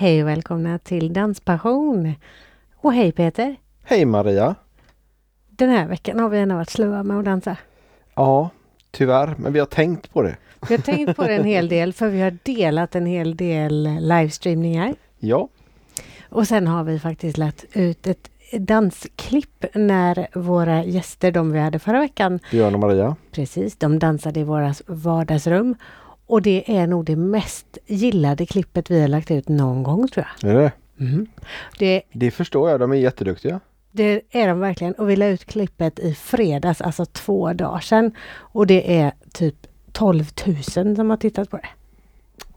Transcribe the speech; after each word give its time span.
Hej 0.00 0.22
och 0.22 0.28
välkomna 0.28 0.78
till 0.78 1.12
Danspassion! 1.12 2.14
Och 2.76 2.92
hej 2.94 3.12
Peter! 3.12 3.56
Hej 3.84 4.04
Maria! 4.04 4.54
Den 5.50 5.70
här 5.70 5.86
veckan 5.88 6.18
har 6.20 6.28
vi 6.28 6.38
gärna 6.38 6.56
varit 6.56 6.70
slöa 6.70 7.02
med 7.02 7.18
att 7.18 7.24
dansa. 7.24 7.56
Ja, 8.14 8.50
tyvärr, 8.90 9.34
men 9.38 9.52
vi 9.52 9.58
har 9.58 9.66
tänkt 9.66 10.12
på 10.12 10.22
det. 10.22 10.36
Vi 10.68 10.74
har 10.76 10.82
tänkt 10.82 11.16
på 11.16 11.22
det 11.22 11.34
en 11.34 11.44
hel 11.44 11.68
del 11.68 11.92
för 11.92 12.08
vi 12.08 12.20
har 12.20 12.38
delat 12.42 12.94
en 12.94 13.06
hel 13.06 13.36
del 13.36 13.82
livestreamningar. 14.00 14.94
Ja, 15.18 15.48
Och 16.28 16.48
sen 16.48 16.66
har 16.66 16.84
vi 16.84 16.98
faktiskt 16.98 17.38
lagt 17.38 17.64
ut 17.72 18.06
ett 18.06 18.30
dansklipp 18.52 19.64
när 19.74 20.38
våra 20.38 20.84
gäster, 20.84 21.32
de 21.32 21.52
vi 21.52 21.58
hade 21.58 21.78
förra 21.78 22.00
veckan, 22.00 22.40
Björn 22.50 22.74
och 22.74 22.80
Maria. 22.80 23.16
precis, 23.32 23.76
de 23.76 23.98
dansade 23.98 24.40
i 24.40 24.44
våra 24.44 24.74
vardagsrum. 24.86 25.74
Och 26.28 26.42
det 26.42 26.76
är 26.78 26.86
nog 26.86 27.04
det 27.04 27.16
mest 27.16 27.78
gillade 27.86 28.46
klippet 28.46 28.90
vi 28.90 29.00
har 29.00 29.08
lagt 29.08 29.30
ut 29.30 29.48
någon 29.48 29.82
gång 29.82 30.08
tror 30.08 30.26
jag. 30.40 30.50
Är 30.50 30.54
det 30.58 30.72
Mhm. 31.00 31.26
Det, 31.78 32.02
Det 32.12 32.30
förstår 32.30 32.70
jag, 32.70 32.80
de 32.80 32.92
är 32.92 32.96
jätteduktiga. 32.96 33.60
det 33.92 34.22
är 34.30 34.48
de 34.48 34.60
verkligen. 34.60 34.92
Och 34.94 35.10
vi 35.10 35.16
la 35.16 35.26
ut 35.26 35.44
klippet 35.44 35.98
i 35.98 36.14
fredags, 36.14 36.80
alltså 36.80 37.04
två 37.06 37.52
dagar 37.52 37.80
sedan. 37.80 38.12
Och 38.38 38.66
det 38.66 38.98
är 38.98 39.12
typ 39.32 39.54
12 39.92 40.24
000 40.76 40.96
som 40.96 41.10
har 41.10 41.16
tittat 41.16 41.50
på 41.50 41.56
det. 41.56 41.68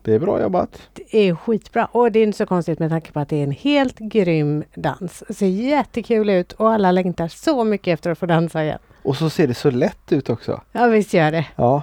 Det 0.03 0.13
är 0.13 0.19
bra 0.19 0.41
jobbat. 0.41 0.81
Det 0.93 1.17
är 1.29 1.35
skitbra 1.35 1.85
och 1.85 2.11
det 2.11 2.19
är 2.19 2.23
inte 2.23 2.37
så 2.37 2.45
konstigt 2.45 2.79
med 2.79 2.89
tanke 2.89 3.11
på 3.11 3.19
att 3.19 3.29
det 3.29 3.35
är 3.35 3.43
en 3.43 3.51
helt 3.51 3.99
grym 3.99 4.63
dans. 4.75 5.23
Det 5.27 5.33
ser 5.33 5.47
jättekul 5.47 6.29
ut 6.29 6.51
och 6.51 6.71
alla 6.71 6.91
längtar 6.91 7.27
så 7.27 7.63
mycket 7.63 7.93
efter 7.93 8.09
att 8.11 8.17
få 8.17 8.25
dansa 8.25 8.63
igen. 8.63 8.79
Och 9.03 9.17
så 9.17 9.29
ser 9.29 9.47
det 9.47 9.53
så 9.53 9.71
lätt 9.71 10.11
ut 10.11 10.29
också. 10.29 10.61
Ja 10.71 10.87
visst 10.87 11.13
gör 11.13 11.31
det. 11.31 11.45
Ja. 11.55 11.81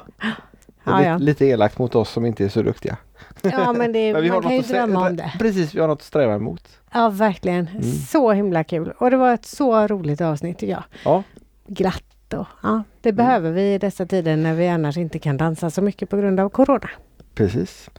Är 0.88 1.10
Ja, 1.10 1.18
lite, 1.18 1.46
elakt 1.46 1.78
mot 1.78 1.94
oss 1.94 2.10
som 2.10 2.26
inte 2.26 2.44
är 2.44 2.48
så 2.48 2.62
duktiga. 2.62 2.96
Ja 3.42 3.72
men, 3.72 3.92
det, 3.92 4.12
Men 4.12 4.22
vi 4.22 4.28
har 4.28 4.36
man 4.36 4.42
kan 4.42 4.56
ju 4.56 4.62
drömma 4.62 5.08
om 5.08 5.16
det. 5.16 5.32
Precis, 5.38 5.74
vi 5.74 5.80
har 5.80 5.88
något 5.88 5.98
att 5.98 6.04
sträva 6.04 6.34
emot. 6.34 6.68
Ja 6.92 7.08
verkligen. 7.08 7.66
Mm. 7.66 7.82
Så 7.82 8.32
himla 8.32 8.64
kul. 8.64 8.92
Och 8.98 9.10
det 9.10 9.16
var 9.16 9.34
ett 9.34 9.46
så 9.46 9.86
roligt 9.86 10.20
avsnitt 10.20 10.58
tycker 10.58 10.72
jag. 10.72 10.84
Ja, 11.04 11.22
Glatt 11.66 12.34
och 12.34 12.46
ja, 12.62 12.82
det 13.00 13.12
behöver 13.12 13.50
vi 13.50 13.74
i 13.74 13.78
dessa 13.78 14.06
tider 14.06 14.36
när 14.36 14.54
vi 14.54 14.68
annars 14.68 14.96
inte 14.96 15.18
kan 15.18 15.36
dansa 15.36 15.70
så 15.70 15.82
mycket 15.82 16.10
på 16.10 16.16
grund 16.16 16.40
av 16.40 16.48
Corona. 16.48 16.90
precis. 17.34 17.90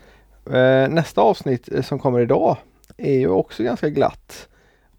Eh, 0.46 0.90
nästa 0.90 1.22
avsnitt 1.22 1.70
eh, 1.74 1.82
som 1.82 2.00
kommer 2.00 2.20
idag 2.20 2.58
är 2.98 3.14
ju 3.14 3.30
också 3.30 3.64
ganska 3.64 3.90
glatt. 3.90 4.48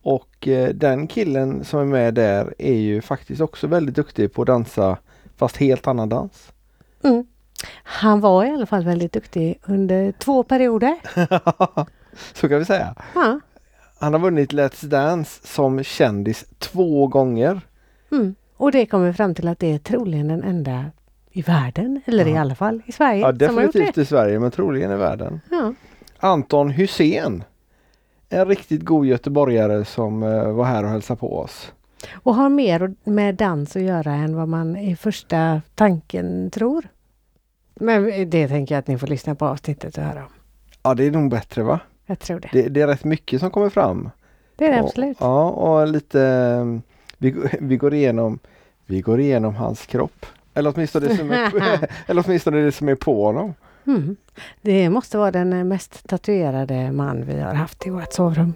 Och 0.02 0.48
eh, 0.48 0.68
den 0.68 1.06
killen 1.06 1.64
som 1.64 1.80
är 1.80 1.84
med 1.84 2.14
där 2.14 2.54
är 2.58 2.74
ju 2.74 3.00
faktiskt 3.00 3.40
också 3.40 3.66
väldigt 3.66 3.94
duktig 3.94 4.32
på 4.32 4.42
att 4.42 4.46
dansa 4.46 4.98
fast 5.36 5.56
helt 5.56 5.86
annan 5.86 6.08
dans. 6.08 6.52
Mm. 7.02 7.26
Han 7.82 8.20
var 8.20 8.44
i 8.44 8.50
alla 8.50 8.66
fall 8.66 8.84
väldigt 8.84 9.12
duktig 9.12 9.58
under 9.66 10.12
två 10.12 10.42
perioder. 10.42 10.94
så 12.34 12.48
kan 12.48 12.58
vi 12.58 12.64
säga. 12.64 12.94
Ja. 13.14 13.40
Han 14.00 14.12
har 14.12 14.20
vunnit 14.20 14.52
Let's 14.52 14.84
Dance 14.86 15.46
som 15.46 15.82
kändis 15.82 16.44
två 16.58 17.06
gånger. 17.06 17.60
Mm. 18.12 18.34
Och 18.56 18.72
det 18.72 18.86
kommer 18.86 19.12
fram 19.12 19.34
till 19.34 19.48
att 19.48 19.58
det 19.58 19.72
är 19.72 19.78
troligen 19.78 20.28
den 20.28 20.42
enda 20.42 20.84
i 21.32 21.42
världen, 21.42 22.00
eller 22.04 22.26
i 22.26 22.30
Ja. 22.32 22.40
alla 22.40 22.54
fall 22.54 22.82
i 22.86 22.92
Sverige, 22.92 23.20
Ja, 23.20 23.32
definitivt 23.32 23.98
i 23.98 24.04
Sverige 24.04 24.38
men 24.40 24.50
troligen 24.50 24.92
i 24.92 24.96
världen. 24.96 25.40
Ja. 25.50 25.74
Anton 26.18 26.70
Hussein. 26.70 27.44
En 28.28 28.46
riktigt 28.48 28.84
god 28.84 29.06
göteborgare 29.06 29.84
som 29.84 30.22
eh, 30.22 30.52
var 30.52 30.64
här 30.64 30.84
och 30.84 30.90
hälsade 30.90 31.20
på 31.20 31.38
oss. 31.38 31.72
Och 32.22 32.34
har 32.34 32.48
mer 32.48 32.94
med 33.04 33.34
dans 33.34 33.76
att 33.76 33.82
göra 33.82 34.12
än 34.14 34.36
vad 34.36 34.48
man 34.48 34.76
i 34.76 34.96
första 34.96 35.62
tanken 35.74 36.50
tror. 36.50 36.84
Men 37.80 38.30
det 38.30 38.48
tänker 38.48 38.74
jag 38.74 38.78
att 38.80 38.86
ni 38.86 38.98
får 38.98 39.06
lyssna 39.06 39.34
på 39.34 39.46
avsnittet 39.46 39.98
och 39.98 40.04
höra 40.04 40.20
om. 40.24 40.32
Ja 40.82 40.94
det 40.94 41.04
är 41.04 41.10
nog 41.10 41.30
bättre 41.30 41.62
va? 41.62 41.80
Jag 42.06 42.18
tror 42.18 42.40
det. 42.40 42.48
Det, 42.52 42.68
det 42.68 42.80
är 42.80 42.86
rätt 42.86 43.04
mycket 43.04 43.40
som 43.40 43.50
kommer 43.50 43.70
fram. 43.70 44.10
Det 44.56 44.66
är 44.66 44.72
det 44.72 44.80
Och- 44.80 44.86
absolut. 44.88 45.16
Ja 45.20 45.48
och 45.50 45.88
lite 45.88 46.80
vi, 47.18 47.34
vi 47.60 47.76
går 47.76 47.94
igenom 47.94 48.38
Vi 48.86 49.00
går 49.00 49.20
igenom 49.20 49.54
hans 49.54 49.86
kropp. 49.86 50.26
Eller 50.54 50.72
åtminstone 50.74 51.06
det 51.08 51.16
som 51.16 51.30
är, 51.30 51.88
eller 52.06 52.24
åtminstone 52.26 52.60
det 52.60 52.72
som 52.72 52.88
är 52.88 52.94
på 52.94 53.24
honom. 53.24 53.54
Mm. 53.86 54.16
Det 54.62 54.90
måste 54.90 55.18
vara 55.18 55.30
den 55.30 55.68
mest 55.68 56.08
tatuerade 56.08 56.92
man 56.92 57.24
vi 57.26 57.40
har 57.40 57.54
haft 57.54 57.86
i 57.86 57.90
vårt 57.90 58.12
sovrum. 58.12 58.54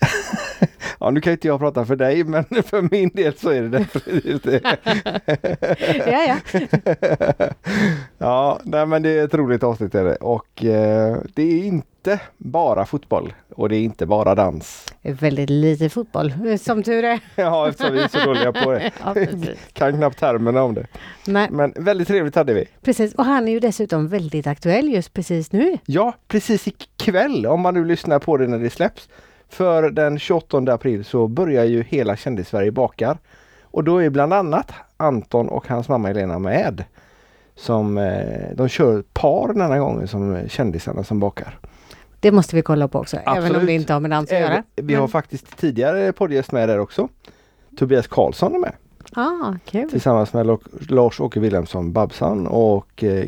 Ja 1.00 1.10
nu 1.10 1.20
kan 1.20 1.32
inte 1.32 1.48
jag 1.48 1.60
prata 1.60 1.84
för 1.84 1.96
dig 1.96 2.24
men 2.24 2.44
för 2.66 2.88
min 2.90 3.10
del 3.14 3.36
så 3.38 3.50
är 3.50 3.62
det 3.62 3.68
definitivt 3.68 4.42
det. 4.42 4.60
ja, 6.06 6.26
ja. 6.28 6.36
ja, 8.18 8.60
nej 8.64 8.86
men 8.86 9.02
det 9.02 9.10
är 9.10 9.24
ett 9.24 9.34
roligt 9.34 9.62
avsnitt 9.62 9.94
är 9.94 10.04
det. 10.04 10.16
och 10.16 10.64
eh, 10.64 11.16
det 11.34 11.42
är 11.42 11.64
inte 11.64 12.20
bara 12.36 12.86
fotboll 12.86 13.34
och 13.54 13.68
det 13.68 13.76
är 13.76 13.80
inte 13.80 14.06
bara 14.06 14.34
dans. 14.34 14.86
Väldigt 15.02 15.50
lite 15.50 15.88
fotboll, 15.88 16.32
som 16.58 16.82
tur 16.82 17.04
är. 17.04 17.20
Ja, 17.34 17.68
eftersom 17.68 17.94
vi 17.94 18.02
är 18.02 18.08
så 18.08 18.18
dåliga 18.18 18.52
på 18.52 18.70
det. 18.70 18.92
Ja. 19.04 19.14
Kan 19.72 19.96
knappt 19.96 20.18
termerna 20.18 20.62
om 20.62 20.74
det. 20.74 20.86
Nej, 21.26 21.48
Men 21.50 21.72
väldigt 21.76 22.08
trevligt 22.08 22.34
hade 22.34 22.54
vi. 22.54 22.64
precis. 22.82 23.14
Och 23.14 23.24
han 23.24 23.48
är 23.48 23.52
ju 23.52 23.60
dessutom 23.60 24.08
väldigt 24.08 24.46
aktuell 24.46 24.88
just 24.88 25.12
precis 25.12 25.52
nu. 25.52 25.78
Ja, 25.86 26.14
precis 26.28 26.68
ikväll 26.68 27.46
om 27.46 27.60
man 27.60 27.74
nu 27.74 27.84
lyssnar 27.84 28.18
på 28.18 28.36
det 28.36 28.46
när 28.46 28.58
det 28.58 28.70
släpps. 28.70 29.08
För 29.48 29.90
den 29.90 30.18
28 30.18 30.58
april 30.72 31.04
så 31.04 31.28
börjar 31.28 31.64
ju 31.64 31.82
hela 31.82 32.16
Kändis-Sverige 32.16 32.70
bakar. 32.70 33.18
Och 33.62 33.84
då 33.84 34.02
är 34.02 34.10
bland 34.10 34.32
annat 34.32 34.72
Anton 34.96 35.48
och 35.48 35.68
hans 35.68 35.88
mamma 35.88 36.10
Elena 36.10 36.38
med. 36.38 36.84
Som, 37.54 37.98
eh, 37.98 38.54
de 38.54 38.68
kör 38.68 39.02
par 39.12 39.52
denna 39.52 39.78
gången 39.78 40.08
som 40.08 40.38
kändisarna 40.48 41.04
som 41.04 41.20
bakar. 41.20 41.58
Det 42.20 42.32
måste 42.32 42.56
vi 42.56 42.62
kolla 42.62 42.88
på 42.88 42.98
också, 42.98 43.16
även 43.16 43.32
om 43.38 43.44
Absolut. 43.44 43.66
det 43.66 43.72
inte 43.72 43.92
har 43.92 44.00
med 44.00 44.10
dans 44.10 44.32
att 44.32 44.38
göra. 44.40 44.62
Vi 44.76 44.94
har 44.94 45.02
Men- 45.02 45.08
faktiskt 45.08 45.56
tidigare 45.58 46.12
poddgäst 46.12 46.52
med 46.52 46.68
där 46.68 46.78
också. 46.78 47.08
Tobias 47.78 48.06
Karlsson 48.06 48.54
är 48.54 48.58
med 48.58 48.72
Ah, 49.12 49.54
kul. 49.64 49.90
tillsammans 49.90 50.32
med 50.32 50.58
Lars-Åke 50.88 51.40
Wilhelmsson 51.40 51.92
Babsan 51.92 52.46
och 52.46 53.04
eh, 53.04 53.24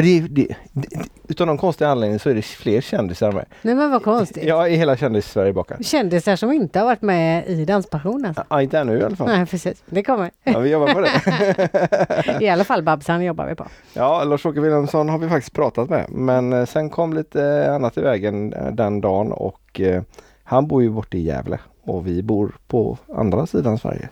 det, 0.00 0.20
det, 0.20 0.56
det, 0.72 0.88
utav 1.28 1.46
någon 1.46 1.58
konstig 1.58 1.84
anledning 1.84 2.18
så 2.18 2.30
är 2.30 2.34
det 2.34 2.42
fler 2.42 2.80
kändisar 2.80 3.32
med. 3.32 3.44
Nej 3.62 3.74
men 3.74 3.90
vad 3.90 4.02
konstigt. 4.02 4.44
Ja, 4.44 4.68
i 4.68 4.76
hela 4.76 4.96
kändis-Sverige 4.96 5.52
bakar. 5.52 5.78
Kändisar 5.80 6.36
som 6.36 6.52
inte 6.52 6.78
har 6.78 6.86
varit 6.86 7.02
med 7.02 7.46
i 7.46 7.64
Danspassion 7.64 8.24
alltså. 8.24 8.44
Ja, 8.50 8.62
inte 8.62 8.78
ännu 8.78 8.98
i 8.98 9.02
alla 9.02 9.16
fall. 9.16 9.26
Nej 9.26 9.46
precis, 9.46 9.82
det 9.86 10.02
kommer. 10.02 10.30
Ja, 10.44 10.58
vi 10.58 10.70
jobbar 10.70 10.94
på 10.94 11.00
det. 11.00 12.40
I 12.44 12.48
alla 12.48 12.64
fall 12.64 12.82
Babsan 12.82 13.24
jobbar 13.24 13.46
vi 13.46 13.54
på. 13.54 13.66
Ja, 13.92 14.24
Lars-Åke 14.24 14.60
Wilhelmsson 14.60 15.08
har 15.08 15.18
vi 15.18 15.28
faktiskt 15.28 15.52
pratat 15.52 15.90
med. 15.90 16.06
Men 16.08 16.52
eh, 16.52 16.64
sen 16.64 16.90
kom 16.90 17.12
lite 17.12 17.72
annat 17.74 17.98
i 17.98 18.00
vägen 18.00 18.52
eh, 18.52 18.72
den 18.72 19.00
dagen 19.00 19.32
och 19.32 19.80
eh, 19.80 20.02
han 20.44 20.66
bor 20.68 20.82
ju 20.82 20.90
borta 20.90 21.16
i 21.16 21.20
Gävle 21.20 21.58
och 21.84 22.06
vi 22.06 22.22
bor 22.22 22.56
på 22.66 22.98
andra 23.14 23.46
sidan 23.46 23.78
Sverige. 23.78 24.08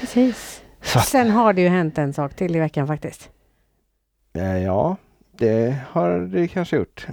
Precis. 0.00 0.62
Så 0.82 0.98
Sen 0.98 1.30
har 1.30 1.52
det 1.52 1.62
ju 1.62 1.68
hänt 1.68 1.98
en 1.98 2.12
sak 2.12 2.34
till 2.34 2.56
i 2.56 2.58
veckan 2.58 2.86
faktiskt. 2.86 3.30
Eh, 4.32 4.58
ja, 4.64 4.96
det 5.32 5.76
har 5.90 6.18
det 6.18 6.48
kanske 6.48 6.76
gjort. 6.76 7.06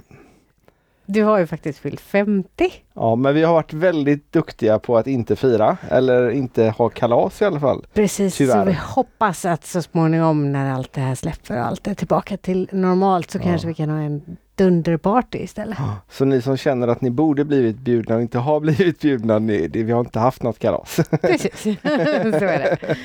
Du 1.06 1.22
har 1.24 1.38
ju 1.38 1.46
faktiskt 1.46 1.78
fyllt 1.78 2.00
50. 2.00 2.48
Ja, 2.94 3.14
men 3.16 3.34
vi 3.34 3.42
har 3.42 3.52
varit 3.54 3.72
väldigt 3.72 4.32
duktiga 4.32 4.78
på 4.78 4.96
att 4.98 5.06
inte 5.06 5.36
fira 5.36 5.76
eller 5.90 6.30
inte 6.30 6.64
ha 6.68 6.88
kalas 6.88 7.42
i 7.42 7.44
alla 7.44 7.60
fall. 7.60 7.86
Precis, 7.94 8.36
Tyvärr. 8.36 8.64
så 8.64 8.70
vi 8.70 8.76
hoppas 8.80 9.44
att 9.44 9.64
så 9.66 9.82
småningom 9.82 10.52
när 10.52 10.72
allt 10.72 10.92
det 10.92 11.00
här 11.00 11.14
släpper 11.14 11.58
och 11.60 11.66
allt 11.66 11.86
är 11.86 11.94
tillbaka 11.94 12.36
till 12.36 12.68
normalt 12.72 13.30
så 13.30 13.38
Ja. 13.38 13.42
kanske 13.42 13.68
vi 13.68 13.74
kan 13.74 13.90
ha 13.90 13.98
en 13.98 14.36
dunderparty 14.58 15.38
istället. 15.38 15.78
Så 16.10 16.24
ni 16.24 16.42
som 16.42 16.56
känner 16.56 16.88
att 16.88 17.00
ni 17.00 17.10
borde 17.10 17.44
blivit 17.44 17.76
bjudna 17.78 18.14
och 18.16 18.22
inte 18.22 18.38
har 18.38 18.60
blivit 18.68 19.00
bjudna, 19.00 19.38
ni, 19.38 19.68
vi 19.68 19.92
har 19.92 20.00
inte 20.00 20.18
haft 20.18 20.42
något 20.42 20.58
kalas. 20.58 20.96
Precis, 21.22 21.62
så 21.62 22.44
är 22.44 22.58
det. 22.58 22.96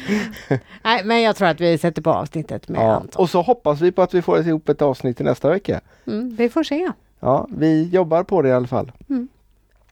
Nej, 0.83 1.01
men 1.05 1.21
jag 1.21 1.35
tror 1.35 1.47
att 1.47 1.61
vi 1.61 1.77
sätter 1.77 2.01
på 2.01 2.09
avsnittet 2.13 2.69
med 2.69 2.81
Ja. 2.81 2.95
Anton. 2.95 3.21
Och 3.21 3.29
så 3.29 3.41
hoppas 3.41 3.81
vi 3.81 3.91
på 3.91 4.01
att 4.01 4.13
vi 4.13 4.21
får 4.21 4.39
ihop 4.39 4.69
ett 4.69 4.81
avsnitt 4.81 5.17
till 5.17 5.25
nästa 5.25 5.49
vecka. 5.49 5.81
Mm, 6.07 6.35
vi 6.35 6.49
får 6.49 6.63
se. 6.63 6.91
Ja, 7.19 7.47
vi 7.57 7.89
jobbar 7.89 8.23
på 8.23 8.41
det 8.41 8.49
i 8.49 8.53
alla 8.53 8.67
fall. 8.67 8.91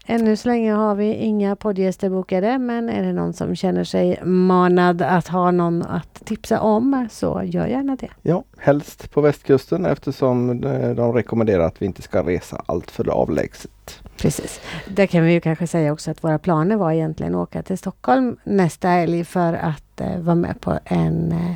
Ännu 0.05 0.35
så 0.35 0.49
länge 0.49 0.73
har 0.73 0.95
vi 0.95 1.13
inga 1.13 1.55
poddgäster 1.55 2.09
bokade 2.09 2.57
men 2.57 2.89
är 2.89 3.03
det 3.03 3.13
någon 3.13 3.33
som 3.33 3.55
känner 3.55 3.83
sig 3.83 4.19
manad 4.23 5.01
att 5.01 5.27
ha 5.27 5.51
någon 5.51 5.81
att 5.81 6.25
tipsa 6.25 6.59
om 6.59 7.07
så 7.11 7.41
gör 7.45 7.67
gärna 7.67 7.95
det. 7.95 8.09
Ja, 8.21 8.43
helst 8.57 9.11
på 9.11 9.21
västkusten 9.21 9.85
eftersom 9.85 10.63
eh, 10.63 10.89
de 10.89 11.13
rekommenderar 11.13 11.63
att 11.63 11.81
vi 11.81 11.85
inte 11.85 12.01
ska 12.01 12.23
resa 12.23 12.63
allt 12.65 12.91
för 12.91 13.09
avlägset. 13.09 14.01
Precis. 14.17 14.61
Där 14.87 15.05
kan 15.05 15.23
vi 15.23 15.33
ju 15.33 15.41
kanske 15.41 15.67
säga 15.67 15.93
också 15.93 16.11
att 16.11 16.23
våra 16.23 16.39
planer 16.39 16.75
var 16.75 16.91
egentligen 16.91 17.35
att 17.35 17.41
åka 17.41 17.63
till 17.63 17.77
Stockholm 17.77 18.37
nästa 18.43 18.87
helg 18.87 19.25
för 19.25 19.53
att 19.53 20.01
eh, 20.01 20.19
vara 20.19 20.35
med 20.35 20.61
på 20.61 20.79
en 20.85 21.31
eh, 21.31 21.53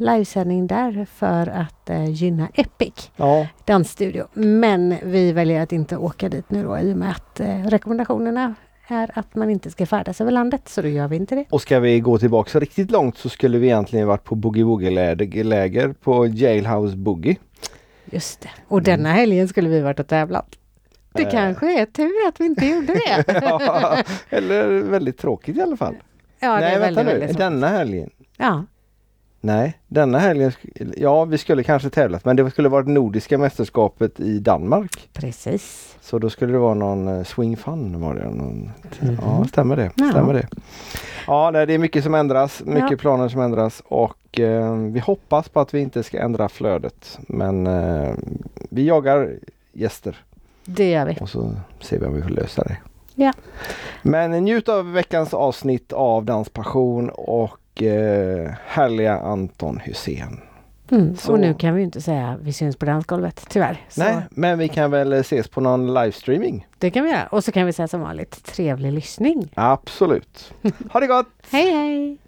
livesändning 0.00 0.66
där 0.66 1.06
för 1.14 1.46
att 1.46 1.90
eh, 1.90 2.10
gynna 2.10 2.48
Epic 2.54 3.10
Ja, 3.16 3.46
dansstudio. 3.64 4.26
Men 4.32 4.96
vi 5.02 5.32
väljer 5.32 5.62
att 5.62 5.72
inte 5.72 5.96
åka 5.96 6.28
dit 6.28 6.50
nu 6.50 6.62
då 6.64 6.78
i 6.78 6.92
och 6.92 6.96
med 6.96 7.10
att 7.10 7.40
eh, 7.40 7.62
rekommendationerna 7.66 8.54
är 8.88 9.10
att 9.18 9.34
man 9.34 9.50
inte 9.50 9.70
ska 9.70 9.86
färdas 9.86 10.20
över 10.20 10.30
landet 10.30 10.68
så 10.68 10.82
då 10.82 10.88
gör 10.88 11.08
vi 11.08 11.16
inte 11.16 11.34
det. 11.34 11.44
och 11.50 11.62
ska 11.62 11.80
vi 11.80 12.00
gå 12.00 12.18
tillbaka 12.18 12.60
riktigt 12.60 12.90
långt 12.90 13.18
så 13.18 13.28
skulle 13.28 13.58
vi 13.58 13.66
egentligen 13.66 14.06
varit 14.08 14.24
på 14.24 14.34
Boogie 14.34 14.64
Woogie-läger 14.64 15.92
på 15.92 16.26
Jailhouse 16.26 16.96
Boogie. 16.96 17.36
Just 18.10 18.40
det. 18.40 18.48
Och 18.68 18.82
denna 18.82 19.12
helgen 19.12 19.48
skulle 19.48 19.68
vi 19.68 19.80
varit 19.80 20.00
och 20.00 20.06
tävlat. 20.06 20.46
Det 21.12 21.22
Eh. 21.22 21.30
kanske 21.30 21.80
är 21.80 21.86
tur 21.86 22.12
att 22.28 22.40
vi 22.40 22.44
inte 22.44 22.66
gjorde 22.66 22.86
det. 22.94 23.24
ja, 23.42 23.96
eller 24.30 24.68
väldigt 24.68 25.18
tråkigt 25.18 25.56
i 25.56 25.60
alla 25.60 25.76
fall. 25.76 25.94
Ja, 26.40 26.54
det 26.54 26.60
Nej, 26.60 26.74
är 26.74 26.80
vänta 26.80 26.94
väldigt, 27.02 27.14
nu. 27.14 27.20
väldigt. 27.20 27.38
Denna 27.38 27.68
helgen. 27.68 28.10
Ja, 28.36 28.64
Nej, 29.46 29.78
denna 29.88 30.18
helgen. 30.18 30.52
Ja, 30.96 31.24
vi 31.24 31.38
skulle 31.38 31.62
kanske 31.62 31.90
tävlat, 31.90 32.24
men 32.24 32.36
det 32.36 32.50
skulle 32.50 32.68
varit 32.68 32.86
Nordiska 32.88 33.38
mästerskapet 33.38 34.20
i 34.20 34.38
Danmark. 34.38 35.08
precis. 35.12 35.96
Så 36.00 36.18
då 36.18 36.30
skulle 36.30 36.52
det 36.52 36.58
vara 36.58 36.74
någon 36.74 37.08
eh, 37.08 37.24
swing 37.24 37.56
fun 37.56 38.00
var 38.00 38.14
det. 38.14 38.24
Någon, 38.24 38.70
Mhm. 39.00 39.18
Ja, 39.22 39.44
stämmer 39.48 39.76
det. 39.76 39.90
Ja. 39.96 40.10
Stämmer 40.10 40.34
det. 40.34 40.48
Ja, 41.26 41.50
det 41.66 41.74
är 41.74 41.78
mycket 41.78 42.04
som 42.04 42.14
ändras, 42.14 42.62
mycket 42.64 42.90
Ja. 42.90 42.96
planer 42.96 43.28
som 43.28 43.40
ändras 43.40 43.82
och 43.88 44.40
eh, 44.40 44.74
vi 44.76 45.00
hoppas 45.00 45.48
på 45.48 45.60
att 45.60 45.74
vi 45.74 45.80
inte 45.80 46.02
ska 46.02 46.18
ändra 46.20 46.48
flödet. 46.48 47.18
Men 47.28 47.66
eh, 47.66 48.14
vi 48.70 48.86
jagar 48.86 49.34
gäster 49.72 50.16
Det 50.64 50.90
gör 50.90 51.06
vi. 51.06 51.16
och 51.20 51.28
så 51.28 51.54
ser 51.80 51.98
vi 51.98 52.06
om 52.06 52.14
vi 52.14 52.22
får 52.22 52.30
lösa 52.30 52.62
det. 52.64 52.76
Ja. 53.14 53.32
Men 54.02 54.30
njut 54.30 54.68
av 54.68 54.92
veckans 54.92 55.34
avsnitt 55.34 55.92
av 55.92 56.24
Danspassion 56.24 57.08
och 57.10 57.50
eh, 57.82 58.52
härliga 58.66 59.18
Anton 59.18 59.80
Hussein. 59.84 60.40
Mm. 60.90 61.16
Och 61.28 61.40
nu 61.40 61.54
kan 61.54 61.74
vi 61.74 61.80
ju 61.80 61.84
inte 61.84 62.00
säga 62.00 62.38
vi 62.42 62.52
syns 62.52 62.76
på 62.76 62.86
dansgolvet, 62.86 63.46
tyvärr. 63.48 63.80
Så 63.88 64.02
Nej, 64.02 64.16
men 64.30 64.58
vi 64.58 64.68
kan 64.68 64.90
väl 64.90 65.12
ses 65.12 65.48
på 65.48 65.60
någon 65.60 65.94
livestreaming? 65.94 66.66
det 66.78 66.90
kan 66.90 67.04
vi 67.04 67.10
göra. 67.10 67.26
Och 67.26 67.44
så 67.44 67.52
kan 67.52 67.66
vi 67.66 67.72
säga 67.72 67.88
som 67.88 68.00
vanligt, 68.00 68.44
trevlig 68.44 68.92
lyssning. 68.92 69.52
Absolut. 69.54 70.54
Ha 70.90 71.00
det 71.00 71.06
gott! 71.06 71.26
Hej 71.50 71.70
hej! 71.70 72.18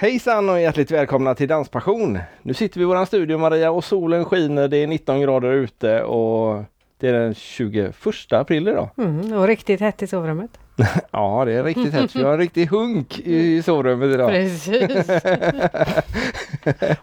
Hejsan 0.00 0.48
och 0.48 0.60
hjärtligt 0.60 0.90
välkomna 0.90 1.34
till 1.34 1.48
Danspassion! 1.48 2.18
Nu 2.42 2.54
sitter 2.54 2.78
vi 2.78 2.82
i 2.82 2.86
våran 2.86 3.06
studio 3.06 3.38
Maria 3.38 3.70
och 3.70 3.84
solen 3.84 4.24
skiner, 4.24 4.68
det 4.68 4.76
är 4.76 4.86
19 4.86 5.20
grader 5.20 5.52
ute 5.52 6.02
och 6.02 6.64
det 6.98 7.08
är 7.08 7.12
den 7.12 7.34
21 7.34 7.94
april 8.30 8.68
idag. 8.68 8.90
Mm, 8.96 9.32
och 9.32 9.46
riktigt 9.46 9.80
hett 9.80 10.02
i 10.02 10.06
sovrummet. 10.06 10.50
Ja, 11.10 11.44
det 11.44 11.52
är 11.52 11.64
riktigt 11.64 11.92
hett. 11.92 12.16
Vi 12.16 12.22
har 12.22 12.32
en 12.32 12.38
riktig 12.38 12.66
hunk 12.66 13.18
i 13.18 13.62
sovrummet 13.62 14.14
idag. 14.14 14.30
Precis. 14.30 15.08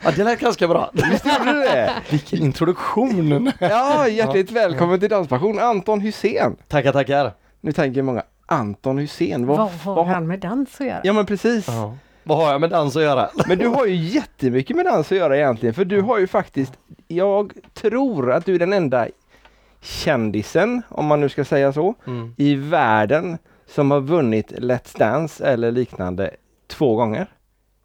Ja, 0.04 0.12
det 0.16 0.24
lät 0.24 0.40
ganska 0.40 0.68
bra. 0.68 0.92
Visst 0.94 1.26
gjorde 1.26 1.54
du 1.54 1.60
det? 1.60 1.94
Vilken 2.10 2.40
introduktion! 2.40 3.52
Ja, 3.60 4.08
hjärtligt 4.08 4.52
välkommen 4.52 5.00
till 5.00 5.10
Danspassion 5.10 5.60
Anton 5.60 6.02
Hussein. 6.02 6.56
Tackar, 6.68 6.92
tackar. 6.92 7.32
Nu 7.62 7.72
tänker 7.72 8.02
många, 8.02 8.24
Anton 8.46 8.98
Hussein, 8.98 9.46
vad, 9.46 9.58
Vad 9.86 9.96
har 9.96 10.04
han 10.14 10.28
med 10.28 10.40
dans 10.40 10.82
att 10.82 10.88
göra? 10.88 11.02
Ja 11.04 11.14
men 11.14 11.26
precis. 11.26 11.68
Ja. 11.68 11.94
Vad 12.28 12.38
har 12.38 12.52
jag 12.52 12.62
med 12.62 12.70
dans 12.70 12.96
att 12.96 13.02
göra? 13.04 13.30
Men 13.48 13.58
du 13.58 13.68
har 13.68 13.86
ju 13.86 13.96
jättemycket 13.96 14.76
med 14.76 14.86
dans 14.86 15.12
att 15.12 15.18
göra 15.18 15.38
egentligen 15.38 15.74
för 15.74 15.86
du 15.86 16.02
har 16.02 16.20
ju 16.20 16.28
faktiskt, 16.28 16.74
jag 17.08 17.54
tror 17.74 18.32
att 18.32 18.46
du 18.46 18.56
är 18.56 18.60
den 18.60 18.74
enda 18.74 19.08
kändisen, 19.82 20.82
om 20.90 21.06
man 21.06 21.22
nu 21.22 21.30
ska 21.30 21.46
säga 21.46 21.74
så, 21.74 21.96
Mm. 22.08 22.34
i 22.38 22.56
världen 22.56 23.38
som 23.68 23.92
har 23.92 24.02
vunnit 24.02 24.52
Let's 24.52 24.98
Dance 25.00 25.46
eller 25.46 25.72
liknande 25.72 26.32
två 26.68 26.96
gånger. 26.96 27.28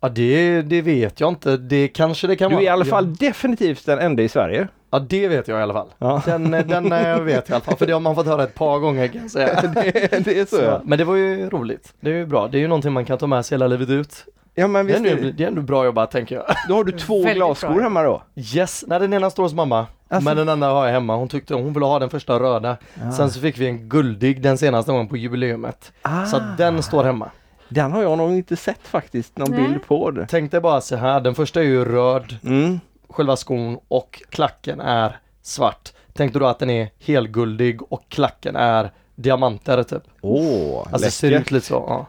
Ja, 0.02 0.08
det, 0.08 0.62
det 0.62 0.82
vet 0.82 1.20
jag 1.20 1.28
inte. 1.28 1.56
Det 1.56 1.88
kanske 1.88 2.26
det 2.26 2.36
kan 2.36 2.48
Du 2.50 2.54
vara. 2.54 2.62
är 2.62 2.66
i 2.66 2.68
alla 2.68 2.84
fall 2.84 3.14
definitivt 3.14 3.86
den 3.86 3.98
enda 3.98 4.22
i 4.22 4.28
Sverige. 4.28 4.68
Ja, 4.90 4.98
det 4.98 5.28
vet 5.28 5.48
jag 5.48 5.58
i 5.58 5.62
alla 5.62 5.72
fall. 5.74 5.88
Ja. 5.98 6.22
Den, 6.26 6.50
den 6.50 6.92
eh, 6.92 7.18
vet 7.20 7.34
jag 7.48 7.48
i 7.48 7.52
alla 7.54 7.60
fall, 7.60 7.76
för 7.76 7.86
det 7.86 7.92
har 7.92 8.00
man 8.00 8.14
fått 8.14 8.26
höra 8.26 8.42
ett 8.42 8.54
par 8.54 8.78
gånger 8.78 9.08
kan 9.08 9.22
jag 9.22 9.30
säga. 9.30 9.60
det, 9.74 10.24
det 10.24 10.40
är 10.40 10.44
så. 10.44 10.56
Så, 10.56 10.62
Ja, 10.62 10.80
men 10.84 10.98
det 10.98 11.04
var 11.04 11.14
ju 11.16 11.50
roligt. 11.50 11.92
Det 12.00 12.10
är 12.10 12.14
ju 12.14 12.26
bra. 12.26 12.48
Det 12.48 12.58
är 12.58 12.60
ju 12.60 12.68
någonting 12.68 12.92
man 12.92 13.04
kan 13.04 13.18
ta 13.18 13.26
med 13.26 13.46
sig 13.46 13.54
hela 13.56 13.66
livet 13.66 13.88
ut. 13.90 14.24
ja 14.54 14.66
men 14.66 14.86
Det 14.86 14.92
är, 14.94 15.00
visst, 15.00 15.12
ändå, 15.12 15.22
det. 15.26 15.32
det 15.32 15.44
är 15.44 15.48
ändå 15.48 15.62
bra 15.62 15.84
jobbat 15.84 16.10
tänker 16.10 16.34
jag. 16.34 16.44
då 16.68 16.74
har 16.74 16.84
du 16.84 16.92
två 16.92 17.22
glasskor 17.22 17.80
hemma 17.80 18.02
då. 18.02 18.22
Yes, 18.54 18.84
nej 18.86 19.00
den 19.00 19.12
ena 19.12 19.30
står 19.30 19.42
hos 19.42 19.54
mamma. 19.54 19.86
Alltså- 20.08 20.24
Men 20.24 20.36
den 20.36 20.48
andra 20.48 20.68
har 20.68 20.86
jag 20.86 20.92
hemma. 20.92 21.16
Hon 21.16 21.28
tyckte 21.28 21.54
hon 21.54 21.72
ville 21.72 21.86
ha 21.86 21.98
den 21.98 22.10
första 22.10 22.38
röda. 22.38 22.76
Sen 23.16 23.30
så 23.30 23.40
fick 23.40 23.58
vi 23.58 23.66
en 23.66 23.88
guldig 23.88 24.42
den 24.42 24.58
senaste 24.58 24.92
gången 24.92 25.08
på 25.08 25.16
jubileumet. 25.16 25.92
ah, 26.02 26.24
Så 26.24 26.36
att 26.36 26.58
den 26.58 26.82
står 26.82 27.04
hemma. 27.04 27.30
Den 27.72 27.92
har 27.92 28.02
jag 28.02 28.18
nog 28.18 28.32
inte 28.32 28.56
sett 28.56 28.86
faktiskt, 28.88 29.38
någon 29.38 29.50
Nej. 29.50 29.68
bild 29.68 29.86
på 29.86 30.10
det. 30.10 30.26
Tänk 30.30 30.50
dig 30.50 30.60
bara 30.60 30.80
så 30.80 30.96
här, 30.96 31.20
den 31.20 31.34
första 31.34 31.60
är 31.60 31.64
ju 31.64 31.84
röd, 31.84 32.36
Mm. 32.44 32.80
själva 33.08 33.36
skon 33.36 33.78
och 33.88 34.22
klacken 34.28 34.80
är 34.80 35.20
svart. 35.42 35.92
Tänk 36.12 36.32
dig 36.32 36.40
då 36.40 36.46
att 36.46 36.58
den 36.58 36.70
är 36.70 36.90
helguldig 36.98 37.92
och 37.92 38.08
klacken 38.08 38.56
är 38.56 38.90
diamanter 39.14 39.82
typ. 39.82 40.02
Åh, 40.20 40.78
Alltså 40.78 41.04
det 41.04 41.10
ser 41.10 41.30
läckert. 41.30 41.46
ut 41.46 41.50
lite 41.50 41.66
så, 41.66 41.74
ja. 41.88 42.06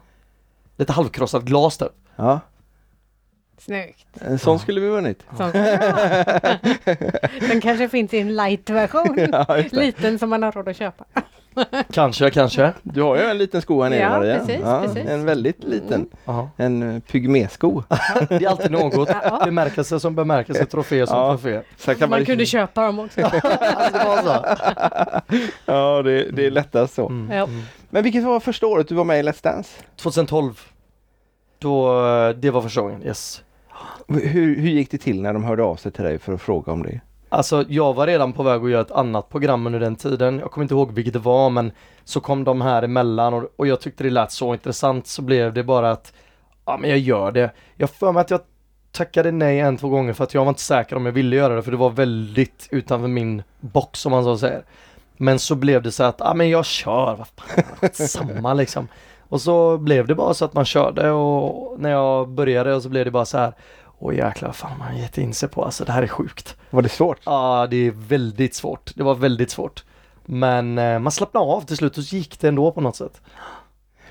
Lite 0.78 0.94
halvkrossat 0.94 1.44
glas 1.44 1.78
typ. 1.78 1.88
Ja, 2.16 2.40
Snyggt. 3.58 4.08
en 4.22 4.40
sån 4.40 4.60
skulle 4.60 4.82
vi 4.82 4.88
vunnit. 4.88 5.24
Vara. 5.30 5.52
Den 7.40 7.62
kanske 7.62 7.90
finns 7.90 8.14
i 8.14 8.20
en 8.20 8.36
light-version. 8.36 9.18
Ja, 9.32 9.58
just 9.58 9.76
det. 9.76 9.82
Liten 9.82 10.20
som 10.20 10.30
man 10.30 10.44
har 10.44 10.52
råd 10.52 10.68
att 10.70 10.78
köpa. 10.78 11.06
Kanske, 11.92 12.30
kanske. 12.30 12.74
Du 12.84 13.02
har 13.02 13.16
ju 13.16 13.22
en 13.24 13.38
liten 13.38 13.62
sko 13.62 13.82
här 13.84 13.90
nere 13.90 14.00
Ja, 14.00 14.10
Maria. 14.10 14.40
precis, 14.40 14.62
precis. 14.62 14.98
Mm. 14.98 15.08
En 15.20 15.26
väldigt 15.26 15.64
liten. 15.64 16.08
Ja. 16.26 16.50
En 16.58 16.84
uh, 16.84 17.00
pygmésko. 17.00 17.84
Det 18.30 18.36
är 18.46 18.48
alltid 18.50 18.72
något. 18.72 19.10
Ja. 19.24 19.42
Bemärkelse 19.46 20.00
som 20.00 20.16
bemärkelse, 20.16 20.66
trofé 20.66 21.08
som 21.08 21.18
Ja. 21.20 21.30
trofé. 21.32 21.62
Så 21.78 21.96
kan 21.96 22.10
Man 22.10 22.26
kunde 22.26 22.46
köpa 22.46 22.86
dem 22.86 23.00
också. 23.00 23.22
Alltså. 23.94 24.46
Ja, 25.66 26.02
det, 26.02 26.32
det 26.32 26.46
är 26.46 26.52
lättast 26.52 26.94
så. 26.94 27.08
Mm. 27.10 27.38
Ja. 27.38 27.44
Mm. 27.44 27.62
Men 27.90 28.04
vilket 28.04 28.24
var 28.24 28.40
första 28.40 28.68
året 28.68 28.88
du 28.88 28.96
var 28.96 29.04
med 29.04 29.20
i 29.20 29.24
Let's 29.24 29.44
Dance? 29.44 29.70
2012. 30.02 30.62
Då, 31.60 32.06
eh, 32.08 32.30
det 32.30 32.52
var 32.52 32.62
första 32.62 32.82
gången, 32.82 33.04
yes. 33.04 33.44
Hur, 34.08 34.56
hur 34.56 34.70
gick 34.70 34.92
det 34.92 34.98
till 34.98 35.22
när 35.22 35.34
de 35.34 35.44
hörde 35.44 35.64
av 35.64 35.76
sig 35.76 35.92
till 35.92 36.04
dig 36.04 36.20
för 36.20 36.34
att 36.34 36.42
fråga 36.42 36.72
om 36.72 36.84
det? 36.84 37.02
Alltså 37.34 37.66
jag 37.68 37.94
var 37.94 38.08
redan 38.08 38.34
på 38.34 38.44
väg 38.44 38.64
att 38.64 38.70
göra 38.70 38.82
ett 38.82 38.92
annat 38.92 39.30
program 39.30 39.68
under 39.68 39.80
den 39.80 39.96
tiden. 39.96 40.40
Jag 40.40 40.52
kommer 40.52 40.64
inte 40.64 40.74
ihåg 40.74 40.92
vilket 40.92 41.14
det 41.14 41.20
var 41.20 41.50
men 41.50 41.72
så 42.04 42.20
kom 42.20 42.44
de 42.44 42.62
här 42.62 42.84
emellan 42.84 43.34
och, 43.34 43.44
och 43.56 43.68
jag 43.68 43.82
tyckte 43.82 44.04
det 44.04 44.10
lät 44.10 44.32
så 44.32 44.54
intressant 44.54 45.08
så 45.08 45.22
blev 45.22 45.54
det 45.54 45.64
bara 45.64 45.92
att 45.92 46.14
ja 46.66 46.78
men 46.78 46.90
jag 46.90 47.00
gör 47.00 47.32
det. 47.32 47.52
Jag 47.76 47.88
har 47.88 47.94
för 47.94 48.12
mig 48.12 48.22
att 48.22 48.30
jag 48.30 48.40
tackade 48.92 49.32
nej 49.32 49.60
en, 49.60 49.78
två 49.78 49.90
gånger 49.90 50.14
för 50.14 50.24
att 50.24 50.34
jag 50.34 50.46
var 50.46 50.50
inte 50.50 50.62
säker 50.62 50.96
om 50.96 51.06
jag 51.06 51.14
ville 51.14 51.36
göra 51.36 51.56
det 51.56 51.64
för 51.64 51.72
det 51.72 51.78
var 51.78 51.90
väldigt 51.90 52.68
utanför 52.72 53.08
min 53.08 53.44
box 53.60 54.00
som 54.00 54.12
man 54.12 54.24
så 54.24 54.38
säger. 54.38 54.64
Men 55.18 55.40
så 55.40 55.56
blev 55.56 55.82
det 55.82 55.92
så 55.92 56.04
att, 56.04 56.16
ja 56.20 56.34
men 56.34 56.50
jag 56.50 56.66
kör, 56.66 57.16
vad 57.16 57.28
fan, 57.28 57.90
samma 57.94 58.54
liksom. 58.64 58.88
Och 59.20 59.42
så 59.42 59.78
blev 59.78 60.08
det 60.08 60.16
bara 60.16 60.34
så 60.34 60.46
att 60.46 60.54
man 60.54 60.66
körde 60.66 61.12
och 61.12 61.80
när 61.80 61.90
jag 61.90 62.30
började 62.30 62.76
och 62.76 62.84
så 62.84 62.90
blev 62.90 63.06
det 63.06 63.12
bara 63.12 63.26
så 63.26 63.38
här 63.38 63.54
Åh 64.06 64.16
jäklar, 64.16 64.50
vad 64.50 64.56
fan 64.56 64.72
har 64.72 64.78
man 64.78 64.98
gett 64.98 65.18
in 65.18 65.34
sig 65.34 65.50
på 65.50 65.66
alltså, 65.66 65.86
det 65.86 65.92
här 65.92 66.04
är 66.04 66.08
sjukt. 66.08 66.56
Var 66.70 66.82
det 66.82 66.90
svårt? 66.90 67.20
Ja, 67.26 67.68
det 67.70 67.78
är 67.88 67.92
väldigt 67.92 68.56
svårt. 68.56 68.92
Det 68.96 69.04
var 69.04 69.16
väldigt 69.16 69.52
svårt. 69.52 69.84
Men 70.26 70.78
eh, 70.78 71.00
man 71.00 71.12
slappnade 71.12 71.46
av 71.46 71.62
till 71.62 71.78
slut 71.78 71.98
och 71.98 72.04
så 72.04 72.16
gick 72.16 72.40
det 72.40 72.48
ändå 72.48 72.72
på 72.72 72.82
något 72.82 72.96
sätt. 72.96 73.22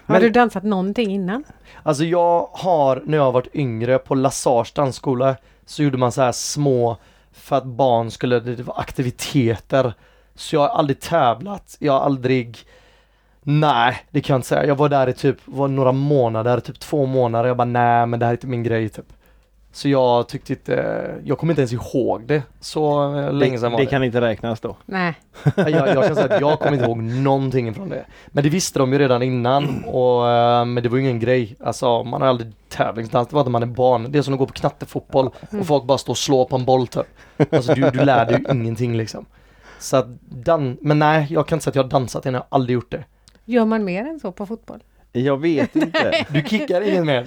Har 0.07 0.15
Men- 0.15 0.23
du 0.23 0.31
dansat 0.31 0.63
någonting 0.63 1.11
innan? 1.11 1.45
Alltså 1.83 2.05
jag 2.05 2.49
har, 2.53 3.03
när 3.05 3.19
jag 3.19 3.33
varit 3.33 3.55
yngre 3.55 3.99
på 3.99 4.15
Lasars 4.15 4.73
dansskola 4.73 5.37
så 5.67 5.83
gjorde 5.83 5.99
man 5.99 6.13
så 6.13 6.23
här 6.23 6.33
små 6.33 6.97
för 7.33 7.57
att 7.57 7.65
barn 7.65 8.11
skulle, 8.11 8.41
det 8.41 8.63
var 8.63 8.81
aktiviteter. 8.81 9.95
Så 10.35 10.57
jag 10.57 10.61
har 10.61 10.69
aldrig 10.69 11.01
tävlat, 11.01 11.77
jag 11.79 11.93
har 11.93 12.01
aldrig 12.01 12.59
Nej, 13.43 14.07
det 14.11 14.21
kan 14.21 14.35
jag 14.35 14.39
inte 14.39 14.49
säga. 14.49 14.67
Jag 14.67 14.75
var 14.75 14.89
där 14.89 15.09
i 15.09 15.13
typ, 15.13 15.37
var 15.45 15.69
några 15.69 15.93
månader, 15.93 16.61
typ 16.61 16.79
två 16.81 17.07
månader. 17.07 17.49
Jag 17.49 17.57
bara 17.57 17.65
nej 17.65 18.07
men 18.07 18.21
det 18.21 18.27
här 18.27 18.33
är 18.33 18.37
inte 18.37 18.47
min 18.47 18.63
grej 18.63 18.89
typ. 18.89 19.07
Så 19.75 19.89
jag 19.89 20.29
tyckte 20.29 20.53
inte, 20.53 21.21
jag 21.25 21.39
kommer 21.39 21.53
inte 21.53 21.61
ens 21.63 21.73
ihåg 21.73 22.27
det. 22.27 22.43
Så 22.61 23.15
eh, 23.17 23.33
länge 23.33 23.59
sedan 23.59 23.73
var 23.73 23.79
det 23.79 23.85
det. 23.85 23.91
kan 23.91 24.05
inte 24.05 24.21
räknas 24.21 24.61
då. 24.61 24.77
Nej. 24.85 25.15
jag, 25.57 25.71
jag 25.71 26.07
kan 26.07 26.15
säga 26.15 26.35
att 26.35 26.41
jag 26.41 26.59
kommer 26.59 26.73
inte 26.73 26.85
ihåg 26.85 27.03
någonting 27.03 27.75
från 27.75 27.89
det. 27.89 28.05
Men 28.29 28.45
det 28.45 28.51
visste 28.51 28.79
de 28.79 28.93
ju 28.93 28.99
redan 28.99 29.23
innan 29.23 29.85
och 29.85 30.31
eh, 30.31 30.65
men 30.65 30.83
det 30.83 30.89
var 30.89 30.97
ju 30.97 31.03
ingen 31.03 31.21
grej. 31.21 31.57
Alltså 31.61 32.05
man 32.05 32.21
har 32.21 32.29
aldrig 32.29 32.53
tävlingsdans, 32.69 33.29
det 33.29 33.35
var 33.35 33.45
när 33.45 33.51
man 33.51 33.63
är 33.63 33.67
barn. 33.67 34.13
Det 34.13 34.19
är 34.19 34.23
som 34.23 34.35
att 34.35 34.39
gå 34.39 34.47
på 34.47 34.53
knattefotboll 34.53 35.31
och 35.61 35.67
folk 35.67 35.85
bara 35.85 35.99
står 35.99 36.13
och 36.13 36.19
slår 36.19 36.45
på 36.45 36.57
en 36.57 36.65
boll 36.65 36.87
typ. 36.87 37.07
Alltså 37.51 37.75
du, 37.75 37.91
du 37.91 38.05
lär 38.05 38.27
dig 38.27 38.39
ju 38.39 38.55
ingenting 38.55 38.97
liksom. 38.97 39.27
Så 39.79 39.97
att 39.97 40.07
dan 40.29 40.79
men 40.81 40.99
nej, 40.99 41.27
jag 41.31 41.47
kan 41.47 41.57
inte 41.57 41.65
säga 41.65 41.71
att 41.71 41.77
jag 41.77 41.83
har 41.83 41.91
dansat 41.91 42.27
än, 42.27 42.35
jag 42.35 42.41
har 42.41 42.47
aldrig 42.51 42.75
gjort 42.75 42.91
det. 42.91 43.05
Gör 43.45 43.65
man 43.65 43.85
mer 43.85 44.05
än 44.05 44.21
så 44.21 44.33
på 44.33 44.47
fotboll? 44.47 44.83
Jag 45.13 45.41
vet 45.41 45.77
inte. 45.83 46.27
Du 46.29 46.43
kickar 46.43 46.81
ingen 46.89 47.07
mer? 47.07 47.27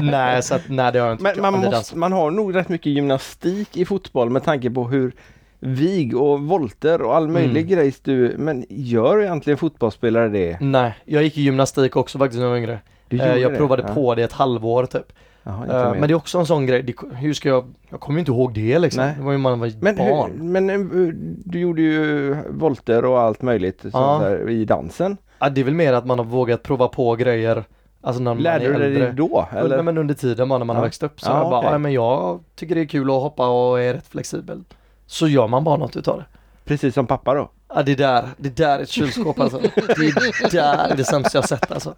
nej, 0.02 0.42
så 0.42 0.54
att 0.54 0.62
nej 0.68 0.92
det 0.92 0.98
har 0.98 1.06
jag 1.06 1.14
inte. 1.14 1.40
Men 1.40 1.52
man, 1.52 1.60
måste, 1.64 1.96
man 1.98 2.12
har 2.12 2.30
nog 2.30 2.54
rätt 2.56 2.68
mycket 2.68 2.92
gymnastik 2.92 3.76
i 3.76 3.84
fotboll 3.84 4.30
med 4.30 4.44
tanke 4.44 4.70
på 4.70 4.84
hur 4.88 5.12
vig 5.60 6.16
och 6.16 6.40
volter 6.40 7.02
och 7.02 7.16
all 7.16 7.28
möjlig 7.28 7.62
Mm. 7.62 7.74
grejs 7.76 8.00
du, 8.00 8.34
men 8.38 8.64
gör 8.68 9.22
egentligen 9.22 9.56
fotbollsspelare 9.56 10.28
det? 10.28 10.56
Nej, 10.60 10.94
jag 11.04 11.22
gick 11.22 11.38
i 11.38 11.42
gymnastik 11.42 11.96
också 11.96 12.18
faktiskt 12.18 12.38
när 12.38 12.44
jag 12.46 12.50
var 12.50 12.58
yngre. 12.58 12.78
Du 13.08 13.20
Eh, 13.20 13.36
jag 13.36 13.52
det? 13.52 13.56
provade 13.56 13.84
Ja. 13.88 13.94
på 13.94 14.14
det 14.14 14.22
ett 14.22 14.32
halvår 14.32 14.86
typ. 14.86 15.12
Jaha, 15.42 15.66
Eh, 15.66 15.92
men 16.00 16.08
det 16.08 16.12
är 16.12 16.14
också 16.14 16.38
en 16.38 16.46
sån 16.46 16.66
grej, 16.66 16.82
det, 16.82 16.94
hur 17.14 17.32
ska 17.34 17.48
jag, 17.48 17.64
jag 17.90 18.00
kommer 18.00 18.16
ju 18.18 18.20
inte 18.20 18.32
ihåg 18.32 18.54
det 18.54 18.78
liksom. 18.78 19.04
Nej. 19.04 19.14
Det 19.18 19.24
var 19.24 19.32
ju 19.32 19.38
man 19.38 19.60
var 19.60 19.72
Men, 19.80 19.96
barn. 19.96 20.30
hur, 20.40 20.44
men 20.44 20.70
eh, 20.70 21.12
du 21.44 21.58
gjorde 21.60 21.82
ju 21.82 22.36
volter 22.48 23.04
och 23.04 23.20
allt 23.20 23.42
möjligt 23.42 23.80
sånt 23.80 23.94
Ja. 23.94 24.18
där, 24.22 24.50
i 24.50 24.64
dansen. 24.64 25.16
Ja, 25.38 25.48
det 25.48 25.60
är 25.60 25.64
väl 25.64 25.74
mer 25.74 25.92
att 25.92 26.06
man 26.06 26.18
har 26.18 26.26
vågat 26.26 26.62
prova 26.62 26.88
på 26.88 27.14
grejer 27.16 27.64
Alltså 28.02 28.22
när 28.22 28.34
Lärde 28.34 28.70
man 28.70 28.80
du 28.80 28.86
är 28.86 28.90
dig 28.90 28.96
äldre. 29.02 29.06
det 29.06 29.12
då? 29.12 29.48
Eller? 29.52 29.60
Eller? 29.64 29.82
men 29.82 29.98
under 29.98 30.14
tiden 30.14 30.48
bara 30.48 30.58
när 30.58 30.64
man 30.66 30.76
Ja. 30.76 30.80
har 30.80 30.86
växt 30.86 31.02
upp 31.02 31.20
så 31.20 31.30
Ja, 31.30 31.38
jag 31.38 31.50
bara, 31.50 31.58
okej. 31.58 31.70
ja, 31.72 31.78
men 31.78 31.92
jag 31.92 32.40
tycker 32.56 32.74
det 32.74 32.80
är 32.80 32.84
kul 32.86 33.10
att 33.10 33.16
hoppa 33.22 33.48
och 33.48 33.80
är 33.80 33.94
rätt 33.94 34.08
flexibel. 34.08 34.64
Så 35.06 35.28
gör 35.28 35.46
man 35.46 35.64
bara 35.64 35.76
något 35.76 35.96
utav 35.96 36.18
det. 36.18 36.24
Precis 36.64 36.94
som 36.94 37.06
pappa 37.06 37.34
då? 37.34 37.50
Ja 37.74 37.82
det 37.82 37.94
där, 37.94 38.24
det 38.36 38.56
där 38.56 38.78
är 38.78 38.82
ett 38.82 38.88
kylskåp 38.88 39.40
alltså. 39.40 39.58
Det 39.86 40.50
där 40.52 40.90
är 40.90 40.96
det 40.96 41.04
sämsta 41.04 41.38
jag 41.38 41.48
sett 41.48 41.72
alltså. 41.72 41.94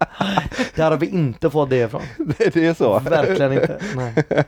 Där 0.75 0.91
har 0.91 0.97
vi 0.97 1.07
inte 1.09 1.49
fått 1.49 1.69
det 1.69 1.77
ifrån. 1.77 2.01
det 2.37 2.55
är 2.57 2.73
så? 2.73 2.99
Verkligen 2.99 3.53
inte. 3.53 3.79
Nej. 3.95 4.43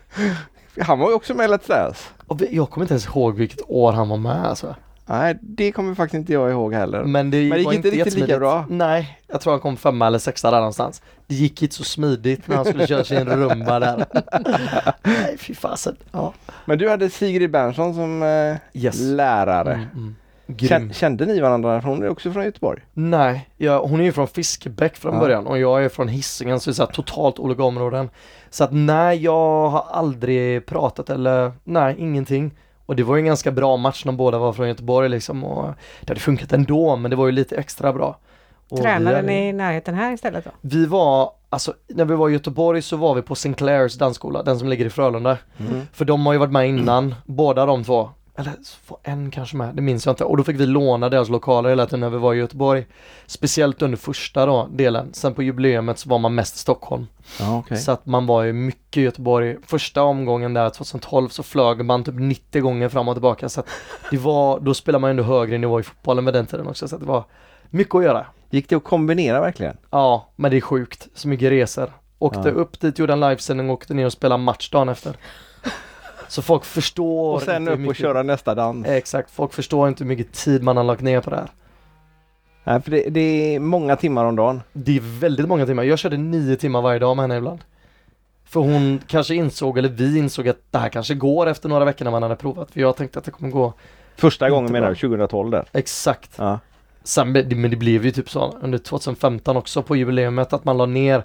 Han 0.81 1.00
var 1.00 1.10
ju 1.10 1.15
också 1.15 1.33
med 1.33 1.50
i 1.50 1.53
Let's 1.53 1.67
Dance. 1.67 2.03
Jag 2.55 2.69
kommer 2.69 2.83
inte 2.86 2.93
ens 2.93 3.05
ihåg 3.07 3.36
vilket 3.36 3.62
år 3.67 3.91
han 3.91 4.10
var 4.10 4.17
med 4.17 4.45
alltså. 4.45 4.75
Nej, 5.12 5.38
det 5.41 5.72
kommer 5.72 5.96
faktiskt 5.96 6.20
inte 6.20 6.34
jag 6.34 6.51
ihåg 6.51 6.74
heller. 6.74 7.03
Men 7.03 7.32
det, 7.32 7.38
Men 7.38 7.50
det 7.50 7.58
gick 7.60 7.74
inte 7.74 7.89
riktigt 7.89 8.13
lika 8.13 8.39
bra. 8.39 8.65
Nej, 8.70 9.20
jag 9.27 9.41
tror 9.41 9.53
han 9.53 9.60
kom 9.60 9.77
femma 9.77 10.08
eller 10.08 10.20
sexa 10.20 10.51
där 10.51 10.58
någonstans. 10.58 11.01
Det 11.27 11.36
gick 11.36 11.62
inte 11.62 11.75
så 11.75 11.84
smidigt 11.84 12.48
när 12.48 12.56
han 12.56 12.65
skulle 12.65 12.88
köra 12.88 13.03
sin 13.03 13.25
rumba 13.30 13.80
där. 13.80 14.06
Nej, 15.03 15.38
fy 15.38 15.53
fasen. 15.56 15.96
Ja. 16.12 16.34
Men 16.65 16.77
du 16.77 16.89
hade 16.89 17.10
Sigrid 17.10 17.51
Bernson 17.51 17.94
som 17.94 18.24
eh, 18.24 18.82
Yes. 18.82 19.00
lärare. 19.00 19.74
Mm, 19.74 19.88
mm. 19.94 20.15
Grym. 20.48 20.94
Kände, 20.94 21.25
ni 21.25 21.39
varandra? 21.39 21.82
För 21.82 21.89
hon 21.89 22.03
är 22.03 22.10
också 22.10 22.32
från 22.32 22.44
Göteborg. 22.44 22.82
Nej, 22.94 23.50
jag, 23.58 23.80
hon 23.82 24.00
är 24.00 24.03
ju 24.03 24.12
från 24.12 24.27
Fiskebäck 24.27 24.98
från 24.98 25.13
Ja. 25.13 25.20
början 25.20 25.48
och 25.48 25.60
jag 25.60 25.86
är 25.86 25.89
från 25.89 26.08
Hisingen 26.08 26.60
så 26.60 26.70
det 26.70 26.72
är 26.72 26.75
så 26.75 26.86
totalt 26.86 27.39
olika 27.39 27.63
områden. 27.63 28.10
Så 28.50 28.63
att 28.63 28.70
nej, 28.74 29.24
jag 29.24 29.70
har 29.70 29.86
aldrig 29.91 30.65
pratat 30.65 31.10
eller 31.10 31.51
nej, 31.63 31.96
ingenting. 31.98 32.51
Och 32.91 32.98
det 32.98 33.03
var 33.03 33.15
ju 33.15 33.19
en 33.19 33.25
ganska 33.25 33.51
bra 33.51 33.77
match 33.77 34.05
när 34.05 34.12
båda 34.13 34.38
var 34.38 34.53
från 34.53 34.67
Göteborg 34.67 35.10
liksom 35.10 35.43
och 35.43 35.74
det 36.01 36.10
hade 36.10 36.19
funkat 36.19 36.53
ändå 36.53 36.95
men 36.95 37.12
det 37.12 37.17
var 37.17 37.25
ju 37.25 37.31
lite 37.31 37.55
extra 37.55 37.93
bra. 37.93 38.17
Och 38.69 38.77
Tränade 38.81 39.15
hade- 39.15 39.27
ni 39.27 39.48
i 39.50 39.53
närheten 39.53 39.95
här 39.95 40.13
istället 40.13 40.45
då? 40.45 40.51
Vi 40.62 40.86
var, 40.86 41.31
alltså 41.50 41.74
när 41.88 42.05
vi 42.05 42.15
var 42.15 42.29
i 42.29 42.33
Göteborg 42.33 42.81
så 42.81 42.98
var 42.98 43.15
vi 43.15 43.21
på 43.21 43.36
Sinclairs 43.36 43.98
dansskola, 43.98 44.43
den 44.43 44.60
som 44.60 44.67
ligger 44.69 44.86
i 44.86 44.89
Frölunda. 44.89 45.38
Mm. 45.57 45.81
För 45.93 46.05
de 46.05 46.25
har 46.25 46.33
ju 46.33 46.39
varit 46.39 46.51
med 46.51 46.69
innan, 46.69 47.15
båda 47.25 47.65
de 47.65 47.83
två. 47.83 48.10
Eller 48.36 48.54
var 48.88 49.00
en 49.04 49.32
kanske 49.32 49.56
med, 49.58 49.76
det 49.76 49.82
minns 49.82 50.06
jag 50.06 50.14
inte. 50.14 50.24
Och 50.24 50.38
då 50.38 50.44
fick 50.44 50.60
vi 50.60 50.66
låna 50.66 51.10
deras 51.10 51.30
lokaler 51.30 51.70
hela 51.70 51.86
tiden 51.86 52.00
när 52.00 52.10
vi 52.10 52.18
var 52.18 52.34
i 52.34 52.38
Göteborg. 52.38 52.86
Speciellt 53.26 53.82
under 53.82 53.98
första 53.98 54.46
då, 54.46 54.68
delen. 54.72 55.10
Sen 55.14 55.34
på 55.34 55.44
jubileumet 55.44 56.00
så 56.00 56.10
var 56.10 56.20
man 56.20 56.36
mest 56.36 56.56
i 56.56 56.60
Stockholm. 56.60 57.08
Ja, 57.40 57.58
okej. 57.58 57.78
Så 57.78 57.92
att 57.92 58.06
man 58.06 58.26
var 58.26 58.44
ju 58.44 58.54
mycket 58.54 58.98
i 58.98 59.02
Göteborg. 59.02 59.58
Första 59.68 60.04
omgången 60.04 60.54
där 60.54 60.70
2012 60.70 61.30
så 61.30 61.44
flög 61.44 61.86
man 61.86 62.04
typ 62.04 62.16
90 62.18 62.62
gånger 62.62 62.90
fram 62.90 63.08
och 63.08 63.16
tillbaka. 63.16 63.50
Så 63.50 63.60
att 63.60 63.68
det 64.12 64.18
var, 64.18 64.60
då 64.60 64.74
spelar 64.74 65.00
man 65.00 65.10
ändå 65.10 65.24
högre 65.24 65.58
nivå 65.58 65.80
i 65.80 65.84
fotbollen 65.84 66.24
med 66.24 66.34
den 66.34 66.46
tiden 66.46 66.68
också. 66.68 66.88
Så 66.88 66.96
att 66.96 67.02
det 67.02 67.08
var 67.08 67.24
mycket 67.70 67.96
att 67.96 68.04
göra. 68.04 68.26
Gick 68.50 68.70
det 68.70 68.76
att 68.76 68.84
kombinera 68.84 69.42
verkligen? 69.42 69.78
Ja, 69.90 70.30
men 70.36 70.52
det 70.52 70.58
är 70.58 70.62
sjukt. 70.62 71.08
Så 71.16 71.28
mycket 71.28 71.52
resor. 71.52 71.92
Åkte 72.20 72.40
Ja. 72.50 72.52
upp 72.56 72.80
dit, 72.80 73.00
gjorde 73.00 73.14
en 73.14 73.20
livesändning 73.20 73.70
och 73.70 73.74
åkte 73.74 73.94
ner 73.94 74.06
och 74.06 74.14
spelade 74.14 74.44
match 74.44 74.70
dagen 74.70 74.90
efter. 74.90 75.16
Så 76.32 76.42
folk 76.42 76.66
förstår 76.66 77.34
Och 77.36 77.42
sen 77.42 77.68
upp 77.68 77.74
och 77.74 77.80
mycket- 77.80 77.98
köra 77.98 78.24
nästa 78.24 78.56
dans. 78.56 78.88
Exakt, 78.88 79.32
folk 79.32 79.54
förstår 79.54 79.88
inte 79.88 80.04
hur 80.04 80.08
mycket 80.08 80.34
tid 80.34 80.64
man 80.64 80.78
har 80.78 80.84
lagt 80.84 81.02
ner 81.02 81.22
på 81.22 81.30
det 81.30 81.36
här. 81.36 81.52
Nej, 82.64 82.82
för 82.82 82.92
det, 82.92 83.10
det 83.10 83.56
är 83.56 83.60
många 83.60 83.96
timmar 83.96 84.26
om 84.26 84.36
dagen. 84.36 84.62
Det 84.74 84.98
är 84.98 85.20
väldigt 85.20 85.48
många 85.48 85.66
timmar. 85.66 85.84
Jag 85.84 86.00
körde 86.00 86.18
nio 86.18 86.56
timmar 86.56 86.82
varje 86.82 87.00
dag 87.00 87.16
med 87.18 87.24
henne 87.24 87.38
ibland. 87.38 87.60
För 88.46 88.60
hon 88.60 89.00
kanske 89.08 89.36
insåg, 89.36 89.78
eller 89.78 89.90
vi 89.90 90.18
insåg 90.18 90.48
att 90.50 90.58
det 90.72 90.78
här 90.78 90.90
kanske 90.90 91.14
går 91.16 91.48
efter 91.48 91.70
några 91.70 91.86
veckor 91.86 92.06
när 92.06 92.12
man 92.12 92.24
hade 92.24 92.36
provat. 92.36 92.72
För 92.72 92.80
jag 92.82 92.96
tänkte 92.96 93.20
att 93.20 93.26
det 93.26 93.32
kommer 93.32 93.52
gå 93.52 93.74
Första 94.16 94.50
gången 94.50 94.72
menar 94.72 94.90
du, 94.90 94.96
2012 94.96 95.52
där? 95.52 95.66
exakt. 95.72 96.32
Ja. 96.38 96.60
Sen, 97.04 97.32
men 97.32 97.50
det- 97.50 97.56
men 97.56 97.72
det 97.72 97.78
blev 97.78 98.06
ju 98.06 98.12
typ 98.12 98.30
så 98.30 98.58
under 98.62 98.78
2015 98.78 99.58
också 99.58 99.84
på 99.84 99.96
jubileumet 99.96 100.54
att 100.54 100.66
man 100.66 100.78
la 100.78 100.86
ner 100.86 101.24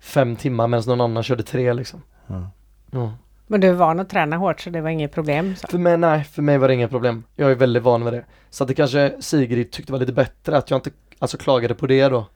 fem 0.00 0.36
timmar 0.36 0.66
medan 0.66 0.84
någon 0.86 1.00
annan 1.00 1.22
körde 1.22 1.42
tre 1.42 1.72
liksom. 1.72 2.02
Ja. 2.26 2.50
Ja. 2.90 3.12
Men 3.50 3.60
du 3.60 3.68
är 3.68 3.72
van 3.72 4.00
att 4.00 4.08
träna 4.10 4.36
hårt 4.36 4.60
så 4.60 4.70
det 4.70 4.80
var 4.80 4.90
inget 4.90 5.12
problem? 5.12 5.56
Så. 5.56 5.66
För 5.68 5.78
mig, 5.78 5.96
nej, 5.96 6.24
för 6.24 6.42
mig 6.42 6.58
var 6.58 6.68
det 6.68 6.74
inga 6.74 6.88
problem. 6.88 7.24
Jag 7.36 7.50
är 7.50 7.54
väldigt 7.54 7.82
van 7.82 8.04
med 8.04 8.12
det. 8.12 8.24
Så 8.50 8.64
att 8.64 8.68
det 8.68 8.74
kanske 8.74 9.12
Sigrid 9.20 9.70
tyckte 9.70 9.92
var 9.92 9.98
lite 9.98 10.12
bättre 10.12 10.56
att 10.56 10.70
jag 10.70 10.78
inte 10.78 10.90
alltså 11.18 11.36
klagade 11.38 11.74
på 11.74 11.86
det 11.86 12.08
då. 12.08 12.26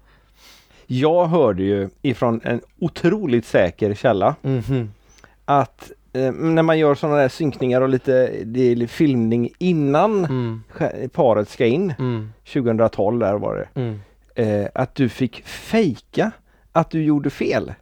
Jag 0.87 1.27
hörde 1.27 1.63
ju 1.63 1.89
ifrån 2.03 2.41
en 2.45 2.61
otroligt 2.79 3.45
säker 3.47 3.95
källa 3.95 4.35
Mhm. 4.43 4.91
att 5.45 5.91
eh, 6.13 6.33
när 6.33 6.63
man 6.63 6.79
gör 6.79 6.95
sådana 6.95 7.17
där 7.19 7.29
synkningar 7.29 7.81
och 7.81 7.89
lite 7.89 8.31
det 8.45 8.61
är 8.73 8.87
filmning 8.87 9.51
innan 9.59 10.25
Mm. 10.25 10.63
paret 11.13 11.49
ska 11.49 11.67
in, 11.67 11.95
Mm. 11.99 12.33
2012 12.53 13.19
där 13.21 13.35
var 13.35 13.55
det, 13.57 13.81
Mm. 13.81 14.01
eh, 14.35 14.69
att 14.75 14.95
du 14.95 15.09
fick 15.09 15.43
fejka 15.47 16.31
att 16.73 16.91
du 16.91 17.03
gjorde 17.05 17.31
fel. 17.31 17.73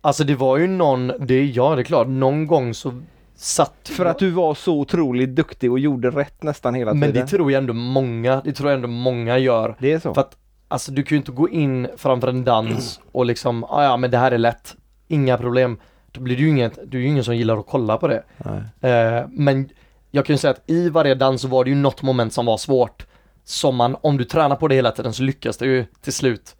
Alltså 0.00 0.24
det 0.24 0.34
var 0.34 0.56
ju 0.56 0.66
någon, 0.66 1.12
det 1.18 1.34
är 1.34 1.50
ja 1.54 1.74
det 1.74 1.82
är 1.82 1.84
klart, 1.84 2.08
någon 2.08 2.46
gång 2.46 2.74
så 2.74 2.92
satt 3.34 3.90
För 3.96 4.04
att 4.04 4.18
du 4.18 4.30
var 4.30 4.54
så 4.54 4.78
otroligt 4.78 5.28
duktig 5.28 5.72
och 5.72 5.78
gjorde 5.78 6.10
rätt 6.10 6.42
nästan 6.42 6.74
hela 6.74 6.94
Men 6.94 7.00
det 7.00 7.12
tiden. 7.12 7.28
tror 7.28 7.52
jag 7.52 7.58
ändå 7.58 7.72
många, 7.72 8.42
det 8.44 8.52
tror 8.52 8.70
jag 8.70 8.76
ändå 8.76 8.88
många 8.88 9.38
gör. 9.38 9.76
det 9.78 9.92
är 9.92 9.98
så? 9.98 10.14
För 10.14 10.20
att 10.20 10.36
alltså 10.68 10.92
du 10.92 11.02
kan 11.02 11.16
ju 11.16 11.18
inte 11.18 11.32
gå 11.32 11.48
in 11.48 11.88
framför 11.96 12.28
en 12.28 12.44
dans 12.44 13.00
och 13.12 13.26
liksom, 13.26 13.64
ah, 13.64 13.84
ja 13.84 13.96
men 13.96 14.10
det 14.10 14.18
här 14.18 14.32
är 14.32 14.38
lätt, 14.38 14.76
inga 15.08 15.38
problem. 15.38 15.78
Då 16.12 16.20
blir 16.20 16.36
det 16.36 16.42
ju 16.42 16.48
inget, 16.48 16.78
du 16.86 16.98
är 16.98 17.02
ju 17.02 17.08
ingen 17.08 17.24
som 17.24 17.36
gillar 17.36 17.58
att 17.58 17.66
kolla 17.66 17.96
på 17.96 18.08
det. 18.08 18.22
Eh, 18.80 19.26
men 19.30 19.68
jag 20.10 20.26
kan 20.26 20.34
ju 20.34 20.38
säga 20.38 20.50
att 20.50 20.70
i 20.70 20.88
varje 20.88 21.14
dans 21.14 21.42
så 21.42 21.48
var 21.48 21.64
det 21.64 21.70
ju 21.70 21.76
något 21.76 22.02
moment 22.02 22.32
som 22.32 22.46
var 22.46 22.56
svårt. 22.56 23.06
Som 23.44 23.76
man, 23.76 23.96
om 24.00 24.16
du 24.16 24.24
tränar 24.24 24.56
på 24.56 24.68
det 24.68 24.74
hela 24.74 24.90
tiden 24.90 25.12
så 25.12 25.22
lyckas 25.22 25.56
det 25.56 25.66
ju 25.66 25.84
till 26.02 26.12
slut. 26.12 26.56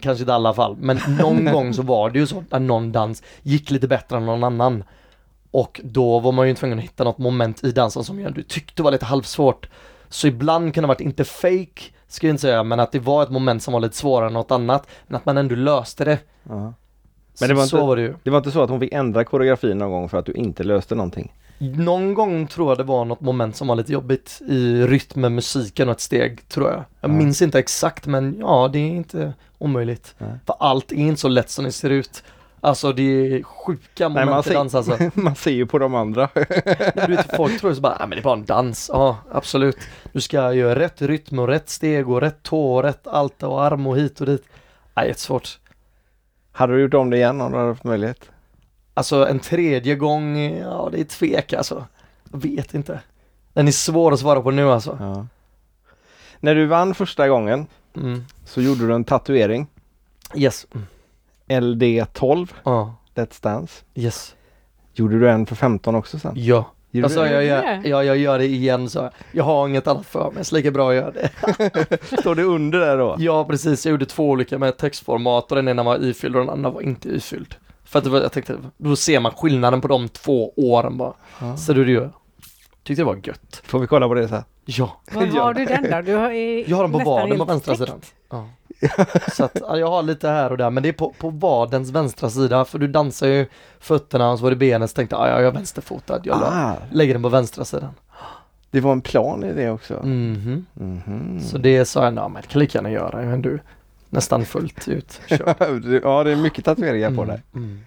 Kanske 0.00 0.22
inte 0.22 0.34
alla 0.34 0.54
fall, 0.54 0.76
men 0.80 1.00
någon 1.20 1.44
gång 1.52 1.74
så 1.74 1.82
var 1.82 2.10
det 2.10 2.18
ju 2.18 2.26
så 2.26 2.44
att 2.50 2.62
någon 2.62 2.92
dans 2.92 3.22
gick 3.42 3.70
lite 3.70 3.88
bättre 3.88 4.16
än 4.16 4.26
någon 4.26 4.44
annan. 4.44 4.84
Och 5.50 5.80
då 5.84 6.18
var 6.18 6.32
man 6.32 6.48
ju 6.48 6.54
tvungen 6.54 6.78
att 6.78 6.84
hitta 6.84 7.04
något 7.04 7.18
moment 7.18 7.64
i 7.64 7.72
dansen 7.72 8.04
som 8.04 8.20
jag 8.20 8.44
tyckte 8.48 8.82
var 8.82 8.90
lite 8.92 9.04
halvsvårt. 9.04 9.68
Så 10.08 10.26
ibland 10.26 10.74
kan 10.74 10.82
det 10.82 10.86
ha 10.86 10.94
varit, 10.94 11.00
inte 11.00 11.24
fake 11.24 11.82
ska 12.08 12.26
jag 12.26 12.32
inte 12.32 12.40
säga, 12.40 12.62
men 12.62 12.80
att 12.80 12.92
det 12.92 12.98
var 12.98 13.22
ett 13.22 13.30
moment 13.30 13.62
som 13.62 13.72
var 13.72 13.80
lite 13.80 13.96
svårare 13.96 14.26
än 14.26 14.32
något 14.32 14.50
annat. 14.50 14.86
Men 15.06 15.16
att 15.16 15.26
man 15.26 15.38
ändå 15.38 15.54
löste 15.54 16.04
det. 16.04 16.18
Ja. 16.48 16.72
Men 17.40 17.48
det 17.48 17.54
var 17.54 17.64
så 17.66 17.76
inte- 17.76 17.86
var 17.86 17.96
det. 17.96 18.14
Det 18.22 18.30
var 18.30 18.38
inte 18.38 18.50
så 18.50 18.62
att 18.62 18.70
hon 18.70 18.80
fick 18.80 18.92
ändra 18.92 19.24
koreografin 19.24 19.78
någon 19.78 19.90
gång 19.90 20.08
för 20.08 20.18
att 20.18 20.26
du 20.26 20.32
inte 20.32 20.64
löste 20.64 20.94
någonting? 20.94 21.32
Någon 21.60 22.14
gång 22.14 22.46
tror 22.46 22.68
jag 22.70 22.78
det 22.78 22.84
var 22.84 23.04
något 23.04 23.20
moment 23.20 23.56
som 23.56 23.68
var 23.68 23.76
lite 23.76 23.92
jobbigt 23.92 24.40
i 24.48 24.82
rytm 24.86 25.20
med 25.20 25.32
musiken 25.32 25.88
och 25.88 25.92
ett 25.94 26.00
steg, 26.00 26.48
tror 26.48 26.68
jag. 26.68 26.76
Jag 27.00 27.10
Ja. 27.10 27.14
minns 27.14 27.42
inte 27.42 27.58
exakt 27.58 28.06
men 28.06 28.36
ja, 28.40 28.68
det 28.72 28.78
är 28.78 28.86
inte 28.88 29.32
omöjligt. 29.58 30.14
Nej. 30.18 30.30
För 30.46 30.56
allt 30.60 30.92
är 30.92 30.96
inte 30.96 31.20
så 31.20 31.28
lätt 31.28 31.50
som 31.50 31.64
det 31.64 31.72
ser 31.72 31.90
ut. 31.90 32.22
Alltså 32.60 32.92
det 32.92 33.02
är 33.02 33.42
sjuka 33.42 34.08
Nej, 34.08 34.08
moment 34.08 34.30
man 34.30 34.40
i 34.40 34.42
ser- 34.42 34.54
dans 34.54 34.74
alltså. 34.74 34.98
Man 35.20 35.34
ser 35.34 35.50
ju 35.50 35.66
på 35.66 35.78
de 35.78 35.94
andra. 35.94 36.28
Du 37.06 37.16
vet, 37.16 37.36
folk 37.36 37.60
tror 37.60 37.74
så 37.74 37.80
bara, 37.80 37.96
ah, 38.00 38.06
men 38.06 38.10
det 38.10 38.18
är 38.18 38.22
bara 38.22 38.34
en 38.38 38.44
dans. 38.44 38.90
Ja, 38.92 39.16
absolut. 39.32 39.76
Du 40.12 40.20
ska 40.20 40.52
göra 40.52 40.78
rätt 40.78 41.02
rytm 41.02 41.38
och 41.38 41.48
rätt 41.48 41.68
steg 41.68 42.08
och 42.10 42.20
rätt 42.20 42.42
tå 42.42 42.74
och 42.76 42.82
rätt 42.82 43.06
allt 43.06 43.42
och 43.42 43.62
arm 43.64 43.86
och 43.86 43.96
hit 43.96 44.20
och 44.20 44.26
dit. 44.26 44.42
Nej, 44.94 45.08
jättesvårt. 45.08 45.58
Hade 46.52 46.72
du 46.74 46.80
gjort 46.82 46.94
om 46.94 47.10
det 47.10 47.16
igen 47.16 47.40
om 47.40 47.52
du 47.52 47.58
hade 47.58 47.70
haft 47.70 47.84
möjlighet? 47.84 48.30
Alltså 48.94 49.26
en 49.28 49.38
tredje 49.38 49.94
gång, 49.96 50.38
ja 50.58 50.88
det 50.92 51.00
är 51.00 51.04
tvek 51.04 51.52
alltså. 51.52 51.84
Jag 52.32 52.38
vet 52.42 52.74
inte. 52.74 53.00
Den 53.52 53.68
är 53.68 53.72
svår 53.72 54.12
att 54.12 54.20
svara 54.20 54.40
på 54.42 54.50
nu 54.50 54.70
alltså. 54.70 54.96
Ja. 55.00 55.26
När 56.40 56.54
du 56.54 56.66
vann 56.66 56.94
första 56.94 57.28
gången 57.28 57.66
Mm. 57.96 58.24
så 58.44 58.60
gjorde 58.62 58.86
du 58.86 58.94
en 58.94 59.04
tatuering. 59.04 59.66
Yes. 60.34 60.66
Mm. 60.74 60.86
LD12, 61.48 62.48
Ja, 62.64 62.94
Let's 63.14 63.42
Dance. 63.42 63.82
yes. 63.94 64.34
Gjorde 64.94 65.18
du 65.18 65.30
en 65.30 65.46
för 65.46 65.54
15 65.56 65.94
också 65.94 66.18
sen? 66.18 66.32
Ja. 66.36 66.64
Gjorde 66.90 67.06
Alltså 67.06 67.22
du 67.22 67.28
jag 67.30 67.44
gör, 67.44 67.62
det? 67.62 67.88
ja, 67.88 68.04
jag 68.04 68.16
gör 68.16 68.38
det 68.38 68.46
igen 68.46 68.90
så. 68.90 69.10
Jag 69.32 69.44
har 69.44 69.68
inget 69.68 69.86
annat 69.86 70.06
för 70.06 70.30
mig, 70.30 70.44
så 70.44 70.54
lika 70.54 70.70
bra 70.70 70.90
att 70.90 70.96
göra 70.96 71.10
det. 71.10 71.30
det? 71.88 72.06
Står 72.20 72.34
det 72.34 72.42
under 72.42 72.78
där 72.80 72.98
då? 72.98 73.16
Ja 73.18 73.44
precis, 73.44 73.86
jag 73.86 73.90
gjorde 73.90 74.06
två 74.06 74.28
olika 74.30 74.58
med 74.58 74.76
textformat 74.76 75.50
och 75.52 75.56
den 75.56 75.68
ena 75.68 75.82
var 75.82 76.04
ifylld 76.04 76.36
och 76.36 76.40
den 76.42 76.50
andra 76.50 76.70
var 76.70 76.80
inte 76.80 77.08
ifylld. 77.08 77.54
För 77.90 77.98
att 77.98 78.04
det 78.04 78.10
var, 78.10 78.20
jag 78.20 78.32
tänkte, 78.32 78.56
då 78.76 78.96
ser 78.96 79.20
man 79.20 79.32
skillnaden 79.32 79.80
på 79.80 79.88
de 79.88 80.08
två 80.08 80.52
åren 80.56 80.96
bara. 80.98 81.12
Ja. 81.40 81.56
Så 81.56 81.72
är 81.72 81.76
det 81.76 81.90
ju. 81.92 82.08
Tyckte 82.82 83.00
det 83.02 83.06
var 83.06 83.18
gött. 83.24 83.62
Får 83.64 83.78
vi 83.78 83.86
kolla 83.86 84.08
på 84.08 84.14
det 84.14 84.28
sen? 84.28 84.42
Ja. 84.64 85.00
Var 85.12 85.26
har 85.40 85.54
du 85.54 85.64
den 85.64 85.90
då? 85.90 86.00
Du 86.00 86.14
har 86.16 86.30
i, 86.30 86.64
Jag 86.68 86.76
har 86.76 86.84
den 86.84 86.92
på 86.92 86.98
vaden 86.98 87.38
på 87.38 87.44
vänstra 87.44 87.74
täckt. 87.76 87.88
sidan. 87.88 88.00
Ja. 88.30 88.46
Så 89.32 89.44
att 89.44 89.56
ja, 89.60 89.76
jag 89.76 89.86
har 89.90 90.02
lite 90.02 90.28
här 90.28 90.50
och 90.50 90.56
där, 90.58 90.70
men 90.70 90.82
det 90.82 90.88
är 90.88 90.92
på, 90.92 91.14
på 91.18 91.30
vadens 91.30 91.90
vänstra 91.90 92.30
sida, 92.30 92.64
för 92.64 92.78
du 92.78 92.88
dansar 92.88 93.26
ju 93.26 93.46
fötterna 93.80 94.30
och 94.30 94.38
så 94.38 94.42
var 94.44 94.50
det 94.50 94.56
benet, 94.56 94.90
så 94.90 94.94
tänkte 94.96 95.16
jag, 95.16 95.26
ja, 95.28 95.30
jag 95.30 95.42
är 95.44 95.50
vänsterfotad, 95.50 96.20
jag 96.24 96.36
Ah, 96.42 96.74
lägger 96.92 97.14
den 97.14 97.22
på 97.22 97.28
vänstra 97.28 97.64
sidan. 97.64 97.90
det 98.70 98.80
var 98.80 98.92
en 98.92 99.00
plan 99.00 99.44
i 99.44 99.52
det 99.52 99.70
också. 99.70 99.94
Mhm. 100.04 100.66
Mhm. 100.74 101.40
Så 101.42 101.58
det 101.58 101.84
sa 101.84 102.04
jag, 102.04 102.14
ja 102.14 102.28
men 102.28 102.42
det 102.42 102.48
kan 102.48 102.60
lika 102.60 102.78
gärna 102.78 102.90
göra, 102.90 103.22
är 103.22 103.36
du 103.36 103.60
nästan 104.10 104.44
fullt 104.44 104.88
ut. 104.88 105.20
Ja, 106.02 106.24
det 106.24 106.32
är 106.32 106.36
mycket 106.36 106.64
tatueringar 106.64 107.08
på 107.10 107.22
Mm, 107.22 107.28
dig. 107.28 107.42
Mm. 107.54 107.80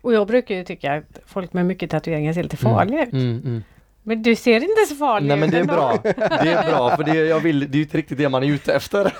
Och 0.00 0.12
jag 0.12 0.26
brukar 0.26 0.54
ju 0.54 0.64
tycka 0.64 0.94
att 0.94 1.18
folk 1.26 1.52
med 1.52 1.66
mycket 1.66 1.90
tatueringar 1.90 2.32
ser 2.32 2.42
lite 2.42 2.56
farliga 2.56 3.02
ut. 3.06 3.12
Mm, 3.12 3.42
mm. 3.44 3.62
Men 4.02 4.22
du 4.22 4.36
ser 4.36 4.54
inte 4.54 4.86
så 4.88 4.94
farlig 4.94 5.28
Nej 5.28 5.36
men 5.36 5.48
ut 5.48 5.52
det 5.52 5.58
är 5.58 5.64
bra. 5.64 5.98
Det 6.42 6.52
är 6.52 6.70
bra 6.70 6.96
för 6.96 7.04
det, 7.04 7.14
jag 7.14 7.40
vill, 7.40 7.60
det 7.60 7.66
är 7.66 7.76
ju 7.76 7.82
inte 7.82 7.98
riktigt 7.98 8.18
det 8.18 8.28
man 8.28 8.42
är 8.42 8.46
ute 8.46 8.74
efter. 8.74 9.12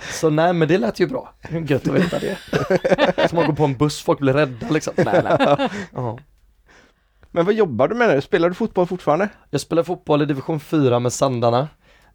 Så 0.12 0.30
nej 0.30 0.52
men 0.52 0.68
det 0.68 0.78
lät 0.78 1.00
ju 1.00 1.06
bra. 1.06 1.34
Gött 1.66 1.88
att 1.88 1.94
veta 1.94 2.18
det. 2.18 3.28
Som 3.28 3.38
att 3.38 3.46
gå 3.46 3.52
på 3.54 3.64
en 3.64 3.76
buss, 3.76 4.02
folk 4.02 4.18
blir 4.18 4.32
rädda 4.32 4.68
liksom. 4.70 4.94
Nej, 4.96 5.22
nej. 5.24 5.68
Ja. 5.94 6.18
Men 7.30 7.44
vad 7.44 7.54
jobbar 7.54 7.88
du 7.88 7.94
med 7.94 8.08
nu? 8.08 8.20
Spelar 8.20 8.48
du 8.48 8.54
fotboll 8.54 8.86
fortfarande? 8.86 9.28
Jag 9.50 9.60
spelar 9.60 9.82
fotboll 9.82 10.22
i 10.22 10.26
division 10.26 10.60
4 10.60 10.98
med 10.98 11.12
Sandarna. 11.12 11.68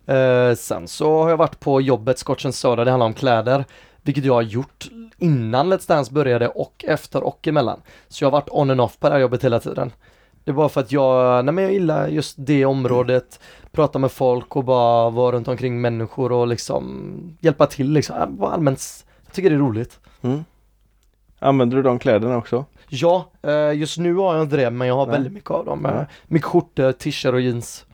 Eh, 0.06 0.56
sen 0.56 0.88
så 0.88 1.24
har 1.24 1.30
jag 1.30 1.38
varit 1.38 1.60
på 1.60 1.82
jobbet 1.82 2.20
Scotch 2.20 2.46
Soda, 2.52 2.84
det 2.84 2.92
handlar 2.92 3.06
om 3.06 3.14
kläder. 3.14 3.66
Vilket 4.02 4.26
jag 4.26 4.34
har 4.34 4.42
gjort 4.42 4.90
innan 5.18 5.74
Let's 5.74 5.88
Dance 5.88 6.14
började 6.14 6.48
och 6.48 6.86
efter 6.88 7.24
och 7.24 7.48
emellan. 7.48 7.82
Så 8.08 8.24
jag 8.24 8.32
har 8.32 8.32
varit 8.32 8.50
on 8.52 8.70
and 8.70 8.82
off 8.82 9.00
på 9.00 9.08
det 9.08 9.14
här 9.14 9.22
jobbet 9.22 9.44
hela 9.44 9.60
tiden. 9.60 9.92
Det 10.44 10.52
var 10.52 10.70
för 10.70 10.82
att 10.82 10.92
jag, 10.92 11.46
nej 11.46 11.54
men 11.54 11.64
jag 11.64 11.74
gillar 11.74 12.08
just 12.08 12.36
det 12.38 12.66
området, 12.66 13.40
prata 13.72 14.00
med 14.00 14.12
folk 14.12 14.56
och 14.56 14.64
bara 14.64 15.10
vara 15.10 15.36
runt 15.36 15.48
omkring 15.48 15.82
människor 15.82 16.32
och 16.32 16.48
liksom 16.48 17.38
hjälpa 17.40 17.66
till 17.66 17.92
liksom. 17.92 18.16
Ja, 18.20 18.26
Bara 18.26 18.52
allmänt, 18.52 19.06
jag 19.26 19.34
tycker 19.34 19.50
det 19.50 19.56
är 19.56 19.60
roligt. 19.60 20.00
Mm. 20.22 20.44
Använder 21.40 21.78
du 21.78 21.84
de 21.84 22.00
kläderna 22.00 22.38
också? 22.38 22.66
Ja, 22.90 23.30
eh, 23.42 23.74
just 23.74 23.98
nu 23.98 24.16
har 24.16 24.36
jag 24.36 24.44
inte 24.44 24.58
det 24.58 24.70
men 24.70 24.88
jag 24.88 24.96
har 24.96 25.06
Nej. 25.06 25.14
väldigt 25.14 25.34
mycket 25.34 25.52
av 25.52 25.66
dem. 25.66 25.80
Nej. 25.84 26.06
Mycket 26.28 26.46
skjortor, 26.46 26.92
t-shirt 26.92 27.34
och 27.34 27.42
jeans. 27.42 27.86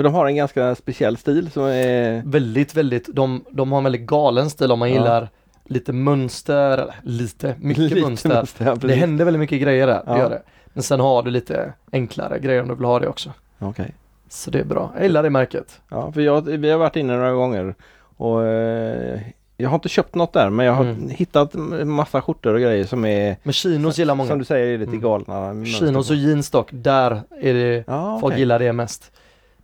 För 0.00 0.04
de 0.04 0.14
har 0.14 0.26
en 0.26 0.36
ganska 0.36 0.74
speciell 0.74 1.16
stil 1.16 1.50
som 1.50 1.62
är... 1.64 2.22
Väldigt, 2.26 2.74
väldigt, 2.74 3.08
de, 3.14 3.44
de 3.50 3.72
har 3.72 3.78
en 3.78 3.84
väldigt 3.84 4.06
galen 4.06 4.50
stil 4.50 4.72
om 4.72 4.78
man 4.78 4.88
Ja. 4.88 4.94
gillar 4.94 5.28
lite 5.64 5.92
mönster, 5.92 6.94
lite, 7.02 7.54
mycket 7.60 7.82
lite 7.84 8.00
mönster. 8.00 8.28
mönster, 8.28 8.64
ja, 8.66 8.74
Det 8.74 8.94
händer 8.94 9.24
väldigt 9.24 9.40
mycket 9.40 9.62
grejer 9.62 9.86
där, 9.86 10.02
Ja. 10.06 10.12
det 10.12 10.18
gör 10.18 10.30
det. 10.30 10.42
Men 10.72 10.82
sen 10.82 11.00
har 11.00 11.22
du 11.22 11.30
lite 11.30 11.72
enklare 11.92 12.38
grejer 12.38 12.62
om 12.62 12.68
du 12.68 12.74
vill 12.74 12.84
ha 12.84 12.98
det 12.98 13.08
också. 13.08 13.32
Okej. 13.58 13.94
Så 14.28 14.50
det 14.50 14.58
är 14.60 14.64
bra, 14.64 14.90
jag 14.94 15.02
gillar 15.02 15.22
det 15.22 15.30
märket. 15.30 15.80
Ja, 15.90 16.12
för 16.12 16.20
jag, 16.20 16.40
vi 16.42 16.70
har 16.70 16.78
varit 16.78 16.96
inne 16.96 17.16
några 17.16 17.32
gånger 17.32 17.74
och 18.16 18.46
eh, 18.46 19.20
jag 19.56 19.68
har 19.68 19.74
inte 19.74 19.88
köpt 19.88 20.14
något 20.14 20.32
där 20.32 20.50
men 20.50 20.66
jag 20.66 20.72
har 20.72 20.84
Mm. 20.84 21.08
hittat 21.08 21.54
massa 21.84 22.20
skjortor 22.22 22.54
och 22.54 22.60
grejer 22.60 22.84
som 22.84 23.04
är 23.04 23.36
Men 23.42 23.52
chinos 23.52 23.98
gillar 23.98 24.14
många. 24.14 24.28
Som 24.28 24.38
du 24.38 24.44
säger 24.44 24.66
är 24.74 24.78
lite 24.78 24.90
Mm. 24.90 25.00
galna. 25.02 25.64
Chinos 25.64 26.10
och 26.10 26.16
jeans 26.16 26.50
dock, 26.50 26.68
där 26.72 27.20
är 27.40 27.54
det, 27.54 27.84
Ja, 27.86 28.18
folk 28.20 28.38
gillar 28.38 28.58
det 28.58 28.72
mest. 28.72 29.12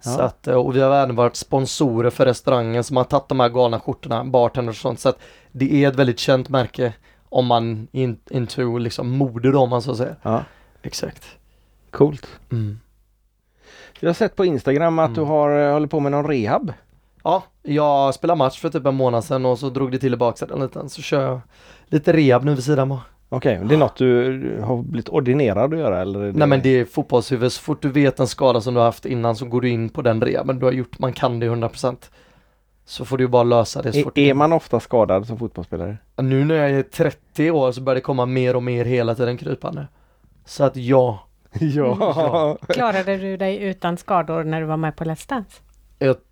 Så 0.01 0.11
Ja. 0.21 0.23
att, 0.25 0.47
eh, 0.47 0.55
och 0.55 0.77
vi 0.77 0.81
har 0.81 0.95
även 0.97 1.17
varit 1.17 1.37
sponsorer 1.37 2.11
för 2.11 2.25
restaurangen 2.27 2.85
som 2.85 2.97
har 2.97 3.05
tagit 3.05 3.29
de 3.29 3.41
här 3.41 3.49
galna 3.49 3.81
skjortorna, 3.81 4.25
bartenders 4.25 4.77
och 4.77 4.81
sånt. 4.83 5.01
Så 5.01 5.09
att 5.09 5.19
det 5.53 5.85
är 5.85 5.89
ett 5.89 5.97
väldigt 5.97 6.19
känt 6.19 6.49
märke 6.49 6.93
om 7.29 7.47
man 7.47 7.89
in, 7.93 8.19
into 8.31 8.79
liksom 8.79 9.11
mode 9.11 9.53
då 9.53 9.61
om 9.61 9.71
man 9.71 9.83
så 9.83 9.95
säger. 9.97 10.17
Ja, 10.23 10.43
Exakt. 10.83 11.25
coolt. 11.91 12.27
Mm. 12.53 12.81
Jag 14.01 14.09
har 14.09 14.15
sett 14.15 14.37
på 14.37 14.45
Instagram 14.45 14.99
att 14.99 15.09
Mm. 15.09 15.15
du 15.15 15.21
har, 15.21 15.59
eh, 15.67 15.73
håller 15.73 15.87
på 15.87 16.01
med 16.01 16.13
någon 16.13 16.27
rehab. 16.29 16.73
Ja, 17.25 17.43
jag 17.63 18.15
spelade 18.15 18.39
match 18.39 18.61
för 18.61 18.69
typ 18.71 18.87
en 18.87 18.95
månad 18.95 19.25
sedan 19.25 19.47
och 19.47 19.59
så 19.59 19.71
drog 19.71 19.93
det 19.93 19.99
till 19.99 20.15
i 20.15 20.17
baksidan 20.17 20.61
lite. 20.61 20.89
Så 20.89 21.03
kör 21.03 21.23
jag 21.23 21.41
lite 21.87 22.13
rehab 22.13 22.45
nu 22.45 22.55
vid 22.55 22.65
sidan 22.65 22.93
av. 22.93 22.99
Okej, 23.29 23.61
det 23.65 23.75
är 23.75 23.79
något 23.79 23.97
du 23.97 24.61
har 24.65 24.83
blivit 24.83 25.09
ordinerad 25.09 25.75
att 25.75 25.81
göra 25.81 26.01
eller? 26.01 26.21
är 26.21 26.33
Nej 26.33 26.49
men 26.49 26.63
det 26.63 26.69
är 26.69 26.85
fotbollshuvud. 26.85 27.53
Så 27.53 27.63
fort 27.63 27.83
du 27.83 27.89
vet 27.89 28.21
en 28.21 28.27
skada 28.27 28.61
som 28.61 28.75
du 28.75 28.81
har 28.81 28.87
haft 28.87 29.07
innan 29.07 29.37
så 29.37 29.47
går 29.47 29.61
du 29.61 29.69
in 29.69 29.89
på 29.89 30.03
den 30.03 30.21
rehaben 30.21 30.59
du 30.59 30.65
har 30.67 30.73
gjort. 30.73 30.99
Man 30.99 31.13
kan 31.13 31.41
det 31.41 31.49
100%. 31.49 31.97
Så 32.85 33.05
får 33.05 33.19
du 33.19 33.29
bara 33.29 33.43
lösa 33.43 33.83
det 33.83 33.93
så 33.93 34.03
fort 34.03 34.19
är, 34.19 34.35
man 34.35 34.53
ofta 34.53 34.81
skadad 34.81 35.27
som 35.27 35.39
fotbollsspelare? 35.39 35.97
Nu 36.17 36.45
när 36.45 36.55
jag 36.55 36.71
är 36.71 36.83
30 36.83 37.51
år 37.51 37.73
så 37.73 37.81
börjar 37.81 37.95
det 37.95 38.01
komma 38.01 38.27
mer 38.27 38.57
och 38.57 38.63
mer 38.63 38.85
hela 38.85 39.15
tiden 39.15 39.39
krypande. 39.39 39.87
Så 40.45 40.65
att 40.65 40.77
ja, 40.77 41.27
Ja. 41.61 42.57
Klarade 42.69 43.17
du 43.17 43.37
dig 43.37 43.63
utan 43.63 43.97
skador 43.97 44.45
när 44.45 44.61
du 44.61 44.67
var 44.67 44.77
med 44.77 44.97
på 44.97 45.05
Let's 45.05 45.29
Dance? 45.29 45.61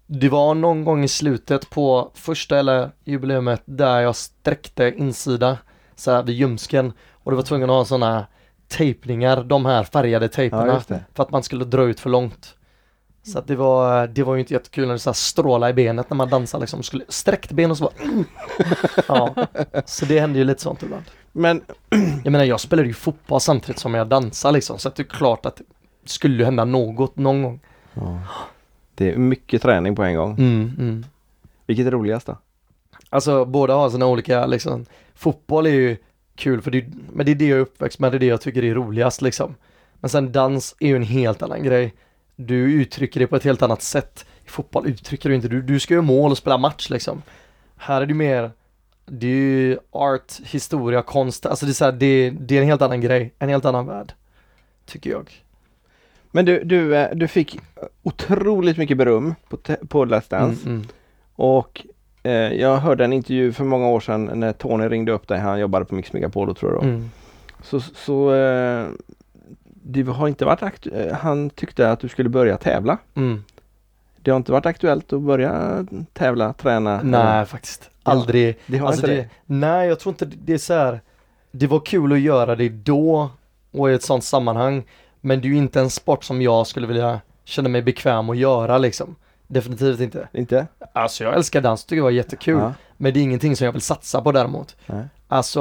det 0.06 0.28
var 0.28 0.54
någon 0.54 0.84
gång 0.84 1.04
i 1.04 1.08
slutet 1.08 1.70
på 1.70 2.10
första 2.14 2.58
eller 2.58 2.90
jubileumet 3.04 3.62
där 3.64 4.00
jag 4.00 4.16
sträckte 4.16 4.94
insida 4.96 5.58
så 5.96 6.10
här 6.10 6.22
vid 6.22 6.34
ljumsken 6.34 6.92
och 7.12 7.30
det 7.30 7.36
var 7.36 7.42
tvungen 7.42 7.70
att 7.70 7.76
ha 7.76 7.84
sådana 7.84 8.26
tejpningar, 8.68 9.44
de 9.44 9.66
här 9.66 9.84
färgade 9.84 10.24
ja, 10.24 10.28
tejperna 10.28 10.82
det. 10.88 11.04
för 11.14 11.22
att 11.22 11.30
man 11.30 11.42
skulle 11.42 11.64
dra 11.64 11.82
ut 11.82 12.00
för 12.00 12.10
långt. 12.10 12.54
Så 13.22 13.38
att 13.38 13.46
det 13.46 13.56
var, 13.56 14.06
det 14.06 14.22
var 14.22 14.34
ju 14.34 14.40
inte 14.40 14.54
jättekul 14.54 14.86
när 14.86 14.92
det 14.92 14.98
så 14.98 15.10
här 15.10 15.14
strålade 15.14 15.70
i 15.70 15.74
benet 15.74 16.10
när 16.10 16.16
man 16.16 16.28
dansar 16.28 16.60
liksom, 16.60 16.82
skulle 16.82 17.04
sträckt 17.08 17.52
ben 17.52 17.70
och 17.70 17.78
så 17.78 17.84
bara 17.84 18.24
Ja, 19.08 19.46
så 19.84 20.04
det 20.04 20.20
hände 20.20 20.38
ju 20.38 20.44
lite 20.44 20.62
sånt 20.62 20.82
ibland. 20.82 21.04
Men 21.32 21.62
Jag 22.24 22.32
menar 22.32 22.44
jag 22.44 22.60
spelade 22.60 22.88
ju 22.88 22.94
fotboll 22.94 23.40
samtidigt 23.40 23.78
som 23.78 23.94
jag 23.94 24.06
dansar 24.06 24.52
liksom 24.52 24.78
så 24.78 24.88
att 24.88 24.96
det 24.96 25.02
är 25.02 25.04
klart 25.04 25.46
att 25.46 25.56
det 25.56 25.64
skulle 26.04 26.44
hända 26.44 26.64
något 26.64 27.16
någon 27.16 27.42
gång. 27.42 27.60
ja. 27.94 28.20
det 28.94 29.12
är 29.12 29.16
mycket 29.16 29.62
träning 29.62 29.96
på 29.96 30.02
en 30.02 30.16
gång. 30.16 30.30
Mm, 30.30 30.72
mm. 30.78 31.04
Vilket 31.66 31.86
är 31.86 31.90
roligast 31.90 32.26
då? 32.26 32.38
Alltså 33.14 33.44
båda 33.44 33.74
har 33.74 33.90
sina 33.90 34.06
olika 34.06 34.46
liksom, 34.46 34.86
fotboll 35.14 35.66
är 35.66 35.70
ju 35.70 35.96
kul 36.34 36.62
för 36.62 36.70
det, 36.70 36.84
men 37.12 37.26
det 37.26 37.32
är 37.32 37.36
det 37.36 37.46
jag 37.46 37.56
är 37.56 37.62
uppväxt 37.62 37.98
med, 37.98 38.12
det 38.12 38.16
är 38.16 38.20
det 38.20 38.26
jag 38.26 38.40
tycker 38.40 38.64
är 38.64 38.74
roligast 38.74 39.22
liksom. 39.22 39.54
Men 39.94 40.10
sen 40.10 40.32
dans 40.32 40.76
är 40.80 40.88
ju 40.88 40.96
en 40.96 41.02
helt 41.02 41.42
annan 41.42 41.62
grej. 41.62 41.94
Du 42.36 42.72
uttrycker 42.72 43.20
det 43.20 43.26
på 43.26 43.36
ett 43.36 43.44
helt 43.44 43.62
annat 43.62 43.82
sätt. 43.82 44.26
I 44.44 44.48
fotboll 44.48 44.86
uttrycker 44.86 45.28
du 45.28 45.34
inte, 45.34 45.48
du, 45.48 45.62
du 45.62 45.80
ska 45.80 45.94
ju 45.94 46.00
mål 46.00 46.30
och 46.30 46.38
spela 46.38 46.58
match 46.58 46.90
liksom. 46.90 47.22
Här 47.76 48.02
är 48.02 48.06
det 48.06 48.14
mer, 48.14 48.50
det 49.06 49.26
är 49.26 49.30
ju 49.30 49.78
art, 49.90 50.32
historia, 50.44 51.02
konst, 51.02 51.46
alltså 51.46 51.66
det 51.66 51.72
är 51.72 51.74
så 51.74 51.84
här, 51.84 51.92
det, 51.92 52.30
det 52.30 52.56
är 52.56 52.60
en 52.60 52.68
helt 52.68 52.82
annan 52.82 53.00
grej, 53.00 53.34
en 53.38 53.48
helt 53.48 53.64
annan 53.64 53.86
värld. 53.86 54.12
Tycker 54.86 55.10
jag. 55.10 55.44
Men 56.30 56.44
du, 56.44 56.64
du, 56.64 56.96
eh, 56.96 57.14
du 57.14 57.28
fick 57.28 57.58
otroligt 58.02 58.76
mycket 58.76 58.96
beröm 58.96 59.34
på, 59.48 59.56
på 59.88 60.04
Let's 60.04 60.30
Dance 60.30 60.68
Mm, 60.68 60.76
mm. 60.76 60.88
och 61.34 61.86
jag 62.32 62.76
hörde 62.76 63.04
en 63.04 63.12
intervju 63.12 63.52
för 63.52 63.64
många 63.64 63.88
år 63.88 64.00
sedan 64.00 64.30
när 64.34 64.52
Tony 64.52 64.88
ringde 64.88 65.12
upp 65.12 65.28
dig, 65.28 65.38
han 65.38 65.60
jobbade 65.60 65.84
på 65.84 65.94
Mix 65.94 66.12
Megapol 66.12 66.54
tror 66.56 66.72
jag. 66.72 66.82
Mm. 66.84 67.10
Så, 67.62 67.80
så 67.80 68.34
eh, 68.34 68.86
det 69.64 70.02
har 70.02 70.28
inte 70.28 70.44
varit 70.44 70.60
aktu- 70.60 71.08
eh, 71.08 71.14
han 71.16 71.50
tyckte 71.50 71.90
att 71.90 72.00
du 72.00 72.08
skulle 72.08 72.28
börja 72.28 72.56
tävla. 72.56 72.98
Mm. 73.14 73.44
Det 74.16 74.30
har 74.30 74.36
inte 74.36 74.52
varit 74.52 74.66
aktuellt 74.66 75.12
att 75.12 75.20
börja 75.20 75.86
tävla, 76.12 76.52
träna? 76.52 77.00
Nej, 77.02 77.46
faktiskt. 77.46 77.90
Aldrig. 78.02 78.58
Det 78.66 78.78
har 78.78 78.86
Alltså 78.86 79.02
inte 79.02 79.16
det, 79.16 79.22
det? 79.22 79.28
nej, 79.46 79.88
jag 79.88 80.00
tror 80.00 80.12
inte 80.12 80.24
det, 80.24 80.36
det 80.44 80.52
är 80.52 80.58
så 80.58 80.74
här. 80.74 81.00
Det 81.50 81.66
var 81.66 81.80
kul 81.80 82.12
att 82.12 82.20
göra 82.20 82.56
det 82.56 82.68
då 82.68 83.30
och 83.72 83.90
i 83.90 83.94
ett 83.94 84.02
sånt 84.02 84.24
sammanhang. 84.24 84.84
Men 85.20 85.40
det 85.40 85.46
är 85.46 85.50
ju 85.50 85.56
inte 85.56 85.80
en 85.80 85.90
sport 85.90 86.24
som 86.24 86.42
jag 86.42 86.66
skulle 86.66 86.86
vilja 86.86 87.20
känna 87.44 87.68
mig 87.68 87.82
bekväm 87.82 88.30
att 88.30 88.36
göra 88.36 88.78
liksom. 88.78 89.14
Definitivt 89.54 90.00
inte. 90.00 90.28
Inte? 90.32 90.66
Alltså 90.92 91.24
jag 91.24 91.34
älskar 91.34 91.60
dans, 91.60 91.84
tycker 91.84 91.96
det 91.96 92.02
var 92.02 92.10
jättekul. 92.10 92.58
Ja. 92.58 92.72
Men 92.96 93.14
det 93.14 93.20
är 93.20 93.22
ingenting 93.22 93.56
som 93.56 93.64
jag 93.64 93.72
vill 93.72 93.80
satsa 93.82 94.20
på 94.22 94.32
däremot. 94.32 94.76
Nej. 94.86 95.04
Alltså, 95.28 95.60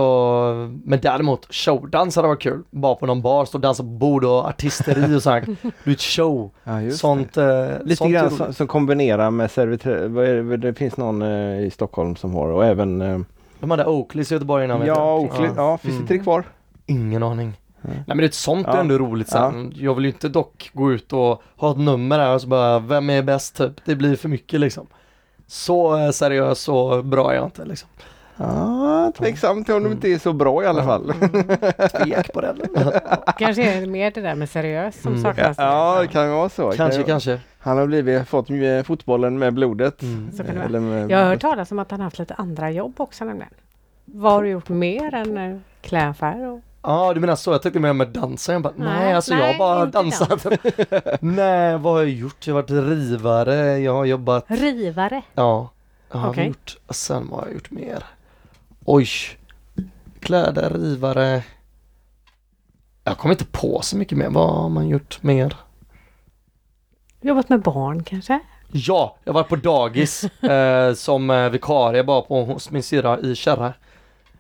men 0.86 1.00
däremot 1.02 1.48
showdans 1.54 2.16
hade 2.16 2.28
varit 2.28 2.42
kul. 2.42 2.64
Bara 2.72 2.96
på 2.96 3.06
någon 3.06 3.22
bar, 3.22 3.46
stå 3.46 3.58
och 3.58 3.62
dansa 3.62 3.84
på 3.84 3.90
bord 3.90 4.26
och 4.26 4.46
artisteri 4.48 5.16
och 5.18 5.24
sånt. 5.24 5.46
Du 5.84 5.90
vet 5.92 6.02
show. 6.02 6.52
Ja, 6.64 6.92
sånt. 6.92 7.38
Eh, 7.38 7.68
Lite 7.84 7.96
sånt 7.96 8.12
grann 8.14 8.32
som, 8.32 8.54
som 8.54 8.68
kombinerar 8.68 9.32
med 9.32 9.52
servitör, 9.52 10.58
det, 10.58 10.74
finns 10.74 10.98
någon 10.98 11.22
eh, 11.22 11.60
i 11.60 11.72
Stockholm 11.74 12.16
som 12.16 12.34
har 12.34 12.48
och 12.48 12.66
även 12.66 13.02
eh, 13.02 13.20
De 13.60 13.72
hade 13.72 13.86
Oakleys 13.86 14.32
i 14.32 14.34
Göteborg 14.36 14.66
innan 14.66 14.86
Ja. 14.86 15.16
Oakley, 15.16 15.50
ja, 15.56 15.78
finns 15.78 15.92
Mm. 15.92 16.02
inte 16.02 16.14
det 16.14 16.20
kvar? 16.20 16.44
Ingen 16.86 17.24
aning. 17.24 17.54
Nej. 17.84 18.04
Nej 18.08 18.15
men 18.17 18.26
ett 18.26 18.34
sånt 18.34 18.67
Ja. 18.67 18.74
är 18.76 18.80
ändå 18.80 18.98
roligt 18.98 19.30
sen. 19.30 19.74
Jag 19.76 19.96
vill 19.96 20.06
ju 20.06 20.12
inte 20.12 20.30
dock 20.30 20.69
gå 20.74 20.91
ut 20.91 21.13
och 21.13 21.41
ha 21.58 21.72
ett 21.72 21.78
nummer 21.78 22.19
här 22.19 22.34
och 22.36 22.41
så 22.41 22.48
bara, 22.48 22.80
vem 22.80 23.10
är 23.10 23.22
bäst 23.22 23.56
typ? 23.58 23.72
Det 23.86 23.96
blir 23.96 24.15
för 24.15 24.30
mycket 24.30 24.60
liksom. 24.60 24.88
Så 25.48 25.98
eh, 25.98 26.10
seriös 26.12 26.60
så 26.60 27.02
bra 27.04 27.32
är 27.32 27.36
jag 27.36 27.46
inte 27.46 27.65
liksom. 27.65 27.89
Ja, 28.38 29.12
tveksamt 29.17 29.69
om 29.69 29.84
de 29.84 29.91
inte 29.91 30.08
är 30.08 30.17
så 30.19 30.34
bra 30.34 30.63
i 30.63 30.67
alla 30.67 30.84
fall. 30.84 31.13
Tvek 32.04 32.34
på 32.34 32.41
den. 32.41 32.62
Kanske 33.38 33.63
är 33.78 33.82
det 33.82 33.88
mer 33.88 34.12
det 34.12 34.22
där 34.22 34.36
med 34.36 34.50
seriös 34.50 35.02
som 35.02 35.12
Mm. 35.12 35.24
saknas. 35.24 35.58
Ja, 35.58 35.98
det 36.02 36.08
kan 36.08 36.32
vara 36.32 36.50
så. 36.50 36.72
kanske, 36.72 37.00
Kan- 37.00 37.08
kanske. 37.08 37.39
Han 37.60 37.78
har 37.78 37.88
blivit, 37.88 38.28
fått 38.28 38.50
eh, 38.50 38.84
fotbollen 38.84 39.39
med 39.39 39.54
blodet. 39.54 40.02
Mm. 40.02 40.30
Vara. 40.56 40.63
Eller 40.65 40.80
med, 40.80 41.12
Jag 41.12 41.17
har 41.17 41.26
hört 41.26 41.41
talas 41.41 41.72
om 41.72 41.80
att 41.80 41.91
han 41.91 42.02
haft 42.02 42.19
lite 42.19 42.34
andra 42.34 42.72
jobb 42.72 42.93
också 42.98 43.26
nämligen. 43.26 43.54
Vad 44.06 44.32
har 44.34 44.43
du 44.43 44.50
gjort 44.50 44.69
mer 44.69 45.13
än 45.13 45.38
eh, 45.38 45.58
klädaffär? 45.82 46.48
Och... 46.52 46.62
Ja 46.84 47.13
du 47.13 47.19
menar 47.19 47.36
så, 47.36 47.52
jag 47.52 47.62
tänkte 47.62 47.80
mer 47.80 47.93
med 47.93 48.08
dansen. 48.08 48.54
Jag 48.54 48.62
bara, 48.62 48.74
nej, 48.78 48.88
Nej, 48.88 49.13
alltså 49.13 49.32
jag 49.34 49.39
nej, 49.39 49.58
bara 49.58 49.84
inte 49.84 49.98
dansat. 49.98 50.46
nej 51.22 51.78
vad 51.78 51.93
har 51.93 52.00
jag 52.00 52.10
gjort? 52.10 52.48
Jag 52.48 52.56
har 52.56 52.62
varit 52.62 52.72
rivare, 52.88 53.56
jag 53.80 53.93
har 53.93 54.06
jobbat, 54.06 54.46
Rivare? 54.48 55.22
ja. 55.34 55.69
Jag 56.12 56.19
har 56.19 56.30
Okej. 56.30 56.48
gjort, 56.48 56.78
sen 56.89 57.28
vad 57.30 57.39
har 57.39 57.48
jag 57.48 57.54
gjort 57.54 57.72
mer? 57.72 58.04
Oj. 58.86 59.08
Kläder, 60.19 60.69
rivare. 60.69 61.43
Jag 63.04 63.17
kommer 63.17 63.34
inte 63.34 63.46
på 63.46 63.80
så 63.82 63.98
mycket 63.98 64.17
mer. 64.17 64.30
Vad 64.30 64.56
har 64.56 64.69
man 64.69 64.88
gjort 64.88 65.24
mer? 65.24 65.56
Jobbat 67.22 67.50
med 67.50 67.62
barn 67.62 68.04
kanske? 68.04 68.39
Ja, 68.72 69.15
jag 69.24 69.34
var 69.34 69.43
på 69.43 69.56
dagis 69.56 70.24
eh, 70.41 70.93
som 70.93 71.30
eh, 71.30 71.50
vikarie 71.50 72.04
bara 72.04 72.22
på 72.22 72.43
hos 72.46 72.72
min 72.72 72.84
syrra 72.84 73.19
i 73.19 73.36
Kärra. 73.36 73.74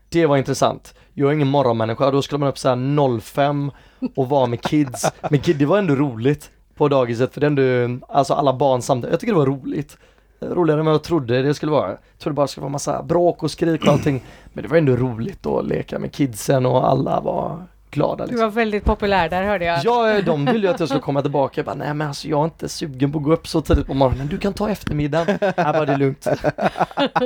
Det 0.09 0.25
var 0.25 0.37
intressant. 0.37 0.95
Jag 1.13 1.29
är 1.29 1.33
ingen 1.33 1.47
morgonmänniska, 1.47 2.11
då 2.11 2.21
skulle 2.21 2.39
man 2.39 2.49
upp 2.49 2.57
så 2.57 2.69
här 2.69 3.19
05 3.19 3.71
och 4.15 4.29
vara 4.29 4.45
med 4.47 4.61
kids. 4.61 5.11
Men 5.29 5.39
kid, 5.39 5.55
det 5.57 5.65
var 5.65 5.77
ändå 5.77 5.95
roligt. 5.95 6.49
på 6.75 6.87
dagiset 6.87 7.33
för 7.33 7.41
det 7.41 7.47
är 7.47 7.83
ändå, 7.85 8.05
alltså 8.09 8.33
alla 8.33 8.53
barn 8.53 8.81
samtidigt. 8.81 9.11
Jag 9.13 9.19
tycker 9.19 9.33
det 9.33 9.39
var 9.39 9.45
roligt. 9.45 9.97
Roligare 10.41 10.79
än 10.79 10.85
vad 10.85 10.93
jag 10.93 11.03
trodde 11.03 11.41
det 11.41 11.53
skulle 11.53 11.71
vara. 11.71 11.89
Jag 11.89 11.97
trodde 12.19 12.33
bara 12.35 12.41
det 12.45 12.47
skulle 12.51 12.61
vara 12.61 12.71
massa 12.71 13.03
bråk 13.03 13.43
och 13.43 13.51
skrik 13.51 13.81
och 13.81 13.87
allting. 13.87 14.23
Men 14.53 14.63
det 14.63 14.69
var 14.69 14.77
ändå 14.77 14.95
roligt 14.95 15.45
att 15.45 15.65
leka 15.67 15.99
med 15.99 16.11
kidsen 16.11 16.65
och 16.65 16.89
alla 16.89 17.19
var 17.19 17.63
glada. 17.91 18.25
Du 18.25 18.31
Liksom. 18.31 18.45
var 18.47 18.51
väldigt 18.51 18.85
populär 18.85 19.29
där 19.29 19.43
hörde 19.43 19.65
jag. 19.65 19.79
Ja, 19.83 20.21
de 20.21 20.45
ville 20.45 20.67
ju 20.67 20.73
att 20.73 20.79
jag 20.79 20.89
skulle 20.89 21.01
komma 21.01 21.21
tillbaka. 21.21 21.53
Jag 21.59 21.65
bara, 21.65 21.75
nej 21.75 21.93
men 21.93 22.07
alltså 22.07 22.27
jag 22.27 22.39
är 22.39 22.43
inte 22.43 22.69
sugen 22.69 23.11
på 23.11 23.17
att 23.17 23.23
gå 23.23 23.33
upp 23.33 23.47
så 23.47 23.61
tidigt 23.61 23.87
på 23.87 23.93
morgonen. 23.93 24.27
Du 24.27 24.37
kan 24.37 24.53
ta 24.53 24.69
eftermiddagen. 24.69 25.37
Här 25.57 25.73
var 25.79 25.85
det 25.85 25.97
lugnt. 25.97 26.27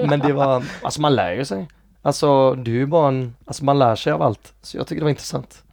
Men 0.10 0.19
det 0.19 0.34
var, 0.34 0.63
alltså 0.82 1.02
man 1.02 1.15
lär 1.15 1.32
ju 1.32 1.45
sig. 1.45 1.67
Alltså 2.01 2.53
du 2.55 2.71
är 2.71 2.75
ju 2.79 2.86
bara 2.86 3.07
en, 3.07 3.36
alltså 3.45 3.65
man 3.65 3.79
lär 3.79 3.95
sig 3.95 4.13
av 4.13 4.21
allt. 4.21 4.53
Så 4.62 4.77
jag 4.77 4.88
tycker 4.88 4.99
det 4.99 5.03
var 5.05 5.10
intressant. 5.10 5.63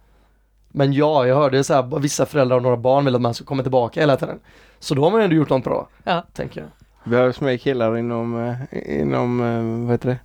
Men 0.67 0.93
ja, 0.93 1.27
jag 1.27 1.35
hörde 1.35 1.63
så 1.63 1.73
här, 1.73 1.99
vissa 1.99 2.25
föräldrar 2.25 2.55
och 2.57 2.63
några 2.63 2.77
barn 2.77 3.05
vill 3.05 3.15
att 3.15 3.21
man 3.21 3.33
ska 3.33 3.45
komma 3.45 3.61
tillbaka 3.63 3.99
hela 3.99 4.17
tiden. 4.17 4.39
Så 4.79 4.95
då 4.95 5.03
har 5.03 5.11
man 5.11 5.21
ändå 5.21 5.35
gjort 5.35 5.49
något 5.49 5.63
bra, 5.63 5.87
Ja. 6.03 6.23
tänker 6.33 6.61
jag. 6.61 6.69
Behövs 7.11 7.41
mer 7.41 7.57
killar 7.57 7.97
inom, 7.97 8.45
eh, 8.71 8.99
inom 9.01 9.41
eh, 9.41 9.85
vad 9.85 9.91
heter 9.93 10.09
det? 10.09 10.17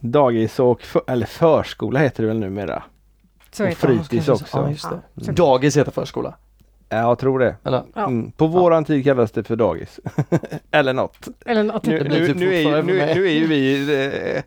Dagis 0.00 0.58
och 0.60 0.82
för, 0.82 1.02
eller 1.06 1.26
förskola 1.26 1.98
heter 2.00 2.22
det 2.22 2.26
väl 2.28 2.38
numera? 2.38 2.82
Så 3.52 3.62
och 3.62 3.68
heter 3.68 3.88
det. 3.88 3.94
fritids 3.98 4.26
Ja, 4.28 4.32
också. 4.34 4.68
just 4.70 4.90
det. 4.90 5.00
Ja, 5.14 5.24
så- 5.24 5.32
Dagis 5.32 5.76
heter 5.76 5.92
förskola. 5.92 6.34
Ja, 6.88 6.96
jag 6.98 7.18
tror 7.18 7.38
det. 7.38 7.56
Eller? 7.64 7.82
Ja. 7.94 8.06
Mm. 8.06 8.32
På 8.32 8.46
våran 8.46 8.84
tid 8.84 9.04
kallades 9.04 9.32
det 9.32 9.44
för 9.44 9.56
dagis. 9.56 10.00
eller 10.70 10.92
något. 10.92 11.28
Eller 11.46 11.62
något. 11.62 11.84
Nu, 11.86 11.98
Det 11.98 12.04
blir 12.04 12.18
nu, 12.20 12.26
typ 12.26 12.36
nu, 12.36 12.54
är, 12.54 12.60
ju, 12.60 12.82
nu, 12.82 12.92
nu 13.14 13.26
är 13.28 13.32
ju 13.34 13.46
vi 13.46 14.34
eh, 14.36 14.42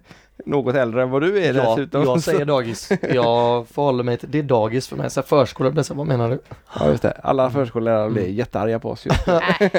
något 0.45 0.75
äldre 0.75 1.03
än 1.03 1.09
vad 1.09 1.21
du 1.21 1.43
är 1.43 1.53
Ja, 1.53 1.69
dessutom. 1.75 2.03
jag 2.03 2.21
säger 2.21 2.45
dagis. 2.45 2.89
Jag 3.13 3.67
förhåller 3.67 4.03
mig 4.03 4.17
till, 4.17 4.31
det 4.31 4.39
är 4.39 4.43
dagis 4.43 4.87
för 4.87 4.95
mig. 4.95 5.09
Så 5.09 5.21
förskola 5.21 5.71
blir 5.71 5.83
så, 5.83 5.93
vad 5.93 6.07
menar 6.07 6.29
du? 6.29 6.39
Ja 6.79 6.87
just 6.89 7.01
det. 7.03 7.11
Alla 7.23 7.49
förskollärare 7.49 8.09
blir 8.09 8.27
jättearga 8.27 8.79
på 8.79 8.89
oss 8.89 9.05
just 9.05 9.27
nu. 9.27 9.33
Nej, 9.33 9.69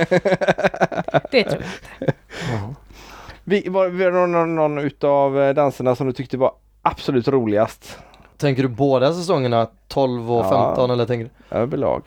det 1.30 1.44
tror 1.44 1.62
jag 1.62 2.08
inte. 2.08 2.76
Vi, 3.44 3.68
var, 3.68 3.88
var 3.88 4.04
det 4.04 4.26
någon, 4.26 4.54
någon 4.54 4.78
utav 4.78 5.40
eh, 5.42 5.54
danserna 5.54 5.94
som 5.94 6.06
du 6.06 6.12
tyckte 6.12 6.36
var 6.36 6.52
absolut 6.82 7.28
roligast? 7.28 7.98
Tänker 8.36 8.62
du 8.62 8.68
båda 8.68 9.12
säsongerna 9.12 9.66
12 9.88 10.32
och 10.32 10.44
Ja. 10.46 10.66
15 10.68 10.90
eller 10.90 11.06
tänker 11.06 11.30
du? 11.48 11.56
Överlag. 11.56 12.02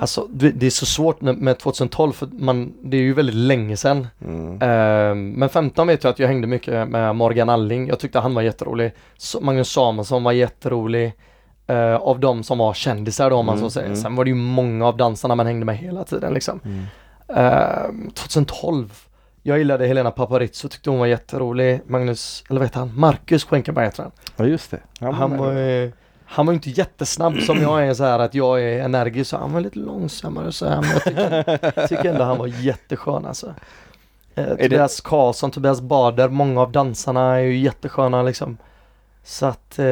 Alltså 0.00 0.26
det 0.30 0.50
det 0.50 0.66
är 0.66 0.70
så 0.70 0.86
svårt 0.86 1.20
med- 1.20 1.36
med 1.38 1.58
2012 1.58 2.12
för 2.12 2.28
man, 2.32 2.72
det 2.82 2.96
är 2.96 3.00
ju 3.00 3.14
väldigt 3.14 3.34
länge 3.34 3.76
sedan. 3.76 4.06
Mm. 4.24 4.58
Ehm, 4.62 5.30
men 5.32 5.48
15 5.48 5.86
vet 5.86 6.04
jag 6.04 6.10
att 6.10 6.18
jag 6.18 6.28
hängde 6.28 6.46
mycket 6.46 6.88
med 6.88 7.16
Morgan 7.16 7.48
Alling. 7.48 7.88
Jag 7.88 7.98
tyckte 7.98 8.18
han 8.18 8.34
var 8.34 8.42
jätterolig. 8.42 8.92
Så, 9.16 9.40
Magnus 9.40 9.68
Samuelsson 9.72 10.22
var 10.22 10.32
jätterolig. 10.32 11.12
eh, 11.66 11.94
av 11.96 12.20
de 12.20 12.42
som 12.42 12.58
var 12.58 12.74
kändisar 12.74 13.30
då 13.30 13.36
om 13.36 13.46
man 13.46 13.54
Mm, 13.58 13.66
så 13.66 13.70
säger. 13.70 13.86
mm. 13.86 13.96
Sen 13.96 14.16
var 14.16 14.24
det 14.24 14.28
ju 14.30 14.34
många 14.34 14.86
av 14.86 14.96
dansarna 14.96 15.34
man 15.34 15.46
hängde 15.46 15.66
med 15.66 15.76
hela 15.78 16.04
tiden 16.04 16.34
liksom. 16.34 16.60
Mm. 16.64 16.84
Ehm, 17.36 18.10
2012 18.10 18.92
jag 19.42 19.58
gillade 19.58 19.86
Helena 19.86 20.10
Paparizou, 20.10 20.68
tyckte 20.68 20.90
hon 20.90 20.98
var 20.98 21.06
jätterolig. 21.06 21.80
Magnus, 21.86 22.44
eller 22.50 22.60
vad 22.60 22.68
heter 22.68 22.78
han? 22.80 22.92
Marcus 22.96 23.44
Schenkenberg 23.44 23.84
heter 23.84 24.02
han. 24.02 24.12
Ja 24.36 24.44
just 24.44 24.70
det. 24.70 24.80
Han 25.00 25.14
Han 25.14 25.36
var, 25.38 25.52
eh, 25.56 25.90
han 26.32 26.46
var 26.46 26.52
ju 26.52 26.54
inte 26.56 26.70
jättesnabb 26.70 27.36
som 27.40 27.62
jag 27.62 27.86
är 27.86 27.94
så 27.94 28.04
här 28.04 28.18
att 28.18 28.34
jag 28.34 28.62
är 28.62 28.82
energisk 28.82 29.30
så 29.30 29.36
han 29.36 29.52
var 29.52 29.60
lite 29.60 29.78
långsammare 29.78 30.52
så 30.52 30.68
här 30.68 30.80
men 30.80 30.90
jag 30.90 31.04
tycker, 31.04 31.86
tycker 31.86 32.04
ändå 32.10 32.24
han 32.24 32.38
var 32.38 32.46
jätteskön 32.46 33.26
alltså. 33.26 33.46
Eh, 34.34 34.44
det- 34.44 34.56
Tobias 34.56 35.00
Karlsson, 35.00 35.50
Tobias 35.50 35.80
Bader, 35.80 36.28
många 36.28 36.60
av 36.60 36.72
dansarna 36.72 37.34
är 37.36 37.38
ju 37.40 37.58
jättesköna 37.58 38.22
liksom. 38.22 38.56
Så 39.24 39.46
att 39.46 39.78
eh, 39.78 39.84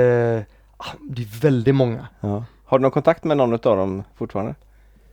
ah, 0.76 0.92
det 1.10 1.22
är 1.22 1.40
väldigt 1.40 1.74
många. 1.74 2.06
ja. 2.20 2.44
Har 2.64 2.78
du 2.78 2.82
någon 2.82 2.90
kontakt 2.90 3.24
med 3.24 3.36
någon 3.36 3.52
utav 3.54 3.76
dem 3.76 4.04
fortfarande? 4.16 4.54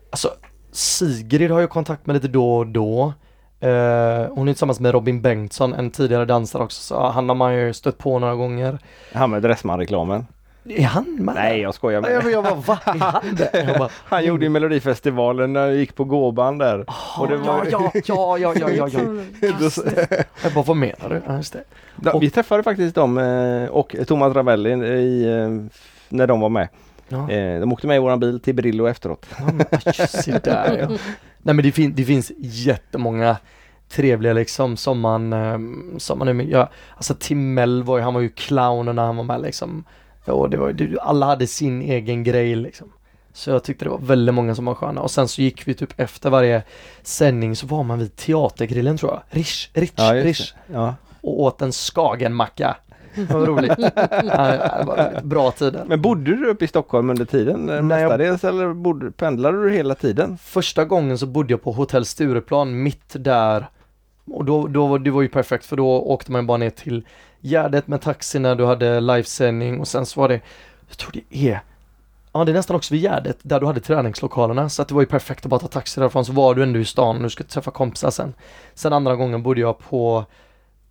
Alltså 0.10 0.30
Sigrid 0.72 1.52
har 1.52 1.60
jag 1.62 1.70
kontakt 1.70 2.06
med 2.06 2.14
lite 2.14 2.28
då 2.28 2.56
och 2.58 2.68
då. 2.68 3.14
Eh, 3.60 4.28
hon 4.30 4.48
är 4.48 4.54
tillsammans 4.54 4.80
med 4.80 4.92
Robin 4.92 5.22
Bengtsson, 5.22 5.74
en 5.74 5.92
tidigare 5.92 6.26
dansare 6.26 6.64
också, 6.64 6.82
så 6.82 7.08
han 7.10 7.30
har 7.30 7.36
man 7.36 7.56
ju 7.56 7.74
stött 7.74 7.98
på 7.98 8.20
några 8.20 8.36
gånger. 8.36 8.80
Han 9.14 9.30
med 9.32 9.42
Dressman-reklamen? 9.42 10.26
Är 10.70 10.84
han 10.84 11.16
med? 11.20 11.36
Nej 11.36 11.62
jag 11.62 11.74
skojar 11.74 12.02
Ja, 12.04 12.10
Jag, 12.10 12.24
med. 12.24 12.34
jag 12.34 12.44
bara, 12.44 12.54
va? 12.56 12.80
Är 12.86 13.00
han 13.00 13.36
det? 13.36 13.90
Han 14.06 14.26
gjorde 14.26 14.46
ju 14.46 14.50
Melodifestivalen 14.50 15.54
när 15.54 15.66
jag 15.68 15.76
gick 15.76 15.96
på 15.96 16.04
gåban 16.04 16.58
där. 16.58 16.86
Och 17.20 17.28
det 17.28 17.38
var- 17.38 17.68
ja, 17.72 17.92
ja, 17.94 18.38
ja, 18.38 18.54
ja, 18.60 18.70
ja, 18.70 18.88
ja. 18.92 19.00
Då- 19.60 19.84
Jag 20.44 20.54
bara, 20.54 20.64
vad 20.64 20.78
menar 20.78 21.10
du? 21.10 21.22
Ja, 21.28 21.36
just 21.38 21.54
det. 21.54 21.64
Da- 21.96 22.12
Och- 22.12 22.24
Vi 22.24 22.30
träffade 22.30 22.64
faktiskt 22.64 22.96
dem 22.96 23.18
eh, 23.18 23.70
och 23.70 23.96
Thomas 24.08 24.34
Ravelli 24.36 24.70
i, 24.72 25.26
eh, 25.30 25.50
när 26.10 26.28
de 26.28 26.40
var 26.40 26.50
med. 26.50 26.68
Ja, 27.08 27.32
Eh, 27.32 27.60
De 27.60 27.74
åkte 27.74 27.88
med 27.88 27.96
i 27.96 28.00
våran 28.00 28.20
bil 28.20 28.40
till 28.40 28.56
Brillo 28.56 28.86
efteråt. 28.88 29.26
ja, 29.86 29.92
se 29.94 30.40
där 30.44 30.78
ja. 30.78 30.88
Nej 31.42 31.56
men 31.56 31.58
det, 31.58 31.72
fin- 31.72 31.94
det 31.96 32.04
finns 32.04 32.32
jättemånga 32.38 33.38
trevliga 33.90 34.34
liksom 34.34 34.78
som 34.78 35.00
man, 35.00 35.36
som 35.98 36.20
man 36.20 36.38
med. 36.38 36.50
Ja, 36.50 36.70
alltså 36.96 37.16
Timell 37.20 37.84
var 37.84 37.98
ju, 37.98 38.04
han 38.04 38.14
var 38.14 38.22
ju 38.22 38.30
clownen 38.30 38.96
när 38.96 39.06
han 39.06 39.18
var 39.18 39.24
med 39.24 39.42
liksom. 39.42 39.84
Ja, 40.26 40.48
det 40.52 40.58
var, 40.58 40.74
det, 40.74 41.00
alla 41.02 41.26
hade 41.26 41.48
sin 41.48 41.82
egen 41.82 42.24
grej 42.24 42.56
liksom. 42.56 42.92
Så 43.34 43.50
jag 43.50 43.64
tyckte 43.64 43.86
det 43.86 43.90
var 43.92 43.98
väldigt 43.98 44.36
många 44.36 44.56
som 44.56 44.66
var 44.66 44.76
sköna 44.76 45.02
och 45.02 45.12
sen 45.12 45.28
så 45.28 45.42
gick 45.42 45.68
vi 45.68 45.74
typ 45.74 46.00
efter 46.00 46.30
varje 46.30 46.64
sändning 47.04 47.56
så 47.56 47.68
var 47.68 47.84
man 47.84 48.00
vid 48.00 48.16
Teatergrillen 48.16 48.98
tror 48.98 49.12
jag. 49.12 49.22
Rish, 49.30 49.70
Rich, 49.74 49.92
Rish. 50.14 50.54
det. 50.68 50.74
Ja. 50.74 50.96
och 51.22 51.42
åt 51.42 51.62
en 51.62 51.72
skagenmacka. 51.72 52.76
Det 53.16 53.34
var 53.34 53.46
roligt. 53.46 53.74
ja, 53.78 54.78
det 54.80 54.84
var 54.86 55.22
bra 55.24 55.52
tider. 55.52 55.84
Men 55.88 56.02
bodde 56.02 56.36
du 56.36 56.48
uppe 56.50 56.66
i 56.66 56.68
Stockholm 56.68 57.10
under 57.10 57.26
tiden 57.26 57.70
eh, 57.70 57.82
Nej, 57.84 58.02
jag- 58.02 58.10
mestadels 58.10 58.44
eller 58.44 58.74
bodde, 58.74 59.12
pendlade 59.12 59.64
du 59.64 59.72
hela 59.72 59.96
tiden? 59.96 60.38
Första 60.38 60.86
gången 60.86 61.18
så 61.18 61.26
bodde 61.26 61.54
jag 61.54 61.64
på 61.64 61.72
hotell 61.72 62.06
Stureplan 62.06 62.84
mitt 62.84 63.10
där 63.20 63.68
och 64.32 64.46
då, 64.46 64.68
då 64.68 64.88
var 64.88 65.00
det 65.00 65.12
var 65.12 65.22
ju 65.22 65.28
perfekt 65.30 65.66
för 65.66 65.76
då 65.78 65.88
åkte 66.02 66.32
man 66.32 66.48
bara 66.48 66.58
ner 66.58 66.70
till 66.70 67.06
Gärdet 67.46 67.88
med 67.88 68.02
taxi 68.02 68.40
när 68.40 68.56
du 68.56 68.66
hade 68.66 69.00
livesändning 69.00 69.80
och 69.80 69.88
sen 69.88 70.06
så 70.06 70.22
var 70.22 70.30
det, 70.30 70.42
jag 70.88 70.98
tror 70.98 71.12
det 71.12 71.50
är 71.50 71.62
Ja 72.34 72.46
det 72.46 72.52
är 72.52 72.54
nästan 72.54 72.76
också 72.76 72.94
vid 72.94 73.02
Gärdet 73.02 73.38
där 73.42 73.60
du 73.60 73.66
hade 73.66 73.80
träningslokalerna 73.80 74.70
så 74.70 74.82
att 74.82 74.88
det 74.88 74.94
var 74.94 75.02
ju 75.02 75.08
perfekt 75.08 75.46
att 75.46 75.50
bara 75.50 75.60
ta 75.60 75.68
taxi 75.68 76.00
därifrån 76.00 76.26
så 76.26 76.34
var 76.34 76.56
du 76.56 76.64
ändå 76.64 76.80
i 76.80 76.86
stan 76.86 77.16
och 77.16 77.22
du 77.24 77.30
skulle 77.30 77.50
träffa 77.50 77.72
kompisar 77.72 78.10
sen. 78.10 78.34
Sen 78.74 78.94
andra 78.94 79.16
gången 79.16 79.44
bodde 79.44 79.62
jag 79.62 79.80
på 79.80 80.26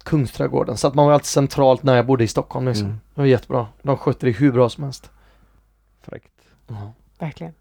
Kungsträdgården 0.02 0.76
så 0.76 0.88
att 0.88 0.94
man 0.94 1.06
var 1.06 1.12
alltid 1.12 1.26
centralt 1.26 1.82
när 1.82 1.96
jag 1.96 2.06
bodde 2.06 2.24
i 2.24 2.28
Stockholm 2.28 2.68
liksom. 2.68 2.86
Mm. 2.86 3.00
Det 3.14 3.20
var 3.20 3.26
jättebra. 3.26 3.66
De 3.82 3.96
skötte 3.96 4.26
det 4.26 4.32
hur 4.32 4.52
bra 4.52 4.68
som 4.68 4.84
helst. 4.84 5.10
Fräckt. 6.02 6.32
Verkligen. 7.18 7.52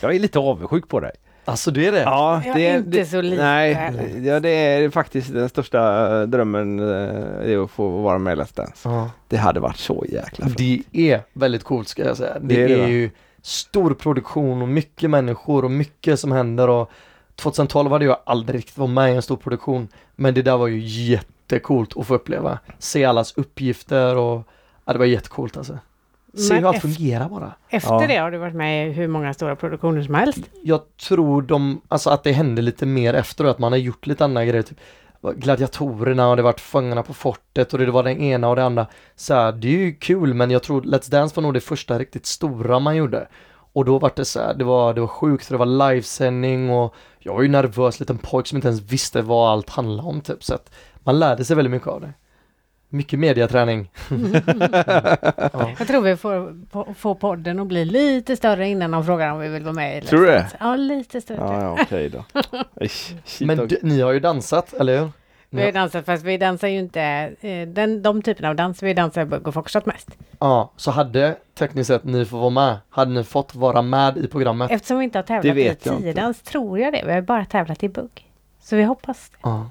Jag 0.00 0.14
är 0.14 0.18
lite 0.18 0.38
avundsjuk 0.38 0.88
på 0.88 1.00
dig. 1.00 1.12
Alltså 1.46 1.70
det 1.70 1.86
är 1.86 1.92
det? 1.92 2.00
Ja, 2.00 2.42
det 2.54 2.66
är 2.66 2.76
inte 2.76 3.04
så 3.04 3.20
lite. 3.20 3.42
Nej, 3.42 3.92
ja, 4.24 4.40
det 4.40 4.48
är 4.48 4.90
faktiskt 4.90 5.32
den 5.32 5.48
största 5.48 6.26
drömmen 6.26 6.78
eh, 6.78 7.50
är 7.52 7.64
att 7.64 7.70
få 7.70 7.88
vara 7.88 8.18
med 8.18 8.38
i 8.38 8.40
Let's 8.40 8.56
Dance. 8.56 8.88
Ja. 8.88 9.10
Det 9.28 9.36
hade 9.36 9.60
varit 9.60 9.76
så 9.76 10.04
jäkla 10.08 10.46
fett. 10.46 10.56
Det 10.56 10.82
är 10.94 11.20
väldigt 11.32 11.64
coolt 11.64 11.88
ska 11.88 12.04
jag 12.04 12.16
säga. 12.16 12.38
Det, 12.40 12.54
Det 12.54 12.62
är 12.62 12.68
är, 12.68 12.76
det, 12.76 12.82
va? 12.82 12.88
ju 12.88 13.10
stor 13.42 13.94
produktion 13.94 14.62
och 14.62 14.68
mycket 14.68 15.10
människor 15.10 15.64
och 15.64 15.70
mycket 15.70 16.20
som 16.20 16.32
händer 16.32 16.68
och 16.68 16.90
2012 17.36 17.90
hade 17.92 18.04
jag 18.04 18.18
aldrig 18.26 18.58
riktigt 18.58 18.78
varit 18.78 18.90
med 18.90 19.12
i 19.12 19.16
en 19.16 19.22
stor 19.22 19.36
produktion 19.36 19.88
men 20.16 20.34
det 20.34 20.42
där 20.42 20.56
var 20.56 20.66
ju 20.66 20.78
jättekult 20.80 21.96
att 21.96 22.06
få 22.06 22.14
uppleva. 22.14 22.58
Se 22.78 23.04
allas 23.04 23.32
uppgifter 23.36 24.16
och 24.16 24.42
ja, 24.84 24.92
det 24.92 24.98
var 24.98 25.06
jättecoolt 25.06 25.56
alltså. 25.56 25.78
Se 26.34 26.54
Men 26.54 26.62
hur 26.62 26.68
allt 26.68 26.82
fungerar 26.82 27.28
bara. 27.28 27.52
Efter 27.68 27.94
Ja. 27.94 28.06
det 28.06 28.16
har 28.16 28.30
du 28.30 28.38
varit 28.38 28.54
med 28.54 28.88
i 28.88 28.92
hur 28.92 29.08
många 29.08 29.34
stora 29.34 29.56
produktioner 29.56 30.02
som 30.02 30.14
helst. 30.14 30.38
Jag 30.62 30.80
tror 31.08 31.42
de, 31.42 31.80
alltså 31.88 32.10
att 32.10 32.24
det 32.24 32.32
hände 32.32 32.62
lite 32.62 32.86
mer 32.86 33.14
efter 33.14 33.44
att 33.44 33.58
man 33.58 33.72
har 33.72 33.78
gjort 33.78 34.06
lite 34.06 34.24
andra 34.24 34.44
grejer. 34.44 34.62
Typ 34.62 34.78
gladiatorerna 35.36 36.28
och 36.28 36.36
det 36.36 36.42
varit 36.42 36.60
Fångarna 36.60 37.02
på 37.02 37.14
fortet 37.14 37.72
och 37.72 37.78
det 37.78 37.90
var 37.90 38.02
den 38.02 38.20
ena 38.20 38.48
och 38.48 38.56
det 38.56 38.64
andra. 38.64 38.86
Så 39.16 39.34
här, 39.34 39.52
det 39.52 39.68
är 39.68 39.78
ju 39.78 39.94
kul 39.94 40.34
men 40.34 40.50
jag 40.50 40.62
tror 40.62 40.82
Let's 40.82 41.10
Dance 41.10 41.36
var 41.36 41.42
nog 41.42 41.54
det 41.54 41.60
första 41.60 41.98
riktigt 41.98 42.26
stora 42.26 42.78
man 42.78 42.96
gjorde. 42.96 43.28
Och 43.72 43.84
då 43.84 43.98
var 43.98 44.12
det 44.16 44.24
så 44.24 44.40
här, 44.40 44.54
det 44.54 44.64
var, 44.64 44.94
det 44.94 45.00
var 45.00 45.08
sjukt, 45.08 45.48
det 45.48 45.56
var 45.56 45.90
livesändning 45.90 46.70
och 46.70 46.94
jag 47.18 47.34
var 47.34 47.42
ju 47.42 47.48
nervös 47.48 48.00
liten 48.00 48.18
pojk 48.18 48.46
som 48.46 48.56
inte 48.56 48.68
ens 48.68 48.80
visste 48.80 49.22
vad 49.22 49.50
allt 49.50 49.70
handlade 49.70 50.08
om 50.08 50.20
typ. 50.20 50.44
Så 50.44 50.54
att 50.54 50.70
man 50.98 51.18
lärde 51.18 51.44
sig 51.44 51.56
väldigt 51.56 51.70
mycket 51.70 51.88
av 51.88 52.00
det. 52.00 52.12
Mycket 52.88 53.18
mediaträning. 53.18 53.90
ja. 55.52 55.70
Jag 55.78 55.88
tror 55.88 56.00
vi 56.00 56.16
får 56.16 56.56
få, 56.70 56.94
få 56.94 57.14
podden 57.14 57.60
att 57.60 57.66
bli 57.66 57.84
lite 57.84 58.36
större 58.36 58.68
innan 58.68 58.90
de 58.90 59.04
frågar 59.04 59.32
om 59.32 59.38
vi 59.38 59.48
vill 59.48 59.62
vara 59.62 59.74
med 59.74 60.04
i 60.04 60.06
Tror 60.06 60.20
du 60.20 60.26
det? 60.26 60.46
Ja, 60.60 60.76
lite 60.76 61.20
större. 61.20 61.38
Ja, 61.38 61.62
ja 61.62 61.78
okej 61.82 62.08
då. 62.08 62.24
Men 63.46 63.68
ni 63.82 64.00
har 64.00 64.12
ju 64.12 64.20
dansat, 64.20 64.72
eller 64.72 65.00
hur? 65.00 65.10
Vi 65.50 65.64
har 65.64 65.72
dansat 65.72 66.04
fast 66.04 66.24
vi 66.24 66.36
dansar 66.36 66.68
ju 66.68 66.78
inte 66.78 67.02
eh, 67.40 67.68
den, 67.68 68.02
de 68.02 68.22
typerna 68.22 68.48
av 68.48 68.56
dans. 68.56 68.82
Vi 68.82 68.94
dansar 68.94 69.24
bugg 69.24 69.48
och 69.48 69.54
foxtrot 69.54 69.86
mest. 69.86 70.08
Ja, 70.38 70.72
så 70.76 70.90
hade 70.90 71.36
tekniskt 71.54 71.88
sett 71.88 72.04
ni 72.04 72.24
får 72.24 72.38
vara 72.38 72.50
med, 72.50 72.76
hade 72.90 73.10
ni 73.10 73.24
fått 73.24 73.54
vara 73.54 73.82
med 73.82 74.16
i 74.16 74.26
programmet? 74.26 74.70
Eftersom 74.70 74.98
vi 74.98 75.04
inte 75.04 75.18
har 75.18 75.22
tävlat 75.22 75.56
i 75.56 75.74
tiodans 75.74 76.42
tror 76.42 76.78
jag 76.78 76.92
det. 76.92 77.02
Vi 77.06 77.12
har 77.12 77.20
bara 77.20 77.44
tävlat 77.44 77.82
i 77.82 77.88
bugg. 77.88 78.32
Så 78.60 78.76
vi 78.76 78.82
hoppas 78.82 79.30
det. 79.30 79.36
Ja. 79.42 79.70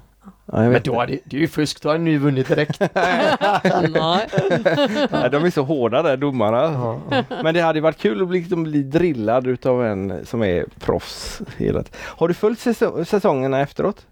Ja, 0.52 0.62
jag 0.62 0.72
Men 0.72 0.82
då 0.84 1.00
är 1.00 1.06
det, 1.06 1.18
det 1.24 1.36
är 1.36 1.40
ju 1.40 1.48
fusk, 1.48 1.82
då 1.82 1.88
har 1.88 1.98
ni 1.98 2.10
ju 2.10 2.18
vunnit 2.18 2.48
direkt. 2.48 2.80
Nej. 2.94 3.36
Ja, 5.10 5.28
de 5.28 5.44
är 5.44 5.50
så 5.50 5.62
hårda 5.62 6.02
där 6.02 6.16
domarna. 6.16 6.56
Ja, 6.62 7.00
ja. 7.10 7.24
Men 7.42 7.54
det 7.54 7.60
hade 7.60 7.80
varit 7.80 7.98
kul 7.98 8.22
att 8.22 8.28
bli, 8.28 8.38
liksom, 8.40 8.62
bli 8.62 8.82
drillad 8.82 9.46
utav 9.46 9.84
en 9.86 10.26
som 10.26 10.42
är 10.42 10.64
proffs. 10.80 11.40
Hela. 11.56 11.82
Har 11.96 12.28
du 12.28 12.34
följt 12.34 12.58
säso- 12.58 13.04
säsongerna 13.04 13.60
efteråt? 13.60 14.06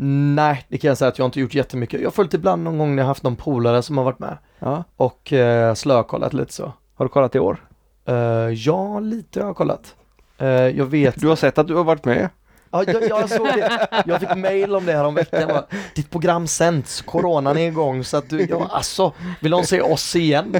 Nej, 0.00 0.64
det 0.68 0.78
kan 0.78 0.88
jag 0.88 0.98
säga 0.98 1.08
att 1.08 1.18
jag 1.18 1.26
inte 1.28 1.40
gjort 1.40 1.54
jättemycket. 1.54 2.00
Jag 2.00 2.06
har 2.06 2.12
följt 2.12 2.34
ibland 2.34 2.62
någon 2.62 2.78
gång 2.78 2.96
när 2.96 3.02
jag 3.02 3.08
haft 3.08 3.22
någon 3.22 3.36
polare 3.36 3.82
som 3.82 3.98
har 3.98 4.04
varit 4.04 4.18
med 4.18 4.36
Ja. 4.58 4.84
och 4.96 5.32
eh, 5.32 5.74
slökollat 5.74 6.32
lite 6.32 6.52
så. 6.52 6.72
Har 6.94 7.04
du 7.04 7.08
kollat 7.08 7.34
i 7.34 7.38
år? 7.38 7.64
Eh, 8.06 8.14
ja, 8.48 9.00
lite 9.00 9.40
har 9.40 9.46
jag 9.46 9.56
kollat. 9.56 9.94
Eh, 10.38 10.48
jag 10.48 10.86
vet 10.86 11.20
Du 11.20 11.28
har 11.28 11.36
sett 11.36 11.58
att 11.58 11.66
du 11.68 11.74
har 11.74 11.84
varit 11.84 12.04
med? 12.04 12.28
Ja, 12.70 12.84
jag, 12.86 13.08
jag 13.08 13.30
såg 13.30 13.46
det. 13.46 13.88
Jag 14.06 14.20
fick 14.20 14.34
mail 14.36 14.74
om 14.74 14.86
det 14.86 14.92
här 14.92 15.04
om 15.04 15.14
veckan. 15.14 15.48
Bara, 15.48 15.64
Ditt 15.94 16.10
program 16.10 16.46
sänds, 16.46 17.02
coronan 17.02 17.56
är 17.58 17.66
igång 17.68 18.04
så 18.04 18.16
att 18.16 18.30
du, 18.30 18.46
ja, 18.50 18.68
alltså, 18.72 19.12
vill 19.40 19.50
de 19.50 19.64
se 19.64 19.80
oss 19.80 20.16
igen? 20.16 20.56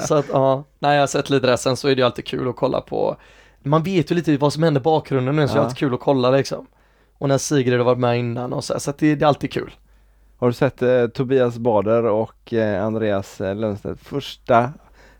Så 0.00 0.14
att 0.14 0.26
ja, 0.32 0.64
när 0.78 0.92
jag 0.94 1.02
har 1.02 1.06
sett 1.06 1.30
lite 1.30 1.46
där 1.46 1.56
sen 1.56 1.76
så 1.76 1.88
är 1.88 1.94
det 1.94 2.00
ju 2.00 2.06
alltid 2.06 2.26
kul 2.26 2.48
att 2.48 2.56
kolla 2.56 2.80
på. 2.80 3.16
Man 3.62 3.82
vet 3.82 4.10
ju 4.10 4.14
lite 4.14 4.36
vad 4.36 4.52
som 4.52 4.62
händer 4.62 4.80
i 4.80 4.84
bakgrunden 4.84 5.36
nu 5.36 5.48
så 5.48 5.54
det 5.54 5.58
är 5.58 5.60
Ja. 5.60 5.64
alltid 5.64 5.78
kul 5.78 5.94
att 5.94 6.00
kolla 6.00 6.30
liksom. 6.30 6.66
Och 7.18 7.28
när 7.28 7.38
Sigrid 7.38 7.78
har 7.78 7.84
varit 7.84 7.98
med 7.98 8.18
innan 8.18 8.52
och 8.52 8.64
så, 8.64 8.80
så 8.80 8.90
att 8.90 8.98
det, 8.98 9.14
det 9.14 9.24
är 9.24 9.26
alltid 9.28 9.52
kul. 9.52 9.74
Har 10.38 10.46
du 10.46 10.52
sett 10.52 10.82
eh, 10.82 11.06
Tobias 11.06 11.58
Bader 11.58 12.04
och 12.04 12.52
eh, 12.52 12.84
Andreas 12.84 13.40
eh, 13.40 13.54
Lundstedt? 13.56 14.00
Första 14.06 14.72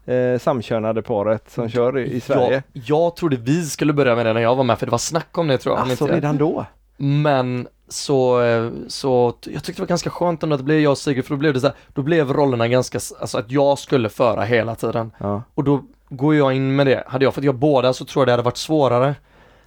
eh, 0.04 0.38
samkönade 0.38 1.02
paret 1.02 1.50
som 1.50 1.68
kör 1.68 1.98
i, 1.98 2.12
i 2.12 2.20
Sverige. 2.20 2.62
Jag, 2.72 2.82
jag 2.86 3.16
trodde 3.16 3.36
vi 3.36 3.66
skulle 3.66 3.92
börja 3.92 4.16
med 4.16 4.26
det 4.26 4.32
när 4.32 4.40
jag 4.40 4.56
var 4.56 4.64
med 4.64 4.78
för 4.78 4.86
det 4.86 4.90
var 4.90 4.98
snack 4.98 5.38
om 5.38 5.48
det 5.48 5.58
tror 5.58 5.74
jag. 5.74 5.88
Alltså 5.88 6.04
inte 6.04 6.16
redan 6.16 6.36
då? 6.36 6.66
Men 6.96 7.68
så, 7.88 8.42
eh, 8.42 8.70
så 8.88 9.34
jag 9.44 9.64
tyckte 9.64 9.72
det 9.72 9.82
var 9.82 9.86
ganska 9.88 10.10
skönt 10.10 10.42
ändå 10.42 10.54
att 10.54 10.60
det 10.60 10.64
blev 10.64 10.80
jag 10.80 10.90
och 10.90 10.98
Sigrid 10.98 11.24
för 11.24 11.34
då 11.34 11.38
blev 11.38 11.54
det 11.54 11.60
så 11.60 11.66
här, 11.66 11.76
då 11.92 12.02
blev 12.02 12.32
rollerna 12.32 12.68
ganska, 12.68 12.98
alltså 13.20 13.38
att 13.38 13.50
jag 13.50 13.78
skulle 13.78 14.08
föra 14.08 14.42
hela 14.42 14.74
tiden. 14.74 15.12
Ja. 15.18 15.42
Och 15.54 15.64
då 15.64 15.84
går 16.08 16.34
jag 16.34 16.54
in 16.54 16.76
med 16.76 16.86
det. 16.86 17.04
Hade 17.06 17.24
jag 17.24 17.34
fått 17.34 17.44
göra 17.44 17.56
båda 17.56 17.92
så 17.92 18.04
tror 18.04 18.20
jag 18.20 18.28
det 18.28 18.32
hade 18.32 18.42
varit 18.42 18.56
svårare. 18.56 19.14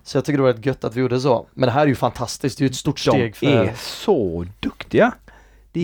Så 0.03 0.17
jag 0.17 0.25
tycker 0.25 0.37
det 0.37 0.43
var 0.43 0.53
rätt 0.53 0.65
gött 0.65 0.83
att 0.83 0.95
vi 0.95 1.01
gjorde 1.01 1.19
så. 1.19 1.47
Men 1.53 1.67
det 1.67 1.73
här 1.73 1.81
är 1.81 1.87
ju 1.87 1.95
fantastiskt, 1.95 2.57
det 2.57 2.61
är 2.61 2.65
ju 2.65 2.69
ett 2.69 2.75
stort 2.75 3.05
De 3.05 3.11
steg 3.11 3.35
för... 3.35 3.47
är 3.47 3.73
så 3.75 4.45
duktiga. 4.59 5.11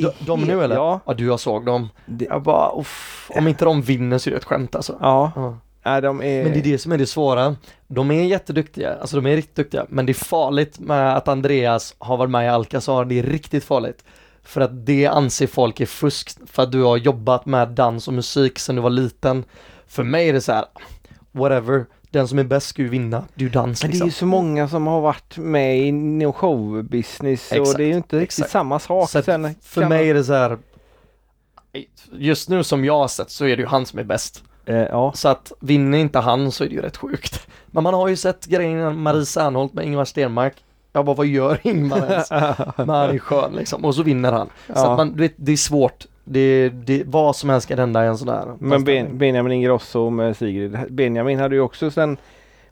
De, 0.01 0.11
de 0.25 0.41
nu 0.41 0.63
eller? 0.63 0.75
Ja. 0.75 0.99
ja 1.05 1.13
du 1.13 1.25
jag 1.25 1.39
såg 1.39 1.65
dem. 1.65 1.89
Det, 2.05 2.25
Jag 2.25 2.43
bara, 2.43 2.79
uff, 2.79 3.31
om 3.35 3.47
inte 3.47 3.65
de 3.65 3.81
vinner 3.81 4.17
så 4.17 4.29
är 4.29 4.31
det 4.31 4.37
ett 4.37 4.43
skämt 4.43 4.75
alltså. 4.75 4.97
ja. 5.01 5.31
Ja. 5.35 5.57
Nej, 5.85 6.01
de 6.01 6.21
är... 6.21 6.43
Men 6.43 6.53
det 6.53 6.59
är 6.59 6.63
det 6.63 6.77
som 6.77 6.91
är 6.91 6.97
det 6.97 7.05
svåra. 7.05 7.55
De 7.87 8.11
är 8.11 8.23
jätteduktiga, 8.23 8.95
alltså 9.01 9.15
de 9.15 9.25
är 9.25 9.35
riktigt 9.35 9.55
duktiga, 9.55 9.85
men 9.89 10.05
det 10.05 10.11
är 10.11 10.25
farligt 10.25 10.79
med 10.79 11.17
att 11.17 11.27
Andreas 11.27 11.95
har 11.97 12.17
varit 12.17 12.31
med 12.31 12.45
i 12.45 12.49
Alcazar, 12.49 13.05
det 13.05 13.19
är 13.19 13.23
riktigt 13.23 13.63
farligt. 13.63 14.03
För 14.43 14.61
att 14.61 14.85
det 14.85 15.05
anser 15.05 15.47
folk 15.47 15.79
är 15.79 15.85
fusk, 15.85 16.31
för 16.47 16.63
att 16.63 16.71
du 16.71 16.83
har 16.83 16.97
jobbat 16.97 17.45
med 17.45 17.69
dans 17.69 18.07
och 18.07 18.13
musik 18.13 18.59
sedan 18.59 18.75
du 18.75 18.81
var 18.81 18.89
liten. 18.89 19.43
För 19.87 20.03
mig 20.03 20.29
är 20.29 20.33
det 20.33 20.41
så 20.41 20.51
här, 20.51 20.65
whatever, 21.31 21.85
den 22.13 22.27
som 22.27 22.39
är 22.39 22.43
bäst 22.43 22.67
ska 22.67 22.81
ju 22.81 22.89
vinna, 22.89 23.23
det 23.35 23.41
är 23.41 23.43
ju 23.43 23.49
dans 23.49 23.83
Men 23.83 23.91
det 23.91 23.93
är 23.93 23.93
liksom. 23.93 24.07
ju 24.07 24.11
så 24.11 24.25
många 24.25 24.67
som 24.67 24.87
har 24.87 25.01
varit 25.01 25.37
med 25.37 25.79
i 25.79 25.91
no 25.91 26.31
showbusiness 26.33 27.51
och 27.51 27.57
Exakt, 27.57 27.77
det 27.77 27.83
är 27.83 27.87
ju 27.87 27.93
inte 27.95 28.15
riktigt 28.19 28.39
exakt. 28.39 28.51
samma 28.51 28.79
sak. 28.79 29.09
Så 29.09 29.21
Sen 29.21 29.55
För 29.61 29.85
mig 29.85 30.09
är 30.09 30.13
det 30.13 30.23
så 30.23 30.33
här, 30.33 30.57
just 32.11 32.49
nu 32.49 32.63
som 32.63 32.85
jag 32.85 32.97
har 32.97 33.07
sett 33.07 33.29
så 33.29 33.45
är 33.45 33.55
det 33.57 33.61
ju 33.61 33.67
han 33.67 33.85
som 33.85 33.99
är 33.99 34.03
bäst. 34.03 34.43
man- 34.67 34.75
eh, 34.75 34.81
ja. 34.81 35.11
Så 35.15 35.27
att 35.29 35.51
vinner 35.59 35.97
inte 35.97 36.19
han 36.19 36.51
så 36.51 36.63
är 36.63 36.67
det 36.69 36.75
ju 36.75 36.81
rätt 36.81 36.97
sjukt. 36.97 37.47
Men 37.67 37.83
man 37.83 37.93
har 37.93 38.07
ju 38.07 38.15
sett 38.15 38.45
grejen 38.45 38.77
med 38.77 38.95
Marie 38.97 39.25
Serneholt 39.25 39.73
med 39.73 39.85
Ingvar 39.85 40.05
Stenmark. 40.05 40.53
Jag 40.93 41.05
bara, 41.05 41.15
vad 41.15 41.25
gör 41.25 41.59
Ingvar 41.63 41.97
ens? 42.11 42.29
Men 42.77 42.89
han 42.89 43.09
är 43.09 43.19
skön 43.19 43.53
liksom. 43.53 43.85
Och 43.85 43.95
så 43.95 44.03
vinner 44.03 44.31
han. 44.31 44.47
Så 44.67 44.73
Ja. 44.75 44.91
att 44.91 44.97
man, 44.97 45.11
du 45.13 45.21
vet, 45.21 45.33
det 45.35 45.51
är 45.51 45.57
svårt. 45.57 46.05
Det, 46.23 46.69
det, 46.69 47.03
vad 47.05 47.35
som 47.35 47.49
helst 47.49 47.67
kan 47.67 47.79
hända 47.79 48.05
i 48.05 48.07
en 48.07 48.17
sån 48.17 48.27
där. 48.27 48.55
Men 48.59 48.83
ben, 48.83 49.17
Benjamin 49.17 49.51
Ingrosso 49.51 50.09
med 50.09 50.37
Sigrid. 50.37 50.77
Benjamin 50.89 51.39
hade 51.39 51.55
ju 51.55 51.61
också 51.61 51.91
sen 51.91 52.17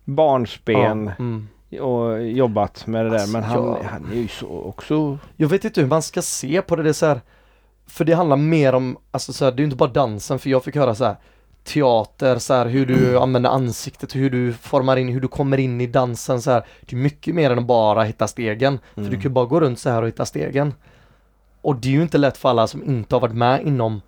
barnsben 0.04 1.12
Ja, 1.18 1.24
mm. 1.24 1.48
och 1.82 2.28
jobbat 2.28 2.88
med 2.88 3.06
det 3.06 3.10
där. 3.10 3.16
Alltså, 3.16 3.32
Men 3.32 3.44
han, 3.44 3.64
ja. 3.64 3.80
han 3.92 4.12
är 4.12 4.16
ju 4.16 4.28
så 4.28 4.48
också... 4.48 5.18
Jag 5.38 5.48
vet 5.48 5.66
inte 5.66 5.82
hur 5.82 5.88
man 5.88 6.02
ska 6.02 6.22
se 6.22 6.62
på 6.62 6.76
det, 6.76 6.84
det 6.84 6.90
är 6.90 6.94
så 6.94 7.06
här, 7.06 7.22
För 7.88 8.06
det 8.06 8.14
handlar 8.14 8.38
mer 8.38 8.74
om, 8.74 8.98
alltså 9.12 9.34
så 9.34 9.46
här, 9.46 9.52
det 9.52 9.62
är 9.62 9.64
inte 9.64 9.76
bara 9.76 9.90
dansen 9.90 10.40
för 10.40 10.50
jag 10.50 10.64
fick 10.64 10.76
höra 10.76 10.96
så 10.96 11.06
här 11.06 11.16
teater, 11.64 12.38
så 12.38 12.54
här, 12.54 12.66
hur 12.66 12.86
du 12.86 13.20
använder 13.20 13.50
ansiktet, 13.50 14.16
hur 14.16 14.30
du 14.30 14.54
formar 14.54 14.98
in, 14.98 15.10
hur 15.10 15.22
du 15.22 15.28
kommer 15.28 15.58
in 15.58 15.82
i 15.82 15.88
dansen 15.88 16.42
så 16.42 16.52
här. 16.52 16.66
Det 16.82 16.96
är 16.96 17.00
mycket 17.00 17.36
mer 17.36 17.52
än 17.52 17.60
att 17.60 17.66
bara 17.66 18.04
hitta 18.04 18.28
stegen. 18.28 18.80
För 18.96 19.02
du 19.02 19.12
kan 19.12 19.22
ju 19.22 19.30
bara 19.30 19.46
gå 19.46 19.60
runt 19.60 19.80
så 19.80 19.90
här 19.90 20.02
och 20.02 20.08
hitta 20.08 20.26
stegen. 20.26 20.74
Och 21.62 21.76
det 21.76 21.88
är 21.88 21.92
ju 21.92 22.02
inte 22.02 22.18
lätt 22.18 22.38
för 22.38 22.50
alla 22.50 22.68
som 22.68 22.84
inte 22.84 23.16
har 23.16 23.20
varit 23.20 23.36
med 23.36 23.62
inom 23.62 24.02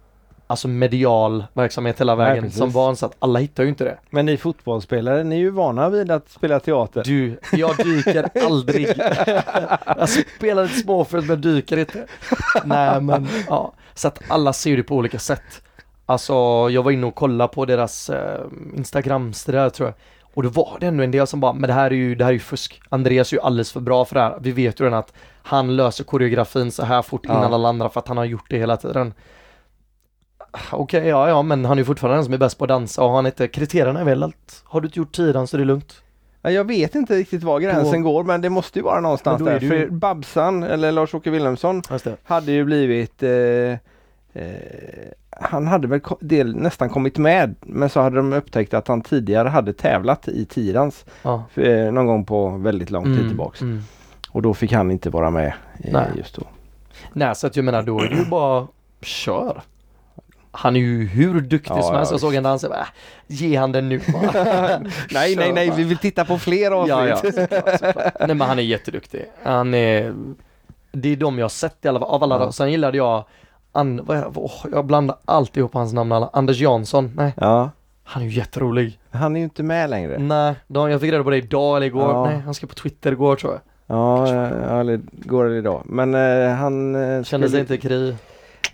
Alltså 0.48 0.68
medial 0.68 1.46
verksamhet 1.54 2.00
hela 2.00 2.16
Nej, 2.16 2.26
vägen 2.26 2.44
precis. 2.44 2.58
som 2.58 2.72
barn 2.72 2.96
så 2.96 3.06
att 3.06 3.16
alla 3.20 3.40
hittar 3.40 3.64
ju 3.64 3.70
inte 3.70 3.84
det. 3.84 3.98
Men 4.10 4.26
ni 4.26 4.38
fotbollsspelare, 4.38 5.24
ni 5.24 5.36
är 5.36 5.40
ju 5.40 5.50
vana 5.50 5.90
vid 5.90 6.12
att 6.12 6.30
spela 6.30 6.60
teater. 6.60 7.04
Du, 7.04 7.40
jag 7.52 7.78
dyker 7.78 8.30
aldrig. 8.46 8.88
jag 9.86 10.10
spelar 10.10 10.64
lite 10.64 10.76
småfult 10.76 11.28
men 11.28 11.42
dyker 11.42 11.78
inte. 11.78 12.06
Nej 12.64 13.02
men 13.02 13.28
ja, 13.48 13.74
så 13.94 14.08
att 14.08 14.22
alla 14.28 14.54
ser 14.54 14.78
det 14.78 14.84
på 14.84 14.96
olika 14.96 15.20
sätt. 15.20 15.62
Alltså 16.06 16.34
jag 16.72 16.84
var 16.84 16.92
inne 16.92 17.08
och 17.08 17.16
kollade 17.16 17.54
på 17.54 17.66
deras 17.66 18.10
eh, 18.10 18.42
Instagrams 18.76 19.46
det 19.46 19.52
där 19.52 19.70
tror 19.70 19.88
jag. 19.90 19.96
Och 20.34 20.44
då 20.44 20.50
var 20.50 20.78
det 20.80 20.86
ändå 20.88 21.04
en 21.04 21.12
del 21.12 21.28
som 21.28 21.40
bara, 21.40 21.54
men 21.54 21.68
det 21.68 21.74
här 21.74 21.92
är 21.92 21.96
ju, 21.96 22.16
det 22.16 22.24
här 22.24 22.32
är 22.32 22.34
ju 22.34 22.40
fusk. 22.40 22.82
Andreas 22.90 23.32
är 23.32 23.38
ju 23.38 23.42
alldeles 23.42 23.72
för 23.72 23.80
bra 23.80 24.06
för 24.06 24.16
det 24.16 24.22
här. 24.22 24.38
Vi 24.42 24.52
vet 24.52 24.80
ju 24.80 24.86
redan 24.86 25.00
att 25.00 25.14
han 25.44 25.76
löser 25.76 26.04
koreografin 26.04 26.72
så 26.72 26.84
här 26.86 27.02
fort 27.02 27.26
innan 27.26 27.38
Ja. 27.42 27.46
alla 27.56 27.70
andra 27.70 27.90
för 27.90 28.00
att 28.00 28.08
han 28.08 28.18
har 28.18 28.26
gjort 28.26 28.46
det 28.50 28.58
hela 28.58 28.78
tiden. 28.78 29.14
Okej, 30.72 31.08
ja, 31.08 31.30
ja, 31.30 31.42
men 31.42 31.66
han 31.66 31.80
är 31.80 31.84
fortfarande 31.84 32.18
den 32.18 32.26
som 32.26 32.34
är 32.34 32.38
bäst 32.38 32.58
på 32.58 32.64
att 32.64 32.70
dansa 32.70 33.04
och 33.04 33.12
han 33.12 33.26
inte, 33.26 33.48
kriterierna 33.48 34.00
är 34.00 34.04
väl 34.06 34.24
att 34.24 34.62
har 34.66 34.82
du 34.82 34.88
inte 34.88 35.00
gjort 35.00 35.12
tidan 35.16 35.48
så 35.48 35.58
är 35.58 35.60
det 35.60 35.66
lugnt. 35.66 36.02
Ja, 36.42 36.52
Jag 36.52 36.68
vet 36.68 36.96
inte 36.96 37.16
riktigt 37.16 37.44
var 37.44 37.60
gränsen 37.60 38.04
Då- 38.04 38.12
går 38.12 38.24
men 38.24 38.42
det 38.42 38.50
måste 38.50 38.80
ju 38.80 38.84
vara 38.84 39.00
någonstans 39.00 39.42
där. 39.46 39.60
ju- 39.60 39.70
För 39.70 39.88
Babsan, 39.88 40.64
eller 40.64 40.92
Lars-Åke 40.92 41.30
Wilhelmsson, 41.30 41.82
hade 42.24 42.52
ju 42.52 42.66
blivit 42.66 43.24
eh, 43.24 43.30
eh, 43.32 43.78
han 45.30 45.68
hade 45.68 45.88
väl 45.88 46.02
del, 46.20 46.56
nästan 46.56 46.90
kommit 46.90 47.18
med 47.18 47.56
men 47.62 47.90
så 47.90 48.02
hade 48.02 48.16
de 48.16 48.34
upptäckt 48.34 48.74
att 48.74 48.88
han 48.88 49.02
tidigare 49.02 49.50
hade 49.50 49.74
tävlat 49.74 50.28
i 50.28 50.46
tidans 50.46 51.06
Ja. 51.24 51.44
eh, 51.56 51.92
någon 51.92 52.08
gång 52.08 52.26
på 52.26 52.50
väldigt 52.50 52.92
lång 52.92 53.04
tid 53.04 53.14
Mm, 53.14 53.28
tillbaks. 53.28 53.62
mm. 53.62 53.82
Och 54.34 54.42
då 54.42 54.54
fick 54.54 54.72
han 54.72 54.92
inte 54.92 55.10
vara 55.10 55.30
med 55.30 55.48
eh, 55.48 55.92
Nej. 55.92 56.08
just 56.18 56.36
då. 56.36 56.42
Nej, 57.14 57.36
så 57.36 57.48
att 57.48 57.56
jag 57.56 57.66
menar 57.66 57.84
då 57.84 58.00
är 58.00 58.10
det 58.10 58.16
ju 58.16 58.26
bara 58.26 58.68
kör. 59.02 59.62
Han 60.52 60.76
är 60.76 60.80
ju 60.80 61.08
hur 61.08 61.42
duktig 61.42 61.74
Ja, 61.78 61.82
som 61.82 61.96
helst. 61.96 62.12
ja, 62.12 62.14
Jag 62.14 62.22
såg 62.22 62.36
en 62.36 62.44
dans, 62.44 62.64
jag 62.64 62.72
äh, 62.72 62.78
ge 63.28 63.56
han 63.58 63.72
den 63.72 63.90
nu 63.90 64.02
bara. 64.14 64.80
nej, 65.12 65.36
nej, 65.36 65.54
nej, 65.54 65.72
vi 65.76 65.84
vill 65.84 65.98
titta 65.98 66.26
på 66.26 66.38
fler 66.38 66.72
avsnitt. 66.72 66.90
Ja, 66.90 67.08
ja, 67.08 67.18
såklart. 67.18 68.14
Nej 68.20 68.36
men 68.36 68.42
han 68.42 68.60
är 68.60 68.64
jätteduktig. 68.64 69.26
Han 69.44 69.74
är, 69.74 70.14
det 70.92 71.10
är 71.10 71.16
de 71.16 71.38
jag 71.38 71.44
har 71.44 71.50
sett 71.50 71.86
i 71.86 71.88
alla 71.88 72.00
fall, 72.00 72.10
av 72.10 72.24
alla 72.24 72.40
Ja. 72.40 72.52
Sen 72.52 72.72
gillade 72.72 72.98
jag, 72.98 73.26
vad 73.74 74.18
är, 74.18 74.32
åh, 74.36 74.66
jag 74.72 74.86
blandar 74.86 75.18
alltid 75.26 75.58
ihop 75.58 75.74
hans 75.74 75.94
namn 75.94 76.12
alla. 76.12 76.30
Anders 76.34 76.60
Jansson, 76.60 77.12
nej, 77.16 77.34
ja, 77.38 77.70
han 78.04 78.22
är 78.24 78.28
ju 78.28 78.32
jätterolig. 78.32 79.00
han 79.12 79.36
är 79.36 79.40
ju 79.40 79.44
inte 79.44 79.64
med 79.64 79.90
längre. 79.90 80.18
Nej, 80.18 80.56
jag 80.68 81.02
fick 81.02 81.12
reda 81.12 81.24
på 81.24 81.30
det 81.30 81.38
idag 81.38 81.78
eller 81.78 81.88
igår. 81.88 82.12
Ja. 82.12 82.26
Nej, 82.26 82.40
han 82.40 82.54
ska 82.54 82.68
på 82.68 82.74
Twitter 82.76 83.12
igår 83.12 83.36
tror 83.36 83.54
jag. 83.54 83.62
Ja, 83.88 84.28
eller 84.80 85.02
går 85.14 85.46
det 85.46 85.58
idag. 85.58 85.82
Men 85.86 86.14
eh, 86.16 86.50
han... 86.56 86.96
Eh, 86.96 87.02
Kände 87.02 87.26
skulle- 87.26 87.50
sig 87.50 87.60
inte 87.60 87.78
kry. 87.78 88.16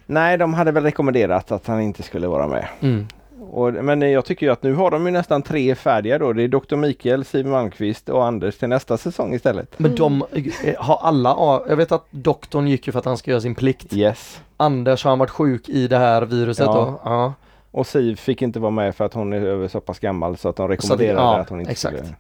Nej, 0.06 0.38
de 0.38 0.54
hade 0.54 0.72
väl 0.72 0.84
rekommenderat 0.84 1.52
att 1.52 1.68
han 1.68 1.82
inte 1.82 2.04
skulle 2.04 2.28
vara 2.28 2.48
med. 2.48 2.68
Mm. 2.80 3.08
Och, 3.52 3.74
men 3.74 4.04
eh, 4.04 4.10
jag 4.10 4.26
tycker 4.26 4.46
ju 4.46 4.52
att 4.52 4.64
nu 4.64 4.74
har 4.74 4.92
de 4.92 5.06
ju 5.06 5.12
nästan 5.12 5.42
tre 5.42 5.76
färdiga 5.76 6.18
då. 6.20 6.34
Det 6.34 6.44
är 6.44 6.48
Dr. 6.48 6.76
Mikael, 6.76 7.26
Siw 7.26 7.50
Malmkvist 7.52 8.10
och 8.10 8.26
Anders 8.26 8.58
till 8.58 8.70
nästa 8.70 8.98
säsong 8.98 9.34
istället. 9.34 9.80
Men 9.80 9.96
de 9.96 10.24
eh, 10.64 10.76
har 10.78 10.98
alla, 11.02 11.30
ja, 11.30 11.66
jag 11.70 11.76
vet 11.76 11.92
att 11.92 12.06
doktorn 12.12 12.68
gick 12.68 12.88
ju 12.88 12.92
för 12.92 13.00
att 13.00 13.06
han 13.06 13.18
ska 13.18 13.32
göra 13.32 13.42
sin 13.42 13.56
plikt. 13.56 13.94
Yes. 13.94 14.42
Anders 14.58 15.04
har 15.04 15.12
han 15.12 15.20
varit 15.20 15.30
sjuk 15.30 15.70
i 15.70 15.88
det 15.88 15.98
här 15.98 16.22
viruset 16.22 16.66
Ja. 16.66 16.74
då? 16.74 17.00
Ja. 17.10 17.34
Och 17.72 17.88
Siv 17.88 18.16
fick 18.16 18.42
inte 18.42 18.60
vara 18.60 18.72
med 18.72 18.96
för 18.96 19.06
att 19.06 19.14
hon 19.14 19.34
är 19.34 19.42
över 19.42 19.68
så 19.68 19.80
pass 19.80 20.00
gammal 20.00 20.38
så 20.38 20.50
att 20.50 20.56
de 20.56 20.64
Så 20.68 20.68
rekommenderade 20.72 21.22
ja, 21.22 21.38
att 21.38 21.50
hon 21.50 21.60
inte 21.60 21.72
exakt. 21.72 21.98
skulle 21.98 22.16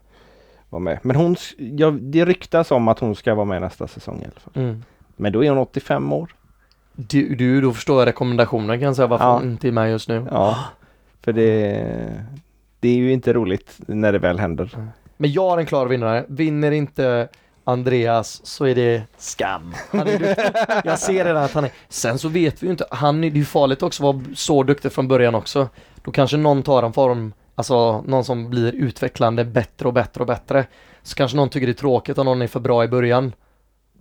vara 0.70 0.80
med. 0.80 1.00
Men 1.02 1.16
hon, 1.16 1.36
ja, 1.58 1.92
det 1.92 2.26
ryktas 2.26 2.72
om 2.72 2.88
att 2.88 3.00
hon 3.00 3.16
ska 3.16 3.36
vara 3.36 3.46
med 3.46 3.62
nästa 3.62 3.88
säsong 3.88 4.22
i 4.22 4.24
alla 4.26 4.40
fall. 4.40 4.64
Mm. 4.64 4.84
Men 5.16 5.32
då 5.34 5.44
är 5.44 5.50
hon 5.50 5.58
85 5.58 6.14
år. 6.14 6.36
Du, 6.94 7.36
du, 7.36 7.62
då 7.62 7.74
förstår 7.74 8.00
jag 8.02 8.08
rekommendationen 8.08 8.80
kan 8.80 8.86
jag 8.86 8.96
säga 8.96 9.08
varför 9.08 9.26
Ja. 9.26 9.34
hon 9.34 9.52
inte 9.52 9.68
är 9.68 9.72
med 9.72 9.92
just 9.92 10.10
nu. 10.10 10.28
Ja, 10.32 10.58
för 11.22 11.34
det, 11.34 11.86
det 12.80 12.90
är 12.90 12.96
ju 12.96 13.12
inte 13.14 13.34
roligt 13.34 13.80
när 13.88 14.12
det 14.12 14.20
väl 14.20 14.40
händer. 14.40 14.78
Men 15.18 15.32
jag 15.32 15.50
har 15.50 15.58
en 15.58 15.66
klar 15.66 15.86
vinnare. 15.88 16.26
Vinner 16.28 16.72
inte 16.72 17.28
Andreas 17.64 18.46
så 18.46 18.66
är 18.66 18.76
det 18.76 19.02
skam. 19.18 19.74
Är 19.92 20.82
jag 20.88 21.00
ser 21.00 21.26
redan 21.26 21.44
att 21.44 21.54
han 21.54 21.64
är. 21.64 21.72
Sen 21.90 22.18
så 22.20 22.30
vet 22.30 22.64
vi 22.64 22.68
ju 22.68 22.72
inte. 22.72 22.86
Han 22.92 23.24
är 23.24 23.30
det 23.30 23.36
är 23.36 23.40
ju 23.40 23.46
farligt 23.46 23.84
också 23.84 24.10
att 24.10 24.16
vara 24.16 24.26
så 24.36 24.64
duktig 24.64 24.92
från 24.92 25.08
början 25.08 25.36
också. 25.36 25.70
Då 26.04 26.12
kanske 26.12 26.38
någon 26.38 26.64
tar 26.64 26.84
en 26.84 26.94
form, 26.94 27.34
alltså 27.60 28.02
någon 28.02 28.24
som 28.24 28.50
blir 28.50 28.76
utvecklande 28.76 29.46
bättre 29.46 29.88
och 29.88 29.94
bättre 29.94 30.22
och 30.22 30.28
bättre. 30.28 30.66
Så 31.04 31.16
kanske 31.16 31.38
någon 31.38 31.50
tycker 31.50 31.68
det 31.68 31.72
är 31.72 31.74
tråkigt 31.74 32.18
om 32.18 32.26
någon 32.26 32.42
är 32.42 32.48
för 32.48 32.60
bra 32.60 32.84
i 32.84 32.88
början. 32.88 33.34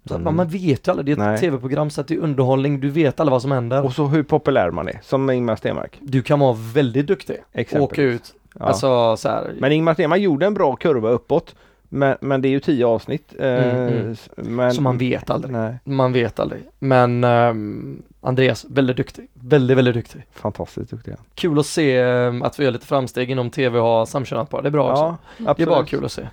Så 0.05 0.14
Mm. 0.14 0.37
man, 0.37 0.49
vet 0.49 0.87
ju 0.87 0.90
aldrig, 0.90 1.07
det 1.07 1.11
är 1.11 1.12
ett 1.12 1.18
Nej. 1.18 1.38
tv-program 1.40 1.90
så 1.90 2.01
att 2.01 2.09
det 2.09 2.14
är 2.14 2.18
underhållning, 2.18 2.81
du 2.81 2.90
vet 2.90 3.21
alla 3.21 3.31
vad 3.31 3.42
som 3.42 3.53
händer. 3.53 3.85
Och 3.85 3.92
så 3.92 4.07
hur 4.07 4.23
populär 4.23 4.71
man 4.71 4.88
är, 4.88 5.01
som 5.03 5.31
Ingmar 5.31 5.57
Stenmark. 5.57 5.99
Du 6.01 6.23
kan 6.23 6.38
vara 6.38 6.57
väldigt 6.75 7.07
duktig, 7.07 7.37
Exempelvis. 7.53 7.92
åka 7.92 8.03
ut, 8.03 8.35
Ja. 8.59 8.64
alltså 8.64 9.16
så 9.16 9.29
här, 9.29 9.53
Men 9.59 9.73
Ingmar 9.73 9.94
Stenmark 9.94 10.21
gjorde 10.21 10.47
en 10.47 10.55
bra 10.55 10.77
kurva 10.77 11.09
uppåt. 11.11 11.55
Men, 11.88 12.16
men 12.21 12.42
det 12.42 12.49
är 12.49 12.51
ju 12.51 12.61
tio 12.61 12.87
avsnitt. 12.87 13.35
eh, 13.38 13.47
Mm, 13.47 13.88
mm. 13.88 14.16
Men, 14.37 14.73
så 14.75 14.83
man 14.83 14.99
vet 14.99 15.31
aldrig. 15.31 15.53
Nej, 15.53 15.79
Man 15.85 16.12
vet 16.12 16.40
aldrig. 16.40 16.62
Men 16.79 17.25
ehm, 17.25 18.03
Andreas, 18.20 18.66
väldigt 18.68 18.96
duktig. 18.96 19.28
Väldigt, 19.33 19.76
väldigt 19.76 19.94
duktig. 19.94 20.26
fantastiskt 20.35 20.90
duktiga. 20.90 21.16
Kul 21.35 21.59
att 21.59 21.66
se 21.66 21.96
ehm, 21.98 22.42
att 22.42 22.61
vi 22.61 22.64
gör 22.64 22.70
lite 22.70 22.87
framsteg 22.87 23.31
inom 23.31 23.50
tv 23.50 23.78
och 23.78 23.85
har 23.85 24.07
samkönat 24.07 24.50
par. 24.50 24.62
Det 24.62 24.68
är 24.68 24.70
bra 24.70 24.90
också. 24.90 25.16
Ja, 25.46 25.54
Det 25.57 25.62
är 25.62 25.66
bara 25.66 25.85
kul 25.85 26.04
att 26.04 26.12
se. 26.12 26.28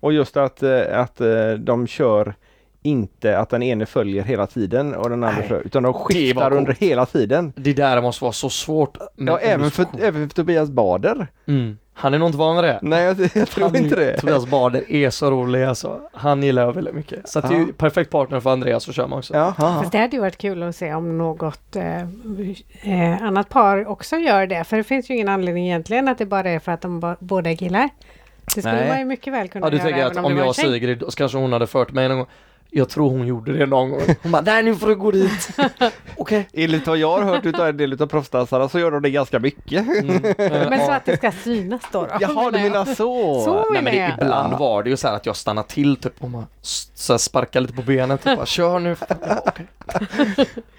Och 0.00 0.12
just 0.12 0.36
att, 0.36 0.62
eh, 0.62 1.00
att 1.00 1.20
eh, 1.20 1.52
de 1.58 1.86
kör 1.86 2.34
inte 2.82 3.38
att 3.38 3.50
den 3.50 3.62
ene 3.62 3.86
följer 3.86 4.22
hela 4.22 4.46
tiden 4.46 4.94
och 4.94 5.10
den 5.10 5.24
andra 5.24 5.38
Nej, 5.38 5.48
följer, 5.48 5.66
utan 5.66 5.82
de 5.82 5.92
skiftar 5.92 6.52
under 6.52 6.72
hela 6.72 7.06
tiden. 7.06 7.52
Det 7.56 7.72
där 7.72 8.02
måste 8.02 8.24
vara 8.24 8.32
så 8.32 8.50
svårt. 8.50 8.98
Ja, 9.16 9.38
även 9.38 9.70
för, 9.70 9.86
även 10.00 10.28
för 10.28 10.34
Tobias 10.36 10.70
Bader. 10.70 11.26
Mm. 11.46 11.78
Han 11.96 12.14
är 12.14 12.18
nog 12.18 12.28
inte 12.28 12.38
van 12.38 12.54
med 12.54 12.64
det. 12.64 12.78
Nej, 12.82 13.02
jag, 13.04 13.20
jag 13.34 13.48
tror 13.48 13.64
Han- 13.64 13.76
inte 13.76 13.96
det. 13.96 14.16
Tobias 14.20 14.46
Bader 14.46 14.92
är 14.92 15.10
så 15.10 15.30
rolig 15.30 15.64
alltså. 15.64 16.00
Han 16.12 16.42
gillar 16.42 16.62
jag 16.62 16.72
väldigt 16.72 16.94
mycket. 16.94 17.28
Så 17.28 17.38
att 17.38 17.48
det 17.48 17.54
är 17.54 17.58
ju 17.58 17.72
perfekt 17.72 18.10
partner 18.10 18.40
för 18.40 18.50
Andreas 18.52 18.88
att 18.88 18.94
köra 18.94 19.06
med 19.06 19.18
också. 19.18 19.34
Jaha. 19.34 19.54
Fast 19.56 19.92
det 19.92 19.98
hade 19.98 20.16
ju 20.16 20.20
varit 20.22 20.38
kul 20.38 20.62
att 20.62 20.76
se 20.76 20.94
om 20.94 21.18
något 21.18 21.76
eh, 21.76 22.02
eh, 22.82 23.22
annat 23.22 23.48
par 23.48 23.86
också 23.86 24.16
gör 24.16 24.46
det. 24.46 24.64
För 24.64 24.76
det 24.76 24.84
finns 24.84 25.10
ju 25.10 25.14
ingen 25.14 25.28
anledning 25.28 25.66
egentligen 25.66 26.08
att 26.08 26.18
det 26.18 26.26
bara 26.26 26.50
är 26.50 26.58
för 26.58 26.72
att 26.72 26.80
de 26.80 27.16
båda 27.20 27.50
är 27.50 27.56
killar. 27.56 27.88
Det 28.44 28.50
skulle 28.60 28.74
Nej. 28.74 28.88
man 28.88 28.98
ju 28.98 29.04
mycket 29.04 29.32
väl 29.32 29.48
kunna 29.48 29.66
Ja 29.66 29.70
du 29.70 29.76
göra 29.76 29.86
tänker 29.88 30.06
att 30.06 30.16
om, 30.16 30.24
om 30.24 30.36
jag 30.36 30.48
och. 30.48 30.56
Sigrid, 30.56 31.02
så 31.08 31.16
kanske 31.16 31.38
hon 31.38 31.52
hade 31.52 31.66
fört 31.66 31.92
mig 31.92 32.08
någon 32.08 32.18
gång. 32.18 32.26
Jag 32.76 32.88
tror 32.88 33.10
hon 33.10 33.26
gjorde 33.26 33.52
det 33.58 33.66
någon 33.66 33.90
gång. 33.90 34.00
Hon 34.22 34.32
bara, 34.32 34.42
nej 34.42 34.62
nu 34.62 34.74
får 34.74 34.86
du 34.88 34.96
gå 34.96 35.10
dit. 35.10 35.48
Okej. 36.16 36.48
Enligt 36.52 36.86
vad 36.86 36.98
jag 36.98 37.18
har 37.18 37.22
hört 37.22 37.46
utav 37.46 37.68
en 37.68 37.76
del 37.76 38.02
av 38.02 38.06
proffsdansarna 38.06 38.68
så 38.68 38.78
gör 38.78 38.90
de 38.90 39.02
det 39.02 39.10
ganska 39.10 39.38
mycket. 39.38 39.86
Mm. 40.02 40.22
Men 40.70 40.86
så 40.86 40.92
att 40.92 41.04
det 41.04 41.16
ska 41.16 41.32
synas 41.32 41.82
då? 41.92 42.02
då 42.02 42.08
Jaha, 42.20 42.50
du 42.50 42.58
menar 42.58 42.84
så? 42.84 43.40
Så 43.44 43.70
Nej 43.72 43.82
men 43.82 43.94
det, 43.94 44.14
ibland 44.20 44.58
var 44.58 44.82
det 44.82 44.90
ju 44.90 44.96
så 44.96 45.08
här 45.08 45.16
att 45.16 45.26
jag 45.26 45.36
stannade 45.36 45.68
till 45.68 45.96
typ 45.96 46.12
och 46.18 46.30
man 46.30 46.46
så 46.62 47.12
här 47.12 47.18
sparkar 47.18 47.60
lite 47.60 47.74
på 47.74 47.82
benet 47.82 48.22
typ 48.22 48.36
bara, 48.36 48.46
kör 48.46 48.78
nu. 48.78 48.96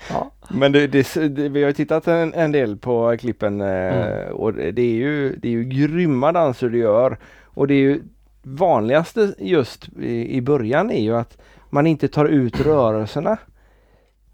Ja. 0.10 0.32
Men 0.50 0.72
det, 0.72 0.88
det, 0.88 1.14
det, 1.14 1.50
vi 1.50 1.62
har 1.62 1.68
ju 1.68 1.74
tittat 1.74 2.08
en, 2.08 2.34
en 2.34 2.52
del 2.52 2.78
på 2.78 3.18
klippen 3.20 3.62
eh, 3.62 3.68
Mm. 3.68 4.34
och 4.36 4.54
det 4.54 4.72
det 4.72 4.82
är, 4.82 4.96
ju, 4.96 5.36
det 5.36 5.48
är 5.48 5.52
ju 5.52 5.64
grymma 5.64 6.32
danser 6.32 6.70
du 6.70 6.78
gör. 6.78 7.18
Och 7.44 7.68
det 7.68 7.74
är 7.74 7.80
ju 7.80 8.02
vanligaste 8.44 9.34
just 9.40 9.90
i, 10.00 10.38
i 10.38 10.42
början 10.42 10.92
är 10.92 11.02
ju 11.02 11.16
att 11.18 11.38
man 11.76 11.88
inte 11.88 12.08
tar 12.08 12.26
ut 12.26 12.60
rörelserna 12.60 13.38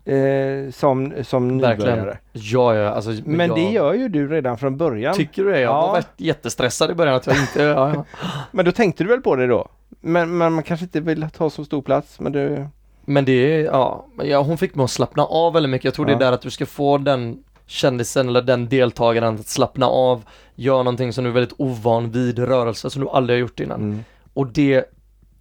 eh, 0.05 0.71
som, 0.71 1.13
som 1.23 1.57
nybörjare. 1.57 2.17
Ja, 2.31 2.75
ja, 2.75 2.89
alltså, 2.89 3.11
Men 3.25 3.47
jag, 3.47 3.57
det 3.57 3.71
gör 3.71 3.93
ju 3.93 4.09
du 4.09 4.27
redan 4.27 4.57
från 4.57 4.77
början. 4.77 5.15
Tycker 5.15 5.43
du 5.43 5.51
det? 5.51 5.59
Jag 5.59 5.71
Ja. 5.71 5.91
var 5.91 6.03
jättestressad 6.17 6.91
i 6.91 6.93
början 6.93 7.15
att 7.15 7.27
jag 7.27 7.37
inte, 7.37 7.61
ja, 7.63 7.93
ja. 7.93 8.05
Men 8.51 8.65
då 8.65 8.71
tänkte 8.71 9.03
du 9.03 9.09
väl 9.09 9.21
på 9.21 9.35
det 9.35 9.47
då? 9.47 9.67
Men, 10.01 10.37
men 10.37 10.53
man 10.53 10.63
kanske 10.63 10.83
inte 10.83 10.99
vill 10.99 11.27
ta 11.37 11.49
så 11.49 11.65
stor 11.65 11.81
plats. 11.81 12.19
Men 12.19 12.31
du... 12.31 12.67
Men 13.05 13.25
det 13.25 13.31
är, 13.31 13.63
ja, 13.63 14.05
men 14.15 14.29
ja, 14.29 14.41
hon 14.41 14.57
fick 14.57 14.75
mig 14.75 14.83
att 14.83 14.91
slappna 14.91 15.23
av 15.23 15.53
väldigt 15.53 15.69
mycket. 15.69 15.85
Jag 15.85 15.93
tror 15.93 16.05
det 16.05 16.13
är 16.13 16.19
där 16.19 16.31
att 16.31 16.41
du 16.41 16.49
ska 16.49 16.65
få 16.65 16.97
den 16.97 17.43
kändisen 17.65 18.29
eller 18.29 18.41
den 18.41 18.69
deltagaren 18.69 19.35
att 19.35 19.47
slappna 19.47 19.85
av, 19.85 20.23
göra 20.55 20.77
någonting 20.83 21.13
som 21.13 21.23
du 21.23 21.29
är 21.29 21.33
väldigt 21.33 21.55
ovan 21.57 22.11
vid, 22.11 22.39
rörelse 22.39 22.89
som 22.89 23.01
du 23.01 23.09
aldrig 23.09 23.37
har 23.37 23.41
gjort 23.41 23.59
innan. 23.59 23.81
Mm. 23.81 24.03
Och 24.33 24.47
det 24.47 24.85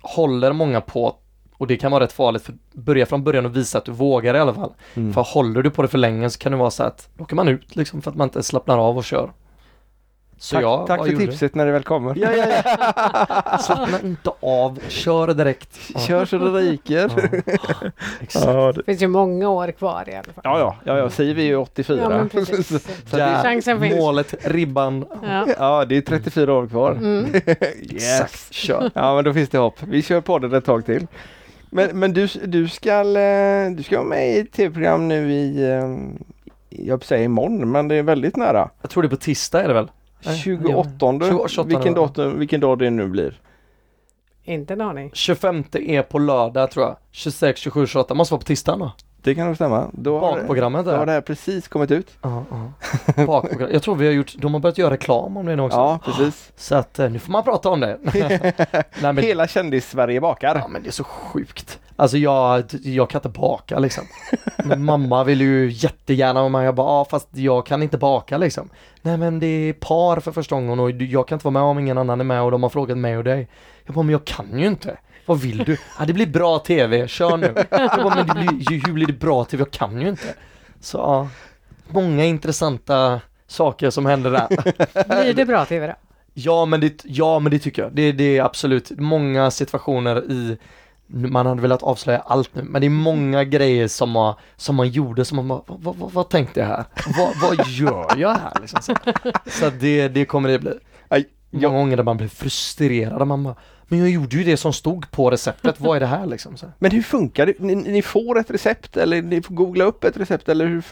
håller 0.02 0.52
många 0.52 0.80
på 0.80 1.16
och 1.60 1.66
det 1.66 1.76
kan 1.76 1.92
vara 1.92 2.04
rätt 2.04 2.12
farligt 2.12 2.42
för 2.42 2.54
börja 2.72 3.06
från 3.06 3.24
början 3.24 3.46
och 3.46 3.56
visa 3.56 3.78
att 3.78 3.84
du 3.84 3.92
vågar 3.92 4.34
i 4.34 4.38
alla 4.38 4.54
fall. 4.54 4.72
Mm. 4.94 5.12
För 5.12 5.22
håller 5.22 5.62
du 5.62 5.70
på 5.70 5.82
det 5.82 5.88
för 5.88 5.98
länge 5.98 6.30
så 6.30 6.38
kan 6.38 6.52
det 6.52 6.58
vara 6.58 6.70
så 6.70 6.82
att 6.82 7.08
då 7.16 7.24
åker 7.24 7.36
man 7.36 7.48
ut 7.48 7.76
liksom 7.76 8.02
för 8.02 8.10
att 8.10 8.16
man 8.16 8.26
inte 8.26 8.42
slappnar 8.42 8.78
av 8.78 8.96
och 8.98 9.04
kör. 9.04 9.30
Så 10.38 10.54
tack 10.54 10.62
jag 10.64 10.86
tack 10.86 11.00
för 11.00 11.06
gjorde? 11.06 11.26
tipset 11.26 11.54
när 11.54 11.66
det 11.66 11.72
väl 11.72 11.82
kommer. 11.82 12.14
Ja, 12.18 12.32
ja, 12.32 12.46
ja. 12.64 13.58
Slappna 13.62 14.00
inte 14.00 14.30
av, 14.40 14.78
kör 14.88 15.34
direkt. 15.34 15.78
Ja. 15.94 16.00
Kör 16.00 16.24
så 16.24 16.38
det 16.38 16.50
ryker. 16.50 17.10
Ja. 18.34 18.72
Det- 18.76 18.84
finns 18.84 19.02
ju 19.02 19.06
många 19.08 19.48
år 19.48 19.72
kvar 19.72 20.04
i 20.08 20.14
alla 20.14 20.22
fall. 20.22 20.40
ja, 20.44 20.58
ja, 20.58 20.76
ja, 20.84 20.98
ja. 20.98 21.10
Siv 21.10 21.38
är 21.38 21.42
ju 21.42 21.56
84. 21.56 22.28
Ja. 22.32 22.44
Så 23.06 23.16
Chansen 23.16 23.80
finns. 23.80 23.96
målet, 23.96 24.34
ribban. 24.44 25.04
Ja. 25.22 25.46
Ja, 25.58 25.84
det 25.84 25.96
är 25.96 26.00
34 26.00 26.52
år 26.54 26.66
kvar. 26.66 26.92
Mm. 26.92 27.26
Yes! 27.34 28.20
Exakt, 28.20 28.52
kör. 28.52 28.90
Ja, 28.94 29.14
men 29.14 29.24
då 29.24 29.32
finns 29.34 29.48
det 29.48 29.58
hopp. 29.58 29.82
Vi 29.82 30.02
kör 30.02 30.20
på 30.20 30.38
det 30.38 30.56
ett 30.56 30.64
tag 30.64 30.86
till. 30.86 31.06
Men, 31.70 31.98
men 31.98 32.12
du, 32.12 32.26
du, 32.26 32.68
ska, 32.68 33.18
eh, 33.18 33.70
du 33.70 33.82
ska 33.82 33.96
vara 33.96 34.08
med 34.08 34.30
i 34.30 34.38
ett 34.38 34.52
tv-program 34.52 35.08
nu 35.08 35.32
i, 35.32 35.70
eh, 35.70 35.88
jag 36.68 37.04
säga 37.04 37.24
imorgon, 37.24 37.72
men 37.72 37.88
det 37.88 37.94
är 37.94 38.02
väldigt 38.02 38.36
nära. 38.36 38.70
Jag 38.80 38.90
tror 38.90 39.02
det 39.02 39.06
är 39.06 39.10
på 39.10 39.16
tisdag 39.16 39.62
är 39.62 39.68
det 39.68 39.74
väl? 39.74 39.90
Nej, 40.24 40.38
28, 40.38 41.18
28, 41.28 41.62
vilken, 41.62 41.94
ja. 41.94 42.00
datum, 42.00 42.38
vilken 42.38 42.60
dag 42.60 42.78
det 42.78 42.90
nu 42.90 43.08
blir. 43.08 43.40
Inte 44.44 44.72
en 44.72 44.80
aning. 44.80 45.10
25 45.12 45.64
är 45.72 46.02
på 46.02 46.18
lördag 46.18 46.70
tror 46.70 46.86
jag. 46.86 46.96
26, 47.10 47.60
27, 47.60 47.86
28. 47.86 48.14
Måste 48.14 48.34
vara 48.34 48.40
på 48.40 48.46
tisdagen 48.46 48.78
då. 48.78 48.92
Det 49.22 49.34
kan 49.34 49.46
nog 49.46 49.54
stämma. 49.56 49.90
Då 49.92 50.18
har, 50.18 50.36
Bakprogrammet 50.36 50.84
då 50.84 50.90
har 50.90 51.06
det 51.06 51.12
här 51.12 51.20
precis 51.20 51.68
kommit 51.68 51.90
ut. 51.90 52.10
Ja, 52.22 52.44
ja. 53.16 53.26
Bakprogram. 53.26 53.70
Jag 53.72 53.82
tror 53.82 53.96
vi 53.96 54.06
har 54.06 54.12
gjort, 54.12 54.34
de 54.38 54.54
har 54.54 54.60
börjat 54.60 54.78
göra 54.78 54.90
reklam 54.90 55.36
om 55.36 55.46
det 55.46 55.56
nu 55.56 55.62
också. 55.62 55.78
Ja, 55.78 55.98
precis. 56.04 56.52
Så 56.56 56.74
att 56.74 56.98
eh, 56.98 57.10
nu 57.10 57.18
får 57.18 57.32
man 57.32 57.42
prata 57.44 57.68
om 57.68 57.80
det. 57.80 57.98
Nej, 59.02 59.12
men, 59.12 59.16
Hela 59.16 59.46
kändis-Sverige 59.46 60.20
bakar. 60.20 60.56
ja, 60.56 60.68
men 60.68 60.82
det 60.82 60.88
är 60.88 60.92
så 60.92 61.04
sjukt. 61.04 61.78
Alltså 61.96 62.16
jag, 62.16 62.64
jag 62.82 63.10
kan 63.10 63.18
inte 63.18 63.40
baka 63.40 63.78
liksom. 63.78 64.04
Men 64.64 64.84
mamma 64.84 65.24
vill 65.24 65.40
ju 65.40 65.70
jättegärna 65.70 66.40
vara 66.40 66.48
med. 66.48 66.66
Jag 66.66 66.74
bara, 66.74 66.86
ja 66.86 67.04
fast 67.10 67.28
jag 67.32 67.66
kan 67.66 67.82
inte 67.82 67.98
baka 67.98 68.38
liksom. 68.38 68.68
Nej 69.02 69.16
men 69.16 69.38
det 69.40 69.46
är 69.46 69.72
par 69.72 70.20
för 70.20 70.32
första 70.32 70.54
gången 70.54 70.80
och 70.80 70.90
jag 70.90 71.28
kan 71.28 71.36
inte 71.36 71.44
vara 71.44 71.52
med 71.52 71.62
om 71.62 71.78
ingen 71.78 71.98
annan 71.98 72.20
är 72.20 72.24
med 72.24 72.42
och 72.42 72.50
de 72.50 72.62
har 72.62 72.70
frågat 72.70 72.98
mig 72.98 73.16
och 73.16 73.24
dig. 73.24 73.48
Jag 73.84 73.94
bara, 73.94 74.02
men 74.02 74.12
jag 74.12 74.24
kan 74.24 74.58
ju 74.58 74.66
inte. 74.66 74.96
Vad 75.30 75.40
vill 75.40 75.58
du? 75.58 75.78
Ja 75.98 76.04
det 76.04 76.12
blir 76.12 76.26
bra 76.26 76.58
tv, 76.58 77.08
kör 77.08 77.36
nu. 77.36 77.54
Jag 77.70 77.90
bara, 78.02 78.14
men 78.14 78.26
det 78.26 78.34
blir, 78.34 78.72
ju- 78.72 78.82
hur 78.86 78.92
blir 78.92 79.06
det 79.06 79.12
bra 79.12 79.44
tv? 79.44 79.60
Jag 79.60 79.70
kan 79.70 80.00
ju 80.02 80.08
inte. 80.08 80.34
Så 80.80 80.98
ja, 80.98 81.28
många 81.88 82.24
intressanta 82.24 83.20
saker 83.46 83.90
som 83.90 84.06
händer 84.06 84.30
där. 84.30 84.48
Blir 85.22 85.34
det 85.34 85.46
bra 85.46 85.64
TV 85.64 85.86
då? 85.86 85.92
Ja 86.34 86.64
men 86.64 86.80
det, 86.80 87.02
ja, 87.04 87.38
men 87.38 87.52
det 87.52 87.58
tycker 87.58 87.82
jag. 87.82 87.92
Det, 87.92 88.12
det 88.12 88.38
är 88.38 88.42
absolut 88.42 88.90
många 88.98 89.50
situationer 89.50 90.30
i 90.30 90.58
man 91.06 91.46
hade 91.46 91.62
velat 91.62 91.82
avslöja 91.82 92.18
allt 92.18 92.54
nu, 92.54 92.62
men 92.62 92.80
det 92.80 92.86
är 92.86 92.90
många 92.90 93.44
grejer 93.44 93.88
som 93.88 94.10
man, 94.10 94.34
som 94.56 94.76
man 94.76 94.88
gjorde 94.88 95.24
som 95.24 95.36
man 95.36 95.48
bara, 95.48 95.62
vad, 95.66 95.96
vad, 95.96 96.12
vad, 96.12 96.28
tänkte 96.28 96.60
jag 96.60 96.66
här? 96.66 96.84
Vad, 97.18 97.58
vad 97.58 97.66
gör 97.66 98.16
jag 98.16 98.34
här? 98.34 98.52
Liksom 98.60 98.82
så 98.82 98.94
så 99.46 99.70
det, 99.70 100.08
det 100.08 100.24
kommer 100.24 100.48
det 100.48 100.58
bli. 100.58 100.72
Många 101.50 101.68
gånger 101.68 101.96
där 101.96 102.04
man 102.04 102.16
blir 102.16 102.28
frustrerad, 102.28 103.28
man 103.28 103.44
bara, 103.44 103.54
men 103.90 103.98
jag 103.98 104.10
gjorde 104.10 104.36
ju 104.36 104.44
det 104.44 104.56
som 104.56 104.72
stod 104.72 105.10
på 105.10 105.30
receptet, 105.30 105.80
vad 105.80 105.96
är 105.96 106.00
det 106.00 106.06
här 106.06 106.26
liksom? 106.26 106.56
Så. 106.56 106.66
men 106.78 106.90
hur 106.90 107.02
funkar 107.02 107.46
det? 107.46 107.54
Ni, 107.58 107.74
ni 107.74 108.02
får 108.02 108.38
ett 108.38 108.50
recept 108.50 108.96
eller 108.96 109.22
ni 109.22 109.42
får 109.42 109.54
googla 109.54 109.84
upp 109.84 110.04
ett 110.04 110.16
recept 110.16 110.48
eller 110.48 110.66
hur, 110.66 110.82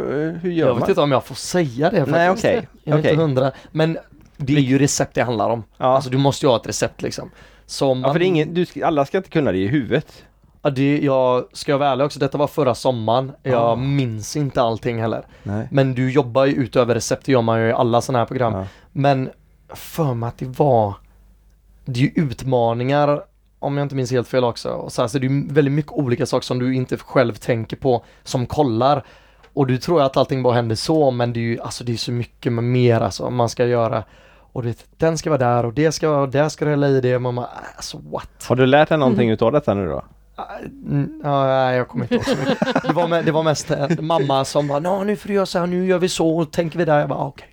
hur 0.43 0.51
gör 0.51 0.67
Jag 0.67 0.75
man? 0.75 0.81
vet 0.81 0.89
inte 0.89 1.01
om 1.01 1.13
jag 1.13 1.25
får 1.25 1.35
säga 1.35 1.91
det 1.91 2.07
Nej 2.07 2.29
faktiskt. 2.29 2.45
Jag 2.85 2.95
är 2.97 3.01
okej. 3.01 3.11
inte 3.11 3.23
hundra, 3.23 3.53
men 3.73 3.99
det 4.37 4.53
är 4.57 4.61
ju 4.61 4.79
recept 4.79 5.15
det 5.15 5.23
handlar 5.23 5.51
om. 5.51 5.65
Ja. 5.77 5.87
Alltså 5.87 6.11
du 6.11 6.19
måste 6.19 6.47
ju 6.47 6.51
ha 6.51 6.57
ett 6.57 6.67
recept 6.67 7.03
liksom. 7.03 7.31
Som 7.67 8.01
ja, 8.03 8.13
för 8.13 8.19
det 8.19 8.25
är 8.25 8.27
ingen, 8.27 8.55
du, 8.55 8.67
alla 8.85 9.05
ska 9.07 9.17
inte 9.17 9.31
kunna 9.31 9.53
det 9.53 9.59
i 9.59 9.67
huvudet. 9.67 10.25
Ja, 10.63 10.71
det, 10.71 10.99
jag 10.99 11.45
ska 11.53 11.73
jag 11.73 11.79
vara 11.79 11.89
ärlig 11.89 12.07
också, 12.07 12.19
detta 12.19 12.39
var 12.39 12.47
förra 12.47 12.75
sommaren. 12.75 13.33
Jag 13.43 13.63
Ah. 13.63 13.77
minns 13.77 14.37
inte 14.37 14.63
allting 14.63 15.01
heller. 15.01 15.27
Nej. 15.43 15.69
Men 15.71 15.95
du 15.95 16.11
jobbar 16.13 16.45
ju 16.45 16.53
utöver 16.53 16.95
recept, 16.95 17.25
det 17.27 17.33
gör 17.33 17.43
man 17.43 17.61
ju 17.61 17.69
i 17.69 17.73
alla 17.73 18.01
sådana 18.01 18.19
här 18.19 18.27
program. 18.27 18.55
Ja. 18.55 18.65
Men 18.93 19.31
för 19.75 20.15
mig 20.15 20.27
att 20.29 20.39
det 20.39 20.47
var, 20.59 20.95
det 21.93 22.01
är 22.01 22.05
ju 22.05 22.13
utmaningar 22.15 23.23
om 23.59 23.77
jag 23.77 23.85
inte 23.85 23.95
minns 23.95 24.11
helt 24.11 24.29
fel 24.29 24.45
också. 24.45 24.71
Och 24.71 24.93
så, 24.93 25.03
här, 25.03 25.09
så 25.09 25.19
det 25.19 25.27
är 25.27 25.31
ju 25.31 25.47
väldigt 25.49 25.75
mycket 25.75 25.93
olika 25.93 26.27
saker 26.27 26.45
som 26.45 26.59
du 26.59 26.75
inte 26.75 26.97
själv 26.97 27.35
tänker 27.35 27.77
på 27.77 28.05
som 28.23 28.47
kollar. 28.47 29.05
Och 29.53 29.67
du 29.67 29.79
tror 29.79 30.03
att 30.03 30.17
allting 30.17 30.43
bara 30.43 30.55
händer 30.55 30.77
så, 30.77 31.11
men 31.11 31.33
det 31.33 31.41
är 31.41 31.43
ju 31.43 31.61
alltså 31.61 31.85
det 31.85 31.93
är 31.93 31.97
så 31.97 32.13
mycket 32.13 32.53
mer 32.53 33.01
alltså 33.01 33.31
man 33.31 33.49
ska 33.49 33.67
göra. 33.67 34.05
Och 34.53 34.63
det, 34.63 34.87
den 34.97 35.19
ska 35.19 35.31
vara 35.31 35.39
där 35.39 35.67
och 35.67 35.75
det 35.75 35.93
ska 35.93 36.11
vara, 36.11 36.27
där 36.27 36.49
ska 36.49 36.65
du 36.65 36.71
hälla 36.71 36.89
i 36.89 37.01
det. 37.01 37.19
Man 37.19 37.35
bara, 37.35 37.47
äh, 37.47 37.77
alltså 37.77 37.99
what? 38.13 38.47
Har 38.49 38.57
du 38.57 38.67
lärt 38.67 38.89
dig 38.89 38.99
någonting 38.99 39.31
utav 39.31 39.53
detta 39.53 39.75
nu 39.75 39.87
då? 39.87 40.05
Ja, 41.23 41.47
nej, 41.47 41.77
jag 41.77 41.89
kommer 41.89 42.05
inte 42.05 42.15
ihåg 42.15 42.25
så 42.25 42.37
mycket. 42.37 42.83
Det 42.83 42.93
var, 42.93 43.09
med, 43.09 43.25
det 43.25 43.33
var 43.33 43.43
mest 43.43 43.71
eh, 43.71 43.89
mamma 44.01 44.45
som 44.45 44.69
bara, 44.69 44.79
"Nå, 44.79 45.05
nu 45.05 45.17
får 45.17 45.29
du 45.29 45.35
göra 45.35 45.47
så 45.47 45.59
här, 45.59 45.67
nu 45.67 45.87
gör 45.87 45.99
vi 45.99 46.09
så, 46.09 46.39
och 46.39 46.51
tänker 46.51 46.79
vi 46.79 46.85
där. 46.85 46.99
Jag 47.01 47.09
bara, 47.09 47.19
ah, 47.19 47.27
okej. 47.27 47.49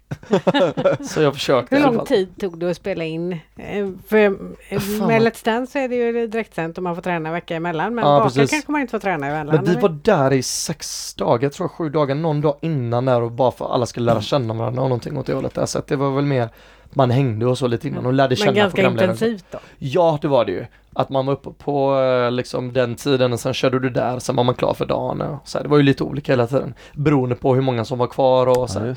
så 1.07 1.21
jag 1.21 1.33
försökte 1.33 1.75
i 1.75 1.77
Hur 1.77 1.83
alla 1.85 1.91
lång 1.91 2.05
fall. 2.05 2.07
tid 2.07 2.37
tog 2.39 2.59
det 2.59 2.69
att 2.71 2.77
spela 2.77 3.03
in? 3.03 3.31
Eh, 3.57 3.87
För 4.07 4.17
eh, 4.17 4.79
Fan. 4.79 5.07
med 5.07 5.21
Let's 5.21 5.45
Dance 5.45 5.71
så 5.71 5.79
är 5.79 5.87
det 5.89 5.95
ju 5.95 6.27
direktsänt 6.27 6.77
och 6.77 6.83
man 6.83 6.95
får 6.95 7.01
träna 7.01 7.29
en 7.29 7.33
vecka 7.33 7.55
emellan. 7.55 7.95
Men 7.95 8.05
Ja, 8.05 8.11
baka 8.19 8.23
precis. 8.29 8.51
kanske 8.51 8.71
man 8.71 8.81
inte 8.81 8.91
får 8.91 8.99
träna 8.99 9.27
emellan. 9.27 9.55
Men 9.55 9.65
vi 9.65 9.71
eller? 9.71 9.81
var 9.81 9.89
där 10.03 10.33
i 10.33 10.43
sex 10.43 11.13
dagar, 11.13 11.43
jag 11.43 11.53
tror 11.53 11.67
sju 11.67 11.89
dagar, 11.89 12.15
någon 12.15 12.41
dag 12.41 12.55
innan 12.61 13.05
där 13.05 13.21
och 13.21 13.31
bara 13.31 13.51
för 13.51 13.65
att 13.65 13.71
alla 13.71 13.85
skulle 13.85 14.05
lära 14.05 14.21
känna 14.21 14.53
varandra 14.53 14.81
och 14.81 14.89
någonting 14.89 15.17
åt 15.17 15.25
det 15.25 15.33
hållet 15.33 15.53
där. 15.53 15.65
Så 15.65 15.79
att 15.79 15.87
det 15.87 15.95
var 15.95 16.11
väl 16.11 16.25
mer, 16.25 16.49
man 16.93 17.11
hängde 17.11 17.45
och 17.45 17.57
så 17.57 17.67
lite 17.67 17.87
innan 17.87 18.05
och 18.05 18.13
lärde 18.13 18.35
känna 18.35 18.51
Men 18.51 18.55
ganska 18.61 18.81
intensivt 18.87 19.45
då. 19.51 19.57
Ja, 19.77 20.19
det 20.21 20.27
var 20.27 20.45
det 20.45 20.51
ju. 20.51 20.65
Att 20.95 21.09
man 21.09 21.25
var 21.25 21.33
uppe 21.33 21.49
på 21.51 21.99
eh, 21.99 22.31
liksom 22.31 22.73
den 22.73 22.95
tiden 22.95 23.33
och 23.33 23.39
sen 23.39 23.53
körde 23.53 23.79
du 23.79 23.89
där, 23.89 24.19
sen 24.19 24.35
var 24.35 24.43
man 24.43 24.55
klar 24.55 24.73
för 24.73 24.85
dagen. 24.85 25.21
Och 25.21 25.39
så 25.43 25.57
här, 25.57 25.63
det 25.63 25.69
var 25.69 25.77
ju 25.77 25.83
lite 25.83 26.03
olika 26.03 26.31
hela 26.31 26.47
tiden. 26.47 26.73
Beroende 26.93 27.35
på 27.35 27.55
hur 27.55 27.61
många 27.61 27.85
som 27.85 27.97
var 27.97 28.07
kvar 28.07 28.47
och 28.47 28.69
så. 28.69 28.79
Ja. 28.79 28.95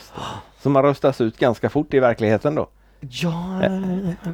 Så 0.63 0.71
man 0.71 0.83
röstas 0.83 1.21
ut 1.21 1.39
ganska 1.39 1.71
fort 1.71 1.95
i 1.95 2.01
verkligheten 2.01 2.55
då? 2.55 2.67
Ja, 3.01 3.61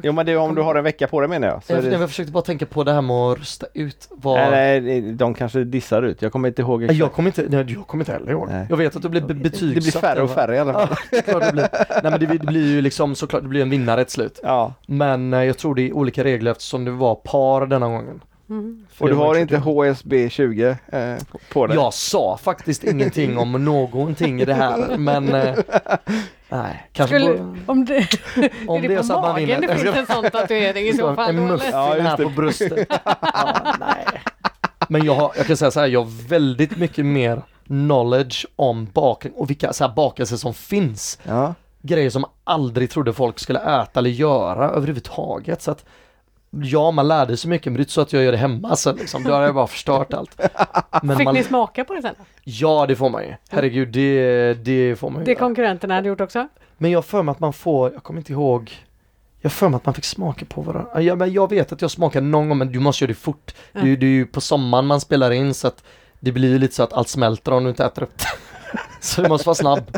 Jo 0.03 0.11
men 0.13 0.25
det 0.25 0.31
är 0.31 0.37
om 0.37 0.55
du 0.55 0.61
har 0.61 0.75
en 0.75 0.83
vecka 0.83 1.07
på 1.07 1.21
det 1.21 1.27
menar 1.27 1.47
jag. 1.47 1.63
Så 1.63 1.73
jag, 1.73 1.83
det... 1.83 1.89
jag 1.89 2.09
försökte 2.09 2.31
bara 2.31 2.43
tänka 2.43 2.65
på 2.65 2.83
det 2.83 2.93
här 2.93 3.01
med 3.01 3.15
att 3.15 3.37
rösta 3.39 3.65
ut 3.73 4.07
vad... 4.11 4.51
Nej, 4.51 4.81
nej, 4.81 5.01
de 5.01 5.33
kanske 5.33 5.63
dissar 5.63 6.01
ut. 6.01 6.21
Jag 6.21 6.31
kommer 6.31 6.47
inte 6.47 6.61
ihåg 6.61 6.83
exakt. 6.83 6.99
Jag 6.99 7.13
kommer 7.13 7.29
inte, 7.29 7.45
nej, 7.49 7.65
jag 7.73 7.87
kommer 7.87 8.01
inte 8.01 8.11
heller 8.11 8.31
ihåg. 8.31 8.47
Nej. 8.49 8.65
Jag 8.69 8.77
vet 8.77 8.95
att 8.95 9.01
det 9.01 9.09
blir 9.09 9.21
be- 9.21 9.27
Det 9.33 9.39
betygsatt. 9.39 9.83
blir 9.83 9.91
färre 10.01 10.21
och 10.21 10.29
färre 10.31 10.55
i 10.55 10.59
alla 10.59 10.73
fall. 10.73 10.87
Ja, 11.27 11.39
det 11.39 11.51
blir. 11.51 11.67
Nej 12.03 12.11
men 12.11 12.19
det, 12.19 12.25
det 12.25 12.39
blir 12.39 12.67
ju 12.67 12.81
liksom 12.81 13.15
såklart, 13.15 13.41
det 13.41 13.47
blir 13.49 13.61
en 13.61 13.69
vinnare 13.69 14.01
ett 14.01 14.11
slut. 14.11 14.39
Ja. 14.43 14.73
Men 14.87 15.33
eh, 15.33 15.43
jag 15.43 15.57
tror 15.57 15.75
det 15.75 15.81
är 15.81 15.93
olika 15.93 16.23
regler 16.23 16.51
eftersom 16.51 16.85
det 16.85 16.91
var 16.91 17.15
par 17.15 17.65
denna 17.65 17.87
gången. 17.87 18.21
Mm. 18.49 18.85
Och 18.97 19.07
det 19.07 19.13
du 19.13 19.17
var 19.17 19.25
har 19.25 19.35
inte 19.37 19.57
HSB 19.57 20.29
20 20.29 20.77
eh, 20.87 21.15
på- 21.31 21.39
på 21.53 21.67
dig? 21.67 21.75
Jag 21.77 21.93
sa 21.93 22.37
faktiskt 22.37 22.83
ingenting 22.83 23.37
om 23.37 23.51
någonting 23.65 24.41
i 24.41 24.45
det 24.45 24.53
här 24.53 24.97
men 24.97 25.33
eh, 25.33 25.55
Nej, 26.49 26.87
kanske 26.93 27.19
Skulle, 27.19 27.37
på, 27.37 27.55
om 27.71 27.85
det, 27.85 28.07
om 28.67 28.77
är 28.77 28.81
det, 28.81 28.87
det 28.87 28.93
är 28.93 28.97
på 28.97 29.03
så 29.03 29.13
att 29.13 29.21
man 29.21 29.31
magen 29.31 29.47
vinner. 29.61 29.67
det 29.67 29.77
finns 29.77 29.95
en 30.09 30.15
sån 30.15 30.31
tatuering 30.31 30.87
i 30.87 30.93
så 30.93 31.15
fall? 31.15 31.29
en 31.29 31.47
muffin? 31.47 31.69
Ja, 31.71 31.95
här 31.99 32.17
på 32.17 32.29
bröstet. 32.29 32.87
ja, 33.21 33.75
nej. 33.79 34.21
Men 34.89 35.05
jag, 35.05 35.15
har, 35.15 35.31
jag 35.37 35.45
kan 35.47 35.57
säga 35.57 35.71
så 35.71 35.79
här, 35.79 35.87
jag 35.87 36.03
har 36.03 36.27
väldigt 36.27 36.77
mycket 36.77 37.05
mer 37.05 37.41
knowledge 37.67 38.45
om 38.55 38.87
bakning 38.93 39.33
och 39.33 39.49
vilka 39.49 39.73
så 39.73 39.87
här 39.87 39.93
bakelser 39.95 40.37
som 40.37 40.53
finns. 40.53 41.19
Ja. 41.23 41.53
Grejer 41.81 42.09
som 42.09 42.25
aldrig 42.43 42.89
trodde 42.89 43.13
folk 43.13 43.39
skulle 43.39 43.59
äta 43.59 43.99
eller 43.99 44.09
göra 44.09 44.69
överhuvudtaget. 44.69 45.61
Så 45.61 45.71
att 45.71 45.85
Ja, 46.63 46.91
man 46.91 47.07
lärde 47.07 47.37
sig 47.37 47.49
mycket 47.49 47.65
men 47.65 47.73
det 47.73 47.79
är 47.79 47.81
inte 47.81 47.91
så 47.93 48.01
att 48.01 48.13
jag 48.13 48.23
gör 48.23 48.31
det 48.31 48.37
hemma 48.37 48.75
sen 48.75 48.95
liksom. 48.95 49.23
Då 49.23 49.31
har 49.31 49.41
jag 49.41 49.55
bara 49.55 49.67
förstört 49.67 50.13
allt. 50.13 50.41
Men 51.03 51.17
Fick 51.17 51.25
man, 51.25 51.35
ni 51.35 51.43
smaka 51.43 51.83
på 51.85 51.93
det 51.93 52.01
sen? 52.01 52.15
ja, 52.43 52.85
det 52.87 52.95
får 52.95 53.09
man 53.09 53.23
ju. 53.23 53.33
Herregud, 53.49 53.87
det, 53.87 54.53
det 54.53 54.95
får 54.95 55.09
man 55.09 55.19
ju. 55.21 55.25
Det 55.25 55.35
konkurrenterna 55.35 55.93
hade 55.95 56.07
gjort 56.07 56.21
också? 56.21 56.47
Men 56.77 56.91
jag 56.91 57.05
för 57.05 57.23
mig 57.23 57.31
att 57.31 57.39
man 57.39 57.53
får, 57.53 57.93
jag 57.93 58.03
kommer 58.03 58.19
inte 58.19 58.31
ihåg 58.31 58.85
Jag 59.41 59.49
har 59.49 59.53
för 59.53 59.69
mig 59.69 59.77
att 59.77 59.85
man 59.85 59.93
fick 59.95 60.05
smaka 60.05 60.45
på 60.45 60.61
varandra. 60.61 61.01
Ja, 61.01 61.15
men 61.15 61.33
jag 61.33 61.49
vet 61.49 61.71
att 61.71 61.81
jag 61.81 61.91
smakade 61.91 62.25
någon 62.27 62.49
gång 62.49 62.57
men 62.57 62.71
du 62.71 62.79
måste 62.79 63.03
göra 63.03 63.09
det 63.09 63.15
fort. 63.19 63.53
Det, 63.73 63.79
är 63.79 63.83
ju- 63.85 63.95
det 63.97 64.05
är 64.05 64.09
ju 64.09 64.25
på 64.25 64.41
sommaren 64.41 64.85
man 64.87 65.01
spelar 65.01 65.31
in 65.31 65.53
så 65.53 65.67
att 65.67 65.83
det 66.19 66.31
blir 66.31 66.49
ju 66.49 66.59
lite 66.59 66.75
så 66.75 66.83
att 66.83 66.93
allt 66.93 67.07
smälter 67.07 67.51
om 67.51 67.63
du 67.63 67.69
inte 67.69 67.85
äter 67.85 68.03
upp 68.03 68.17
det. 68.17 68.25
så 69.05 69.21
du 69.21 69.29
måste 69.29 69.47
vara 69.47 69.55
snabb. 69.55 69.97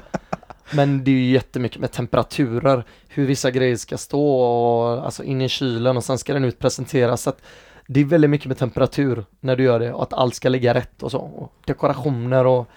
Men 0.71 1.03
det 1.03 1.11
är 1.11 1.15
ju 1.15 1.31
jättemycket 1.31 1.81
med 1.81 1.91
temperaturer, 1.91 2.83
hur 3.07 3.25
vissa 3.25 3.51
grejer 3.51 3.75
ska 3.75 3.97
stå 3.97 4.39
och 4.39 5.05
alltså 5.05 5.23
in 5.23 5.41
i 5.41 5.49
kylen 5.49 5.97
och 5.97 6.03
sen 6.03 6.17
ska 6.17 6.33
den 6.33 6.45
ut 6.45 6.59
presenteras. 6.59 7.21
Så 7.21 7.29
att 7.29 7.41
det 7.87 7.99
är 7.99 8.05
väldigt 8.05 8.29
mycket 8.29 8.47
med 8.47 8.57
temperatur 8.57 9.25
när 9.39 9.55
du 9.55 9.63
gör 9.63 9.79
det 9.79 9.93
och 9.93 10.03
att 10.03 10.13
allt 10.13 10.35
ska 10.35 10.49
ligga 10.49 10.73
rätt 10.73 11.03
och 11.03 11.11
så. 11.11 11.19
Och 11.19 11.53
dekorationer 11.65 12.45
och 12.45 12.67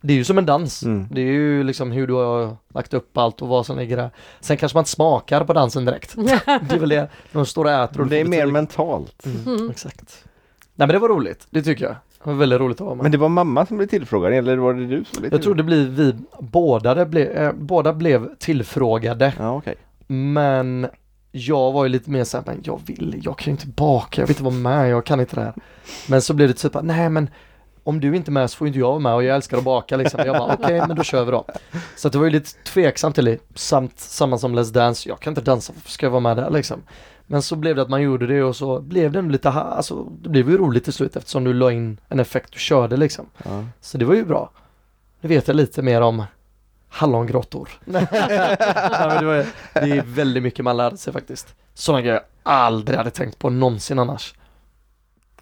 det 0.00 0.12
är 0.12 0.16
ju 0.16 0.24
som 0.24 0.38
en 0.38 0.46
dans. 0.46 0.82
Mm. 0.82 1.08
Det 1.10 1.20
är 1.20 1.32
ju 1.32 1.62
liksom 1.62 1.92
hur 1.92 2.06
du 2.06 2.12
har 2.12 2.56
lagt 2.74 2.94
upp 2.94 3.18
allt 3.18 3.42
och 3.42 3.48
vad 3.48 3.66
som 3.66 3.78
ligger 3.78 3.96
där. 3.96 4.10
Sen 4.40 4.56
kanske 4.56 4.76
man 4.76 4.80
inte 4.80 4.90
smakar 4.90 5.44
på 5.44 5.52
dansen 5.52 5.84
direkt. 5.84 6.14
Det 6.16 6.74
är 6.74 6.78
väl 6.78 6.88
det. 6.88 7.08
De 7.32 7.46
står 7.46 7.64
och 7.64 7.70
äter 7.70 8.00
och 8.00 8.06
Det 8.06 8.20
är 8.20 8.24
mer 8.24 8.46
mentalt. 8.46 9.26
Mm, 9.26 9.70
exakt. 9.70 10.24
Nej 10.74 10.86
men 10.86 10.88
det 10.88 10.98
var 10.98 11.08
roligt, 11.08 11.46
det 11.50 11.62
tycker 11.62 11.84
jag. 11.84 11.96
Det 12.24 12.30
var 12.30 12.34
väldigt 12.34 12.60
roligt 12.60 12.80
att 12.80 12.84
vara 12.84 12.94
med. 12.94 13.02
Men 13.02 13.12
det 13.12 13.18
var 13.18 13.28
mamma 13.28 13.66
som 13.66 13.76
blev 13.76 13.86
tillfrågad 13.86 14.32
eller 14.32 14.56
var 14.56 14.74
det 14.74 14.86
du 14.86 15.04
som 15.04 15.20
blev 15.20 15.32
jag 15.32 15.42
tror 15.42 15.54
det 15.54 15.62
blir 15.62 15.88
vi, 15.88 16.14
båda, 16.40 17.04
blev, 17.06 17.30
eh, 17.30 17.52
båda 17.52 17.92
blev 17.92 18.36
tillfrågade. 18.38 19.32
Ja 19.38 19.56
okej. 19.56 19.74
Men 20.06 20.86
jag 21.32 21.72
var 21.72 21.84
ju 21.84 21.88
lite 21.88 22.10
mer 22.10 22.24
såhär, 22.24 22.44
men 22.46 22.60
jag 22.64 22.80
vill, 22.86 23.20
jag 23.24 23.38
kan 23.38 23.44
ju 23.44 23.50
inte 23.50 23.66
baka, 23.66 24.20
jag 24.20 24.26
vill 24.26 24.34
inte 24.34 24.44
vara 24.44 24.54
med, 24.54 24.90
jag 24.90 25.06
kan 25.06 25.20
inte 25.20 25.36
det 25.36 25.42
här. 25.42 25.54
Men 26.08 26.22
så 26.22 26.34
blev 26.34 26.48
det 26.48 26.54
typ, 26.54 26.76
nej 26.82 27.08
men 27.08 27.30
om 27.84 28.00
du 28.00 28.16
inte 28.16 28.30
är 28.30 28.32
med 28.32 28.50
så 28.50 28.56
får 28.56 28.66
inte 28.66 28.78
jag 28.78 28.88
vara 28.88 28.98
med 28.98 29.14
och 29.14 29.24
jag 29.24 29.36
älskar 29.36 29.58
att 29.58 29.64
baka 29.64 29.96
liksom. 29.96 30.20
Jag 30.26 30.36
bara 30.36 30.54
okej 30.54 30.82
men 30.88 30.96
då 30.96 31.02
kör 31.02 31.24
vi 31.24 31.30
då. 31.30 31.44
Så 31.96 32.08
det 32.08 32.18
var 32.18 32.24
ju 32.24 32.30
lite 32.30 32.50
tveksamt 32.64 33.14
till 33.14 33.24
det, 33.24 33.38
samt 33.54 33.98
samma 33.98 34.38
som 34.38 34.58
Let's 34.58 34.72
Dance, 34.72 35.08
jag 35.08 35.20
kan 35.20 35.30
inte 35.30 35.40
dansa, 35.40 35.72
varför 35.76 35.90
ska 35.90 36.06
jag 36.06 36.10
vara 36.10 36.20
med 36.20 36.36
där 36.36 36.50
liksom? 36.50 36.82
Men 37.32 37.42
så 37.42 37.56
blev 37.56 37.76
det 37.76 37.82
att 37.82 37.88
man 37.88 38.02
gjorde 38.02 38.26
det 38.26 38.42
och 38.42 38.56
så 38.56 38.80
blev 38.80 39.12
det 39.12 39.22
lite, 39.22 39.48
ha- 39.48 39.60
alltså 39.60 40.04
det 40.22 40.28
blev 40.28 40.50
ju 40.50 40.58
roligt 40.58 40.84
till 40.84 40.92
slut 40.92 41.16
eftersom 41.16 41.44
du 41.44 41.52
la 41.52 41.72
in 41.72 41.98
en 42.08 42.20
effekt 42.20 42.50
och 42.54 42.58
körde 42.60 42.96
liksom. 42.96 43.26
Ja. 43.44 43.64
Så 43.80 43.98
det 43.98 44.04
var 44.04 44.14
ju 44.14 44.24
bra. 44.24 44.50
Nu 45.20 45.28
vet 45.28 45.48
jag 45.48 45.56
lite 45.56 45.82
mer 45.82 46.00
om 46.00 46.22
hallongrottor. 46.88 47.68
Nej, 47.84 48.06
det, 48.10 49.24
var, 49.26 49.46
det 49.74 49.90
är 49.98 50.02
väldigt 50.06 50.42
mycket 50.42 50.64
man 50.64 50.76
lärde 50.76 50.96
sig 50.96 51.12
faktiskt. 51.12 51.54
Sådana 51.74 52.00
grejer 52.02 52.14
jag 52.14 52.22
aldrig 52.42 52.98
hade 52.98 53.10
tänkt 53.10 53.38
på 53.38 53.50
någonsin 53.50 53.98
annars. 53.98 54.34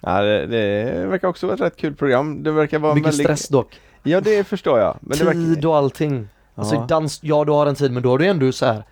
Ja, 0.01 0.20
det, 0.22 0.47
det 0.47 0.93
verkar 1.07 1.28
också 1.28 1.47
vara 1.47 1.55
ett 1.55 1.61
rätt 1.61 1.76
kul 1.76 1.95
program. 1.95 2.43
Det 2.43 2.51
verkar 2.53 2.78
vara 2.78 2.95
Mycket 2.95 3.09
väldigt... 3.09 3.26
stress 3.26 3.49
dock. 3.49 3.80
Ja 4.03 4.20
det 4.20 4.45
förstår 4.45 4.78
jag. 4.78 4.97
Men 5.01 5.18
tid 5.18 5.26
verkar... 5.26 5.68
och 5.68 5.76
allting. 5.76 6.28
Alltså 6.55 6.74
Ja. 6.74 6.86
dans, 6.88 7.18
ja 7.22 7.45
du 7.45 7.53
har 7.53 7.66
en 7.66 7.74
tid 7.74 7.93
men 7.93 8.03
då 8.03 8.11
har 8.11 8.18
du 8.18 8.26
ändå 8.26 8.53
så 8.53 8.66
här. 8.66 8.84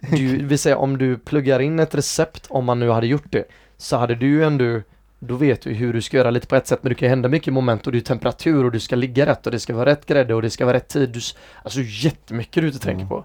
Du 0.00 0.46
vill 0.46 0.58
säga 0.58 0.76
om 0.76 0.98
du 0.98 1.18
pluggar 1.18 1.60
in 1.60 1.78
ett 1.78 1.94
recept, 1.94 2.46
om 2.48 2.64
man 2.64 2.78
nu 2.80 2.90
hade 2.90 3.06
gjort 3.06 3.32
det, 3.32 3.44
så 3.76 3.96
hade 3.96 4.14
du 4.14 4.26
ju 4.26 4.44
ändå 4.44 4.80
då 5.18 5.34
vet 5.34 5.62
du 5.62 5.72
hur 5.72 5.92
du 5.92 6.02
ska 6.02 6.16
göra 6.16 6.30
lite 6.30 6.46
på 6.46 6.56
ett 6.56 6.66
sätt 6.66 6.78
men 6.82 6.88
det 6.88 6.94
kan 6.94 7.08
hända 7.08 7.28
mycket 7.28 7.52
moment 7.52 7.86
och 7.86 7.92
det 7.92 7.98
är 7.98 8.00
temperatur 8.00 8.64
och 8.64 8.72
du 8.72 8.80
ska 8.80 8.96
ligga 8.96 9.26
rätt 9.26 9.46
och 9.46 9.52
det 9.52 9.60
ska 9.60 9.74
vara 9.74 9.90
rätt 9.90 10.06
grädde 10.06 10.34
och 10.34 10.42
det 10.42 10.50
ska 10.50 10.64
vara 10.64 10.76
rätt 10.76 10.88
tid. 10.88 11.08
Du, 11.10 11.20
alltså 11.62 11.80
jättemycket 11.82 12.62
du 12.62 12.66
inte 12.66 12.78
tänker 12.78 13.04
Mm. 13.04 13.08
på. 13.08 13.24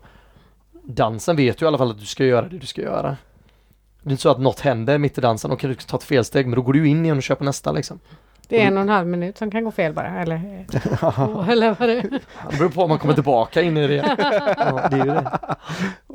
Dansen 0.83 1.35
vet 1.35 1.57
du 1.57 1.65
i 1.65 1.67
alla 1.67 1.77
fall 1.77 1.91
att 1.91 1.99
du 1.99 2.05
ska 2.05 2.25
göra 2.25 2.47
det 2.47 2.57
du 2.57 2.67
ska 2.67 2.81
göra. 2.81 3.17
Det 4.01 4.09
är 4.09 4.11
inte 4.11 4.21
så 4.21 4.29
att 4.29 4.39
något 4.39 4.59
händer 4.59 4.97
mitt 4.97 5.17
i 5.17 5.21
dansen 5.21 5.51
och 5.51 5.59
kan 5.59 5.69
du 5.69 5.75
ta 5.75 5.97
ett 5.97 6.03
felsteg 6.03 6.47
men 6.47 6.55
då 6.55 6.61
går 6.61 6.73
du 6.73 6.87
in 6.87 7.05
igen 7.05 7.17
och 7.17 7.23
kör 7.23 7.35
på 7.35 7.43
nästa 7.43 7.71
liksom. 7.71 7.99
Det 8.49 8.61
är 8.61 8.67
en 8.67 8.77
och 8.77 8.81
en 8.83 8.89
halv 8.89 9.07
minut 9.07 9.37
som 9.37 9.51
kan 9.51 9.63
gå 9.63 9.71
fel 9.71 9.93
bara, 9.93 10.21
eller? 10.21 10.65
två, 11.25 11.45
eller 11.51 11.75
vad 11.79 11.89
det 11.89 11.93
är. 11.97 12.01
Det 12.51 12.57
beror 12.57 12.69
på 12.69 12.81
om 12.83 12.89
man 12.89 12.99
kommer 12.99 13.13
tillbaka 13.13 13.61
in 13.61 13.77
i 13.77 13.87
det. 13.87 13.95
Ja, 14.57 14.87
det 14.91 15.03
det. 15.03 15.31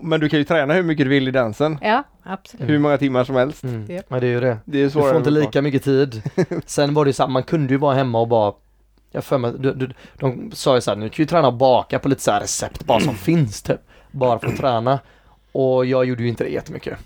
Men 0.03 0.21
du 0.21 0.29
kan 0.29 0.39
ju 0.39 0.45
träna 0.45 0.75
hur 0.75 0.83
mycket 0.83 1.07
du 1.07 1.11
vill 1.11 1.29
i 1.29 1.31
dansen. 1.31 1.79
Ja, 1.83 2.03
absolut. 2.23 2.69
Hur 2.69 2.79
många 2.79 2.99
timmar 2.99 3.25
som 3.25 3.37
helst. 3.37 3.65
Mm. 3.65 4.03
Men 4.09 4.21
det 4.21 4.27
är 4.27 4.31
ju 4.31 4.41
det. 4.41 4.59
Det 4.65 4.79
är 4.79 4.85
Du 4.85 4.91
får 4.91 5.17
inte 5.17 5.31
lika 5.31 5.63
mycket 5.63 5.85
tid. 5.85 6.23
Sen 6.67 6.95
var 6.95 7.05
det 7.05 7.09
ju 7.09 7.13
så 7.13 7.23
här, 7.23 7.31
man 7.31 7.43
kunde 7.43 7.73
ju 7.75 7.79
vara 7.79 7.95
hemma 7.95 8.21
och 8.21 8.29
bara 8.29 8.53
jag 9.11 9.25
för 9.25 9.39
mig, 9.39 9.53
du, 9.59 9.73
du, 9.75 9.91
de 10.19 10.51
sa 10.55 10.75
ju 10.75 10.81
så 10.81 10.91
här, 10.91 10.99
nu 10.99 11.09
kan 11.09 11.23
ju 11.23 11.27
träna 11.27 11.47
och 11.49 11.55
baka 11.55 11.99
på 11.99 12.09
lite 12.09 12.23
så 12.23 12.31
här 12.31 12.41
recept 12.41 12.85
bara 12.85 13.01
som 13.01 13.15
finns 13.15 13.63
typ. 13.63 13.81
Bara 14.11 14.39
för 14.39 14.47
att 14.47 14.57
träna. 14.57 14.99
Och 15.53 15.87
jag 15.87 16.05
gjorde 16.05 16.23
ju 16.23 16.29
inte 16.29 16.45
det 16.45 16.51
jättemycket. 16.51 16.99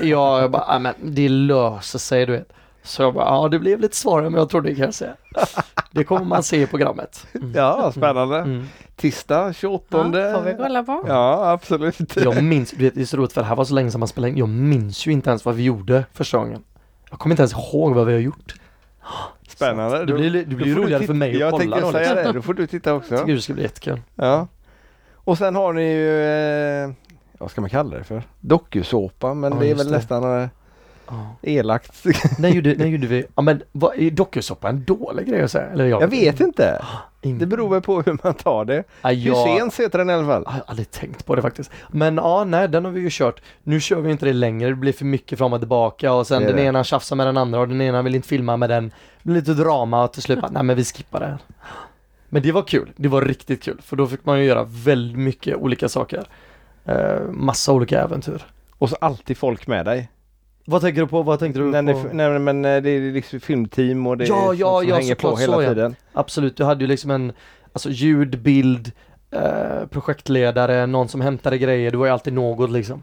Jag, 0.00 0.42
jag 0.42 0.50
bara, 0.50 0.64
"Ja, 0.68 0.78
men 0.78 0.94
det 1.02 1.28
löser 1.28 1.98
sig 1.98 2.26
du 2.26 2.32
vet. 2.32 2.52
Så 2.84 3.02
jag 3.02 3.14
bara, 3.14 3.24
ja 3.24 3.48
det 3.48 3.58
blev 3.58 3.80
lite 3.80 3.96
svårare 3.96 4.26
än 4.26 4.34
jag 4.34 4.48
trodde 4.50 4.74
kan 4.74 4.84
jag 4.84 4.94
säga. 4.94 5.14
Det 5.90 6.04
kommer 6.04 6.24
man 6.24 6.42
se 6.42 6.62
i 6.62 6.66
programmet. 6.66 7.26
Mm. 7.34 7.52
Ja, 7.56 7.92
spännande. 7.92 8.38
Mm. 8.38 8.66
Tisdag 8.96 9.52
28. 9.54 9.86
Ja, 10.12 10.34
får 10.34 10.42
vi 10.42 10.54
kolla 10.58 10.82
på. 10.82 11.04
Ja, 11.08 11.50
absolut. 11.50 12.16
Jag 12.16 12.42
minns, 12.44 12.70
du 12.70 12.84
vet, 12.84 12.94
det 12.94 13.00
är 13.00 13.04
så 13.04 13.16
roligt 13.16 13.32
för 13.32 13.40
det 13.40 13.46
här 13.46 13.56
var 13.56 13.64
så 13.64 13.74
länge 13.74 13.90
sedan 13.90 13.98
man 13.98 14.08
spelade 14.08 14.30
in. 14.30 14.38
Jag 14.38 14.48
minns 14.48 15.06
ju 15.06 15.12
inte 15.12 15.30
ens 15.30 15.44
vad 15.44 15.54
vi 15.54 15.62
gjorde 15.62 16.04
första 16.12 16.38
gången. 16.38 16.62
Jag 17.10 17.18
kommer 17.18 17.32
inte 17.32 17.42
ens 17.42 17.52
ihåg 17.52 17.94
vad 17.94 18.06
vi 18.06 18.12
har 18.12 18.20
gjort. 18.20 18.54
Spännande. 19.48 20.04
Det 20.04 20.12
blir, 20.12 20.30
det 20.30 20.44
blir 20.56 20.74
roligare 20.74 21.00
titta- 21.00 21.06
för 21.06 21.14
mig 21.14 21.32
att 21.34 21.38
Jag 21.40 21.50
kolla 21.50 21.60
tänkte 21.62 21.80
då. 21.80 21.92
säga 21.92 22.14
Liksom. 22.14 22.32
det, 22.32 22.38
då 22.38 22.42
får 22.42 22.54
du 22.54 22.66
titta 22.66 22.90
Jag 22.90 22.96
också. 22.96 23.18
tycker 23.18 23.34
det 23.34 23.40
ska 23.40 23.52
bli 23.52 23.62
jättekul. 23.62 24.00
Ja. 24.14 24.48
Och 25.14 25.38
sen 25.38 25.54
har 25.56 25.72
ni 25.72 25.82
ju, 25.82 26.20
eh, 26.84 26.90
vad 27.38 27.50
ska 27.50 27.60
man 27.60 27.70
kalla 27.70 27.98
det 27.98 28.04
för? 28.04 28.22
Dokusåpa, 28.40 29.34
men 29.34 29.52
Ja, 29.52 29.58
det 29.58 29.70
är 29.70 29.74
väl 29.74 29.86
det. 29.86 29.96
nästan 29.96 30.42
eh, 30.42 30.48
Ja. 31.08 31.36
elakt. 31.42 32.04
När 32.38 32.48
gjorde, 32.48 32.74
när 32.78 32.86
gjorde 32.86 33.06
vi, 33.06 33.24
ja 33.34 33.42
men 33.42 33.62
vad, 33.72 33.98
är 33.98 34.10
dokusåpa 34.10 34.68
en 34.68 34.84
dålig 34.84 35.26
grej 35.28 35.42
att 35.42 35.50
säga? 35.50 35.66
Eller 35.66 35.84
jag, 35.84 36.02
Jag 36.02 36.08
vet 36.08 36.40
inte. 36.40 36.84
inte. 37.22 37.44
Det 37.44 37.46
beror 37.46 37.68
väl 37.68 37.82
på 37.82 38.02
hur 38.02 38.18
man 38.22 38.34
tar 38.34 38.64
det. 38.64 38.84
ja, 39.02 39.12
jag, 39.12 39.34
Husseins 39.34 39.80
heter 39.80 39.98
den 39.98 40.10
i 40.10 40.12
alla 40.12 40.26
fall. 40.26 40.42
jag 40.46 40.52
har 40.52 40.62
aldrig 40.66 40.90
tänkt 40.90 41.26
på 41.26 41.34
det 41.34 41.42
faktiskt. 41.42 41.70
Men 41.88 42.16
ja, 42.16 42.44
nej 42.44 42.68
den 42.68 42.84
har 42.84 42.92
vi 42.92 43.00
ju 43.00 43.08
kört. 43.10 43.42
Nu 43.62 43.80
kör 43.80 44.00
vi 44.00 44.10
inte 44.10 44.26
det 44.26 44.32
längre, 44.32 44.68
det 44.68 44.74
blir 44.74 44.92
för 44.92 45.04
mycket 45.04 45.38
fram 45.38 45.52
och 45.52 45.60
tillbaka 45.60 46.12
och 46.12 46.26
sen 46.26 46.42
den 46.42 46.56
det. 46.56 46.62
ena 46.62 46.84
tjafsar 46.84 47.16
med 47.16 47.26
den 47.26 47.36
andra 47.36 47.60
och 47.60 47.68
den 47.68 47.80
ena 47.80 48.02
vill 48.02 48.14
inte 48.14 48.28
filma 48.28 48.56
med 48.56 48.70
den. 48.70 48.88
Det 48.88 49.28
blir 49.30 49.34
lite 49.34 49.54
drama 49.54 50.04
och 50.04 50.12
till 50.12 50.22
slut 50.22 50.40
bara, 50.40 50.50
nej 50.52 50.62
men 50.62 50.76
vi 50.76 50.84
skippar 50.84 51.20
det 51.20 51.26
här. 51.26 51.38
Men 52.28 52.42
det 52.42 52.52
var 52.52 52.62
kul, 52.62 52.90
det 52.96 53.08
var 53.08 53.22
riktigt 53.22 53.62
kul 53.62 53.80
för 53.82 53.96
då 53.96 54.06
fick 54.06 54.24
man 54.24 54.38
ju 54.38 54.44
göra 54.44 54.64
väldigt 54.68 55.18
mycket 55.18 55.56
olika 55.56 55.88
saker. 55.88 56.24
Eh, 56.84 57.20
massa 57.30 57.72
olika 57.72 58.02
äventyr. 58.02 58.46
Och 58.78 58.90
så 58.90 58.96
alltid 59.00 59.36
folk 59.36 59.66
med 59.66 59.84
dig. 59.84 60.08
Vad 60.64 60.80
tänker 60.82 61.00
du 61.00 61.06
på? 61.06 61.22
Vad 61.22 61.38
tänkte 61.38 61.60
du 61.60 61.64
Nej, 61.82 61.94
på? 61.94 62.00
nej, 62.12 62.30
nej 62.30 62.38
men 62.38 62.64
eh, 62.64 62.82
det 62.82 62.90
är 62.90 63.12
liksom 63.12 63.40
filmteam 63.40 64.06
och 64.06 64.16
det 64.16 64.24
Ja, 64.24 64.52
är 64.52 64.54
ja, 64.54 64.80
som 64.80 64.88
ja, 64.88 64.94
hänger 64.94 65.14
på 65.14 65.36
hela 65.36 65.56
så, 65.56 65.62
ja. 65.62 65.68
tiden. 65.68 65.96
Absolut, 66.12 66.56
du 66.56 66.64
hade 66.64 66.80
ju 66.84 66.86
liksom 66.88 67.10
en 67.10 67.32
alltså 67.72 67.90
ljud, 67.90 68.38
bild, 68.38 68.92
eh, 69.30 69.86
projektledare, 69.90 70.86
någon 70.86 71.08
som 71.08 71.20
hämtade 71.20 71.58
grejer, 71.58 71.90
det 71.90 71.96
var 71.96 72.06
ju 72.06 72.12
alltid 72.12 72.32
något 72.32 72.70
liksom. 72.70 73.02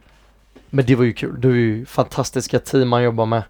Men 0.70 0.86
det 0.86 0.96
var 0.96 1.04
ju 1.04 1.14
kul, 1.14 1.42
det 1.42 1.48
var 1.48 1.56
ju 1.56 1.86
fantastiska 1.86 2.60
team 2.60 2.90
man 2.90 3.04
jobbar 3.04 3.26
med. 3.26 3.44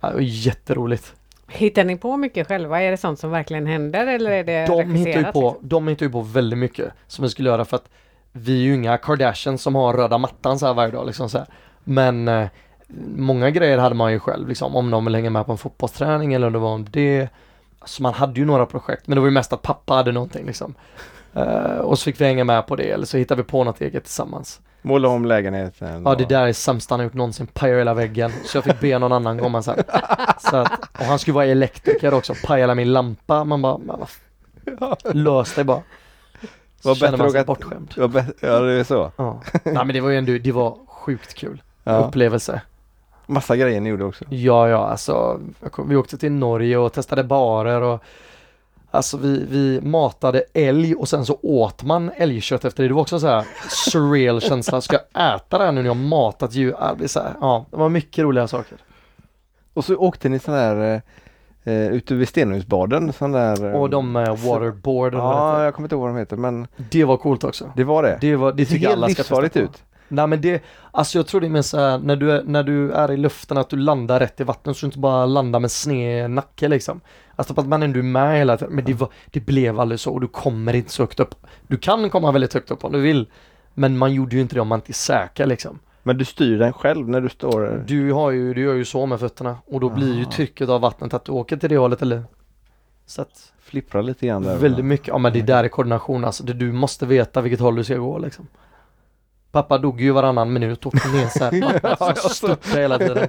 Ja, 0.00 0.08
det 0.08 0.14
var 0.14 0.20
jätteroligt. 0.20 1.14
Hittar 1.48 1.84
ni 1.84 1.96
på 1.96 2.16
mycket 2.16 2.46
själva? 2.48 2.82
Är 2.82 2.90
det 2.90 2.96
sånt 2.96 3.18
som 3.18 3.30
verkligen 3.30 3.66
händer 3.66 4.06
eller 4.06 4.30
är 4.30 4.44
det 4.44 4.66
De 4.66 4.94
hittar, 4.94 5.20
ju 5.20 5.24
på, 5.24 5.50
liksom? 5.50 5.68
de 5.68 5.88
hittar 5.88 6.06
ju 6.06 6.12
på 6.12 6.20
väldigt 6.20 6.58
mycket 6.58 6.92
som 7.06 7.22
vi 7.22 7.28
skulle 7.28 7.48
göra 7.48 7.64
för 7.64 7.76
att 7.76 7.88
vi 8.32 8.52
är 8.60 8.62
ju 8.62 8.74
inga 8.74 8.98
Kardashians 8.98 9.62
som 9.62 9.74
har 9.74 9.92
röda 9.92 10.18
mattan 10.18 10.58
så 10.58 10.66
här 10.66 10.74
varje 10.74 10.92
dag 10.92 11.06
liksom 11.06 11.30
så 11.30 11.38
här. 11.38 11.46
Men 11.84 12.28
eh, 12.28 12.46
många 13.16 13.50
grejer 13.50 13.78
hade 13.78 13.94
man 13.94 14.12
ju 14.12 14.18
själv 14.20 14.48
liksom 14.48 14.76
om 14.76 14.90
de 14.90 15.04
vill 15.04 15.14
hänga 15.14 15.30
med 15.30 15.46
på 15.46 15.52
en 15.52 15.58
fotbollsträning 15.58 16.32
eller 16.34 16.46
om 16.46 16.52
det 16.52 16.58
var 16.58 16.70
om 16.70 16.86
det. 16.90 17.28
Alltså 17.78 18.02
man 18.02 18.14
hade 18.14 18.40
ju 18.40 18.46
några 18.46 18.66
projekt 18.66 19.06
men 19.06 19.14
det 19.16 19.20
var 19.20 19.28
ju 19.28 19.34
mest 19.34 19.52
att 19.52 19.62
pappa 19.62 19.94
hade 19.94 20.12
någonting 20.12 20.46
liksom. 20.46 20.74
Eh, 21.36 21.78
och 21.78 21.98
så 21.98 22.04
fick 22.04 22.20
vi 22.20 22.24
hänga 22.24 22.44
med 22.44 22.66
på 22.66 22.76
det 22.76 22.90
eller 22.90 23.06
så 23.06 23.16
hittade 23.16 23.42
vi 23.42 23.48
på 23.48 23.64
något 23.64 23.80
eget 23.80 24.04
tillsammans. 24.04 24.60
Måla 24.82 25.08
om 25.08 25.24
lägenheten. 25.24 26.02
Ja 26.04 26.14
det 26.14 26.24
där 26.28 26.46
är 26.46 26.52
sämsta 26.52 26.92
han 26.92 27.00
har 27.00 27.04
gjort 27.04 27.14
någonsin, 27.14 27.46
paja 27.46 27.78
hela 27.78 27.94
väggen. 27.94 28.32
Så 28.44 28.56
jag 28.56 28.64
fick 28.64 28.80
be 28.80 28.98
någon 28.98 29.12
annan 29.12 29.38
komma 29.38 29.62
sen. 29.62 29.82
Så 30.50 30.56
att, 30.56 30.80
och 30.98 31.04
han 31.04 31.18
skulle 31.18 31.34
vara 31.34 31.46
elektriker 31.46 32.14
också, 32.14 32.34
paja 32.44 32.62
hela 32.62 32.74
min 32.74 32.92
lampa. 32.92 33.44
Man 33.44 33.62
bara, 33.62 33.76
vad 33.84 34.02
f- 34.02 34.20
lös 35.14 35.54
det 35.54 35.64
bara. 35.64 35.82
Så 36.82 36.88
Var 36.88 36.94
känner 36.94 37.18
man 37.18 37.26
att 37.26 37.32
sig 37.32 37.40
åka- 37.40 37.46
bortskämd. 37.46 37.94
Ja, 37.96 38.06
bä- 38.06 38.32
ja, 38.40 38.58
det 38.58 38.72
är 38.72 38.84
så. 38.84 39.10
Ja. 39.16 39.40
Nej 39.64 39.74
men 39.74 39.88
det 39.88 40.00
var 40.00 40.10
ju 40.10 40.18
ändå, 40.18 40.32
det 40.38 40.52
var 40.52 40.78
sjukt 40.86 41.34
kul 41.34 41.62
Ja. 41.84 41.96
upplevelse. 41.98 42.60
Massa 43.26 43.56
grejer 43.56 43.80
ni 43.80 43.88
gjorde 43.90 44.04
också. 44.04 44.24
Ja, 44.28 44.68
ja, 44.68 44.86
alltså 44.86 45.40
kom, 45.70 45.88
vi 45.88 45.96
åkte 45.96 46.18
till 46.18 46.32
Norge 46.32 46.76
och 46.78 46.92
testade 46.92 47.24
barer 47.24 47.80
och 47.82 48.02
Alltså 48.90 49.16
vi, 49.16 49.46
vi 49.50 49.80
matade 49.80 50.44
älg 50.52 50.94
och 50.94 51.08
sen 51.08 51.26
så 51.26 51.38
åt 51.42 51.82
man 51.82 52.10
älgkött 52.16 52.64
efter 52.64 52.82
det. 52.82 52.88
Det 52.88 52.94
var 52.94 53.02
också 53.02 53.20
så 53.20 53.26
här 53.26 53.44
surreal 53.68 54.40
känsla. 54.40 54.80
Ska 54.80 54.96
jag 55.12 55.34
äta 55.34 55.58
det 55.58 55.64
här 55.64 55.72
nu 55.72 55.82
när 55.82 55.88
jag 55.88 55.96
matat 55.96 56.54
djur? 56.54 56.76
Det, 56.98 57.08
så 57.08 57.20
här, 57.20 57.32
ja, 57.40 57.66
det 57.70 57.76
var 57.76 57.88
mycket 57.88 58.24
roliga 58.24 58.48
saker. 58.48 58.78
Och 59.74 59.84
så 59.84 59.96
åkte 59.96 60.28
ni 60.28 60.38
sån 60.38 60.54
där 60.54 61.02
eh, 61.64 61.72
eh, 61.74 61.88
ute 61.88 62.14
vid 62.14 62.28
Stenungsbaden. 62.28 63.12
Sån 63.12 63.32
där. 63.32 63.64
eh, 63.66 63.80
Och 63.80 63.90
de 63.90 64.16
eh, 64.16 64.22
waterboard. 64.36 65.14
Ja, 65.14 65.64
jag 65.64 65.74
kommer 65.74 65.86
inte 65.86 65.94
ihåg 65.94 66.02
vad 66.02 66.10
de 66.10 66.18
heter 66.18 66.36
men 66.36 66.66
Det 66.90 67.04
var 67.04 67.16
coolt 67.16 67.44
också. 67.44 67.72
det 67.76 67.84
var 67.84 68.02
det. 68.02 68.18
Det, 68.20 68.36
var, 68.36 68.52
det 68.52 68.56
Det 68.56 68.64
tycker 68.66 68.88
alla 68.88 69.08
ska 69.08 69.22
testa 69.22 69.60
ut. 69.60 69.82
Nej 70.14 70.26
men 70.26 70.40
det, 70.40 70.62
alltså 70.90 71.18
jag 71.18 71.26
tror 71.26 71.40
det 71.40 71.46
är 71.46 71.50
mer 71.50 71.62
så 71.62 71.78
här, 71.78 71.98
när 71.98 72.16
du, 72.16 72.32
är, 72.32 72.42
när 72.42 72.62
du 72.62 72.92
är 72.92 73.12
i 73.12 73.16
luften 73.16 73.58
att 73.58 73.70
du 73.70 73.76
landar 73.76 74.20
rätt 74.20 74.40
i 74.40 74.44
vattnet 74.44 74.76
så 74.76 74.86
du 74.86 74.88
inte 74.88 74.98
bara 74.98 75.26
landar 75.26 75.60
med 75.60 75.70
sned 75.70 76.30
nacke 76.30 76.68
liksom. 76.68 77.00
Alltså 77.36 77.54
på 77.54 77.60
att 77.60 77.66
man 77.66 77.82
ändå 77.82 77.98
är 77.98 78.02
med 78.02 78.38
hela 78.38 78.56
tiden, 78.56 78.74
men 78.74 78.84
det, 78.84 78.94
var, 78.94 79.08
det 79.26 79.40
blev 79.40 79.80
aldrig 79.80 80.00
så 80.00 80.12
och 80.12 80.20
du 80.20 80.28
kommer 80.28 80.74
inte 80.74 80.92
så 80.92 81.02
högt 81.02 81.20
upp. 81.20 81.34
Du 81.66 81.76
kan 81.76 82.10
komma 82.10 82.32
väldigt 82.32 82.54
högt 82.54 82.70
upp 82.70 82.84
om 82.84 82.92
du 82.92 83.00
vill, 83.00 83.26
men 83.74 83.98
man 83.98 84.14
gjorde 84.14 84.36
ju 84.36 84.42
inte 84.42 84.54
det 84.54 84.60
om 84.60 84.68
man 84.68 84.78
inte 84.78 84.90
är 84.90 84.94
säker 84.94 85.46
liksom. 85.46 85.78
Men 86.02 86.18
du 86.18 86.24
styr 86.24 86.58
den 86.58 86.72
själv 86.72 87.08
när 87.08 87.20
du 87.20 87.28
står 87.28 87.60
där. 87.60 87.84
Du 87.86 88.12
har 88.12 88.30
ju, 88.30 88.54
du 88.54 88.60
gör 88.60 88.74
ju 88.74 88.84
så 88.84 89.06
med 89.06 89.20
fötterna 89.20 89.56
och 89.66 89.80
då 89.80 89.88
blir 89.88 90.14
ju 90.14 90.24
Ah. 90.26 90.30
trycket 90.30 90.68
av 90.68 90.80
vattnet 90.80 91.14
att 91.14 91.24
du 91.24 91.32
åker 91.32 91.56
till 91.56 91.68
det 91.68 91.76
hållet 91.76 92.02
eller 92.02 92.22
så 93.06 93.22
att 93.22 93.52
Flipprar 93.64 94.02
lite 94.02 94.26
grann 94.26 94.42
där. 94.42 94.56
Väldigt 94.56 94.84
mycket, 94.84 95.08
ja 95.08 95.18
men 95.18 95.32
det 95.32 95.42
där 95.42 95.64
är 95.64 95.68
koordination 95.68 96.24
alltså. 96.24 96.44
Det, 96.44 96.52
du 96.52 96.72
måste 96.72 97.06
veta 97.06 97.40
vilket 97.40 97.60
håll 97.60 97.76
du 97.76 97.84
ska 97.84 97.96
gå 97.96 98.18
liksom. 98.18 98.46
Pappa 99.54 99.78
dog 99.78 100.00
ju 100.00 100.10
varannan 100.10 100.52
minut 100.52 100.86
och 100.86 100.94
åkte 100.94 101.08
ner 101.08 101.28
så 101.28 101.44
här. 101.44 102.28
Störtade 102.34 102.80
hela 102.80 102.98
tiden. 102.98 103.28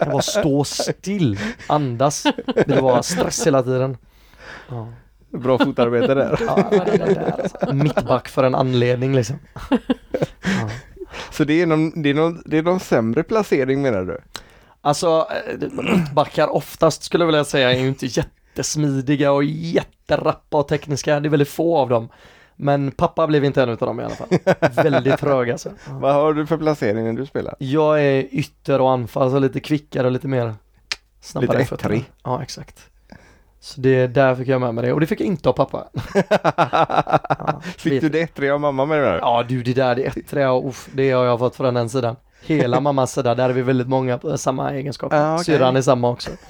Det 0.00 0.08
var 0.12 0.20
stå 0.20 0.64
still, 0.64 1.38
andas. 1.66 2.26
Det 2.66 2.80
var 2.80 3.02
stress 3.02 3.46
hela 3.46 3.62
tiden. 3.62 3.96
Ja, 4.68 4.88
Bra 5.30 5.58
fotarbete 5.58 6.14
där. 6.14 6.38
ja 6.46 6.70
det 6.70 6.96
där 6.96 7.40
alltså. 7.42 7.74
Mittback 7.74 8.28
för 8.28 8.44
en 8.44 8.54
anledning 8.54 9.14
liksom. 9.14 9.36
Ja. 9.70 10.70
Så 11.30 11.44
det 11.44 11.62
är, 11.62 11.66
någon, 11.66 12.02
det, 12.02 12.10
är 12.10 12.14
någon, 12.14 12.42
det 12.46 12.58
är 12.58 12.62
någon 12.62 12.80
sämre 12.80 13.22
placering 13.22 13.82
menar 13.82 14.04
du? 14.04 14.20
Alltså 14.80 15.28
eh, 15.30 15.68
mittbackar 15.70 16.54
oftast 16.54 17.02
skulle 17.02 17.22
jag 17.22 17.26
vilja 17.26 17.44
säga 17.44 17.72
är 17.72 17.78
ju 17.78 17.88
inte 17.88 18.06
jättesmidiga 18.06 19.32
och 19.32 19.44
jätterappa 19.44 20.58
och 20.58 20.68
tekniska. 20.68 21.20
Det 21.20 21.28
är 21.28 21.30
väldigt 21.30 21.48
få 21.48 21.78
av 21.78 21.88
dem. 21.88 22.08
Men 22.56 22.90
pappa 22.90 23.26
blev 23.26 23.44
inte 23.44 23.62
en 23.62 23.68
av 23.68 23.76
dem 23.76 24.00
i 24.00 24.04
alla 24.04 24.14
fall. 24.14 24.28
Väldigt 24.84 25.18
trög 25.18 25.50
alltså. 25.50 25.70
Vad 25.88 26.14
har 26.14 26.32
du 26.32 26.46
för 26.46 26.56
placering 26.56 27.04
när 27.04 27.12
du 27.12 27.26
spelar? 27.26 27.54
Jag 27.58 28.02
är 28.02 28.28
ytter 28.34 28.80
och 28.80 28.90
anfall, 28.90 29.30
så 29.30 29.38
lite 29.38 29.60
kvickare 29.60 30.06
och 30.06 30.12
lite 30.12 30.28
mer 30.28 30.54
snabbare 31.20 31.58
Lite 31.58 31.74
ettrig. 31.74 32.04
Ja, 32.24 32.42
exakt. 32.42 32.80
Så 33.60 33.80
det, 33.80 34.06
där 34.06 34.34
fick 34.34 34.48
jag 34.48 34.60
med 34.60 34.74
mig 34.74 34.84
det 34.86 34.92
och 34.92 35.00
det 35.00 35.06
fick 35.06 35.20
jag 35.20 35.26
inte 35.26 35.48
av 35.48 35.52
pappa. 35.52 35.84
Ja, 37.38 37.60
Fick 37.76 37.92
vet- 37.92 38.00
du 38.00 38.08
det 38.08 38.20
ettriga 38.20 38.54
av 38.54 38.60
mamma 38.60 38.84
med 38.86 38.98
det? 38.98 39.18
Ja 39.18 39.44
du, 39.48 39.62
det 39.62 39.72
där 39.74 39.94
det 39.94 40.02
ettriga, 40.02 40.52
uff, 40.52 40.88
det 40.92 41.10
har 41.10 41.24
jag 41.24 41.38
fått 41.38 41.56
från 41.56 41.74
den 41.74 41.88
sidan. 41.88 42.16
Hela 42.46 42.80
mammas 42.80 43.12
sida, 43.12 43.34
där 43.34 43.48
är 43.48 43.52
vi 43.52 43.62
väldigt 43.62 43.88
många 43.88 44.18
på 44.18 44.38
samma 44.38 44.72
egenskaper. 44.72 45.16
Ja, 45.16 45.34
okej. 45.34 45.44
Syrran 45.44 45.76
är 45.76 45.82
samma 45.82 46.10
också. 46.10 46.30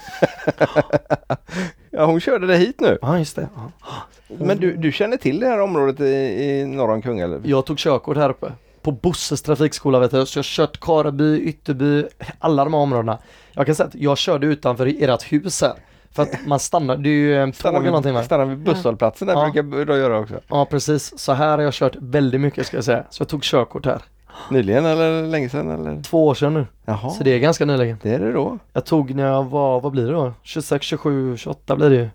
Ja, 1.91 2.05
hon 2.05 2.21
körde 2.21 2.47
dig 2.47 2.59
hit 2.59 2.81
nu. 2.81 2.99
Ja, 3.03 3.19
just 3.19 3.37
det. 3.37 3.49
Ja. 3.57 3.71
Men 4.39 4.59
du, 4.61 4.77
du 4.77 4.93
känner 4.93 5.17
till 5.17 5.41
det 5.41 5.47
här 5.47 5.61
området 5.61 6.01
i, 6.01 6.05
i 6.05 6.67
norr 6.67 6.91
om 6.91 7.03
Kungälv? 7.03 7.47
Jag 7.47 7.67
tog 7.67 7.79
körkort 7.79 8.17
här 8.17 8.31
uppe. 8.31 8.53
På 8.83 8.93
Bosses 8.93 9.43
trafikskola 9.43 9.99
vet 9.99 10.11
du, 10.11 10.27
så 10.27 10.39
jag 10.39 10.43
har 10.43 10.45
kört 10.67 10.81
Kareby, 10.81 11.39
Ytterby, 11.41 12.05
alla 12.39 12.65
de 12.65 12.75
här 12.75 12.81
områdena. 12.81 13.19
Jag 13.53 13.67
kan 13.67 13.75
säga 13.75 13.87
att 13.87 13.95
jag 13.95 14.19
körde 14.19 14.47
utanför 14.47 14.87
ert 15.03 15.33
hus 15.33 15.63
här. 15.63 15.73
För 16.13 16.23
att 16.23 16.47
man 16.47 16.59
stannar, 16.59 16.97
det 16.97 17.09
är 17.09 17.45
ju 17.47 17.53
Stannar 17.53 17.79
eller 17.81 17.87
någonting 17.89 18.13
va? 18.13 18.19
vid, 18.21 18.27
stannar 18.27 18.45
vid 18.45 18.59
busshållplatsen 18.59 19.29
där 19.29 19.35
Ja. 19.35 19.63
brukar 19.63 19.93
jag 19.93 19.99
göra 20.03 20.19
också. 20.19 20.35
Ja 20.49 20.65
precis, 20.71 21.19
så 21.19 21.33
här 21.33 21.49
har 21.59 21.65
jag 21.65 21.73
kört 21.75 21.97
väldigt 22.01 22.41
mycket 22.41 22.67
ska 22.67 22.77
jag 22.77 22.85
säga. 22.85 23.05
Så 23.11 23.21
jag 23.21 23.29
tog 23.29 23.43
körkort 23.43 23.87
här. 23.87 24.03
Nyligen 24.51 24.87
eller 24.87 25.23
länge 25.23 25.49
sedan 25.49 25.71
eller? 25.71 26.03
Två 26.03 26.27
år 26.27 26.35
sedan 26.35 26.55
nu. 26.55 26.67
Jaha, 26.85 27.11
Så 27.11 27.25
det 27.25 27.31
är 27.35 27.39
ganska 27.39 27.65
nyligen. 27.65 27.97
det 28.03 28.15
är 28.15 28.19
det 28.19 28.33
då. 28.33 28.59
Jag 28.73 28.85
tog 28.85 29.15
när 29.15 29.27
jag 29.27 29.45
var, 29.45 29.81
vad 29.81 29.93
blir 29.93 30.07
det 30.07 30.13
då? 30.13 30.33
26, 30.43 30.87
27, 30.87 31.37
28 31.37 31.77
blir 31.77 31.91
det 31.91 31.97
ju. 31.97 32.09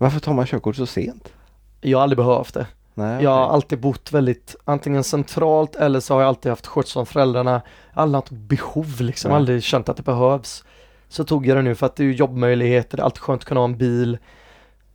Varför 0.00 0.20
tar 0.20 0.34
man 0.34 0.46
körkort 0.46 0.76
så 0.76 0.86
sent? 0.86 1.32
Jag 1.80 1.98
har 1.98 2.02
aldrig 2.02 2.16
behövt 2.16 2.54
det. 2.54 2.66
Nej, 2.94 3.22
Jag 3.22 3.30
har 3.30 3.48
alltid 3.48 3.80
bott 3.80 4.12
väldigt 4.12 4.56
antingen 4.64 5.04
centralt 5.04 5.76
eller 5.76 6.00
så 6.00 6.14
har 6.14 6.20
jag 6.20 6.28
alltid 6.28 6.50
haft 6.50 6.66
skjuts 6.66 6.92
från 6.92 7.06
föräldrarna. 7.06 7.62
Aldrig 7.92 8.16
haft 8.16 8.30
behov 8.30 9.00
liksom, 9.00 9.28
Nej. 9.28 9.36
aldrig 9.36 9.62
känt 9.62 9.88
att 9.88 9.96
det 9.96 10.02
behövs. 10.02 10.64
Så 11.08 11.24
tog 11.24 11.46
jag 11.46 11.56
det 11.56 11.62
nu 11.62 11.74
för 11.74 11.86
att 11.86 11.96
det 11.96 12.02
är 12.02 12.04
ju 12.04 12.14
jobbmöjligheter, 12.14 12.96
det 12.96 13.00
är 13.00 13.04
alltid 13.04 13.18
skönt 13.18 13.42
att 13.42 13.48
kunna 13.48 13.60
ha 13.60 13.64
en 13.64 13.76
bil. 13.76 14.18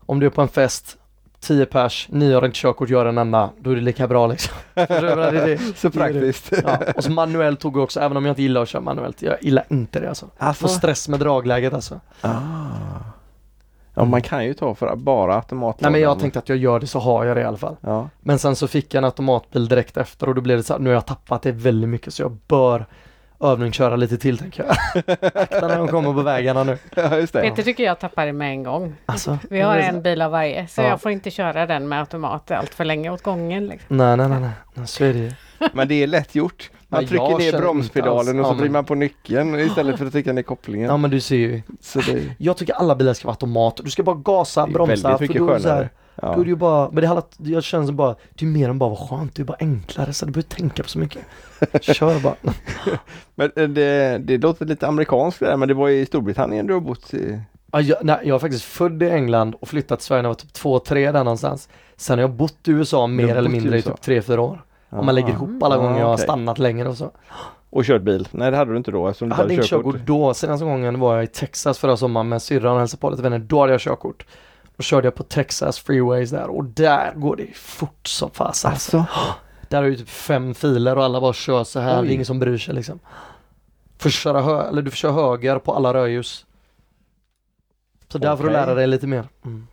Om 0.06 0.20
du 0.20 0.26
är 0.26 0.30
på 0.30 0.42
en 0.42 0.48
fest, 0.48 0.98
10 1.40 1.66
pers, 1.66 2.08
ni 2.12 2.34
har 2.34 2.46
inte 2.46 2.58
körkort, 2.58 2.90
gör 2.90 3.06
en 3.06 3.18
enda, 3.18 3.50
då 3.60 3.72
är 3.72 3.76
det 3.76 3.82
lika 3.82 4.08
bra 4.08 4.28
liksom. 4.28 4.54
Så 5.76 5.92
praktiskt. 5.92 6.54
Ja, 6.66 6.80
och 6.96 7.04
så 7.04 7.12
manuellt 7.12 7.60
tog 7.60 7.78
jag 7.78 7.84
också, 7.84 8.00
även 8.00 8.18
om 8.18 8.26
jag 8.26 8.32
inte 8.32 8.42
gillar 8.42 8.62
att 8.62 8.70
köra 8.70 8.82
manuellt. 8.82 9.22
Jag 9.22 9.44
gillar 9.44 9.66
inte 9.70 10.00
det 10.00 10.10
alltså. 10.10 10.30
Alltså, 10.38 10.68
Får 10.68 10.74
stress 10.74 11.10
med 11.10 11.20
dragläget 11.20 11.74
alltså. 11.74 12.00
ah. 12.22 12.32
Ja, 13.96 14.06
man 14.06 14.22
kan 14.22 14.46
ju 14.46 14.54
ta 14.54 14.76
för 14.76 14.96
bara 14.96 15.36
automat. 15.36 15.82
Nej 15.82 15.92
men 15.92 16.02
jag 16.02 16.20
tänkte 16.20 16.40
att 16.40 16.50
jag 16.50 16.58
gör 16.58 16.80
det 16.80 16.88
så 16.88 17.00
har 17.00 17.26
jag 17.26 17.38
det 17.38 17.42
i 17.42 17.46
alla 17.46 17.58
fall. 17.58 17.76
Ja, 17.82 18.10
Men 18.20 18.40
sen 18.40 18.56
så 18.56 18.68
fick 18.68 18.94
jag 18.94 18.98
en 19.02 19.06
automatbil 19.06 19.68
direkt 19.68 19.98
efter 19.98 20.30
och 20.30 20.36
då 20.36 20.42
blev 20.42 20.58
det 20.58 20.64
så 20.64 20.74
här, 20.74 20.80
nu 20.80 20.90
har 20.90 20.94
jag 20.94 21.06
tappat 21.06 21.42
det 21.42 21.52
väldigt 21.52 21.90
mycket 21.90 22.14
så 22.14 22.22
jag 22.22 22.38
bör 22.48 22.86
övningsköra 23.40 23.96
lite 23.96 24.18
till 24.18 24.38
tänker 24.38 24.64
jag. 24.66 24.76
Akta 25.36 25.68
när 25.68 25.78
de 25.78 25.88
kommer 25.88 26.14
på 26.14 26.22
vägarna 26.22 26.64
nu. 26.64 26.78
ja 26.96 27.18
just 27.18 27.34
det. 27.34 27.42
Peter 27.42 27.64
tycker 27.64 27.84
jag 27.84 28.00
tappar 28.00 28.26
det 28.26 28.34
med 28.34 28.50
en 28.50 28.64
gång. 28.64 28.96
Alltså, 29.06 29.38
Vi 29.50 29.62
har 29.62 29.78
en 29.78 30.02
bil 30.02 30.22
av 30.22 30.32
varje 30.32 30.68
så 30.68 30.82
Ja. 30.82 30.88
jag 30.88 31.02
får 31.02 31.12
inte 31.12 31.32
köra 31.32 31.66
den 31.66 31.88
med 31.88 32.00
automat 32.00 32.52
allt 32.52 32.74
för 32.74 32.86
länge 32.86 33.10
åt 33.10 33.22
gången. 33.24 33.68
Liksom. 33.68 33.98
Nej 33.98 34.18
nej 34.18 34.30
nej, 34.30 34.40
nej. 34.40 34.50
nej 34.74 34.88
så 34.88 35.04
är 35.04 35.14
det 35.14 35.20
ju. 35.20 35.32
Men 35.74 35.88
det 35.88 36.04
är 36.04 36.08
lätt 36.08 36.36
gjort. 36.36 36.70
Man 36.96 37.08
trycker 37.08 37.26
jag 37.30 37.40
ner 37.40 37.52
känner 37.52 37.62
bromspedalen 37.62 38.28
inte 38.28 38.40
och 38.40 38.46
så 38.46 38.52
alls- 38.52 38.54
ja, 38.54 38.54
vrider 38.54 38.64
men- 38.64 38.72
man 38.72 38.86
på 38.86 38.96
nyckeln 38.96 39.60
istället 39.60 39.98
för 39.98 40.06
att 40.06 40.12
trycka 40.12 40.34
ner 40.34 40.42
kopplingen. 40.42 40.90
Ja 40.90 40.98
men 40.98 41.12
du 41.12 41.20
ser 41.20 41.36
ju. 41.36 41.62
Så 41.82 42.00
det 42.00 42.36
Jag 42.38 42.58
tycker 42.58 42.74
alla 42.74 42.96
bilar 42.96 43.14
ska 43.14 43.28
vara 43.28 43.34
automat. 43.34 43.80
Du 43.84 43.90
ska 43.90 44.04
bara 44.04 44.16
gasa, 44.16 44.66
det 44.66 44.72
är 44.72 44.74
bromsa. 44.74 45.08
väldigt 45.10 45.20
mycket 45.30 45.38
då, 45.38 45.50
är 45.50 45.54
det 45.54 45.60
så 45.62 45.68
här, 45.70 45.76
skönare. 45.76 45.90
då 46.16 46.28
är 46.28 46.38
Ja. 46.38 46.44
det 46.44 46.50
ju 46.50 46.56
bara, 46.56 46.90
men 46.92 47.02
det 47.02 47.08
handlar, 47.08 47.26
jag 47.38 47.64
känner 47.64 47.86
som 47.86 47.96
bara, 47.96 48.16
det 48.34 48.46
är 48.46 48.50
mer 48.50 48.70
än 48.70 48.80
bara 48.80 48.90
vad 48.90 49.10
skönt, 49.10 49.36
det 49.36 49.42
är 49.42 49.44
bara 49.44 49.58
enklare 49.60 50.14
så 50.14 50.26
du 50.26 50.32
behöver 50.32 50.46
inte 50.48 50.56
tänka 50.56 50.84
på 50.84 50.90
så 50.90 51.00
mycket. 51.00 51.22
Kör 51.82 52.20
bara. 52.20 52.36
Men 53.36 53.52
eh, 53.56 53.68
det, 53.68 54.18
det 54.24 54.38
låter 54.38 54.66
lite 54.66 54.88
amerikanskt 54.88 55.40
där, 55.40 55.58
men 55.58 55.68
det 55.68 55.74
var 55.74 55.90
i 55.90 56.06
Storbritannien 56.06 56.68
du 56.68 56.74
har 56.74 56.82
bott 56.82 57.14
i. 57.14 57.40
Ja, 57.72 57.82
jag, 57.82 57.98
nej, 58.02 58.18
jag 58.24 58.36
är 58.36 58.40
faktiskt 58.40 58.64
född 58.66 59.04
i 59.04 59.10
England 59.10 59.56
och 59.60 59.68
flyttat 59.68 60.00
till 60.00 60.06
Sverige 60.06 60.22
när 60.22 60.28
jag 60.30 60.34
var 60.34 60.36
typ 60.40 60.54
två, 60.54 60.80
tre 60.80 61.12
där 61.12 61.24
någonstans. 61.24 61.70
Sen 61.98 62.18
har 62.18 62.22
jag 62.24 62.32
bott 62.32 62.68
i 62.68 62.72
USA 62.72 63.00
har 63.02 63.08
mer 63.08 63.28
eller 63.36 63.42
bott 63.42 63.50
i 63.50 63.52
mindre 63.52 63.76
i 63.76 63.80
USA? 63.80 63.90
typ 63.92 64.02
tre, 64.02 64.22
fyra 64.22 64.42
år. 64.42 64.64
Om 65.00 65.06
man 65.06 65.16
lägger 65.16 65.30
ihop 65.30 65.64
alla 65.64 65.78
gånger 65.78 66.00
jag 66.00 66.08
har 66.08 66.18
stannat 66.18 66.60
längre 66.60 66.90
och 66.90 66.98
så. 66.98 67.12
Och 67.70 67.84
kört 67.86 68.02
bil? 68.02 68.28
Nej 68.32 68.52
det 68.52 68.58
hade 68.58 68.72
du 68.72 68.78
inte 68.78 68.92
då 68.92 69.08
eftersom 69.08 69.30
du 69.30 69.34
Jag 69.34 69.38
hade 69.38 69.54
inte 69.54 69.68
körkort 69.68 69.96
då. 70.06 70.34
Senaste 70.34 70.66
gången 70.66 71.00
var 71.00 71.16
jag 71.16 71.24
i 71.24 71.28
Texas 71.28 71.80
förra 71.80 71.98
sommaren 71.98 72.30
med 72.30 72.42
syrran 72.42 72.74
och 72.74 72.80
hälsade 72.80 73.02
på 73.02 73.10
lite 73.10 73.24
vänner. 73.24 73.40
Då 73.40 73.60
hade 73.62 73.72
jag 73.72 73.82
körkort. 73.82 74.26
Då 74.78 74.84
körde 74.84 75.08
jag 75.08 75.16
på 75.16 75.24
Texas 75.24 75.80
freeways 75.80 76.30
där 76.30 76.48
och 76.48 76.66
där 76.66 77.14
går 77.16 77.36
det 77.36 77.58
fort 77.58 78.08
som 78.08 78.30
fasen. 78.32 78.72
Alltså. 78.72 78.98
Alltså? 78.98 79.16
Där 79.70 79.84
är 79.84 79.88
ju 79.88 79.96
typ 79.96 80.10
fem 80.10 80.54
filer 80.54 80.98
och 80.98 81.04
alla 81.04 81.22
bara 81.22 81.34
kör 81.34 81.64
så 81.64 81.80
här. 81.80 82.02
Oj. 82.02 82.08
Det 82.08 82.12
är 82.12 82.14
ingen 82.14 82.26
som 82.26 82.40
bryr 82.40 82.58
sig 82.58 82.74
liksom. 82.74 83.00
Får 83.98 84.10
köra 84.10 84.42
hö- 84.42 84.68
eller 84.70 84.82
du 84.82 84.92
får 84.92 84.96
köra 84.98 85.12
höger 85.12 85.60
på 85.60 85.74
alla 85.74 85.94
rödljus. 85.94 86.46
Så 88.08 88.18
där 88.18 88.36
får 88.36 88.44
du 88.44 88.50
lära 88.50 88.74
dig 88.74 88.88
lite 88.88 89.08
mer. 89.08 89.24
Mm. 89.46 89.68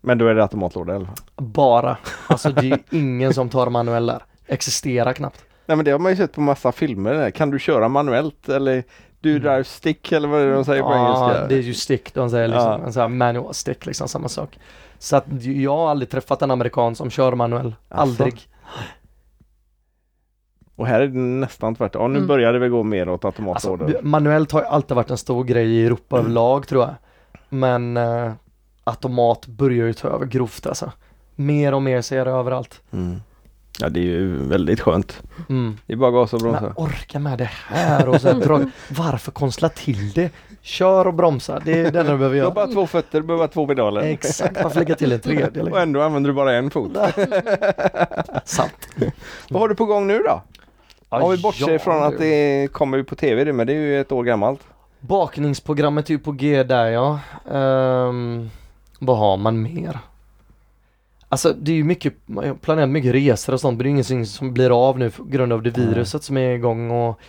Men 0.00 0.18
då 0.18 0.26
är 0.26 0.34
det 0.34 0.42
automatlåda 0.42 0.92
i 0.92 0.96
alla 0.96 1.06
fall? 1.06 1.16
Bara. 1.36 1.96
Alltså 2.26 2.50
det 2.52 2.70
är 2.70 2.80
ingen 2.90 3.34
som 3.34 3.48
tar 3.48 3.70
manuell 3.70 4.06
där. 4.06 4.22
Existerar 4.48 5.12
knappt. 5.12 5.44
Nej 5.66 5.76
men 5.76 5.84
det 5.84 5.90
har 5.90 5.98
man 5.98 6.12
ju 6.12 6.16
sett 6.16 6.32
på 6.32 6.40
massa 6.40 6.72
filmer. 6.72 7.14
där. 7.14 7.30
Kan 7.30 7.50
du 7.50 7.58
köra 7.58 7.88
manuellt 7.88 8.48
eller 8.48 8.84
du 9.20 9.38
drive 9.38 9.64
stick 9.64 10.12
eller 10.12 10.28
vad 10.28 10.40
är 10.40 10.46
det 10.46 10.52
de 10.54 10.64
säger 10.64 10.82
på 10.82 10.88
Mm. 10.88 11.00
Ja, 11.02 11.24
engelska? 11.26 11.46
det 11.46 11.54
är 11.54 11.62
ju 11.62 11.74
stick 11.74 12.14
de 12.14 12.30
säger 12.30 12.48
liksom. 12.48 12.66
Ja. 12.66 12.78
En 12.86 12.92
sån 12.92 13.00
här 13.00 13.08
manual 13.08 13.54
stick 13.54 13.86
liksom, 13.86 14.08
samma 14.08 14.28
sak. 14.28 14.58
Så 14.98 15.16
att 15.16 15.24
jag 15.44 15.76
har 15.76 15.90
aldrig 15.90 16.10
träffat 16.10 16.42
en 16.42 16.50
amerikan 16.50 16.94
som 16.94 17.10
kör 17.10 17.34
manuell. 17.34 17.74
Asså? 17.88 18.00
Aldrig. 18.02 18.48
Och 20.76 20.86
här 20.86 21.00
är 21.00 21.06
det 21.08 21.18
nästan 21.18 21.74
tvärtom. 21.74 22.02
Ja, 22.02 22.08
nu 22.08 22.16
Mm. 22.16 22.26
börjar 22.28 22.52
det 22.52 22.58
väl 22.58 22.68
gå 22.70 22.82
mer 22.82 23.08
åt 23.08 23.24
Alltså, 23.24 23.42
automatorder. 23.42 24.00
manuellt 24.02 24.52
har 24.52 24.62
alltid 24.62 24.94
varit 24.96 25.10
en 25.10 25.18
stor 25.18 25.44
grej 25.44 25.66
i 25.68 25.86
Europa 25.86 26.18
överlag 26.18 26.66
tror 26.68 26.82
jag. 26.82 26.94
Men 27.48 27.96
eh, 27.96 28.32
automat 28.84 29.46
börjar 29.46 29.86
ju 29.86 29.92
ta 29.92 30.08
över 30.08 30.26
grovt 30.26 30.66
alltså. 30.66 30.92
Mer 31.34 31.74
och 31.74 31.82
mer 31.82 32.00
ser 32.02 32.16
jag 32.18 32.26
det 32.26 32.30
överallt. 32.32 32.80
Mm. 32.92 33.20
Ja 33.80 33.88
det 33.88 34.00
är 34.00 34.04
ju 34.04 34.36
väldigt 34.36 34.80
skönt. 34.80 35.22
Mm. 35.48 35.76
Det 35.86 35.92
är 35.92 35.96
bara 35.96 36.10
gas 36.10 36.32
och 36.34 36.42
Men 36.42 36.52
bromsa. 36.52 36.72
orka 36.76 37.18
med 37.18 37.38
det 37.38 37.50
här 37.66 38.08
och 38.08 38.20
så 38.20 38.28
här, 38.28 38.34
dra, 38.34 38.60
varför 38.88 39.32
konstla 39.32 39.68
till 39.68 40.12
det? 40.12 40.30
Kör 40.62 41.06
och 41.06 41.14
bromsa, 41.14 41.60
det 41.64 41.72
är 41.72 41.82
det 41.92 42.00
enda 42.00 42.02
du 42.12 42.18
behöver 42.18 42.24
Du 42.36 42.40
har 42.40 42.44
göra. 42.46 42.50
bara 42.54 42.66
två 42.66 42.86
fötter, 42.86 43.20
du 43.20 43.26
behöver 43.26 43.44
bara 43.46 43.52
två 43.52 43.66
pedaler. 43.66 44.00
Exakt, 44.02 44.62
varför 44.62 44.78
lägga 44.78 44.94
till 44.94 45.12
en 45.12 45.20
tredje? 45.20 45.62
Och 45.70 45.80
ändå 45.80 46.02
använder 46.02 46.30
du 46.30 46.34
bara 46.34 46.54
en 46.54 46.70
fot. 46.70 46.92
Sant. 48.44 48.88
Vad 49.50 49.60
har 49.60 49.68
du 49.68 49.74
på 49.74 49.84
gång 49.84 50.06
nu 50.06 50.18
då? 50.18 50.42
Om 51.08 51.30
vi 51.30 51.38
bortser 51.42 51.70
Ja, 51.72 51.78
från 51.78 52.02
att 52.02 52.18
det 52.18 52.68
kommer 52.72 53.02
på 53.02 53.14
tv 53.14 53.44
det, 53.44 53.52
men 53.52 53.66
det 53.66 53.72
är 53.72 53.76
ju 53.76 54.00
ett 54.00 54.12
år 54.12 54.24
gammalt. 54.24 54.60
Bakningsprogrammet 55.00 56.06
är 56.08 56.10
ju 56.12 56.18
på 56.18 56.32
G 56.32 56.62
där 56.62 56.86
ja. 56.86 57.18
Ehm, 57.52 58.50
vad 58.98 59.18
har 59.18 59.36
man 59.36 59.62
mer? 59.62 59.98
Alltså 61.28 61.52
det 61.52 61.72
är 61.72 61.76
ju 61.76 61.84
mycket, 61.84 62.14
jag 62.26 62.42
har 62.42 62.54
planerat 62.54 62.88
mycket 62.88 63.14
resor 63.14 63.52
och 63.52 63.60
sånt 63.60 63.76
men 63.76 63.84
det 63.84 63.88
är 63.88 63.90
ingenting 63.90 64.26
som 64.26 64.54
blir 64.54 64.88
av 64.88 64.98
nu 64.98 65.10
på 65.10 65.24
grund 65.24 65.52
av 65.52 65.62
det 65.62 65.70
viruset 65.70 66.22
som 66.22 66.36
är 66.36 66.54
igång 66.54 66.90
och 66.90 67.20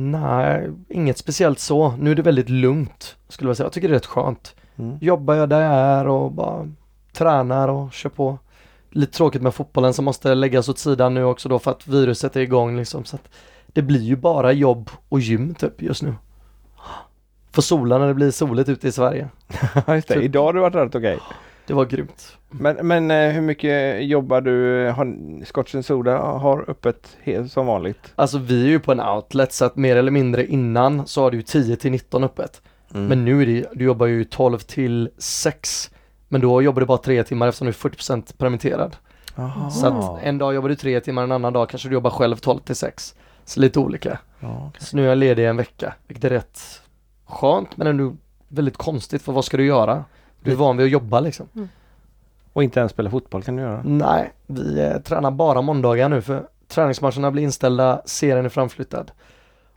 Nej, 0.00 0.70
inget 0.88 1.18
speciellt 1.18 1.58
så. 1.58 1.90
Nu 1.98 2.10
är 2.10 2.14
det 2.14 2.22
väldigt 2.22 2.48
lugnt 2.48 3.16
skulle 3.28 3.50
jag 3.50 3.56
säga. 3.56 3.64
Jag 3.64 3.72
tycker 3.72 3.88
det 3.88 3.92
är 3.92 3.98
rätt 3.98 4.06
skönt. 4.06 4.54
Mm. 4.76 4.98
Jobbar 5.00 5.34
jag 5.34 5.48
där 5.48 5.60
jag 5.60 5.74
är 5.74 6.08
och 6.08 6.32
bara 6.32 6.68
tränar 7.12 7.68
och 7.68 7.92
kör 7.92 8.10
på. 8.10 8.38
Lite 8.90 9.12
tråkigt 9.12 9.42
med 9.42 9.54
fotbollen 9.54 9.94
som 9.94 10.04
måste 10.04 10.34
läggas 10.34 10.68
åt 10.68 10.78
sidan 10.78 11.14
nu 11.14 11.24
också 11.24 11.48
då 11.48 11.58
för 11.58 11.70
att 11.70 11.86
viruset 11.86 12.36
är 12.36 12.40
igång 12.40 12.76
liksom. 12.76 13.04
Så 13.04 13.16
att 13.16 13.28
det 13.66 13.82
blir 13.82 14.00
ju 14.00 14.16
bara 14.16 14.52
jobb 14.52 14.90
och 15.08 15.20
gym 15.20 15.54
typ 15.54 15.82
just 15.82 16.02
nu. 16.02 16.14
Får 17.50 17.62
sola 17.62 17.98
när 17.98 18.06
det 18.08 18.14
blir 18.14 18.30
soligt 18.30 18.68
ute 18.68 18.88
i 18.88 18.92
Sverige. 18.92 19.28
Just 19.88 20.08
det. 20.08 20.14
Typ. 20.14 20.22
Idag 20.22 20.44
har 20.44 20.52
det 20.52 20.60
varit 20.60 20.74
rätt 20.74 20.94
okej. 20.94 21.18
Det 21.68 21.74
var 21.74 21.84
grymt. 21.84 22.36
Men, 22.50 22.86
men 22.86 23.10
eh, 23.10 23.32
hur 23.32 23.40
mycket 23.40 24.04
jobbar 24.04 24.40
du? 24.40 24.86
Har 24.90 25.44
Scotch 25.44 25.74
Soda 25.82 26.18
har 26.18 26.70
öppet 26.70 27.16
helt 27.22 27.52
som 27.52 27.66
vanligt? 27.66 28.12
Alltså 28.14 28.38
vi 28.38 28.64
är 28.64 28.68
ju 28.68 28.80
på 28.80 28.92
en 28.92 29.00
outlet 29.00 29.52
så 29.52 29.64
att 29.64 29.76
mer 29.76 29.96
eller 29.96 30.10
mindre 30.10 30.46
innan 30.46 31.06
så 31.06 31.22
har 31.22 31.30
du 31.30 31.36
ju 31.36 31.42
10 31.42 31.76
till 31.76 31.90
19 31.90 32.24
öppet. 32.24 32.62
Mm. 32.94 33.06
Men 33.06 33.24
nu 33.24 33.42
är 33.42 33.46
det, 33.46 33.66
du 33.72 33.84
jobbar 33.84 34.06
ju 34.06 34.24
12 34.24 34.58
till 34.58 35.10
6. 35.18 35.90
Men 36.28 36.40
då 36.40 36.62
jobbar 36.62 36.80
du 36.80 36.86
bara 36.86 36.98
3 36.98 37.24
timmar 37.24 37.48
eftersom 37.48 37.66
du 37.66 37.70
är 37.70 37.74
40% 37.74 38.36
permitterad. 38.36 38.96
Aha. 39.36 39.70
Så 39.70 39.86
att 39.86 40.22
en 40.22 40.38
dag 40.38 40.54
jobbar 40.54 40.68
du 40.68 40.74
3 40.74 41.00
timmar, 41.00 41.22
en 41.22 41.32
annan 41.32 41.52
dag 41.52 41.68
kanske 41.68 41.88
du 41.88 41.94
jobbar 41.94 42.10
själv 42.10 42.36
12 42.36 42.58
till 42.58 42.76
6. 42.76 43.14
Så 43.44 43.60
lite 43.60 43.78
olika. 43.78 44.18
Ja, 44.40 44.70
Så 44.78 44.96
nu 44.96 45.04
är 45.04 45.08
jag 45.08 45.18
ledig 45.18 45.46
en 45.48 45.56
vecka, 45.56 45.94
vilket 46.06 46.24
är 46.24 46.30
rätt 46.30 46.60
skönt 47.26 47.76
men 47.76 47.86
ändå 47.86 48.16
väldigt 48.48 48.76
konstigt 48.76 49.22
för 49.22 49.32
vad 49.32 49.44
ska 49.44 49.56
du 49.56 49.66
göra? 49.66 50.04
Du 50.40 50.52
är 50.52 50.56
van 50.56 50.76
vid 50.76 50.86
att 50.86 50.92
jobba 50.92 51.20
liksom. 51.20 51.48
Och 52.52 52.62
inte 52.62 52.80
ens 52.80 52.92
spela 52.92 53.10
fotboll 53.10 53.42
kan 53.42 53.56
du 53.56 53.62
göra? 53.62 53.80
Nej, 53.84 54.32
vi 54.46 54.80
eh, 54.80 54.98
tränar 54.98 55.30
bara 55.30 55.62
måndagar 55.62 56.08
nu 56.08 56.22
för 56.22 56.42
träningsmatcherna 56.68 57.30
blir 57.30 57.42
inställda, 57.42 58.02
serien 58.04 58.44
är 58.44 58.48
framflyttad. 58.48 59.10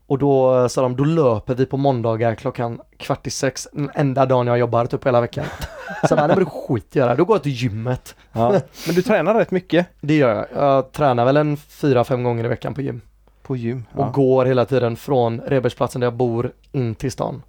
Och 0.08 0.18
då 0.18 0.60
eh, 0.60 0.68
sa 0.68 0.82
de, 0.82 0.96
då 0.96 1.04
löper 1.04 1.56
vi 1.56 1.66
på 1.66 1.78
måndagar 1.78 2.36
klockan 2.36 2.82
kvart 2.98 3.28
i 3.28 3.30
sex, 3.30 3.68
den 3.72 3.92
enda 3.96 4.26
dagen 4.26 4.48
jag 4.48 4.58
jobbar 4.58 4.86
typ 4.86 5.06
hela 5.08 5.22
veckan. 5.22 5.46
Så 6.10 6.16
nej 6.16 6.36
det 6.36 6.46
skit 6.46 6.96
i 6.96 7.00
göra, 7.00 7.16
då 7.16 7.26
går 7.26 7.36
jag 7.36 7.44
till 7.44 7.52
gymmet. 7.52 8.16
Ja. 8.32 8.52
Men 8.86 8.96
du 8.96 9.02
tränar 9.02 9.34
rätt 9.34 9.52
mycket 9.52 9.88
Det 10.02 10.16
gör 10.18 10.36
jag. 10.36 10.46
Jag 10.64 10.92
tränar 10.92 11.26
väl 11.26 11.38
en 11.38 11.58
fyra, 11.58 12.04
fem 12.04 12.24
gånger 12.24 12.46
i 12.46 12.48
veckan 12.48 12.74
på 12.74 12.82
gym. 12.82 13.02
på 13.44 13.56
gym. 13.56 13.86
Och 13.94 14.06
Ja. 14.06 14.10
går 14.10 14.46
hela 14.46 14.66
tiden 14.66 14.96
från 14.96 15.42
Rebergsplatsen 15.42 16.02
där 16.02 16.06
jag 16.06 16.14
bor 16.14 16.52
in 16.72 16.96
till 16.96 17.12
stan. 17.12 17.44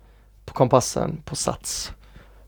På 0.44 0.52
Kompassen, 0.52 1.22
på 1.24 1.36
Sats. 1.36 1.92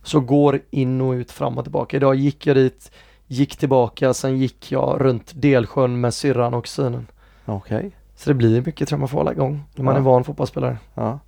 Så 0.05 0.21
går 0.21 0.61
in 0.71 1.01
och 1.01 1.13
ut 1.13 1.33
fram 1.33 1.59
och 1.59 1.65
tillbaka. 1.65 1.97
Idag 1.97 2.15
gick 2.15 2.47
jag 2.47 2.57
dit, 2.57 2.91
gick 3.27 3.57
tillbaka, 3.57 4.15
sen 4.15 4.39
gick 4.39 4.73
jag 4.73 4.97
runt 5.01 5.33
Delsjön 5.35 6.01
med 6.01 6.15
syrran 6.15 6.55
och 6.55 6.65
kusinen. 6.65 7.07
Okej. 7.45 7.91
Så 8.17 8.31
det 8.31 8.35
blir 8.35 8.63
mycket 8.67 8.99
man 8.99 9.09
får 9.09 9.19
hålla 9.19 9.33
igång 9.33 9.63
när 9.75 9.85
man 9.85 9.95
Ja. 9.95 10.01
är 10.01 10.05
van 10.05 10.25
fotbollsspelare. 10.25 10.79
Ja. 10.95 11.19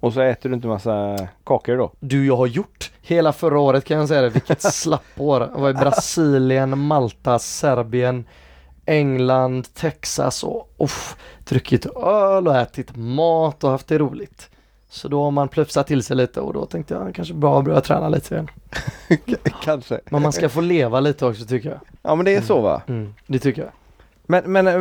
Och 0.00 0.12
så 0.12 0.20
äter 0.20 0.48
du 0.48 0.54
inte 0.54 0.68
massa 0.68 1.16
kakor 1.44 1.76
då? 1.76 1.92
Du, 2.00 2.26
jag 2.26 2.36
har 2.36 2.46
gjort 2.46 2.92
hela 3.02 3.32
förra 3.32 3.58
året 3.60 3.84
kan 3.84 3.98
jag 3.98 4.08
säga 4.08 4.20
det. 4.22 4.28
Vilket 4.28 4.62
slappår. 4.74 5.48
Jag 5.54 5.60
var 5.60 5.70
i 5.70 5.74
Brasilien, 5.74 6.78
Malta, 6.78 7.38
Serbien, 7.38 8.24
England, 8.86 9.74
Texas 9.74 10.44
och 10.44 10.74
uff, 10.78 11.16
druckit 11.44 11.86
öl 11.86 12.48
och 12.48 12.56
ätit 12.56 12.96
mat 12.96 13.64
och 13.64 13.70
haft 13.70 13.88
det 13.88 13.98
roligt. 13.98 14.50
Så 14.88 15.08
då 15.08 15.24
har 15.24 15.30
man 15.30 15.48
plufsat 15.48 15.86
till 15.86 16.02
sig 16.02 16.16
lite 16.16 16.40
och 16.40 16.52
då 16.52 16.66
tänkte 16.66 16.94
jag 16.94 17.14
kanske 17.14 17.34
bra 17.34 17.58
att 17.58 17.64
börja 17.64 17.80
träna 17.80 18.08
lite 18.08 18.34
igen. 18.34 18.48
Kanske. 19.62 20.00
Men 20.10 20.22
man 20.22 20.32
ska 20.32 20.48
få 20.48 20.60
leva 20.60 21.00
lite 21.00 21.26
också 21.26 21.44
tycker 21.44 21.68
jag. 21.68 21.80
Ja 22.02 22.14
men 22.14 22.24
det 22.24 22.34
är 22.34 22.40
så 22.40 22.60
va? 22.60 22.82
Mm, 22.86 23.14
det 23.26 23.38
tycker 23.38 23.62
jag. 23.62 23.70
Men, 24.30 24.52
men 24.52 24.66
eh, 24.66 24.74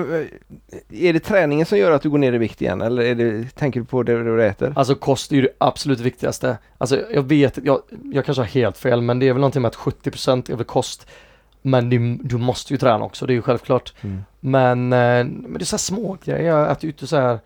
är 0.89 1.13
det 1.13 1.19
träningen 1.19 1.65
som 1.65 1.77
gör 1.77 1.91
att 1.91 2.01
du 2.01 2.09
går 2.09 2.17
ner 2.17 2.33
i 2.33 2.37
vikt 2.37 2.61
igen 2.61 2.81
eller 2.81 3.03
är 3.03 3.15
det, 3.15 3.55
tänker 3.55 3.79
du 3.79 3.85
på 3.85 4.03
det 4.03 4.23
du 4.23 4.43
äter? 4.43 4.73
Alltså 4.75 4.95
kost 4.95 5.31
är 5.31 5.35
ju 5.35 5.41
det 5.41 5.53
absolut 5.57 5.99
viktigaste. 5.99 6.57
Alltså 6.77 7.01
jag 7.13 7.23
vet, 7.23 7.59
jag, 7.63 7.81
jag 8.03 8.25
kanske 8.25 8.41
har 8.41 8.47
helt 8.47 8.77
fel 8.77 9.01
men 9.01 9.19
det 9.19 9.27
är 9.27 9.33
väl 9.33 9.41
någonting 9.41 9.61
med 9.61 9.69
att 9.69 9.75
70% 9.75 10.51
är 10.51 10.55
väl 10.55 10.65
kost. 10.65 11.07
Men 11.61 11.89
du, 11.89 12.15
du 12.15 12.37
måste 12.37 12.73
ju 12.73 12.77
träna 12.77 13.05
också, 13.05 13.25
det 13.25 13.33
är 13.33 13.35
ju 13.35 13.41
självklart. 13.41 13.93
Mm. 14.01 14.23
Men, 14.39 14.93
eh, 14.93 15.25
men 15.25 15.53
det 15.53 15.63
är 15.63 15.65
så 15.65 15.75
här 15.75 15.77
små 15.77 16.17
grejer. 16.23 16.53
Jag 16.53 16.71
äter 16.71 16.83
ju 16.83 16.89
inte 16.89 17.07
så 17.07 17.17
här 17.17 17.39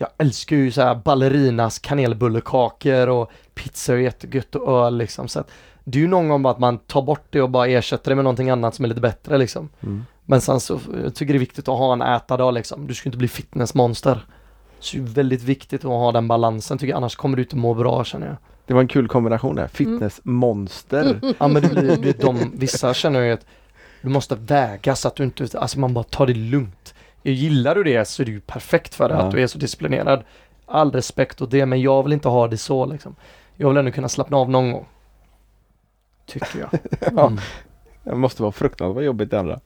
jag 0.00 0.08
älskar 0.18 0.56
ju 0.56 0.72
så 0.72 0.82
här 0.82 0.94
ballerinas 0.94 1.78
kanelbullekakor 1.78 3.08
och 3.08 3.30
pizza 3.54 3.92
är 3.92 3.96
jättegött 3.96 4.54
och 4.54 4.86
öl 4.86 4.96
liksom. 4.96 5.28
Så 5.28 5.40
att 5.40 5.50
det 5.84 5.98
är 5.98 6.02
ju 6.02 6.08
någon 6.08 6.28
gång 6.28 6.42
bara 6.42 6.52
att 6.52 6.58
man 6.58 6.78
tar 6.78 7.02
bort 7.02 7.26
det 7.30 7.42
och 7.42 7.50
bara 7.50 7.66
ersätter 7.66 8.10
det 8.10 8.14
med 8.14 8.24
någonting 8.24 8.50
annat 8.50 8.74
som 8.74 8.84
är 8.84 8.88
lite 8.88 9.00
bättre 9.00 9.38
liksom. 9.38 9.68
Mm. 9.80 10.04
Men 10.24 10.40
sen 10.40 10.60
så, 10.60 10.80
jag 11.02 11.14
tycker 11.14 11.32
det 11.32 11.36
är 11.36 11.40
viktigt 11.40 11.68
att 11.68 11.78
ha 11.78 11.92
en 11.92 12.02
ätardag 12.02 12.54
liksom. 12.54 12.86
Du 12.86 12.94
ska 12.94 13.08
inte 13.08 13.18
bli 13.18 13.28
fitnessmonster. 13.28 14.26
Så 14.78 14.96
det 14.96 15.02
är 15.02 15.06
väldigt 15.06 15.42
viktigt 15.42 15.84
att 15.84 15.90
ha 15.90 16.12
den 16.12 16.28
balansen 16.28 16.78
tycker 16.78 16.90
jag, 16.90 16.96
annars 16.96 17.16
kommer 17.16 17.36
du 17.36 17.42
inte 17.42 17.56
må 17.56 17.74
bra 17.74 18.04
känner 18.04 18.26
jag. 18.26 18.36
Det 18.66 18.74
var 18.74 18.80
en 18.80 18.88
kul 18.88 19.08
kombination 19.08 19.56
där. 19.56 19.68
Fitnessmonster. 19.68 21.20
Ja 21.38 21.48
men 21.48 21.62
det 21.62 21.68
blir, 21.68 21.96
det, 21.96 22.20
de, 22.20 22.52
vissa 22.54 22.94
känner 22.94 23.20
ju 23.20 23.32
att 23.32 23.46
du 24.02 24.08
måste 24.08 24.34
väga 24.34 24.96
så 24.96 25.08
att 25.08 25.16
du 25.16 25.24
inte, 25.24 25.58
alltså 25.58 25.78
man 25.78 25.94
bara 25.94 26.04
tar 26.04 26.26
det 26.26 26.34
lugnt. 26.34 26.94
Gillar 27.22 27.74
du 27.74 27.82
det 27.84 28.04
så 28.04 28.22
är 28.22 28.26
det 28.26 28.32
ju 28.32 28.40
perfekt 28.40 28.94
för 28.94 29.08
dig 29.08 29.18
Ja. 29.18 29.24
att 29.24 29.30
du 29.30 29.42
är 29.42 29.46
så 29.46 29.58
disciplinerad. 29.58 30.24
All 30.66 30.92
respekt 30.92 31.40
åt 31.42 31.50
det 31.50 31.66
men 31.66 31.80
jag 31.80 32.02
vill 32.02 32.12
inte 32.12 32.28
ha 32.28 32.48
det 32.48 32.56
så 32.58 32.86
liksom. 32.86 33.16
Jag 33.56 33.68
vill 33.68 33.76
ändå 33.76 33.90
kunna 33.90 34.08
slappna 34.08 34.36
av 34.36 34.50
någon 34.50 34.72
gång. 34.72 34.86
Tycker 36.26 36.58
jag. 36.58 36.68
Ja. 37.16 37.26
Mm. 37.26 37.38
Det 38.04 38.14
måste 38.14 38.42
vara 38.42 38.52
fruktansvärt 38.52 39.04
jobbigt 39.04 39.30
det 39.30 39.38
andra. 39.40 39.60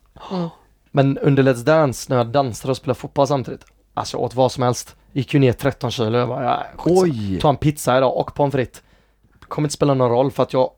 Men 0.91 1.17
under 1.17 1.43
Let's 1.43 1.63
Dance 1.63 2.05
när 2.09 2.17
jag 2.17 2.27
dansade 2.27 2.71
och 2.71 2.77
spelade 2.77 2.99
fotboll 2.99 3.27
samtidigt. 3.27 3.65
Alltså 3.93 4.17
jag 4.17 4.23
åt 4.23 4.35
vad 4.35 4.51
som 4.51 4.63
helst. 4.63 4.95
Gick 5.11 5.33
ju 5.33 5.39
ner 5.39 5.53
13 5.53 5.91
kilo. 5.91 6.17
Jag 6.17 6.27
bara, 6.29 6.43
ja. 6.43 6.63
Oj! 6.85 7.39
Ta 7.39 7.49
en 7.49 7.55
pizza 7.57 7.97
idag 7.97 8.17
och 8.17 8.35
pommes 8.35 8.51
frites. 8.53 8.83
Kommer 9.47 9.65
inte 9.65 9.73
spela 9.73 9.93
någon 9.93 10.09
roll 10.11 10.31
för 10.31 10.43
att 10.43 10.53
jag 10.53 10.71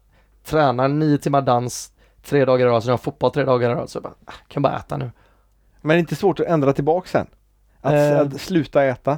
tränar 0.45 0.87
nio 0.87 1.17
timmar 1.17 1.41
dans 1.41 1.91
tre 2.23 2.45
dagar 2.45 2.65
i 2.67 2.69
rad, 2.69 2.83
så 2.83 2.89
jag 2.89 2.93
har 2.93 2.97
fotboll 2.97 3.31
tre 3.31 3.43
dagar 3.43 3.71
i 3.71 3.73
rad. 3.73 3.89
Så 3.89 3.95
jag 3.97 4.03
bara, 4.03 4.13
ah, 4.25 4.31
kan 4.47 4.63
bara 4.63 4.77
äta 4.77 4.97
nu. 4.97 5.11
Men 5.81 5.89
det 5.89 5.95
är 5.95 5.99
inte 5.99 6.15
svårt 6.15 6.39
att 6.39 6.45
ändra 6.45 6.73
tillbaka 6.73 7.07
sen? 7.09 7.27
Att, 7.81 7.93
Eh. 7.93 8.19
att 8.19 8.41
sluta 8.41 8.83
äta? 8.83 9.17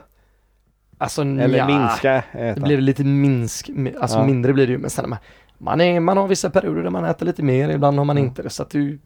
Alltså 0.97 1.21
Eller 1.21 1.47
nja, 1.47 1.67
minska 1.67 2.13
äta? 2.31 2.59
Det 2.59 2.61
blir 2.65 2.81
lite 2.81 3.03
minsk, 3.03 3.69
mi- 3.69 3.95
alltså 4.01 4.17
Ja. 4.17 4.25
mindre 4.25 4.53
blir 4.53 4.67
det 4.67 4.71
ju. 4.73 4.77
Men 4.79 4.89
sen, 4.89 5.09
man- 5.09 5.19
man, 5.57 5.81
är, 5.81 5.99
man 5.99 6.17
har 6.17 6.27
vissa 6.27 6.49
perioder 6.49 6.83
där 6.83 6.89
man 6.89 7.05
äter 7.05 7.25
lite 7.25 7.43
mer, 7.43 7.69
ibland 7.69 7.97
har 7.97 8.05
man 8.05 8.17
Mm. 8.17 8.27
inte 8.29 8.41
det. 8.43 8.49
Så 8.49 8.63
att 8.63 8.69
det 8.69 8.79
är 8.79 8.99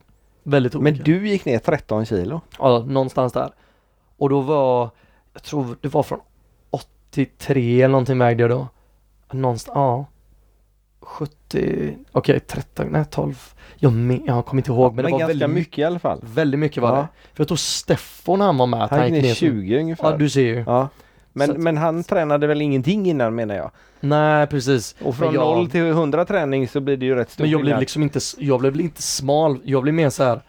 väldigt 0.43 0.75
olika. 0.75 0.93
Men 0.95 1.03
du 1.03 1.27
gick 1.29 1.45
ner 1.45 1.59
13 1.59 2.05
kilo? 2.05 2.41
Ja, 2.59 2.79
någonstans 2.87 3.33
där. 3.33 3.51
Och 4.17 4.29
då 4.29 4.41
var, 4.41 4.89
jag 5.33 5.43
tror 5.43 5.77
det 5.81 5.87
var 5.93 6.03
från 6.03 6.19
83 6.69 7.81
eller 7.81 7.91
någonting 7.91 8.19
vägde 8.19 8.43
jag 8.43 8.49
då. 8.49 8.67
Någonstans, 9.31 9.75
ja. 9.75 10.05
70, 11.05 11.97
okej 12.11 12.39
13, 12.39 12.87
nej 12.91 13.05
12. 13.11 13.53
Jag, 13.75 13.93
min, 13.93 14.25
jag 14.25 14.45
kommer 14.45 14.59
inte 14.61 14.71
ihåg 14.71 14.95
men, 14.95 15.05
det 15.05 15.11
var 15.11 15.19
ganska 15.19 15.27
väldigt 15.27 15.49
mycket 15.49 15.77
i 15.77 15.83
alla 15.83 15.99
fall. 15.99 16.19
Väldigt 16.23 16.59
mycket 16.59 16.83
var 16.83 16.89
Ja. 16.89 16.95
det. 16.95 17.07
För 17.33 17.41
jag 17.41 17.47
tror 17.47 17.57
Steffo 17.57 18.35
när 18.35 18.45
han 18.45 18.57
var 18.57 18.67
med 18.67 18.87
Han 18.89 19.13
gick 19.13 19.23
ner 19.23 19.29
så- 19.29 19.35
20 19.35 19.79
ungefär. 19.79 20.11
Ja 20.11 20.17
du 20.17 20.29
ser 20.29 20.41
ju. 20.41 20.63
Ja. 20.67 20.89
Men, 21.33 21.51
att- 21.51 21.57
men 21.57 21.77
han 21.77 22.03
tränade 22.03 22.47
väl 22.47 22.61
ingenting 22.61 23.05
innan 23.09 23.35
menar 23.35 23.55
jag? 23.55 23.71
Nej 23.99 24.47
precis. 24.47 24.95
Och 25.03 25.15
från 25.15 25.27
Men 25.27 25.35
jag- 25.35 25.57
0 25.57 25.69
till 25.69 25.81
100 25.91 26.25
träning 26.25 26.67
så 26.67 26.79
blir 26.79 26.97
det 26.97 27.05
ju 27.05 27.15
rätt 27.15 27.31
stor 27.31 27.43
Men 27.43 27.51
jag 27.51 27.61
blev 27.61 27.79
liksom 27.79 28.03
inte, 28.03 28.19
jag 28.37 28.59
blev 28.59 28.81
inte 28.81 29.01
smal, 29.01 29.59
jag 29.63 29.83
blev 29.83 29.93
mer 29.95 30.09
så 30.09 30.23
här 30.23 30.41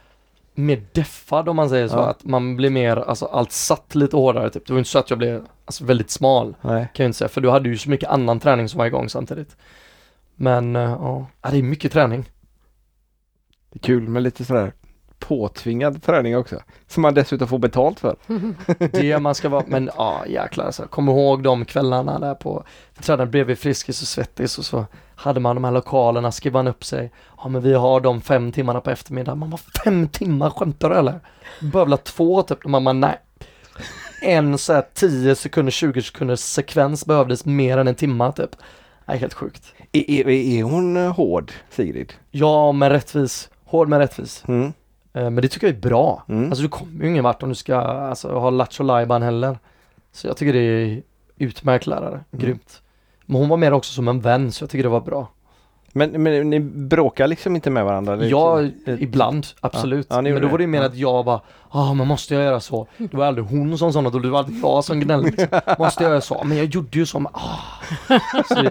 mer 0.55 0.82
deffad 0.92 1.48
om 1.48 1.57
man 1.57 1.68
säger 1.68 1.88
så. 1.88 1.96
Ja. 1.96 2.07
Att 2.07 2.24
man 2.24 2.57
blir 2.57 2.70
mer, 2.70 2.96
alltså 2.96 3.26
allt 3.26 3.52
satt 3.52 3.94
lite 3.94 4.16
hårdare 4.16 4.50
typ. 4.50 4.66
Det 4.66 4.72
var 4.72 4.78
inte 4.78 4.90
så 4.90 4.98
att 4.98 5.11
jag 5.11 5.18
blev 5.18 5.44
alltså, 5.64 5.84
väldigt 5.84 6.11
smal. 6.11 6.57
Nej. 6.61 6.88
Kan 6.94 7.05
jag 7.05 7.09
inte 7.09 7.18
säga, 7.18 7.28
för 7.28 7.40
du 7.40 7.50
hade 7.50 7.68
ju 7.68 7.76
så 7.78 7.90
mycket 7.90 8.09
annan 8.09 8.40
träning 8.40 8.68
som 8.68 8.78
var 8.78 8.86
igång 8.86 9.09
samtidigt. 9.09 9.57
Men 10.37 10.76
eh, 10.76 10.82
ja, 10.82 11.26
det 11.51 11.59
är 11.59 11.62
mycket 11.62 11.93
träning. 11.93 12.30
Det 13.70 13.78
är 13.78 13.82
kul 13.82 14.09
med 14.09 14.22
lite 14.22 14.45
sådär 14.45 14.72
påtvingad 15.18 16.03
träning 16.03 16.37
också. 16.37 16.62
Som 16.87 17.03
man 17.03 17.14
dessutom 17.14 17.49
får 17.49 17.59
betalt 17.59 18.01
för. 18.01 18.16
Det 18.93 19.18
man 19.18 19.35
ska 19.35 19.49
vara, 19.49 19.64
men 19.66 19.91
ja 19.97 20.26
jäklar 20.26 20.64
alltså. 20.64 20.87
Kom 20.87 21.09
ihåg 21.09 21.43
de 21.43 21.64
kvällarna 21.64 22.18
där 22.18 22.35
på 22.35 22.64
träden 23.01 23.30
bredvid 23.30 23.59
Friskis 23.59 24.03
och 24.03 24.09
Svettis 24.09 24.59
och 24.59 24.64
så 24.64 24.87
hade 25.16 25.41
man 25.41 25.57
de 25.57 25.64
här 25.64 25.70
lokalerna, 25.70 26.32
skrev 26.32 26.53
man 26.53 26.68
upp 26.68 26.85
sig. 26.85 27.12
Ja 27.37 27.49
men 27.49 27.62
vi 27.62 27.74
har 27.74 28.01
de 28.01 28.20
fem 28.20 28.53
timmarna 28.53 28.80
på 28.80 28.91
eftermiddagen. 28.91 29.39
Man 29.39 29.51
var 29.51 29.61
fem 29.85 30.09
timmar, 30.09 30.51
skämtar 30.51 30.91
du 30.91 30.97
eller? 30.97 31.20
Behöver 31.61 31.97
två 31.97 32.43
typ. 32.43 32.66
Man 32.66 32.85
bara 32.85 32.93
nej. 32.93 33.18
En 34.22 34.59
så 34.59 34.72
här 34.72 34.85
10 34.95 35.35
sekunder, 35.35 35.72
20 35.72 36.03
sekunder 36.03 36.37
sekvens 36.37 37.07
behövdes 37.07 37.45
mer 37.45 37.78
än 37.78 37.89
en 37.89 37.95
timma 37.95 38.32
typ. 38.32 38.51
Nej, 39.05 39.18
helt 39.18 39.35
sjukt. 39.35 39.74
Är, 39.95 40.28
är, 40.28 40.62
hon 40.62 40.97
eh, 40.97 41.12
hård, 41.14 41.53
Sigrid? 41.70 42.12
Ja, 42.30 42.72
men 42.72 42.90
rättvis. 42.90 43.51
Hård 43.64 43.88
men 43.88 43.99
rättvis. 43.99 44.45
Mm. 44.49 44.72
Eh, 45.12 45.30
Men 45.30 45.34
det 45.36 45.49
tycker 45.49 45.66
jag 45.66 45.76
är 45.76 45.80
bra. 45.80 46.24
Mm. 46.28 46.45
Alltså 46.49 46.62
du 46.62 46.68
kommer 46.68 47.05
ju 47.05 47.11
ingen 47.11 47.24
vart 47.24 47.42
om 47.42 47.49
du 47.49 47.55
ska 47.55 47.76
alltså, 47.76 48.38
ha 48.38 48.51
lattjo 48.51 48.82
lajban 48.84 49.22
heller. 49.22 49.59
Så 50.12 50.26
jag 50.26 50.36
tycker 50.36 50.53
det 50.53 50.59
är 50.61 51.03
utmärkt 51.38 51.86
lärare, 51.86 52.09
Mm. 52.32 52.45
grymt. 52.45 52.82
Men 53.26 53.36
hon 53.40 53.49
var 53.49 53.57
mer 53.57 53.72
också 53.72 53.92
som 53.92 54.09
en 54.09 54.20
vän 54.20 54.53
så 54.53 54.62
jag 54.62 54.70
tycker 54.70 54.82
det 54.82 54.88
var 54.88 55.01
bra. 55.01 55.28
Men, 55.97 56.22
men 56.22 56.51
ni 56.51 56.61
bråkar 56.61 57.26
liksom 57.28 57.55
inte 57.55 57.70
med 57.70 57.84
varandra? 57.84 58.12
eller? 58.12 58.26
Ja, 58.26 58.62
Det- 58.86 59.03
ibland, 59.03 59.47
absolut. 59.61 60.07
Ja, 60.11 60.20
ni 60.20 60.32
men 60.32 60.42
då 60.42 60.49
var 60.49 60.59
det 60.59 60.64
det. 60.64 60.68
mer 60.68 60.78
Ja. 60.80 60.86
att 60.86 60.95
jag 60.97 61.24
bara, 61.24 61.40
ah 61.70 61.95
men 61.95 62.07
måste 62.09 62.34
jag 62.34 62.42
göra 62.45 62.61
så? 62.61 62.86
Det 62.99 63.14
var 63.16 63.26
aldrig 63.26 63.47
hon 63.47 63.78
som 63.78 63.92
sa 63.92 64.01
något 64.01 64.14
och 64.14 64.20
det 64.22 64.28
var 64.30 64.38
aldrig 64.38 64.59
jag 64.62 64.84
som 64.84 65.01
gnällde. 65.01 65.30
Liksom. 65.30 65.61
Måste 65.78 66.03
jag 66.03 66.11
göra 66.11 66.20
så? 66.20 66.42
Men 66.45 66.57
jag 66.57 66.66
gjorde 66.66 66.99
ju 66.99 67.07
så. 67.07 67.18
Men, 67.18 67.32
ah. 67.34 67.59
så 68.49 68.55
det, 68.62 68.70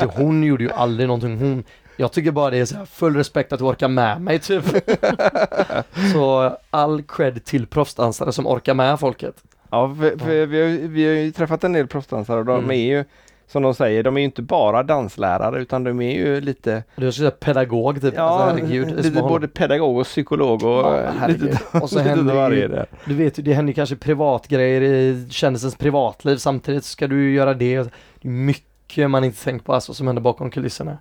det, 0.00 0.08
hon 0.16 0.42
gjorde 0.44 0.64
ju 0.64 0.70
aldrig 0.72 1.08
någonting. 1.08 1.38
Hon, 1.38 1.64
jag 1.96 2.12
tycker 2.12 2.30
bara 2.30 2.50
det 2.50 2.58
är 2.58 2.64
så 2.64 2.76
här, 2.76 2.84
full 2.84 3.16
respekt 3.16 3.52
att 3.52 3.58
du 3.58 3.64
orkar 3.64 3.88
med 3.88 4.20
mig 4.22 4.38
typ. 4.38 4.64
så 6.12 6.56
all 6.70 7.02
cred 7.02 7.44
till 7.44 7.66
proffsdansare 7.66 8.32
som 8.32 8.46
orkar 8.46 8.74
med 8.74 9.00
folket. 9.00 9.34
Ja, 9.70 9.94
för, 10.00 10.18
för 10.18 10.46
vi, 10.46 10.60
har, 10.62 10.68
ju- 10.68 10.88
vi 10.88 11.06
har 11.06 11.12
ju 11.14 11.32
träffat 11.32 11.64
en 11.64 11.72
del 11.72 11.86
proffsdansare 11.86 12.38
och 12.38 12.44
de 12.44 12.58
Mm. 12.58 12.70
är 12.70 12.74
ju 12.96 13.04
som 13.52 13.62
de 13.62 13.74
säger, 13.74 14.02
de 14.02 14.16
är 14.16 14.20
ju 14.20 14.24
inte 14.24 14.42
bara 14.42 14.82
danslärare 14.82 15.60
utan 15.62 15.84
de 15.84 16.00
är 16.02 16.12
ju 16.12 16.40
lite, 16.40 16.82
Du 16.96 17.06
är 17.06 17.10
säga 17.10 17.30
pedagog 17.30 18.00
typ. 18.00 18.14
ja, 18.16 18.22
alltså, 18.22 18.64
herregud. 18.66 19.04
lite 19.04 19.22
både 19.22 19.48
pedagog 19.48 19.96
och 19.98 20.04
psykolog 20.06 20.62
och 20.64 20.86
Ja, 20.86 21.26
lite, 21.28 21.58
Och 21.82 21.90
så 21.90 21.98
lite 21.98 22.08
händer 22.10 22.50
ju-. 22.50 22.84
Du 23.04 23.14
vet 23.14 23.38
ju, 23.38 23.42
det 23.42 23.52
händer 23.54 23.72
kanske 23.72 23.96
privatgrejer 23.96 24.80
i 24.82 25.26
kändisens 25.30 25.76
privatliv 25.76 26.36
samtidigt 26.36 26.84
ska 26.84 27.06
du 27.06 27.22
ju 27.24 27.34
göra 27.34 27.54
det. 27.54 27.76
Det 27.76 28.28
är 28.28 28.28
mycket 28.30 29.10
man 29.10 29.24
inte 29.24 29.44
tänkt 29.44 29.64
på 29.64 29.74
alltså 29.74 29.94
som 29.94 30.06
händer 30.06 30.22
bakom 30.22 30.50
kulisserna. 30.50 30.98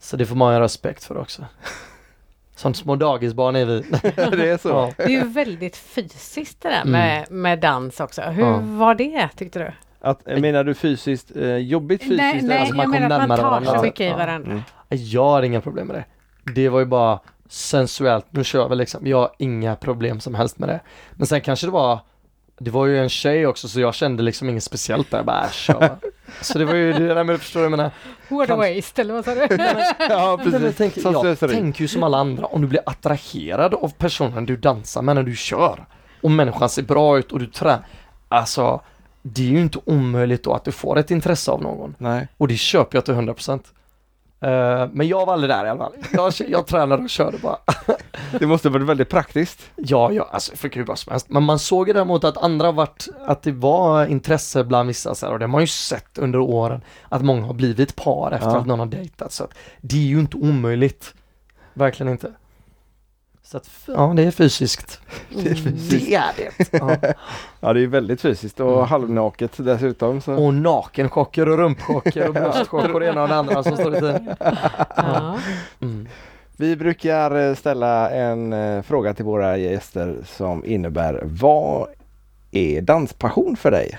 Så 0.00 0.16
det 0.16 0.26
får 0.26 0.36
man 0.36 0.52
ju 0.52 0.58
ha 0.58 0.64
respekt 0.64 1.04
för 1.04 1.18
också. 1.18 1.44
Som 2.56 2.74
små 2.74 2.96
dagisbarn 2.96 3.56
är 3.56 3.64
vi. 3.64 3.84
det 4.36 4.50
är 4.50 4.58
så. 4.58 4.68
Ja. 4.68 4.90
Det 4.96 5.02
är 5.02 5.08
ju 5.08 5.24
väldigt 5.28 5.76
fysiskt 5.76 6.60
det 6.62 6.68
där 6.68 6.80
Mm. 6.80 6.90
med, 6.92 7.30
med 7.30 7.58
dans 7.60 8.00
också. 8.00 8.22
Hur 8.22 8.42
Ja. 8.46 8.58
var 8.62 8.94
det 8.94 9.28
tyckte 9.36 9.58
du? 9.58 9.72
Att, 10.04 10.26
menar 10.26 10.64
du 10.64 10.74
fysiskt, 10.74 11.36
eh, 11.36 11.56
jobbigt 11.56 12.02
fysiskt? 12.02 12.18
nej, 12.22 12.38
eller? 12.38 12.48
nej 12.48 12.58
alltså 12.58 12.74
man 12.74 12.92
jag 12.92 13.00
menar 13.02 13.20
att 13.20 13.28
man 13.28 13.38
tar 13.38 13.44
varandra. 13.50 13.78
så 13.78 13.82
mycket 13.82 14.00
i 14.00 14.04
Ja. 14.08 14.16
varandra. 14.16 14.50
Mm. 14.50 14.62
Jag 14.88 15.24
har 15.24 15.42
inga 15.42 15.60
problem 15.60 15.86
med 15.86 15.96
det. 15.96 16.04
Det 16.52 16.68
var 16.68 16.78
ju 16.80 16.86
bara 16.86 17.20
sensuellt, 17.48 18.26
nu 18.30 18.44
kör 18.44 18.68
vi 18.68 18.76
liksom. 18.76 19.06
Jag 19.06 19.16
har 19.18 19.30
inga 19.38 19.76
problem 19.76 20.20
som 20.20 20.34
helst 20.34 20.58
med 20.58 20.68
det. 20.68 20.80
Men 21.12 21.26
sen 21.26 21.40
kanske 21.40 21.66
det 21.66 21.70
var 21.70 21.98
det 22.58 22.70
var 22.70 22.86
ju 22.86 22.98
en 22.98 23.08
tjej 23.08 23.46
också 23.46 23.68
så 23.68 23.80
jag 23.80 23.94
kände 23.94 24.22
liksom 24.22 24.48
inget 24.50 24.62
speciellt 24.64 25.10
där, 25.10 25.18
jag 25.18 25.26
bara 25.26 25.48
bara. 25.68 25.96
Så 26.40 26.58
det 26.58 26.64
var 26.64 26.74
ju, 26.74 26.92
det, 26.92 27.14
nej, 27.14 27.24
men 27.24 27.38
förstår 27.38 27.60
du, 27.60 27.64
jag 27.64 27.70
menar, 27.70 27.90
What 28.28 28.50
a 28.50 28.56
waste, 28.56 29.02
eller 29.02 29.14
vad 29.14 29.24
sa 29.24 29.34
du? 29.34 29.46
ja, 30.08 30.38
precis. 30.44 30.76
tänk, 30.76 30.96
jag 30.96 31.38
tänker 31.38 31.82
ju 31.82 31.88
som 31.88 32.02
alla 32.02 32.18
andra, 32.18 32.46
om 32.46 32.60
du 32.62 32.68
blir 32.68 32.80
attraherad 32.86 33.74
av 33.74 33.92
personen 33.98 34.46
du 34.46 34.56
dansar 34.56 35.02
med 35.02 35.16
när 35.16 35.22
du 35.22 35.36
kör 35.36 35.84
och 36.20 36.30
människan 36.30 36.68
ser 36.68 36.82
bra 36.82 37.18
ut 37.18 37.32
och 37.32 37.38
du 37.38 37.46
tränar, 37.46 37.86
alltså 38.28 38.80
det 39.22 39.42
är 39.42 39.50
ju 39.50 39.60
inte 39.60 39.78
omöjligt 39.84 40.44
då 40.44 40.54
att 40.54 40.64
du 40.64 40.72
får 40.72 40.98
ett 40.98 41.10
intresse 41.10 41.50
av 41.50 41.62
någon 41.62 41.94
Nej. 41.98 42.28
och 42.36 42.48
det 42.48 42.56
köper 42.56 42.96
jag 42.96 43.04
till 43.04 43.14
100%. 43.14 43.60
Uh, 44.44 44.90
men 44.92 45.08
jag 45.08 45.26
var 45.26 45.32
aldrig 45.32 45.50
där 45.50 45.66
i 45.66 45.68
alla 45.68 45.78
fall. 45.78 45.92
Jag, 46.12 46.32
jag 46.48 46.66
tränade 46.66 47.02
och 47.02 47.10
körde 47.10 47.38
bara. 47.38 47.56
Det 48.38 48.46
måste 48.46 48.68
varit 48.68 48.86
väldigt 48.86 49.08
praktiskt. 49.08 49.70
Ja, 49.76 50.12
ja, 50.12 50.28
alltså 50.32 50.56
för 50.56 50.70
hur 50.70 50.84
bra 50.84 50.96
som 50.96 51.10
helst. 51.10 51.26
Men 51.30 51.42
man 51.42 51.58
såg 51.58 51.88
ju 51.88 51.94
däremot 51.94 52.24
att 52.24 52.36
andra 52.36 52.72
varit, 52.72 53.08
att 53.26 53.42
det 53.42 53.52
var 53.52 54.06
intresse 54.06 54.64
bland 54.64 54.86
vissa 54.88 55.14
så 55.14 55.26
här, 55.26 55.32
och 55.32 55.38
det 55.38 55.44
har 55.44 55.50
man 55.50 55.60
ju 55.60 55.66
sett 55.66 56.18
under 56.18 56.38
åren 56.38 56.80
att 57.08 57.22
många 57.22 57.46
har 57.46 57.54
blivit 57.54 57.96
par 57.96 58.32
efter 58.32 58.48
Ja. 58.50 58.58
att 58.58 58.66
någon 58.66 58.78
har 58.78 58.86
dejtat. 58.86 59.32
Så 59.32 59.44
att 59.44 59.54
det 59.80 59.96
är 59.96 60.00
ju 60.06 60.20
inte 60.20 60.36
omöjligt. 60.36 61.14
Verkligen 61.74 62.12
inte. 62.12 62.32
Så 63.52 63.56
att, 63.58 63.70
ja, 63.86 64.12
det 64.16 64.22
är 64.22 64.30
fysiskt. 64.30 65.00
Det 65.30 65.50
är 65.50 65.54
fysiskt. 65.54 65.90
Det 66.08 66.14
är 66.14 66.32
det. 66.36 66.78
Ja. 66.78 67.12
Ja, 67.60 67.72
det 67.72 67.80
är 67.82 67.86
väldigt 67.86 68.20
fysiskt 68.20 68.60
och 68.60 68.72
Mm. 68.72 68.84
halvnaket 68.88 69.52
dessutom. 69.56 70.20
Så. 70.20 70.34
Och 70.34 70.54
nakenchocker 70.54 71.48
och 71.48 71.58
rumpchocker 71.58 72.28
och 72.28 72.34
bröstchocker 72.34 72.94
och 72.94 73.00
det 73.00 73.06
ena 73.06 73.22
och 73.22 73.28
det 73.28 73.34
andra 73.36 73.62
som 73.62 73.76
står 73.76 73.96
i 73.96 74.00
tidningen. 74.00 74.36
Ja. 74.96 75.38
Mm. 75.80 76.08
Vi 76.56 76.76
brukar 76.76 77.48
eh, 77.48 77.54
ställa 77.54 78.10
en 78.10 78.52
eh, 78.52 78.82
fråga 78.82 79.14
till 79.14 79.24
våra 79.24 79.56
gäster 79.56 80.16
som 80.26 80.64
innebär 80.64 81.20
vad 81.24 81.88
är 82.50 82.80
danspassion 82.80 83.56
för 83.56 83.70
dig? 83.70 83.98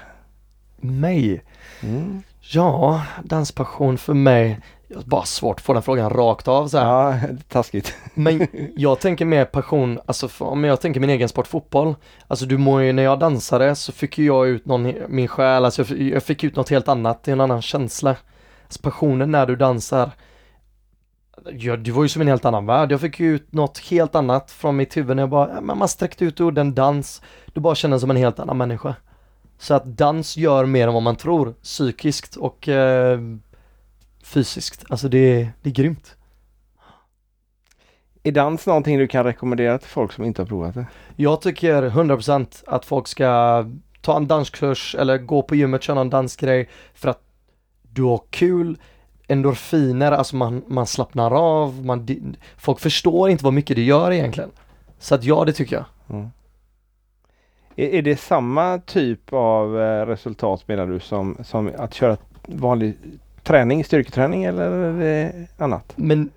Mig? 0.77 1.43
Mm. 1.83 2.23
Ja, 2.39 3.01
danspassion 3.23 3.97
för 3.97 4.13
mig. 4.13 4.59
Jag 4.93 5.03
bara 5.03 5.25
svårt 5.25 5.59
att 5.59 5.65
få 5.65 5.73
den 5.73 5.83
frågan 5.83 6.09
rakt 6.09 6.47
av 6.47 6.67
så 6.67 6.77
här. 6.77 6.85
Ja, 6.85 7.19
taskigt. 7.47 7.95
Men 8.13 8.47
jag 8.75 8.99
tänker 8.99 9.25
mer 9.25 9.45
passion, 9.45 9.99
alltså 10.05 10.27
för, 10.27 10.45
om 10.45 10.63
jag 10.63 10.81
tänker 10.81 10.99
min 10.99 11.09
egen 11.09 11.29
sport 11.29 11.47
fotboll. 11.47 11.95
Alltså 12.27 12.45
du 12.45 12.57
må 12.57 12.81
ju, 12.81 12.93
när 12.93 13.03
jag 13.03 13.19
dansade 13.19 13.75
så 13.75 13.91
fick 13.91 14.17
ju 14.17 14.25
jag 14.25 14.47
ut 14.47 14.65
någon, 14.65 14.93
min 15.07 15.27
själ, 15.27 15.65
alltså 15.65 15.81
jag, 15.81 16.01
jag 16.01 16.23
fick 16.23 16.43
ut 16.43 16.55
något 16.55 16.69
helt 16.69 16.87
annat, 16.87 17.23
det 17.23 17.31
är 17.31 17.33
en 17.33 17.41
annan 17.41 17.61
känsla. 17.61 18.15
Alltså 18.63 18.81
passionen 18.81 19.31
när 19.31 19.45
du 19.45 19.55
dansar, 19.55 20.11
ja, 21.51 21.77
det 21.77 21.91
var 21.91 22.03
ju 22.03 22.09
som 22.09 22.21
en 22.21 22.27
helt 22.27 22.45
annan 22.45 22.65
värld. 22.65 22.91
Jag 22.91 23.01
fick 23.01 23.19
ju 23.19 23.35
ut 23.35 23.53
något 23.53 23.79
helt 23.79 24.15
annat 24.15 24.51
från 24.51 24.75
mitt 24.75 24.97
huvud 24.97 25.15
när 25.15 25.23
jag 25.23 25.29
bara, 25.29 25.49
ja, 25.49 25.61
men 25.61 25.77
man 25.77 25.87
sträckte 25.87 26.25
ut 26.25 26.41
ord, 26.41 26.57
en 26.57 26.73
dans, 26.73 27.21
du 27.53 27.61
bara 27.61 27.75
känner 27.75 27.97
som 27.97 28.09
en 28.11 28.17
helt 28.17 28.39
annan 28.39 28.57
människa. 28.57 28.95
Så 29.57 29.73
att 29.73 29.97
dans 29.97 30.37
gör 30.37 30.65
mer 30.65 30.87
än 30.87 30.93
vad 30.93 31.03
man 31.03 31.15
tror, 31.15 31.53
psykiskt 31.63 32.35
och 32.35 32.69
eh, 32.69 33.19
fysiskt. 34.24 34.86
Alltså 34.89 35.09
det, 35.09 35.49
det 35.61 35.69
är 35.69 35.74
grymt. 35.74 36.15
Är 38.24 38.32
dans 38.32 38.65
någonting 38.65 38.97
du 38.97 39.07
kan 39.07 39.24
rekommendera 39.24 39.78
till 39.78 39.89
folk 39.89 40.11
som 40.11 40.24
inte 40.24 40.41
har 40.41 40.47
provat 40.47 40.74
det? 40.74 40.86
Jag 41.15 41.41
tycker 41.41 41.89
100% 41.89 42.63
att 42.67 42.86
folk 42.86 43.07
ska 43.07 43.65
ta 44.01 44.17
en 44.17 44.28
danskurs 44.28 44.95
eller 44.99 45.17
gå 45.17 45.41
på 45.41 45.55
gymmet, 45.55 45.84
köra 45.84 46.01
en 46.01 46.09
dansgrej 46.09 46.69
för 46.93 47.09
att 47.09 47.21
du 47.82 48.03
har 48.03 48.21
kul, 48.30 48.78
endorfiner, 49.28 50.11
alltså 50.11 50.36
man, 50.36 50.63
man 50.67 50.88
slappnar 50.88 51.32
av, 51.32 51.86
man, 51.86 52.36
folk 52.57 52.80
förstår 52.80 53.30
inte 53.30 53.43
vad 53.43 53.53
mycket 53.53 53.76
det 53.76 53.84
gör 53.84 54.11
egentligen. 54.11 54.51
Så 54.99 55.15
att 55.15 55.24
ja, 55.24 55.45
det 55.45 55.53
tycker 55.53 55.76
jag. 55.76 55.86
Mm. 56.09 56.30
Är, 57.76 57.88
är 57.88 58.01
det 58.01 58.17
samma 58.17 58.78
typ 58.78 59.34
av 59.34 59.82
eh, 59.82 60.05
resultat 60.05 60.67
menar 60.67 60.88
du 60.88 60.99
som, 60.99 61.38
som 61.43 61.71
att 61.78 61.93
köra 61.93 62.17
vanlig 62.45 62.97
träning, 63.43 63.83
styrketräning 63.83 64.43
eller 64.43 65.01
eh, 65.01 65.29
annat? 65.57 65.93
Men 65.95 66.29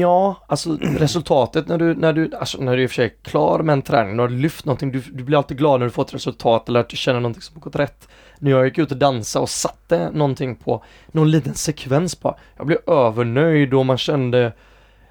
ja, 0.00 0.36
alltså 0.46 0.76
resultatet 0.80 1.68
när 1.68 1.78
du, 1.78 1.94
när 1.94 2.12
du, 2.12 2.30
alltså 2.34 2.60
när 2.60 2.76
du 2.76 2.82
i 2.82 2.86
och 2.86 2.90
för 2.90 2.94
sig 2.94 3.04
är 3.04 3.30
klar 3.30 3.58
med 3.58 3.72
en 3.72 3.82
träning, 3.82 4.16
när 4.16 4.28
du 4.28 4.34
har 4.34 4.40
lyft 4.40 4.64
någonting, 4.64 4.92
du, 4.92 5.00
du 5.00 5.24
blir 5.24 5.38
alltid 5.38 5.58
glad 5.58 5.80
när 5.80 5.86
du 5.86 5.90
får 5.90 6.02
ett 6.02 6.14
resultat 6.14 6.68
eller 6.68 6.80
att 6.80 6.88
du 6.88 6.96
känner 6.96 7.20
någonting 7.20 7.42
som 7.42 7.56
har 7.56 7.60
gått 7.60 7.76
rätt. 7.76 8.08
När 8.38 8.50
jag 8.50 8.64
gick 8.64 8.78
ut 8.78 8.90
och 8.90 8.96
dansade 8.96 9.42
och 9.42 9.50
satte 9.50 10.10
någonting 10.10 10.56
på 10.56 10.84
någon 11.12 11.30
liten 11.30 11.54
sekvens 11.54 12.20
bara, 12.20 12.34
jag 12.56 12.66
blev 12.66 12.78
övernöjd 12.86 13.74
och 13.74 13.86
man 13.86 13.98
kände 13.98 14.52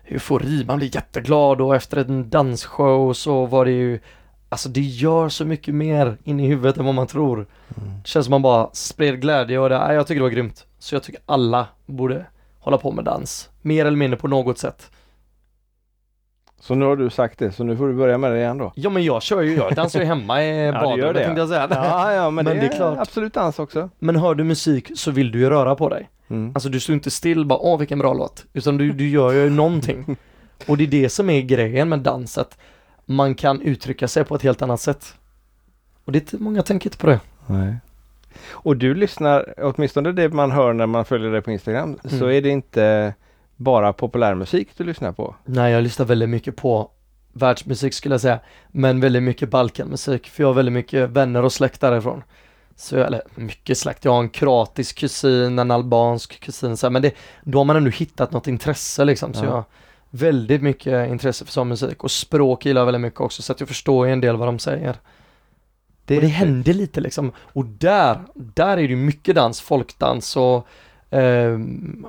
eufori, 0.05 0.65
man 0.67 0.77
blir 0.77 0.95
jätteglad 0.95 1.61
och 1.61 1.75
efter 1.75 1.97
en 1.97 2.29
dansshow 2.29 3.13
så 3.13 3.45
var 3.45 3.65
det 3.65 3.71
ju 3.71 3.99
Alltså 4.53 4.69
det 4.69 4.81
gör 4.81 5.29
så 5.29 5.45
mycket 5.45 5.75
mer 5.75 6.17
in 6.23 6.39
i 6.39 6.47
huvudet 6.47 6.77
än 6.77 6.85
vad 6.85 6.95
man 6.95 7.07
tror. 7.07 7.45
Det 7.67 8.07
känns 8.07 8.25
som 8.25 8.31
man 8.31 8.41
bara 8.41 8.69
spred 8.73 9.21
glädje 9.21 9.59
och 9.59 9.69
det, 9.69 9.79
nej, 9.79 9.95
jag 9.95 10.07
tycker 10.07 10.19
det 10.19 10.23
var 10.23 10.29
grymt. 10.29 10.65
Så 10.79 10.95
jag 10.95 11.03
tycker 11.03 11.21
alla 11.25 11.67
borde 11.85 12.25
hålla 12.59 12.77
på 12.77 12.91
med 12.91 13.05
dans. 13.05 13.49
Mer 13.61 13.85
eller 13.85 13.97
mindre 13.97 14.19
på 14.19 14.27
något 14.27 14.57
sätt. 14.57 14.91
Så 16.59 16.75
nu 16.75 16.85
har 16.85 16.95
du 16.95 17.09
sagt 17.09 17.39
det, 17.39 17.51
så 17.51 17.63
nu 17.63 17.77
får 17.77 17.87
du 17.87 17.93
börja 17.93 18.17
med 18.17 18.31
det 18.31 18.37
igen 18.37 18.57
då. 18.57 18.71
Ja 18.75 18.89
men 18.89 19.03
jag 19.03 19.21
kör 19.23 19.41
ju, 19.41 19.55
jag 19.55 19.75
dansar 19.75 19.99
ju 19.99 20.05
hemma 20.05 20.43
i 20.43 20.71
badrummet 20.73 20.97
gör 20.97 21.13
det, 21.13 21.23
tänkte 21.23 21.39
jag 21.39 21.49
säga. 21.49 21.67
Ja, 21.71 22.13
ja 22.13 22.29
men, 22.29 22.35
Men 22.45 22.55
det, 22.55 22.61
det 22.61 22.67
är 22.67 22.71
är 22.71 22.75
klart. 22.75 22.97
absolut 22.99 23.33
dans 23.33 23.59
också. 23.59 23.89
Men 23.99 24.15
hör 24.15 24.35
du 24.35 24.43
musik 24.43 24.91
så 24.95 25.11
vill 25.11 25.31
du 25.31 25.39
ju 25.39 25.49
röra 25.49 25.75
på 25.75 25.89
dig. 25.89 26.09
Mm. 26.27 26.51
Alltså 26.55 26.69
du 26.69 26.79
står 26.79 26.93
inte 26.93 27.11
still 27.11 27.45
bara 27.45 27.59
åh 27.59 27.79
vilken 27.79 27.99
bra 27.99 28.13
låt. 28.13 28.45
Utan 28.53 28.77
du, 28.77 28.91
du 28.91 29.09
gör 29.09 29.31
ju 29.31 29.49
någonting. 29.49 30.17
Och 30.67 30.77
det 30.77 30.83
är 30.83 30.87
det 30.87 31.09
som 31.09 31.29
är 31.29 31.41
grejen 31.41 31.89
med 31.89 31.99
danset. 31.99 32.57
Man 33.05 33.35
kan 33.35 33.61
uttrycka 33.61 34.07
sig 34.07 34.23
på 34.25 34.35
ett 34.35 34.41
helt 34.41 34.61
annat 34.61 34.81
sätt. 34.81 35.13
Och 36.05 36.11
det 36.11 36.17
är 36.17 36.21
inte 36.21 36.37
många 36.37 36.63
tänker 36.63 36.87
inte 36.89 36.97
på 36.97 37.07
det. 37.07 37.19
Nej. 37.47 37.75
Och 38.51 38.77
du 38.77 38.93
lyssnar, 38.95 39.53
åtminstone 39.57 40.11
det 40.11 40.29
man 40.29 40.51
hör 40.51 40.73
när 40.73 40.85
man 40.85 41.05
följer 41.05 41.31
dig 41.31 41.41
på 41.41 41.51
Instagram, 41.51 41.99
så 42.03 42.15
Mm. 42.15 42.29
är 42.29 42.41
det 42.41 42.49
inte 42.49 43.13
bara 43.55 43.93
populärmusik 43.93 44.69
du 44.77 44.83
lyssnar 44.83 45.11
på. 45.11 45.35
Nej 45.45 45.71
jag 45.71 45.83
lyssnar 45.83 46.05
väldigt 46.05 46.29
mycket 46.29 46.55
på 46.55 46.91
världsmusik 47.33 47.93
skulle 47.93 48.13
jag 48.13 48.21
säga, 48.21 48.39
men 48.71 48.99
väldigt 48.99 49.23
mycket 49.23 49.49
Balkanmusik, 49.49 50.27
för 50.29 50.43
jag 50.43 50.47
har 50.49 50.53
väldigt 50.53 50.73
mycket 50.73 51.09
vänner 51.09 51.43
och 51.43 51.53
släkt 51.53 51.81
därifrån. 51.81 52.23
Så 52.75 52.97
eller 52.97 53.21
mycket 53.35 53.77
släkt, 53.77 54.05
jag 54.05 54.11
har 54.11 54.19
en 54.19 54.29
kroatisk 54.29 54.97
kusin, 54.99 55.59
en 55.59 55.71
albansk 55.71 56.39
kusin, 56.39 56.77
så 56.77 56.85
här, 56.87 56.91
men 56.91 57.01
det, 57.01 57.11
då 57.43 57.57
har 57.57 57.65
man 57.65 57.75
ändå 57.75 57.89
hittat 57.89 58.31
något 58.31 58.47
intresse 58.47 59.05
liksom, 59.05 59.33
så 59.33 59.45
Ja. 59.45 59.49
jag 59.49 59.63
väldigt 60.15 60.61
mycket 60.61 61.09
intresse 61.09 61.45
för 61.45 61.51
sån 61.51 61.67
musik 61.67 62.03
och 62.03 62.11
språk 62.11 62.65
gillar 62.65 62.81
jag 62.81 62.85
väldigt 62.85 63.01
mycket 63.01 63.19
också, 63.19 63.41
så 63.41 63.51
att 63.51 63.59
jag 63.59 63.69
förstår 63.69 64.07
ju 64.07 64.13
en 64.13 64.21
del 64.21 64.37
vad 64.37 64.47
de 64.47 64.59
säger. 64.59 64.95
Det, 66.05 66.15
och 66.15 66.21
det 66.21 66.27
händer 66.27 66.73
lite 66.73 67.01
liksom, 67.01 67.31
och 67.37 67.65
där, 67.65 68.19
där 68.33 68.71
är 68.71 68.75
det 68.75 68.83
ju 68.83 68.95
mycket 68.95 69.35
dans, 69.35 69.61
folkdans 69.61 70.37
och 70.37 70.67
eh, 71.09 71.59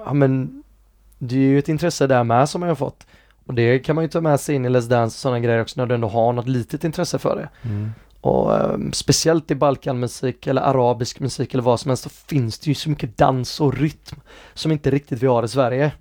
ja 0.04 0.12
men 0.12 0.62
det 1.18 1.36
är 1.36 1.40
ju 1.40 1.58
ett 1.58 1.68
intresse 1.68 2.06
där 2.06 2.24
med 2.24 2.48
som 2.48 2.62
jag 2.62 2.68
har 2.68 2.74
fått. 2.74 3.06
Och 3.46 3.54
det 3.54 3.78
kan 3.78 3.94
man 3.94 4.04
ju 4.04 4.08
ta 4.08 4.20
med 4.20 4.40
sig 4.40 4.54
in 4.54 4.64
i 4.64 4.68
Let's 4.68 4.88
Dance 4.88 5.16
och 5.16 5.20
sådana 5.20 5.40
grejer 5.40 5.60
också 5.60 5.80
när 5.80 5.86
du 5.86 5.94
ändå 5.94 6.08
har 6.08 6.32
något 6.32 6.48
litet 6.48 6.84
intresse 6.84 7.18
för 7.18 7.36
det. 7.36 7.68
Mm. 7.68 7.92
Och 8.20 8.56
eh, 8.56 8.78
speciellt 8.92 9.50
i 9.50 9.54
balkanmusik 9.54 10.46
eller 10.46 10.62
arabisk 10.62 11.20
musik 11.20 11.54
eller 11.54 11.62
vad 11.62 11.80
som 11.80 11.88
helst 11.88 12.02
så 12.02 12.10
finns 12.10 12.58
det 12.58 12.68
ju 12.68 12.74
så 12.74 12.90
mycket 12.90 13.18
dans 13.18 13.60
och 13.60 13.74
rytm 13.74 14.20
som 14.54 14.72
inte 14.72 14.90
riktigt 14.90 15.22
vi 15.22 15.26
har 15.26 15.42
i 15.42 15.48
Sverige. 15.48 15.92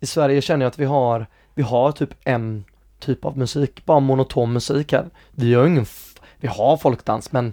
I 0.00 0.06
Sverige 0.06 0.40
känner 0.40 0.64
jag 0.64 0.70
att 0.70 0.78
vi 0.78 0.84
har, 0.84 1.26
vi 1.54 1.62
har 1.62 1.92
typ 1.92 2.10
en 2.24 2.64
typ 2.98 3.24
av 3.24 3.38
musik, 3.38 3.84
bara 3.84 4.00
monoton 4.00 4.52
musik 4.52 4.92
här. 4.92 5.06
Vi 5.30 5.54
har 5.54 5.66
ingen, 5.66 5.86
vi 6.36 6.48
har 6.48 6.76
folkdans 6.76 7.32
men 7.32 7.52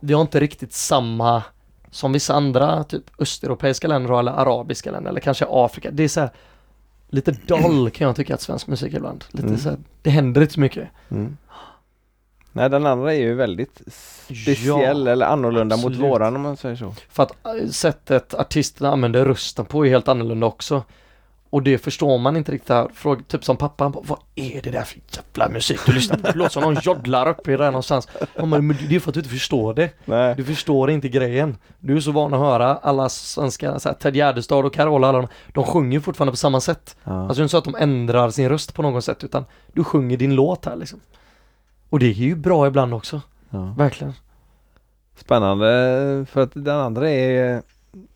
vi 0.00 0.14
har 0.14 0.20
inte 0.20 0.40
riktigt 0.40 0.72
samma 0.72 1.42
som 1.90 2.12
vissa 2.12 2.34
andra 2.34 2.84
typ 2.84 3.02
östeuropeiska 3.18 3.88
länder 3.88 4.18
eller 4.18 4.32
arabiska 4.32 4.90
länder 4.90 5.10
eller 5.10 5.20
kanske 5.20 5.46
Afrika. 5.48 5.90
Det 5.90 6.02
är 6.04 6.08
så 6.08 6.20
här 6.20 6.30
lite 7.08 7.30
dull 7.32 7.90
kan 7.90 8.06
jag 8.06 8.16
tycka 8.16 8.34
att 8.34 8.40
svensk 8.40 8.66
musik 8.66 8.92
är 8.92 8.96
ibland. 8.96 9.24
Lite 9.30 9.46
Mm. 9.46 9.58
så 9.58 9.68
här, 9.68 9.78
det 10.02 10.10
händer 10.10 10.40
inte 10.40 10.54
så 10.54 10.60
mycket. 10.60 10.88
Mm. 11.10 11.36
Nej 12.52 12.70
den 12.70 12.86
andra 12.86 13.14
är 13.14 13.18
ju 13.18 13.34
väldigt 13.34 13.80
speciell 13.86 14.66
Ja, 15.06 15.12
eller 15.12 15.26
annorlunda 15.26 15.74
absolut. 15.74 15.98
mot 16.00 16.10
våran 16.10 16.36
om 16.36 16.42
man 16.42 16.56
säger 16.56 16.76
så. 16.76 16.94
För 17.08 17.22
att 17.22 17.46
äh, 17.46 17.68
sättet 17.68 18.34
artisterna 18.34 18.90
använder 18.92 19.24
rösten 19.24 19.64
på 19.64 19.86
är 19.86 19.90
helt 19.90 20.08
annorlunda 20.08 20.46
också. 20.46 20.82
Och 21.54 21.62
det 21.62 21.78
förstår 21.78 22.18
man 22.18 22.36
inte 22.36 22.52
riktigt 22.52 22.68
här. 22.68 22.88
Fråga, 22.94 23.22
typ 23.28 23.44
som 23.44 23.56
pappa, 23.56 23.84
han 23.84 23.92
bara, 23.92 24.04
vad 24.06 24.18
är 24.34 24.62
det 24.62 24.70
där 24.70 24.82
för 24.82 25.00
jävla 25.16 25.48
musik 25.48 25.80
du 25.86 25.92
lyssnar 25.92 26.16
på? 26.16 26.26
Det 26.26 26.34
låter 26.38 26.50
som 26.50 26.62
någon 26.62 26.76
joddlar 26.82 27.28
uppe 27.28 27.56
där 27.56 27.66
någonstans. 27.66 28.08
Ja, 28.36 28.44
men 28.46 28.76
det 28.88 28.96
är 28.96 29.00
för 29.00 29.10
att 29.10 29.14
du 29.14 29.20
inte 29.20 29.30
förstår 29.30 29.74
det. 29.74 29.90
Nej. 30.04 30.34
Du 30.36 30.44
förstår 30.44 30.90
inte 30.90 31.08
grejen. 31.08 31.56
Du 31.78 31.96
är 31.96 32.00
så 32.00 32.12
van 32.12 32.34
att 32.34 32.40
höra 32.40 32.76
alla 32.76 33.08
svenska, 33.08 33.78
så 33.78 33.88
här, 33.88 33.96
Ted 33.96 34.16
Gärdestad 34.16 34.64
och 34.66 34.74
Carola, 34.74 35.08
alla 35.08 35.18
de, 35.20 35.28
de 35.52 35.64
sjunger 35.64 36.00
fortfarande 36.00 36.32
på 36.32 36.36
samma 36.36 36.60
sätt. 36.60 36.96
Ja. 37.04 37.20
Alltså 37.20 37.34
det 37.34 37.40
är 37.40 37.42
inte 37.42 37.50
så 37.50 37.58
att 37.58 37.64
de 37.64 37.74
ändrar 37.74 38.30
sin 38.30 38.48
röst 38.48 38.74
på 38.74 38.82
något 38.82 39.04
sätt 39.04 39.24
utan 39.24 39.44
du 39.72 39.84
sjunger 39.84 40.16
din 40.16 40.34
låt 40.34 40.64
här 40.64 40.76
liksom. 40.76 41.00
Och 41.90 41.98
det 41.98 42.06
är 42.06 42.12
ju 42.12 42.34
bra 42.34 42.66
ibland 42.66 42.94
också, 42.94 43.20
Ja. 43.50 43.74
verkligen. 43.78 44.12
Spännande 45.16 45.66
för 46.30 46.40
att 46.42 46.50
den 46.54 46.76
andra 46.76 47.10
är 47.10 47.62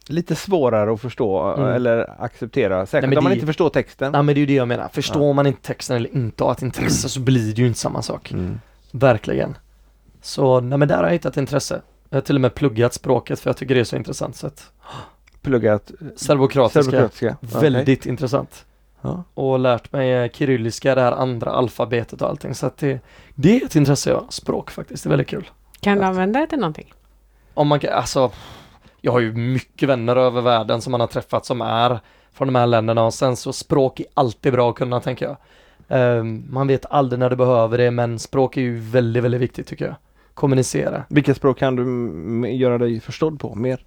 lite 0.08 0.34
svårare 0.36 0.92
att 0.92 1.00
förstå 1.00 1.40
Mm. 1.54 1.68
eller 1.74 2.22
acceptera. 2.22 2.86
Säkert 2.86 3.08
men 3.08 3.18
om 3.18 3.24
man 3.24 3.32
inte 3.32 3.46
förstår 3.46 3.70
texten. 3.70 4.12
Nej 4.12 4.22
men 4.22 4.34
det 4.34 4.38
är 4.38 4.40
ju 4.40 4.46
det 4.46 4.54
jag 4.54 4.68
menar. 4.68 4.88
Förstår 4.92 5.32
man 5.34 5.46
inte 5.46 5.62
texten 5.62 5.96
eller 5.96 6.14
inte 6.16 6.44
har 6.44 6.52
ett 6.52 6.62
intresse 6.62 7.08
så 7.08 7.20
blir 7.20 7.54
det 7.54 7.60
ju 7.62 7.66
inte 7.66 7.78
samma 7.78 8.02
sak. 8.02 8.32
Mm. 8.32 8.60
Verkligen. 8.90 9.56
Så 10.22 10.60
nej 10.60 10.78
men 10.78 10.88
där 10.88 10.96
har 10.96 11.04
jag 11.04 11.12
hittat 11.12 11.36
intresse. 11.36 11.80
Jag 12.08 12.16
har 12.16 12.20
till 12.22 12.34
och 12.34 12.40
med 12.40 12.54
pluggat 12.54 12.94
språket 12.94 13.40
för 13.40 13.50
jag 13.50 13.56
tycker 13.56 13.74
det 13.74 13.80
är 13.80 13.84
så 13.84 13.96
intressant. 13.96 14.36
Så 14.36 14.46
att, 14.46 14.70
Pluggat 15.42 15.90
serbokroatiska, 16.16 16.82
serbokroatiska. 16.82 17.36
väldigt 17.60 18.06
intressant. 18.06 18.64
Ja. 19.00 19.24
Och 19.34 19.58
lärt 19.58 19.92
mig 19.92 20.12
eh, 20.12 20.30
kyrilliska, 20.32 20.94
det 20.94 21.00
här 21.00 21.12
andra 21.12 21.50
alfabetet 21.50 22.22
och 22.22 22.28
allting. 22.28 22.54
Så 22.54 22.66
att 22.66 22.76
det, 22.78 23.00
det 23.34 23.60
är 23.60 23.64
ett 23.66 23.76
intresse 23.76 24.10
ja, 24.10 24.26
språk 24.30 24.70
faktiskt. 24.70 25.04
Det 25.04 25.06
är 25.06 25.10
väldigt 25.10 25.28
kul. 25.28 25.50
Kan 25.80 25.98
du 25.98 26.04
använda 26.04 26.40
det 26.40 26.46
till 26.46 26.58
någonting? 26.58 26.94
Om 27.54 27.68
man 27.68 27.80
kan, 27.80 27.92
alltså, 27.92 28.30
jag 29.08 29.12
har 29.12 29.20
ju 29.20 29.32
mycket 29.32 29.88
vänner 29.88 30.16
över 30.16 30.40
världen 30.40 30.80
som 30.80 30.90
man 30.90 31.00
har 31.00 31.08
träffat 31.08 31.46
som 31.46 31.60
är 31.60 32.00
från 32.32 32.48
de 32.48 32.54
här 32.54 32.66
länderna 32.66 33.04
och 33.04 33.14
sen 33.14 33.36
så 33.36 33.52
språk 33.52 34.00
är 34.00 34.06
alltid 34.14 34.52
bra 34.52 34.70
att 34.70 34.76
kunna 34.76 35.00
tänker 35.00 35.26
jag. 35.26 35.36
Ehm, 35.88 36.44
man 36.50 36.66
vet 36.66 36.86
aldrig 36.90 37.18
när 37.18 37.30
du 37.30 37.36
behöver 37.36 37.78
det 37.78 37.90
men 37.90 38.18
språk 38.18 38.56
är 38.56 38.60
ju 38.60 38.78
väldigt, 38.78 39.24
väldigt 39.24 39.40
viktigt 39.40 39.66
tycker 39.66 39.84
jag. 39.84 39.94
Kommunicera. 40.34 41.04
Vilka 41.08 41.34
språk 41.34 41.58
kan 41.58 41.76
du 41.76 42.50
göra 42.50 42.78
dig 42.78 43.00
förstådd 43.00 43.40
på 43.40 43.54
mer? 43.54 43.84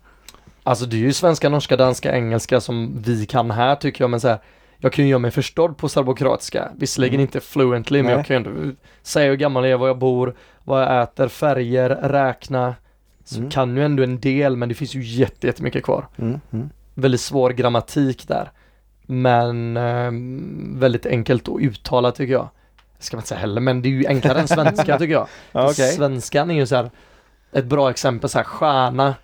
Alltså 0.64 0.86
det 0.86 0.96
är 0.96 1.00
ju 1.00 1.14
svenska, 1.14 1.50
norska, 1.50 1.78
danska, 1.78 2.16
engelska 2.16 2.62
som 2.62 3.02
vi 3.06 3.26
kan 3.26 3.52
här 3.52 3.76
tycker 3.76 4.04
jag 4.04 4.10
men 4.10 4.20
så 4.20 4.28
här, 4.28 4.38
jag 4.78 4.94
kan 4.94 5.06
ju 5.06 5.12
göra 5.12 5.20
mig 5.20 5.32
förstådd 5.32 5.78
på 5.78 5.90
serbokroatiska. 5.90 6.70
Visserligen 6.78 7.14
Mm. 7.14 7.22
inte 7.22 7.40
fluently 7.40 7.98
men 7.98 8.06
Nej. 8.06 8.16
jag 8.16 8.26
kan 8.26 8.36
ju 8.36 8.50
ändå 8.50 8.76
säga 9.02 9.30
hur 9.30 9.38
gammal 9.38 9.64
jag 9.64 9.72
är, 9.72 9.78
var 9.78 9.88
jag 9.88 9.98
bor, 9.98 10.36
vad 10.64 10.82
jag 10.82 11.04
äter, 11.04 11.28
färger, 11.28 11.90
räkna. 11.90 12.76
Så 13.32 13.38
Mm. 13.38 13.50
kan 13.50 13.78
ju 13.78 13.86
ändå 13.86 14.04
en 14.04 14.20
del 14.20 14.56
men 14.56 14.70
det 14.70 14.76
finns 14.76 14.96
ju 14.96 15.02
jätte, 15.04 15.48
jättemycket 15.48 15.84
kvar. 15.84 16.08
Mm. 16.18 16.40
Mm. 16.52 16.70
väldigt 16.94 17.22
svår 17.22 17.50
grammatik 17.50 18.28
där. 18.28 18.52
Men 19.02 19.78
ehm, 19.78 20.80
väldigt 20.80 21.06
enkelt 21.06 21.50
att 21.50 21.60
uttala 21.62 22.12
tycker 22.12 22.34
jag. 22.34 22.50
Det 22.98 23.04
ska 23.04 23.18
man 23.18 23.20
inte 23.20 23.28
säga 23.28 23.40
heller, 23.40 23.62
men 23.62 23.82
det 23.82 23.90
är 23.90 23.92
ju 23.92 24.08
enklare 24.08 24.40
än 24.40 24.48
svenska 24.48 24.98
tycker 25.00 25.14
jag. 25.14 25.28
Okej. 25.52 25.92
Svenskan 25.92 26.52
är 26.52 26.56
ju 26.56 26.66
så 26.66 26.76
här 26.76 26.92
ett 27.52 27.66
bra 27.66 27.90
exempel 27.90 28.30
så 28.30 28.38
här 28.38 28.46
stjärna. 28.46 29.16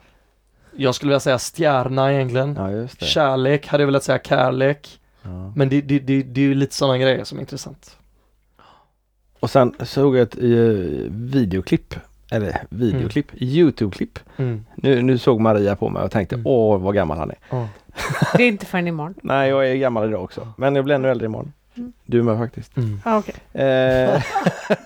Jag 0.76 0.96
skulle 0.96 1.10
vilja 1.10 1.20
säga 1.20 1.40
stjärna 1.40 2.14
egentligen. 2.14 2.56
Ja. 2.56 2.88
Kärlek 2.88 3.68
hade 3.68 3.82
jag 3.82 3.88
velat 3.88 4.04
säga 4.04 4.20
kärlek. 4.24 5.00
Ja. 5.22 5.54
Men 5.56 5.70
det, 5.70 5.82
det, 5.82 6.00
det, 6.00 6.24
det 6.24 6.42
är 6.42 6.46
ju 6.46 6.54
lite 6.56 6.76
sådana 6.76 6.98
grejer 6.98 7.24
som 7.24 7.38
är 7.38 7.42
intressant. 7.42 7.98
Och 9.40 9.50
sen 9.50 9.74
såg 9.80 10.16
jag 10.18 10.22
ett 10.24 10.38
eh, 10.38 10.44
videoklipp, 11.10 11.96
eller 12.32 12.64
videoklipp, 12.70 13.28
Youtube-klipp. 13.34 14.20
Mm. 14.38 14.66
Nu, 14.76 15.02
nu 15.02 15.18
såg 15.18 15.40
Maria 15.40 15.76
på 15.76 15.90
mig 15.90 16.04
och 16.04 16.12
tänkte 16.12 16.36
Mm. 16.36 16.48
åh 16.48 16.80
vad 16.82 16.96
gammal 16.96 17.18
han 17.18 17.30
är. 17.30 17.38
Ja. 17.50 17.68
Det 18.38 18.44
är 18.44 18.48
inte 18.48 18.66
förrän 18.66 18.88
imorgon. 18.88 19.14
Nej 19.24 19.50
jag 19.50 19.70
är 19.70 19.76
gammal 19.76 20.10
idag 20.10 20.24
också, 20.24 20.48
men 20.58 20.76
jag 20.76 20.86
blir 20.86 20.96
ännu 20.96 21.10
äldre 21.12 21.26
imorgon. 21.26 21.54
Mm. 21.78 21.94
Du 22.06 22.24
med 22.24 22.38
faktiskt. 22.38 22.78
Mm. 22.78 23.02
Ah, 23.06 23.18
okej. 23.18 23.36
Eh, 23.64 24.24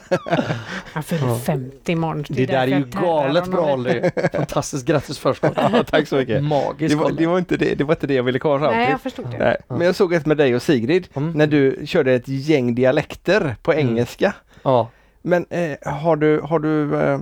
Han 0.94 1.04
fyller 1.04 1.28
Ja. 1.28 1.38
50 1.46 1.92
imorgon. 1.92 2.26
Det 2.30 2.46
där 2.46 2.58
är 2.58 2.68
ju 2.68 2.84
galet 3.02 3.48
bra 3.48 3.66
det. 3.66 3.74
Olli. 3.74 4.12
Fantastiskt 4.34 4.86
grattis 4.86 5.20
förskott. 5.20 5.54
ja, 5.56 5.84
tack 5.88 6.08
så 6.08 6.16
mycket. 6.16 6.44
Magiskt 6.44 6.98
Det 6.98 7.04
var, 7.04 7.12
det, 7.12 7.28
var 7.28 7.38
inte 7.39 7.58
det, 7.58 7.76
det 7.76 7.84
var 7.84 7.94
inte 7.96 8.08
det 8.08 8.14
jag 8.14 8.24
ville 8.24 8.39
komma 8.39 8.60
fram 8.60 8.74
Nej, 8.74 8.89
jag 8.92 9.02
förstod 9.02 9.26
det. 9.32 9.38
Nej. 9.38 9.58
Men 9.68 9.82
jag 9.82 9.96
såg 9.96 10.14
ett 10.14 10.26
med 10.26 10.38
dig 10.38 10.56
och 10.56 10.62
Sigrid 10.62 11.08
Mm. 11.14 11.32
när 11.32 11.48
du 11.48 11.82
körde 11.86 12.14
ett 12.14 12.28
gäng 12.28 12.76
dialekter 12.76 13.56
på 13.62 13.72
Mm. 13.74 13.88
engelska. 13.88 14.34
Ja. 14.64 14.89
Men 15.22 15.46
eh, 15.50 15.94
har 15.94 16.16
du, 16.16 16.39
har 16.42 16.60
du 16.60 16.96
eh, 17.02 17.20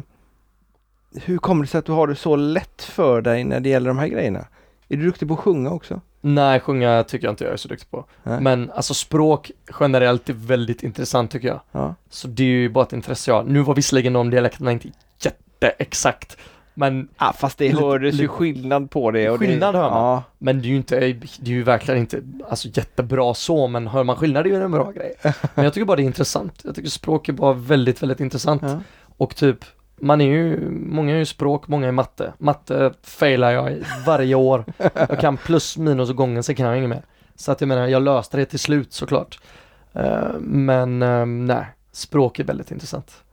hur 1.16 1.38
kommer 1.38 1.64
det 1.64 1.68
sig 1.70 1.80
att 1.80 1.86
du 1.86 1.92
har 1.92 2.08
det 2.08 2.16
så 2.16 2.36
lätt 2.36 2.82
för 2.82 3.22
dig 3.22 3.44
när 3.44 3.60
det 3.60 3.70
gäller 3.70 3.88
de 3.88 3.98
här 3.98 4.08
grejerna? 4.08 4.46
Är 4.90 4.98
du 4.98 5.06
duktig 5.06 5.28
på 5.28 5.34
att 5.34 5.40
sjunga 5.40 5.70
också? 5.72 6.02
Nej, 6.22 6.60
sjunga 6.60 7.04
tycker 7.04 7.28
jag 7.28 7.32
inte 7.32 7.44
jag 7.44 7.54
är 7.54 7.58
så 7.58 7.68
duktig 7.68 7.92
på. 7.92 8.06
Nej. 8.24 8.42
Men 8.42 8.72
alltså 8.72 8.94
språk 8.94 9.52
generellt 9.80 10.30
är 10.30 10.34
väldigt 10.34 10.84
intressant 10.84 11.32
tycker 11.32 11.48
jag. 11.48 11.60
Ja. 11.72 11.96
Så 12.10 12.28
det 12.28 12.44
är 12.44 12.48
ju 12.48 12.70
bara 12.70 12.86
ett 12.86 12.94
intresse 12.94 13.32
jag 13.32 13.36
har. 13.36 13.44
Nu 13.44 13.62
var 13.62 13.76
visserligen 13.76 14.14
de 14.14 14.30
dialekterna 14.30 14.72
inte 14.72 14.90
jätteexakt. 15.20 16.38
Men, 16.74 17.08
Ah, 17.18 17.34
fast 17.34 17.58
det 17.58 17.70
hördes 17.80 18.16
ju 18.16 18.28
skillnad 18.28 18.92
på 18.92 19.12
det. 19.12 19.30
Och 19.30 19.40
Skillnad 19.40 19.74
det, 19.74 19.78
hör 19.80 19.90
man. 19.90 20.00
Ja, 20.04 20.24
men 20.38 20.62
det 20.62 20.68
är 20.68 20.70
ju 20.70 20.76
inte, 20.76 21.00
det 21.40 21.52
är 21.52 21.56
ju 21.56 21.64
verkligen 21.64 22.00
inte 22.00 22.22
alltså, 22.50 22.68
jättebra 22.74 23.34
så, 23.34 23.68
men 23.68 23.88
hör 23.88 24.04
man 24.04 24.16
skillnad 24.16 24.46
är 24.46 24.50
ju 24.50 24.64
en 24.64 24.72
bra 24.72 24.92
grej. 24.92 25.14
Men 25.56 25.66
jag 25.66 25.74
tycker 25.74 25.86
bara 25.86 25.96
det 25.96 26.04
är 26.04 26.06
intressant. 26.06 26.62
Jag 26.64 26.76
tycker 26.76 26.90
språk 26.90 27.30
är 27.30 27.34
bara 27.34 27.54
väldigt, 27.54 28.02
väldigt 28.04 28.20
intressant. 28.20 28.62
ja. 28.66 28.80
Och 29.18 29.36
typ, 29.36 29.66
man 30.02 30.22
är 30.22 30.26
ju, 30.26 30.70
många 30.72 31.14
är 31.14 31.18
ju 31.18 31.26
språk, 31.26 31.68
många 31.68 31.88
är 31.88 31.92
matte. 31.92 32.34
Matte 32.38 32.94
failar 33.04 33.52
jag 33.52 33.72
i 33.72 33.84
varje 34.06 34.36
år. 34.36 34.66
Jag 34.94 35.20
kan 35.20 35.38
plus, 35.38 35.78
minus 35.78 36.10
och 36.10 36.16
gången, 36.16 36.44
sen 36.44 36.56
kan 36.56 36.66
jag 36.66 36.78
inget 36.78 36.90
mer. 36.90 37.04
Så 37.36 37.52
att 37.52 37.62
jag 37.62 37.68
menar, 37.68 37.88
jag 37.88 38.02
löste 38.02 38.38
det 38.38 38.46
till 38.46 38.60
slut 38.60 38.94
såklart. 38.94 39.40
Eh, 39.94 40.34
men 40.40 41.02
ehm, 41.02 41.46
nej, 41.46 41.66
språk 41.92 42.40
är 42.40 42.44
väldigt 42.44 42.72
intressant. 42.72 43.24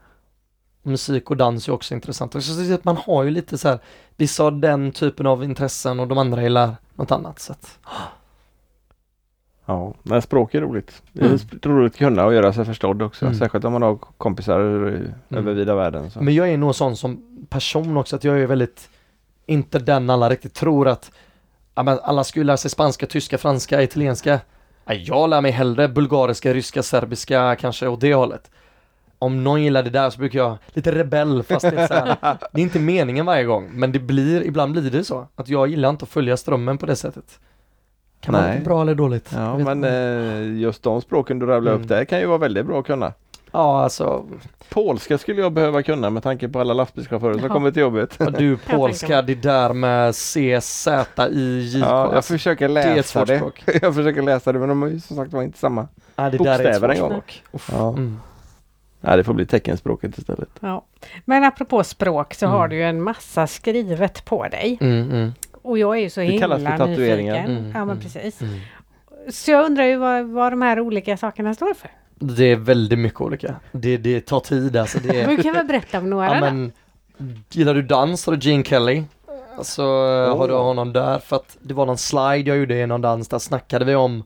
Musik 0.82 1.30
och 1.30 1.36
dans 1.36 1.68
är 1.68 1.72
också 1.72 1.94
intressant. 1.94 2.34
Och 2.34 2.42
så 2.42 2.64
så 2.64 2.74
att 2.74 2.84
man 2.84 2.96
har 2.96 3.22
ju 3.22 3.30
lite 3.30 3.58
så 3.58 3.68
här, 3.68 3.78
vissa 4.16 4.42
har 4.42 4.50
den 4.50 4.92
typen 4.92 5.26
av 5.26 5.44
intressen 5.44 6.00
och 6.00 6.08
de 6.08 6.18
andra 6.18 6.42
gillar 6.42 6.76
något 6.94 7.10
annat. 7.10 7.38
Så 7.38 7.52
att, 7.52 7.78
ja, 9.66 9.94
men 10.02 10.22
språk 10.22 10.54
är 10.54 10.60
roligt. 10.60 11.02
Det 11.12 11.20
är 11.20 11.26
Mm. 11.26 11.38
roligt 11.62 11.92
att 11.92 11.98
kunna 11.98 12.24
och 12.26 12.34
göra 12.34 12.52
sig 12.52 12.64
förstådd 12.64 13.02
också. 13.02 13.24
Mm. 13.24 13.38
Särskilt 13.38 13.64
om 13.64 13.72
man 13.72 13.82
har 13.82 13.96
kompisar 13.96 14.60
eh, 14.60 15.38
över 15.38 15.54
vida 15.54 15.74
världen. 15.74 16.10
Så. 16.10 16.22
Men 16.22 16.34
jag 16.34 16.48
är 16.48 16.56
nog 16.56 16.74
sån 16.74 16.96
som 16.96 17.22
person 17.48 17.96
också, 17.96 18.16
att 18.16 18.24
jag 18.24 18.40
är 18.40 18.46
väldigt, 18.46 18.90
inte 19.46 19.78
den 19.78 20.10
alla 20.10 20.30
riktigt 20.30 20.54
tror 20.54 20.88
att 20.88 21.10
ja, 21.74 21.82
men 21.82 21.98
alla 22.02 22.24
ska 22.24 22.40
ju 22.40 22.44
lära 22.44 22.56
sig 22.56 22.70
spanska, 22.70 23.06
tyska, 23.06 23.38
franska, 23.38 23.82
italienska. 23.82 24.40
Nej, 24.84 25.04
jag 25.06 25.30
lär 25.30 25.40
mig 25.40 25.50
hellre 25.50 25.88
bulgariska, 25.88 26.54
ryska, 26.54 26.82
serbiska 26.82 27.56
kanske 27.60 27.88
åt 27.88 28.00
det 28.00 28.14
hållet. 28.14 28.50
Om 29.18 29.44
någon 29.44 29.62
gillar 29.62 29.82
det 29.82 29.90
där 29.90 30.10
så 30.10 30.18
brukar 30.18 30.38
jag, 30.38 30.56
lite 30.68 30.92
rebell 30.98 31.42
fast 31.42 31.70
det 31.70 31.76
är, 31.76 31.86
så 31.86 31.94
här, 31.94 32.16
det 32.52 32.60
är 32.60 32.62
inte 32.62 32.78
meningen 32.78 33.26
varje 33.26 33.44
gång, 33.44 33.70
men 33.72 33.92
det 33.92 33.98
blir, 33.98 34.42
ibland 34.42 34.72
blir 34.72 34.90
det 34.90 35.04
så. 35.04 35.26
Att 35.36 35.48
jag 35.48 35.68
gillar 35.68 35.90
inte 35.90 36.02
att 36.02 36.08
följa 36.08 36.36
strömmen 36.36 36.78
på 36.78 36.86
det 36.86 36.96
sättet. 36.96 37.40
Kan 38.20 38.32
Nej. 38.34 38.42
vara 38.50 38.64
bra 38.64 38.82
eller 38.82 38.94
dåligt. 38.94 39.30
Ja, 39.34 39.58
men 39.58 39.84
eh, 39.84 40.60
just 40.60 40.82
de 40.82 41.00
språken 41.00 41.38
du 41.38 41.46
rabblar 41.46 41.72
Mm. 41.72 41.82
upp 41.82 41.88
där 41.88 42.04
kan 42.04 42.20
ju 42.20 42.26
vara 42.26 42.38
väldigt 42.38 42.66
bra 42.66 42.80
att 42.80 42.86
kunna. 42.86 43.12
Ja, 43.52 43.82
alltså, 43.82 44.24
Polska 44.68 45.18
skulle 45.18 45.40
jag 45.40 45.52
behöva 45.52 45.82
kunna 45.82 46.10
med 46.10 46.22
tanke 46.22 46.48
på 46.48 46.60
alla 46.60 46.74
lastbilschaufförer 46.74 47.32
som 47.32 47.42
Jaha. 47.42 47.52
kommer 47.52 47.70
till 47.70 47.80
jobbet. 47.82 48.20
och 48.20 48.32
du 48.32 48.56
polska, 48.70 49.22
det 49.22 49.34
där 49.34 49.72
med 49.72 50.14
C, 50.14 50.60
Z, 50.60 51.28
I, 51.28 51.58
J, 51.60 51.80
K. 51.82 51.86
Ja, 51.88 52.04
jag 52.06 52.14
alltså, 52.14 52.32
försöker 52.32 52.68
det 52.68 52.82
är 52.82 52.90
ett 52.90 52.96
läsa 52.96 53.18
svårt 53.18 53.28
det. 53.28 53.36
språk. 53.38 53.62
Jag 53.82 53.94
försöker 53.94 54.22
läsa 54.22 54.52
det 54.52 54.58
men 54.58 54.68
de 54.68 54.82
är 54.82 54.86
ju 54.86 55.00
som 55.00 55.16
sagt 55.16 55.32
var 55.32 55.42
inte 55.42 55.58
samma. 55.58 55.88
Ja, 56.16 56.30
det 56.30 56.38
där 56.38 56.46
är 56.46 56.52
ett 56.54 56.58
bokstäver 56.80 56.88
en 56.88 57.00
gång. 57.00 57.10
språk. 57.10 57.42
Ja. 57.72 57.88
Mm. 57.88 58.20
Nej, 59.00 59.16
det 59.16 59.24
får 59.24 59.34
bli 59.34 59.46
teckenspråket 59.46 60.18
istället. 60.18 60.48
Ja. 60.60 60.84
Men 61.24 61.44
apropå 61.44 61.84
språk 61.84 62.34
så 62.34 62.46
Mm. 62.46 62.58
har 62.58 62.68
du 62.68 62.76
ju 62.76 62.82
en 62.82 63.02
massa 63.02 63.46
skrivet 63.46 64.24
på 64.24 64.48
dig. 64.48 64.78
Mm, 64.80 65.10
mm, 65.10 65.32
Och 65.66 65.78
jag 65.78 65.96
är 65.96 66.00
ju 66.00 66.10
så 66.10 66.20
Det 66.20 66.26
himla 66.26 66.40
kallas 66.40 66.62
för 66.62 66.76
tatueringar. 66.86 67.34
nyfiken. 67.34 67.56
Mm, 67.58 67.70
Ja 67.74 67.78
men 67.84 67.90
mm. 67.90 68.00
precis. 68.00 68.40
mm. 68.42 68.54
Så 69.28 69.50
jag 69.50 69.64
undrar 69.66 69.84
ju 69.84 69.96
vad, 69.96 70.24
vad 70.26 70.52
de 70.52 70.62
här 70.62 70.80
olika 70.80 71.16
sakerna 71.16 71.54
står 71.54 71.74
för. 71.74 71.90
Det 72.14 72.44
är 72.44 72.56
väldigt 72.56 72.98
mycket 72.98 73.20
olika. 73.20 73.54
Det, 73.72 73.96
det 73.96 74.20
tar 74.26 74.40
tid 74.40 74.76
alltså. 74.76 74.98
Det 74.98 75.20
är, 75.20 75.28
du 75.28 75.42
kan 75.42 75.54
väl 75.54 75.66
berätta 75.66 75.98
om 75.98 76.10
några 76.10 76.34
ja, 76.34 76.40
men, 76.40 76.72
gillar 77.50 77.74
du 77.74 77.82
dans 77.82 78.26
har 78.26 78.36
du 78.36 78.50
Gene 78.50 78.64
Kelly. 78.64 79.02
Så 79.62 79.82
eh, 79.82 80.36
har 80.38 80.48
du 80.48 80.54
Oh. 80.54 80.62
honom 80.62 80.92
där 80.92 81.18
för 81.18 81.36
att 81.36 81.56
det 81.62 81.74
var 81.74 81.86
någon 81.86 81.98
slide 81.98 82.50
jag 82.50 82.56
gjorde 82.58 82.76
i 82.78 82.86
någon 82.86 83.00
dans 83.00 83.28
där 83.28 83.38
snackade 83.38 83.84
vi 83.84 83.94
om 83.94 84.22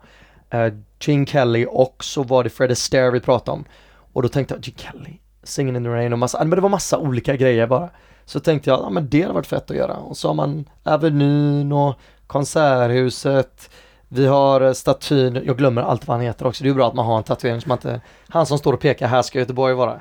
uh, 0.54 0.72
Gene 1.00 1.26
Kelly 1.26 1.66
och 1.68 2.04
så 2.04 2.22
var 2.22 2.44
det 2.44 2.50
Fred 2.50 2.70
Astaire 2.70 3.10
vi 3.10 3.20
pratade 3.20 3.56
om. 3.58 3.64
Och 4.12 4.22
då 4.22 4.28
tänkte 4.28 4.54
jag 4.54 4.64
Gene 4.66 4.78
Kelly, 4.78 5.16
Singing 5.42 5.76
in 5.76 5.84
the 5.84 5.90
Rain 5.90 6.12
och 6.12 6.18
massa, 6.18 6.38
men 6.38 6.50
det 6.50 6.60
var 6.60 6.68
massa 6.68 6.98
olika 6.98 7.36
grejer 7.36 7.66
bara. 7.66 7.88
Så 8.30 8.40
tänkte 8.40 8.70
jag, 8.70 8.80
ja 8.80 8.90
men 8.90 9.08
det 9.08 9.22
hade 9.22 9.34
varit 9.34 9.46
fett 9.46 9.70
att 9.70 9.76
göra. 9.76 9.96
Och 9.96 10.16
så 10.16 10.28
har 10.28 10.34
man 10.34 10.64
Avenyn 10.82 11.72
och 11.72 11.94
Konserthuset. 12.26 13.70
Vi 14.08 14.26
har 14.26 14.60
eh, 14.60 14.72
statyn, 14.72 15.42
jag 15.44 15.58
glömmer 15.58 15.82
allt 15.82 16.06
vad 16.06 16.16
han 16.16 16.26
heter 16.26 16.46
också. 16.46 16.64
Det 16.64 16.70
är 16.70 16.74
bra 16.74 16.88
att 16.88 16.94
man 16.94 17.06
har 17.06 17.18
en 17.18 17.22
tatuering 17.22 17.60
som 17.60 17.68
man 17.68 17.78
inte, 17.78 18.00
han 18.28 18.46
som 18.46 18.58
står 18.58 18.72
och 18.72 18.80
pekar, 18.80 19.06
här 19.06 19.22
ska 19.22 19.38
Göteborg 19.38 19.74
vara. 19.74 20.00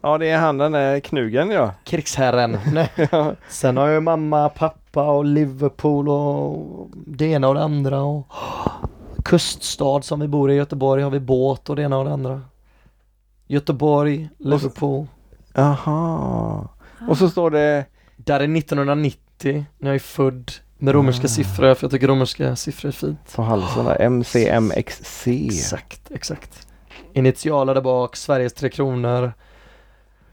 Ja, 0.00 0.18
det 0.18 0.30
är 0.30 0.38
han 0.38 0.58
den 0.58 0.72
där 0.72 1.00
knugen 1.00 1.50
ja. 1.50 1.70
Krigsherren. 1.84 2.58
Sen 3.48 3.76
har 3.76 3.88
jag 3.88 4.02
mamma, 4.02 4.48
pappa 4.48 5.10
och 5.10 5.24
Liverpool 5.24 6.08
och 6.08 6.88
det 6.92 7.26
ena 7.26 7.48
och 7.48 7.54
det 7.54 7.62
andra 7.62 8.02
och 8.02 8.26
kuststad 9.24 10.02
som 10.02 10.20
vi 10.20 10.28
bor 10.28 10.50
i 10.50 10.54
Göteborg 10.54 11.02
har 11.02 11.10
vi 11.10 11.20
båt 11.20 11.70
och 11.70 11.76
det 11.76 11.82
ena 11.82 11.98
och 11.98 12.04
det 12.04 12.12
andra. 12.12 12.42
Göteborg, 13.46 14.28
Liverpool. 14.38 15.06
Jaha. 15.54 16.68
Och 17.08 17.18
så 17.18 17.30
står 17.30 17.50
det 17.50 17.84
Där 18.16 18.40
är 18.40 18.56
1990 18.56 19.64
när 19.78 19.88
jag 19.90 19.94
är 19.94 19.98
född 19.98 20.52
med 20.78 20.94
romerska 20.94 21.24
Ah. 21.24 21.28
siffror 21.28 21.74
för 21.74 21.84
jag 21.84 21.90
tycker 21.90 22.08
romerska 22.08 22.56
siffror 22.56 22.88
är 22.88 22.92
fint. 22.92 23.32
på 23.34 23.42
halsen 23.42 23.84
där, 23.84 24.00
MCMXC. 24.10 25.26
Exakt, 25.26 26.10
exakt. 26.10 26.66
Initialer 27.12 27.74
där 27.74 27.80
bak, 27.82 28.16
Sveriges 28.16 28.52
Tre 28.52 28.68
Kronor. 28.68 29.32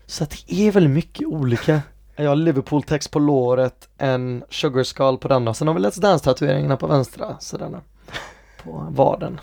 Så 0.06 0.24
att 0.24 0.30
det 0.48 0.68
är 0.68 0.72
väldigt 0.72 0.94
mycket 0.94 1.28
olika. 1.28 1.82
Jag 2.16 2.30
har 2.30 2.36
Liverpool-text 2.36 3.12
på 3.12 3.20
låret, 3.20 3.90
en 3.98 4.44
Sugar 4.50 4.84
Skull 4.84 5.18
på 5.18 5.28
den 5.28 5.48
och 5.48 5.58
sen 5.58 5.68
har 5.68 5.76
vi 5.76 5.82
Let's 5.82 6.00
Dance-tatueringarna 6.02 6.78
på 6.78 6.88
vänstra 6.88 7.40
sidan. 7.40 7.82
På 8.64 8.88
vaden. 8.90 9.40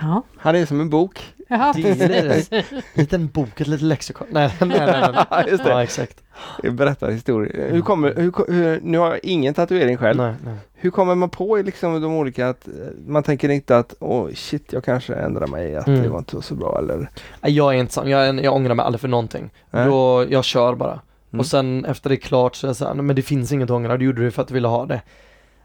Ja, 0.00 0.22
Han 0.36 0.56
är 0.56 0.66
som 0.66 0.80
en 0.80 0.90
bok. 0.90 1.34
Är 1.48 1.72
precis. 1.72 2.50
Liten 2.94 3.28
bok, 3.28 3.60
ett 3.60 3.66
litet 3.66 3.82
lexikon. 3.82 4.26
Nej, 4.30 4.54
nej, 4.60 4.68
nej. 4.68 4.86
nej. 5.12 5.24
Ja, 5.30 5.44
just 5.48 5.64
det. 5.64 5.70
Ja, 5.70 5.82
exakt. 5.82 6.22
Berättar 6.62 7.10
historier. 7.10 7.70
Hur 7.72 7.80
kommer, 7.80 8.14
hur, 8.16 8.52
hur, 8.52 8.80
nu 8.82 8.98
har 8.98 9.06
jag 9.06 9.20
ingen 9.22 9.54
tatuering 9.54 9.96
själv. 9.96 10.16
Nej, 10.16 10.34
nej. 10.44 10.54
Hur 10.74 10.90
kommer 10.90 11.14
man 11.14 11.30
på 11.30 11.56
liksom 11.56 12.00
de 12.00 12.12
olika 12.16 12.48
att 12.48 12.68
eh, 12.68 12.72
man 13.06 13.22
tänker 13.22 13.48
inte 13.48 13.76
att 13.76 13.94
åh 14.00 14.28
shit 14.34 14.72
jag 14.72 14.84
kanske 14.84 15.14
ändrar 15.14 15.46
mig 15.46 15.76
att 15.76 15.86
Mm. 15.86 16.02
det 16.02 16.08
var 16.08 16.18
inte 16.18 16.42
så 16.42 16.54
bra 16.54 16.78
eller 16.78 17.10
Jag 17.40 17.74
är 17.74 17.78
inte 17.78 17.92
sån, 17.92 18.10
jag, 18.10 18.26
är, 18.28 18.32
jag 18.42 18.54
ångrar 18.54 18.74
mig 18.74 18.84
aldrig 18.86 19.00
för 19.00 19.08
någonting. 19.08 19.50
Nej. 19.70 19.86
Då, 19.86 20.24
jag 20.30 20.44
kör 20.44 20.74
bara. 20.74 21.00
Mm. 21.32 21.40
Och 21.40 21.46
sen 21.46 21.84
efter 21.84 22.08
det 22.10 22.14
är 22.14 22.20
klart 22.20 22.54
så 22.56 22.66
är 22.66 22.68
jag 22.68 22.76
såhär, 22.76 22.94
men 22.94 23.16
det 23.16 23.22
finns 23.22 23.52
inget 23.52 23.64
att 23.70 23.74
ångra, 23.76 23.96
du 23.96 24.04
gjorde 24.04 24.24
det 24.24 24.30
för 24.30 24.42
att 24.42 24.48
du 24.48 24.54
ville 24.54 24.68
ha 24.68 24.86
det. 24.86 25.00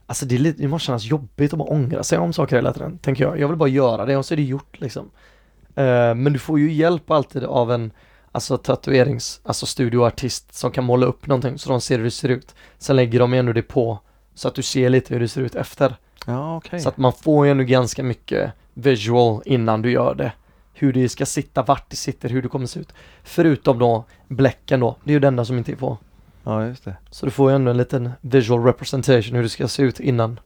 Alltså 0.10 0.26
det, 0.26 0.36
är 0.36 0.40
lite, 0.40 0.62
det 0.62 0.68
måste 0.68 0.86
kännas 0.86 1.06
jobbigt 1.06 1.54
att 1.54 1.60
bara 1.60 1.70
ångra 1.70 2.04
sig 2.04 2.18
om 2.18 2.34
saker 2.34 2.56
hela 2.56 2.74
tiden, 2.74 2.98
tänker 2.98 3.24
jag. 3.24 3.40
Jag 3.40 3.48
vill 3.48 3.58
bara 3.58 3.70
göra 3.70 4.06
det 4.06 4.18
och 4.18 4.26
så 4.26 4.34
är 4.34 4.36
det 4.36 4.44
gjort 4.44 4.82
liksom. 4.82 5.10
Eh, 5.76 6.16
men 6.16 6.34
du 6.34 6.40
får 6.40 6.60
ju 6.60 6.72
hjälp 6.72 7.12
alltid 7.12 7.44
av 7.44 7.72
en 7.72 7.92
Alltså 8.32 8.58
tatuerings, 8.58 9.42
alltså 9.44 9.66
studioartist 9.66 10.56
som 10.56 10.72
kan 10.72 10.84
måla 10.84 11.06
upp 11.06 11.28
någonting 11.28 11.58
så 11.58 11.70
de 11.70 11.82
ser 11.82 11.98
hur 11.98 12.04
det 12.04 12.12
ser 12.12 12.30
ut. 12.30 12.56
Sen 12.78 12.96
lägger 12.96 13.20
de 13.20 13.34
ändå 13.34 13.54
det 13.54 13.62
på 13.62 14.00
så 14.36 14.48
att 14.48 14.56
du 14.56 14.62
ser 14.62 14.90
lite 14.90 15.14
hur 15.14 15.22
det 15.22 15.28
ser 15.28 15.42
ut 15.42 15.56
efter. 15.56 15.96
Ja 16.26 16.58
okej. 16.58 16.80
Så 16.80 16.90
att 16.90 16.98
man 16.98 17.14
får 17.14 17.46
ju 17.46 17.52
ändå 17.52 17.64
ganska 17.64 18.04
mycket 18.04 18.52
visual 18.74 19.42
innan 19.46 19.82
du 19.82 19.92
gör 19.92 20.16
det. 20.16 20.32
Hur 20.74 20.94
det 20.94 21.10
ska 21.10 21.26
sitta, 21.26 21.64
vart 21.64 21.90
det 21.90 21.96
sitter, 21.96 22.30
hur 22.30 22.42
det 22.42 22.48
kommer 22.48 22.66
se 22.66 22.80
ut. 22.80 22.94
Förutom 23.24 23.80
då 23.80 24.04
bläcken 24.28 24.80
då, 24.80 24.96
det 25.04 25.12
är 25.12 25.14
ju 25.14 25.20
det 25.20 25.28
enda 25.28 25.46
som 25.46 25.58
inte 25.58 25.72
är 25.72 25.76
på. 25.76 25.98
Ja 26.44 26.66
just 26.66 26.86
det. 26.86 26.96
Så 27.10 27.26
du 27.26 27.32
får 27.32 27.50
ju 27.52 27.56
ändå 27.56 27.72
en 27.72 27.78
liten 27.78 28.10
visual 28.22 28.64
representation 28.64 29.36
hur 29.36 29.44
det 29.44 29.50
ska 29.50 29.68
se 29.68 29.84
ut 29.84 30.00
innan. 30.00 30.40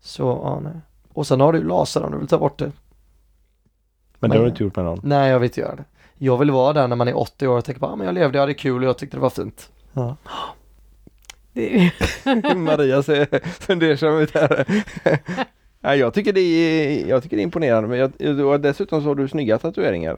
Så, 0.00 0.22
ja 0.24 0.60
nej. 0.60 0.72
Och 1.12 1.26
sen 1.26 1.40
har 1.40 1.52
du 1.52 1.62
laser 1.62 2.02
om 2.02 2.12
du 2.12 2.18
vill 2.18 2.28
ta 2.28 2.38
bort 2.38 2.58
det. 2.58 2.64
Men 2.64 2.70
det 2.70 4.28
Men- 4.28 4.30
har 4.36 4.44
du 4.44 4.50
inte 4.50 4.62
gjort 4.64 4.76
med 4.76 4.84
någon? 4.84 5.00
Nej, 5.02 5.30
jag 5.30 5.38
vill 5.38 5.46
inte 5.46 5.60
göra 5.60 5.76
det. 5.76 5.84
Jag 6.18 6.38
vill 6.38 6.50
vara 6.50 6.72
där 6.72 6.88
när 6.88 6.96
man 6.96 7.08
är 7.08 7.18
80 7.18 7.46
år 7.48 7.58
och 7.58 7.64
tänka 7.64 7.78
bara, 7.78 7.92
ah, 7.92 7.96
men 7.96 8.06
jag 8.06 8.14
levde, 8.14 8.38
jag 8.38 8.42
hade 8.42 8.54
kul 8.54 8.82
och 8.82 8.88
jag 8.88 8.98
tyckte 8.98 9.16
det 9.16 9.20
var 9.20 9.30
fint. 9.30 9.70
Ja. 9.92 10.16
Det- 11.52 11.92
Maria 12.56 13.02
ser 13.02 13.48
fundersam 13.48 14.18
ut 14.18 14.34
här. 14.34 14.66
Nej, 15.80 15.98
jag, 15.98 16.14
tycker 16.14 16.32
det 16.32 16.40
är, 16.40 17.06
jag 17.08 17.22
tycker 17.22 17.36
det 17.36 17.42
är 17.42 17.44
imponerande 17.44 17.88
men 17.88 17.98
jag, 17.98 18.40
och 18.46 18.60
dessutom 18.60 19.02
så 19.02 19.08
har 19.08 19.14
du 19.14 19.28
snygga 19.28 19.58
tatueringar. 19.58 20.16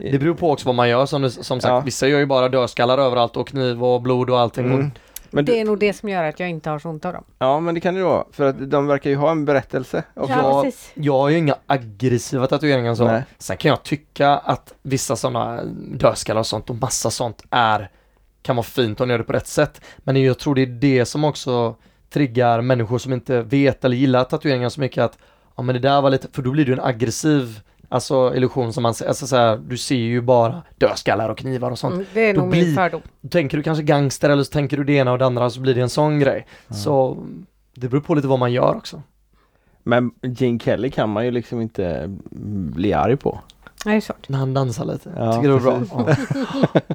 Det 0.00 0.18
beror 0.18 0.34
på 0.34 0.50
också 0.52 0.66
vad 0.66 0.74
man 0.74 0.88
gör 0.88 1.06
som, 1.06 1.22
du- 1.22 1.30
som 1.30 1.60
sagt, 1.60 1.70
Ja. 1.72 1.80
vissa 1.80 2.08
gör 2.08 2.18
ju 2.18 2.26
bara 2.26 2.48
dödskallar 2.48 2.98
överallt 2.98 3.36
och 3.36 3.48
kniv 3.48 3.84
och 3.84 4.02
blod 4.02 4.30
och 4.30 4.40
allting. 4.40 4.66
Mm. 4.66 4.90
Men 5.32 5.44
Det 5.44 5.52
du, 5.52 5.58
är 5.58 5.64
nog 5.64 5.78
det 5.78 5.92
som 5.92 6.08
gör 6.08 6.24
att 6.24 6.40
jag 6.40 6.50
inte 6.50 6.70
har 6.70 6.78
så 6.78 6.88
ont 6.88 7.04
av 7.04 7.12
dem. 7.12 7.24
ja 7.38 7.60
men 7.60 7.74
det 7.74 7.80
kan 7.80 7.94
det 7.94 7.98
ju 8.00 8.04
vara 8.06 8.24
för 8.32 8.44
att 8.44 8.70
de 8.70 8.86
verkar 8.86 9.10
ju 9.10 9.16
ha 9.16 9.30
en 9.30 9.44
berättelse. 9.44 10.02
Och 10.14 10.30
Ja, 10.30 10.64
jag-. 10.64 10.72
Jag 10.94 11.18
har 11.18 11.28
ju 11.28 11.38
inga 11.38 11.54
aggressiva 11.66 12.46
tatueringar 12.46 12.94
så. 12.94 13.04
Nej. 13.04 13.22
Sen 13.38 13.56
kan 13.56 13.68
jag 13.68 13.82
tycka 13.82 14.28
att 14.30 14.74
vissa 14.82 15.16
sådana 15.16 15.60
dödskallar 15.94 16.40
och 16.40 16.46
sånt 16.46 16.70
och 16.70 16.76
massa 16.76 17.10
sånt 17.10 17.42
är 17.50 17.90
kan 18.42 18.56
vara 18.56 18.64
fint 18.64 19.00
om 19.00 19.08
man 19.08 19.10
gör 19.12 19.18
det 19.18 19.24
på 19.24 19.32
rätt 19.32 19.46
sätt. 19.46 19.80
Men 19.98 20.22
jag 20.22 20.38
tror 20.38 20.54
det 20.54 20.62
är 20.62 20.66
det 20.66 21.04
som 21.04 21.24
också 21.24 21.74
triggar 22.12 22.60
människor 22.60 22.98
som 22.98 23.12
inte 23.12 23.42
vet 23.42 23.84
eller 23.84 23.96
gillar 23.96 24.24
tatueringar 24.24 24.68
så 24.68 24.80
mycket 24.80 25.04
att 25.04 25.18
ja 25.56 25.62
men 25.62 25.74
det 25.74 25.78
där 25.80 26.00
var 26.02 26.10
lite, 26.10 26.28
för 26.32 26.42
då 26.42 26.50
blir 26.50 26.66
ju 26.66 26.72
en 26.72 26.80
aggressiv 26.80 27.60
Alltså 27.92 28.32
illusion 28.36 28.72
som 28.72 28.82
man 28.82 28.94
ser, 28.94 29.06
alltså 29.08 29.26
så 29.26 29.36
här, 29.36 29.56
du 29.56 29.76
ser 29.78 29.94
ju 29.96 30.20
bara 30.20 30.62
dödskallar 30.78 31.28
och 31.28 31.38
knivar 31.38 31.70
och 31.70 31.78
sånt. 31.78 31.94
Mm, 31.94 32.06
det 32.14 32.20
är 32.30 32.34
Då 32.34 32.40
nog 32.40 32.50
blir- 32.50 32.64
min 32.64 32.74
fördom. 32.74 33.00
Då 33.20 33.28
tänker 33.28 33.56
du 33.56 33.62
kanske 33.62 33.82
gangster 33.84 34.30
eller 34.30 34.42
så 34.42 34.52
tänker 34.52 34.76
du 34.76 34.84
det 34.84 34.92
ena 34.92 35.12
och 35.12 35.18
det 35.18 35.26
andra 35.26 35.50
så 35.50 35.60
blir 35.60 35.74
det 35.74 35.80
en 35.80 35.88
sån 35.88 36.18
grej. 36.20 36.46
Så 36.70 37.16
det 37.74 37.88
beror 37.88 38.00
på 38.00 38.14
lite 38.14 38.28
vad 38.28 38.38
man 38.38 38.52
gör 38.52 38.74
också. 38.74 39.02
Men 39.82 40.10
Gene 40.22 40.58
Kelly 40.58 40.90
kan 40.90 41.10
man 41.10 41.24
ju 41.24 41.30
liksom 41.30 41.60
inte 41.60 42.04
bli 42.74 42.92
arg 42.92 43.16
på. 43.16 43.38
Nej, 43.84 43.92
det 43.94 43.98
är 43.98 44.00
svårt. 44.00 44.28
När 44.28 44.38
han 44.38 44.54
dansar 44.54 44.84
lite. 44.84 45.10
Ja, 45.16 45.32
tycker 45.32 45.48
det 45.48 45.54
var 45.58 45.60
bra. 45.60 45.82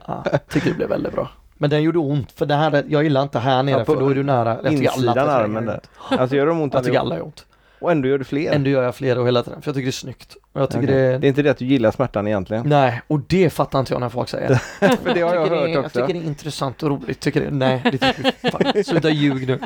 Ja. 0.08 0.24
ja, 0.32 0.38
tycker 0.50 0.70
det 0.70 0.76
blev 0.76 0.90
väldigt 0.90 1.14
bra. 1.14 1.30
Men 1.58 1.70
den 1.70 1.84
gjorde 1.84 2.00
ont 2.00 2.32
för 2.32 2.46
det 2.46 2.56
här, 2.56 2.84
jag 2.88 3.04
gillar 3.04 3.24
inte 3.24 3.40
här 3.40 3.64
nere 3.64 3.78
Ja, 3.80 3.86
för 3.86 3.96
då 4.00 4.08
är 4.10 4.16
du 4.16 4.24
nära. 4.24 4.50
Jag 4.64 4.72
tycker 4.72 4.90
alla 4.90 4.96
Insidan 4.96 5.30
armen 5.30 5.64
gör 5.64 5.72
där. 5.72 5.82
ont. 6.12 6.20
Alltså 6.22 6.36
gör 6.36 6.46
de 6.46 6.62
ont 6.62 6.74
Jag 6.74 6.84
tycker 6.84 7.00
alla 7.00 7.16
gör 7.16 7.24
ont. 7.26 7.46
Och 7.86 7.92
ändå 7.92 8.08
gör 8.08 8.18
du 8.18 8.24
fler? 8.24 8.52
Ändå 8.52 8.70
gör 8.70 8.84
jag 8.84 8.96
flera 8.96 9.20
och 9.22 9.28
hela 9.28 9.44
tiden 9.44 9.62
för 9.62 9.70
jag 9.70 9.76
tycker 9.76 9.86
det 9.86 9.90
är 9.90 9.92
snyggt. 9.92 10.36
Och 10.54 10.62
jag 10.62 10.70
tycker 10.70 10.84
Okej. 10.84 10.96
det 10.96 11.18
Det 11.18 11.28
är 11.28 11.30
inte 11.30 11.42
det 11.42 11.50
att 11.50 11.58
du 11.58 11.66
gillar 11.66 11.92
smärtan 11.92 12.28
egentligen? 12.28 12.70
Nej, 12.70 13.02
och 13.08 13.20
det 13.20 13.50
fattar 13.50 13.80
inte 13.80 13.94
jag 13.94 14.00
när 14.00 14.10
folk 14.10 14.30
säger. 14.30 14.56
För 14.80 15.14
det 15.14 15.22
har 15.22 15.36
jag 15.36 15.52
det, 15.52 15.56
hört 15.58 15.70
är- 15.70 15.80
också. 15.86 16.00
Jag 16.00 16.08
tycker 16.08 16.20
det 16.20 16.26
är 16.26 16.30
intressant 16.30 16.84
och 16.84 16.90
roligt. 16.90 17.20
Tycker 17.20 17.42
det, 17.42 17.52
nej, 17.52 17.82
det 17.84 17.92
tycker 17.92 18.34
jag 18.42 18.52
fan, 18.52 18.84
Sluta 18.84 19.10
ljug 19.10 19.48
nu. 19.48 19.60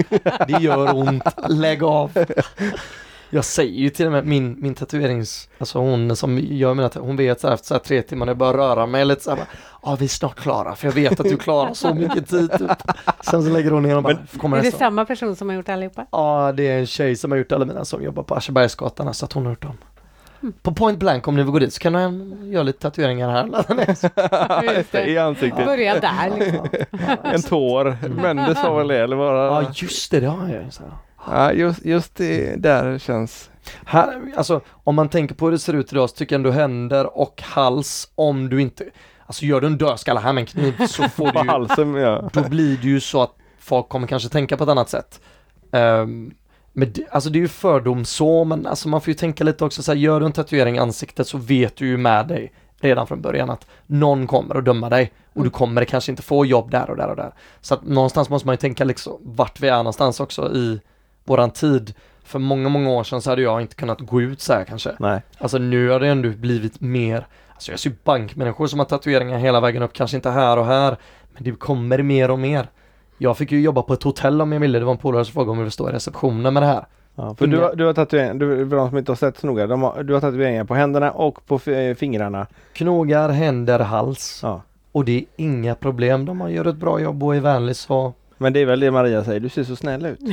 Det 0.48 0.60
gör 0.64 0.96
ont. 0.96 1.24
Lägg 1.50 1.84
av. 1.84 2.12
Jag 3.30 3.46
säger 3.46 3.80
ju 3.80 3.90
till 3.90 4.06
och 4.06 4.12
med 4.12 4.26
min, 4.26 4.56
min 4.60 4.76
tatuerings, 4.76 5.50
alltså 5.58 5.80
hon 5.80 6.16
som 6.16 6.40
gör 6.40 6.74
mina 6.74 6.90
hon 6.96 7.16
vet 7.16 7.44
efter 7.44 7.68
så 7.68 7.74
här 7.74 7.80
tre 7.80 8.02
timmar 8.02 8.26
när 8.26 8.30
jag 8.32 8.38
börjar 8.38 8.54
röra 8.54 8.86
mig 8.86 9.06
lite 9.06 9.24
så 9.24 9.30
här, 9.32 9.40
ja 9.84 9.98
vi 10.00 10.06
är 10.06 10.10
snart 10.10 10.36
klara 10.36 10.76
för 10.76 10.88
jag 10.88 10.94
vet 10.94 11.20
att 11.20 11.30
du 11.30 11.38
klarar 11.38 11.74
så 11.74 11.94
mycket 11.94 12.30
tid. 12.30 12.52
Typ. 12.52 12.72
Sen 13.22 13.44
så 13.44 13.50
lägger 13.50 13.72
hon 13.72 13.84
ner 13.84 13.98
och 13.98 14.04
bara, 14.04 14.18
kommer 14.38 14.58
Är 14.58 14.62
det 14.62 14.68
nästa. 14.68 14.80
samma 14.80 15.06
person 15.06 15.36
som 15.36 15.50
har 15.50 15.56
gjort 15.56 15.70
allihopa? 15.70 16.06
Ja, 16.12 16.54
det 16.58 16.68
är 16.68 16.80
en 16.80 16.86
tjej 16.86 17.16
som 17.16 17.32
har 17.32 17.38
gjort 17.38 17.52
alla 17.52 17.66
mina 17.66 17.86
som 17.86 18.04
jobbar 18.04 18.24
på 18.24 18.36
Aschebergsgatan 18.36 19.14
så 19.14 19.26
att 19.26 19.34
hon 19.34 19.46
har 19.46 19.52
gjort 19.52 19.62
dem. 19.62 19.78
På 20.62 20.74
Point 20.74 21.00
Blank 21.00 21.28
om 21.28 21.36
ni 21.36 21.44
vill 21.44 21.52
gå 21.52 21.60
dit 21.60 21.74
så 21.74 21.80
kan 21.80 21.94
du 21.94 22.48
göra 22.52 22.64
lite 22.64 22.80
tatueringar 22.80 23.30
här. 23.30 25.08
I 25.08 25.18
ansiktet. 25.18 25.66
Börja 25.66 26.00
där 26.00 26.40
liksom. 26.40 26.68
En 27.24 27.42
tår. 27.42 27.98
Mendes 28.22 28.62
sa 28.62 28.74
väl 28.76 28.88
det 28.88 28.98
eller 28.98 29.16
bara? 29.16 29.46
Ja, 29.46 29.72
just 29.74 30.12
det, 30.12 30.20
det 30.20 30.28
har 30.28 30.48
jag 30.48 30.64
ju. 30.64 30.70
Ja, 31.32 31.54
just, 31.54 31.86
just 31.86 32.16
det 32.16 32.56
där 32.56 33.00
känns... 33.00 33.50
Här, 33.86 34.22
alltså 34.36 34.62
om 34.68 34.96
man 34.96 35.10
tänker 35.10 35.36
på 35.36 35.46
hur 35.46 35.52
det 35.52 35.60
ser 35.60 35.74
ut 35.74 35.92
idag 35.94 36.10
så 36.10 36.16
tycker 36.16 36.36
jag 36.36 36.40
ändå 36.40 36.52
händer 36.52 37.18
och 37.18 37.42
hals 37.46 38.12
om 38.16 38.50
du 38.50 38.62
inte, 38.62 38.86
alltså 39.26 39.46
gör 39.46 39.62
du 39.62 39.68
en 39.68 39.78
dödskalle 39.78 40.20
här 40.20 40.34
med 40.34 40.42
en 40.42 40.46
kniv 40.46 40.88
så 40.88 41.10
får 41.10 41.32
du 41.32 41.40
ju, 41.40 41.46
halsen 41.48 41.94
ja. 41.96 42.30
då 42.34 42.50
blir 42.50 42.78
det 42.78 42.88
ju 42.88 43.00
så 43.00 43.22
att 43.22 43.36
folk 43.60 43.90
kommer 43.90 44.08
kanske 44.08 44.30
tänka 44.30 44.58
på 44.58 44.64
ett 44.64 44.70
annat 44.70 44.90
sätt. 44.90 45.22
Ehm, 45.72 46.34
Men 46.74 46.92
det, 46.94 47.06
alltså 47.12 47.30
det 47.30 47.40
är 47.40 47.42
ju 47.42 47.48
fördom 47.48 48.06
så, 48.06 48.44
men 48.44 48.68
alltså 48.68 48.90
man 48.90 49.02
får 49.02 49.12
ju 49.12 49.16
tänka 49.16 49.44
lite 49.44 49.66
också 49.66 49.84
så 49.84 49.92
här, 49.92 50.00
gör 50.00 50.20
du 50.20 50.26
en 50.26 50.32
tatuering 50.32 50.76
i 50.76 50.80
ansiktet 50.80 51.28
så 51.28 51.38
vet 51.38 51.76
du 51.76 51.88
ju 51.88 51.98
med 51.98 52.28
dig 52.28 52.54
redan 52.82 53.08
från 53.08 53.22
början 53.22 53.50
att 53.50 53.66
någon 53.88 54.28
kommer 54.28 54.56
att 54.56 54.66
döma 54.66 54.90
dig 54.90 55.12
och 55.34 55.44
du 55.44 55.50
kommer 55.50 55.86
kanske 55.86 56.12
inte 56.12 56.24
få 56.24 56.46
jobb 56.46 56.72
där 56.72 56.90
och 56.90 56.98
där 56.98 57.08
och 57.08 57.16
där. 57.16 57.34
Så 57.62 57.74
att 57.74 57.84
någonstans 57.84 58.30
måste 58.30 58.48
man 58.48 58.54
ju 58.54 58.58
tänka 58.58 58.84
liksom 58.84 59.18
vart 59.22 59.60
vi 59.60 59.68
är 59.68 59.78
någonstans 59.78 60.20
också 60.20 60.54
i 60.54 60.82
våran 61.30 61.52
tid. 61.52 61.94
För 62.24 62.40
många, 62.40 62.70
många 62.70 62.90
år 62.90 63.04
sedan 63.04 63.22
så 63.22 63.30
hade 63.30 63.42
jag 63.42 63.62
inte 63.62 63.76
kunnat 63.76 64.00
gå 64.00 64.22
ut 64.22 64.42
så 64.42 64.54
här 64.54 64.64
kanske. 64.64 64.92
Nej. 65.00 65.22
Alltså 65.38 65.58
nu 65.58 65.90
har 65.90 66.00
det 66.00 66.08
ändå 66.08 66.30
blivit 66.30 66.82
mer, 66.82 67.28
alltså 67.54 67.72
jag 67.72 67.80
ser 67.80 67.92
bankmänniskor 68.04 68.68
som 68.68 68.80
har 68.80 68.86
tatueringar 68.86 69.38
hela 69.38 69.60
vägen 69.60 69.84
upp, 69.84 69.94
kanske 69.94 70.18
inte 70.18 70.30
här 70.30 70.58
och 70.58 70.66
här, 70.66 70.98
men 71.34 71.44
det 71.44 71.52
kommer 71.52 72.02
mer 72.04 72.32
och 72.32 72.40
mer. 72.40 72.68
Jag 73.18 73.38
fick 73.38 73.52
ju 73.52 73.62
jobba 73.62 73.82
på 73.82 73.94
ett 73.94 74.04
hotell 74.04 74.42
om 74.42 74.52
jag 74.52 74.60
ville, 74.60 74.80
det 74.80 74.86
var 74.86 74.92
en 74.92 74.98
polare 74.98 75.26
som 75.26 75.34
frågade 75.34 75.52
om 75.52 75.58
jag 75.58 75.64
ville 75.64 75.72
stå 75.72 75.90
i 75.90 75.94
receptionen 75.94 76.54
med 76.54 76.64
det 76.64 76.68
här. 76.68 76.86
Ja, 77.16 77.36
för 77.36 77.48
du, 77.48 77.58
har- 77.60 77.76
du 77.76 77.86
har 77.86 77.94
tatueringar, 77.94 78.34
du, 78.34 78.70
för 78.70 78.76
de 78.78 78.90
som 78.90 78.98
inte 78.98 79.12
har 79.12 79.16
sett 79.18 79.38
så 79.38 79.48
noga, 79.48 79.68
de 79.68 79.82
har, 79.82 80.04
du 80.04 80.14
har 80.14 80.22
tatueringar 80.22 80.64
på 80.64 80.76
händerna 80.76 81.12
och 81.12 81.46
på 81.48 81.56
f- 81.66 81.98
fingrarna. 81.98 82.48
Knogar, 82.74 83.30
händer, 83.30 83.80
hals. 83.80 84.40
Ja. 84.44 84.62
Och 84.92 85.06
det 85.06 85.18
är 85.18 85.24
inga 85.36 85.76
problem, 85.76 86.26
de 86.26 86.42
har 86.42 86.50
gör 86.50 86.66
ett 86.68 86.76
bra 86.76 87.00
jobb 87.00 87.24
och 87.24 87.36
är 87.36 87.40
vänlig 87.40 87.76
så 87.76 88.14
Men 88.38 88.54
det 88.54 88.60
är 88.60 88.66
väl 88.66 88.80
det 88.80 88.92
Maria 88.92 89.24
säger, 89.24 89.40
du 89.40 89.50
ser 89.50 89.64
så 89.64 89.76
snäll 89.76 90.06
ut. 90.06 90.20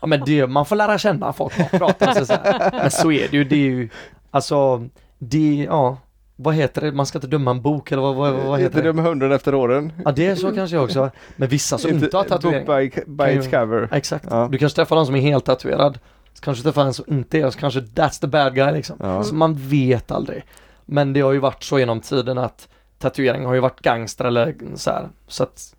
Ja 0.00 0.06
men 0.06 0.22
det, 0.26 0.46
man 0.46 0.66
får 0.66 0.76
lära 0.76 0.98
känna 0.98 1.32
folk 1.32 1.58
och 1.60 1.70
prata 1.78 2.14
så, 2.14 2.26
så 2.26 2.32
här. 2.32 2.70
Men 2.72 2.90
så 2.90 3.12
är 3.12 3.28
det 3.30 3.36
ju, 3.36 3.44
det 3.44 3.54
är 3.54 3.58
ju 3.70 3.88
Alltså 4.30 4.88
Det, 5.18 5.66
ja 5.68 5.96
Vad 6.36 6.54
heter 6.54 6.80
det, 6.80 6.92
man 6.92 7.06
ska 7.06 7.18
inte 7.18 7.26
döma 7.26 7.50
en 7.50 7.62
bok 7.62 7.92
eller 7.92 8.02
vad, 8.02 8.14
vad, 8.14 8.32
vad 8.32 8.60
heter 8.60 8.78
Inte 8.78 8.82
det? 8.82 8.88
de 8.92 8.98
hunden 8.98 9.32
efter 9.32 9.54
åren. 9.54 9.92
Ja 10.04 10.12
det 10.12 10.26
är 10.26 10.34
så 10.34 10.50
kanske 10.54 10.76
jag 10.76 10.84
också 10.84 11.10
Men 11.36 11.48
vissa 11.48 11.78
som 11.78 11.90
inte 11.90 12.16
har 12.16 12.22
book 12.24 12.28
tatuering 12.32 12.66
by, 12.66 12.90
by 13.06 13.24
Kan 13.24 13.38
its 13.38 13.48
cover. 13.48 13.88
Exakt, 13.92 14.26
Ja. 14.30 14.48
du 14.52 14.58
kanske 14.58 14.76
träffar 14.76 14.96
någon 14.96 15.06
som 15.06 15.14
är 15.16 15.20
helt 15.20 15.44
tatuerad 15.44 15.98
Så 16.34 16.42
kanske 16.42 16.62
träffar 16.62 16.82
en 16.84 16.94
som 16.94 17.04
inte 17.08 17.38
är 17.40 17.50
så 17.50 17.58
kanske 17.58 17.80
that's 17.80 18.20
the 18.20 18.26
bad 18.26 18.54
guy 18.54 18.72
liksom 18.72 18.96
Ja. 19.00 19.22
Så 19.24 19.34
man 19.34 19.54
vet 19.54 20.10
aldrig 20.10 20.44
Men 20.86 21.12
det 21.12 21.20
har 21.20 21.32
ju 21.32 21.38
varit 21.38 21.62
så 21.62 21.78
genom 21.78 22.00
tiden 22.00 22.38
att 22.38 22.68
Tatuering 22.98 23.46
har 23.46 23.54
ju 23.54 23.60
varit 23.60 23.80
gangster 23.80 24.24
eller 24.24 24.54
så 24.74 24.90
här 24.90 25.08
Så 25.28 25.42
att 25.42 25.74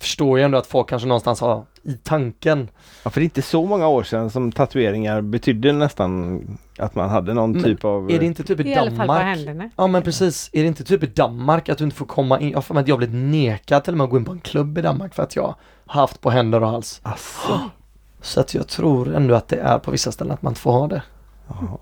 Förstår 0.00 0.38
ju 0.38 0.44
ändå 0.44 0.58
att 0.58 0.66
folk 0.66 0.88
kanske 0.88 1.08
någonstans 1.08 1.40
har 1.40 1.64
i 1.82 1.92
tanken 1.92 2.68
Ja, 3.02 3.10
för 3.10 3.20
det 3.20 3.22
är 3.22 3.24
inte 3.24 3.42
så 3.42 3.66
många 3.66 3.88
år 3.88 4.02
sedan 4.02 4.30
som 4.30 4.52
tatueringar 4.52 5.20
betydde 5.20 5.72
nästan 5.72 6.42
att 6.78 6.94
man 6.94 7.08
hade 7.10 7.34
någon 7.34 7.52
Men 7.52 7.62
typ 7.62 7.84
av... 7.84 8.10
Är 8.10 8.18
det 8.18 8.26
inte 8.26 8.44
typ 8.44 8.60
i 8.60 8.68
I 8.68 8.74
alla 8.74 8.90
fall 8.90 9.06
på 9.06 9.12
Danmark? 9.12 9.36
händerna. 9.36 9.70
Ja 9.76 9.86
men 9.86 10.02
precis, 10.02 10.50
är 10.52 10.62
det 10.62 10.68
inte 10.68 10.84
typ 10.84 11.02
i 11.02 11.06
Danmark 11.06 11.68
att 11.68 11.78
du 11.78 11.84
inte 11.84 11.96
får 11.96 12.06
komma 12.06 12.40
in? 12.40 12.50
Jag 12.50 12.62
har 12.68 12.80
att 12.80 12.88
jag 12.88 12.98
blivit 12.98 13.16
nekad 13.16 13.84
till 13.84 13.94
och 13.94 13.98
med 13.98 14.04
att 14.04 14.10
gå 14.10 14.16
in 14.16 14.24
på 14.24 14.32
en 14.32 14.40
klubb 14.40 14.78
i 14.78 14.82
Danmark 14.82 15.14
för 15.14 15.22
att 15.22 15.36
jag 15.36 15.54
har 15.86 16.00
haft 16.00 16.20
på 16.20 16.30
händer 16.30 16.62
och 16.62 16.68
hals. 16.68 17.00
Asså. 17.02 17.60
Så 18.20 18.40
att 18.40 18.54
jag 18.54 18.68
tror 18.68 19.14
ändå 19.14 19.34
att 19.34 19.48
det 19.48 19.56
är 19.56 19.78
på 19.78 19.90
vissa 19.90 20.12
ställen 20.12 20.32
att 20.34 20.42
man 20.42 20.50
inte 20.50 20.60
får 20.60 20.72
ha 20.72 20.86
det. 20.86 21.02
Ja. 21.48 21.78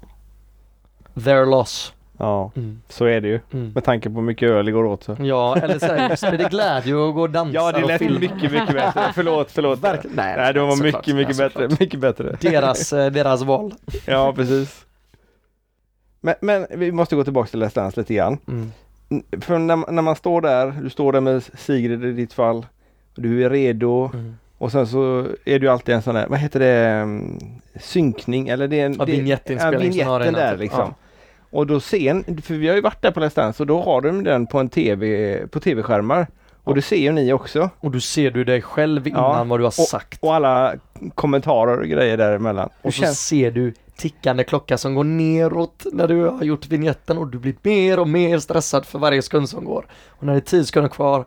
Their 1.24 1.46
loss. 1.46 1.92
Ja, 2.18 2.50
Mm. 2.56 2.80
så 2.88 3.04
är 3.04 3.20
det 3.20 3.28
ju. 3.28 3.40
Mm. 3.52 3.72
Med 3.74 3.84
tanke 3.84 4.08
på 4.10 4.14
hur 4.14 4.22
mycket 4.22 4.50
öl 4.50 4.66
det 4.66 4.72
går 4.72 4.84
åt 4.84 5.02
så. 5.04 5.16
Ja, 5.20 5.56
eller 5.56 5.78
så 5.78 5.86
här, 5.86 6.16
sprider 6.16 6.48
glädje 6.48 6.94
och 6.94 7.14
gå 7.14 7.22
och 7.22 7.30
dansa 7.30 7.54
Ja, 7.54 7.72
det 7.72 7.84
lät 7.86 8.00
mycket, 8.00 8.52
mycket 8.52 8.72
bättre. 8.74 9.02
Förlåt, 9.14 9.50
förlåt. 9.50 9.78
Verkligen. 9.80 10.16
Nej, 10.16 10.36
Nej, 10.36 10.54
det 10.54 10.60
var 10.60 10.82
mycket, 10.82 11.14
mycket 11.16 11.38
Ja, 11.38 11.44
bättre. 11.48 11.68
Mycket 11.80 12.00
bättre. 12.00 12.36
Deras, 12.40 12.92
eh, 12.92 13.10
deras 13.12 13.42
val. 13.42 13.74
Ja, 14.06 14.32
precis. 14.36 14.86
Men, 16.20 16.34
men 16.40 16.66
vi 16.70 16.92
måste 16.92 17.16
gå 17.16 17.24
tillbaka 17.24 17.48
till 17.50 17.62
Let's 17.62 17.74
Dance 17.74 18.00
lite 18.00 18.14
grann. 18.14 18.38
Mm. 18.48 18.72
För 19.40 19.58
när, 19.58 19.92
när 19.92 20.02
man 20.02 20.16
står 20.16 20.40
där, 20.40 20.74
du 20.82 20.90
står 20.90 21.12
där 21.12 21.20
med 21.20 21.42
Sigrid 21.58 22.04
i 22.04 22.12
ditt 22.12 22.32
fall. 22.32 22.66
Du 23.14 23.44
är 23.44 23.50
redo 23.50 24.10
Mm. 24.14 24.36
och 24.58 24.72
sen 24.72 24.86
så 24.86 25.18
är 25.44 25.58
det 25.58 25.66
ju 25.66 25.68
alltid 25.68 25.94
en 25.94 26.02
sån 26.02 26.14
där, 26.14 26.26
vad 26.28 26.38
heter 26.38 26.60
det, 26.60 26.76
mm, 26.86 27.38
synkning 27.80 28.48
eller 28.48 28.68
det 28.68 28.80
är 28.80 28.86
en 28.86 28.94
Ja, 28.98 29.04
det- 29.04 29.12
vinjettinspelning 29.12 29.92
som 29.92 30.06
har 30.06 30.18
vignetten 30.20 30.40
en 30.44 30.48
där 30.50 30.56
liksom. 30.56 30.80
Ja. 30.80 30.94
Och 31.56 31.66
då 31.66 31.80
sen, 31.80 32.24
för 32.42 32.54
vi 32.54 32.68
har 32.68 32.74
ju 32.74 32.80
varit 32.80 33.02
där 33.02 33.10
på 33.10 33.20
Let's 33.20 33.36
Dance 33.36 33.62
och 33.62 33.66
då 33.66 33.82
har 33.82 34.00
de 34.00 34.24
den 34.24 34.46
på 34.46 34.58
en 34.58 34.68
tv, 34.68 35.38
på 35.46 35.60
tv-skärmar. 35.60 36.26
Och 36.64 36.74
det 36.74 36.82
ser 36.82 36.96
ju 36.96 37.12
ni 37.12 37.32
också. 37.32 37.70
Och 37.80 37.90
du 37.90 38.00
ser 38.00 38.30
du 38.30 38.44
dig 38.44 38.62
själv 38.62 39.08
innan 39.08 39.38
Ja, 39.38 39.44
vad 39.44 39.60
du 39.60 39.64
har 39.64 39.70
sagt. 39.70 40.18
Och 40.22 40.34
alla 40.34 40.74
kommentarer 41.14 41.80
och 41.80 41.86
grejer 41.86 42.16
däremellan. 42.16 42.68
Och 42.82 42.94
så 42.94 43.00
känns 43.00 43.26
ser 43.26 43.50
du 43.50 43.74
tickande 43.96 44.44
klocka 44.44 44.78
som 44.78 44.94
går 44.94 45.04
neråt 45.04 45.86
när 45.92 46.08
du 46.08 46.24
har 46.24 46.42
gjort 46.42 46.66
vignetten 46.66 47.18
och 47.18 47.26
du 47.26 47.38
blir 47.38 47.54
mer 47.62 47.98
och 47.98 48.08
mer 48.08 48.38
stressad 48.38 48.86
för 48.86 48.98
varje 48.98 49.22
sekund 49.22 49.48
som 49.48 49.64
går. 49.64 49.86
Och 50.08 50.22
när 50.22 50.32
det 50.32 50.38
är 50.38 50.40
tio 50.40 50.64
sekunder 50.64 50.90
kvar, 50.90 51.24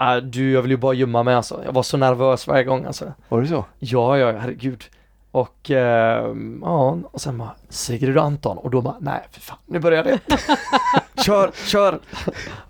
äh, 0.00 0.16
du, 0.16 0.52
jag 0.52 0.62
vill 0.62 0.70
ju 0.70 0.76
bara 0.76 0.94
gömma 0.94 1.22
mig 1.22 1.34
alltså. 1.34 1.60
Jag 1.64 1.72
var 1.72 1.82
så 1.82 1.96
nervös 1.96 2.46
varje 2.46 2.64
gång 2.64 2.84
alltså. 2.84 3.12
Var 3.28 3.40
det 3.40 3.48
så? 3.48 3.64
Ja, 3.78 4.18
ja, 4.18 4.32
herregud. 4.32 4.84
Och 5.30 5.70
eh, 5.70 6.34
ja, 6.62 6.98
och 7.12 7.20
sen 7.20 7.38
bara 7.38 7.54
Sigrid 7.68 8.16
och 8.18 8.24
Anton 8.24 8.58
och 8.58 8.70
då 8.70 8.80
bara 8.82 8.96
nej 9.00 9.20
för 9.30 9.40
fan, 9.40 9.58
nu 9.66 9.78
börjar 9.78 10.04
det. 10.04 10.18
kör, 11.24 11.50
kör! 11.66 11.98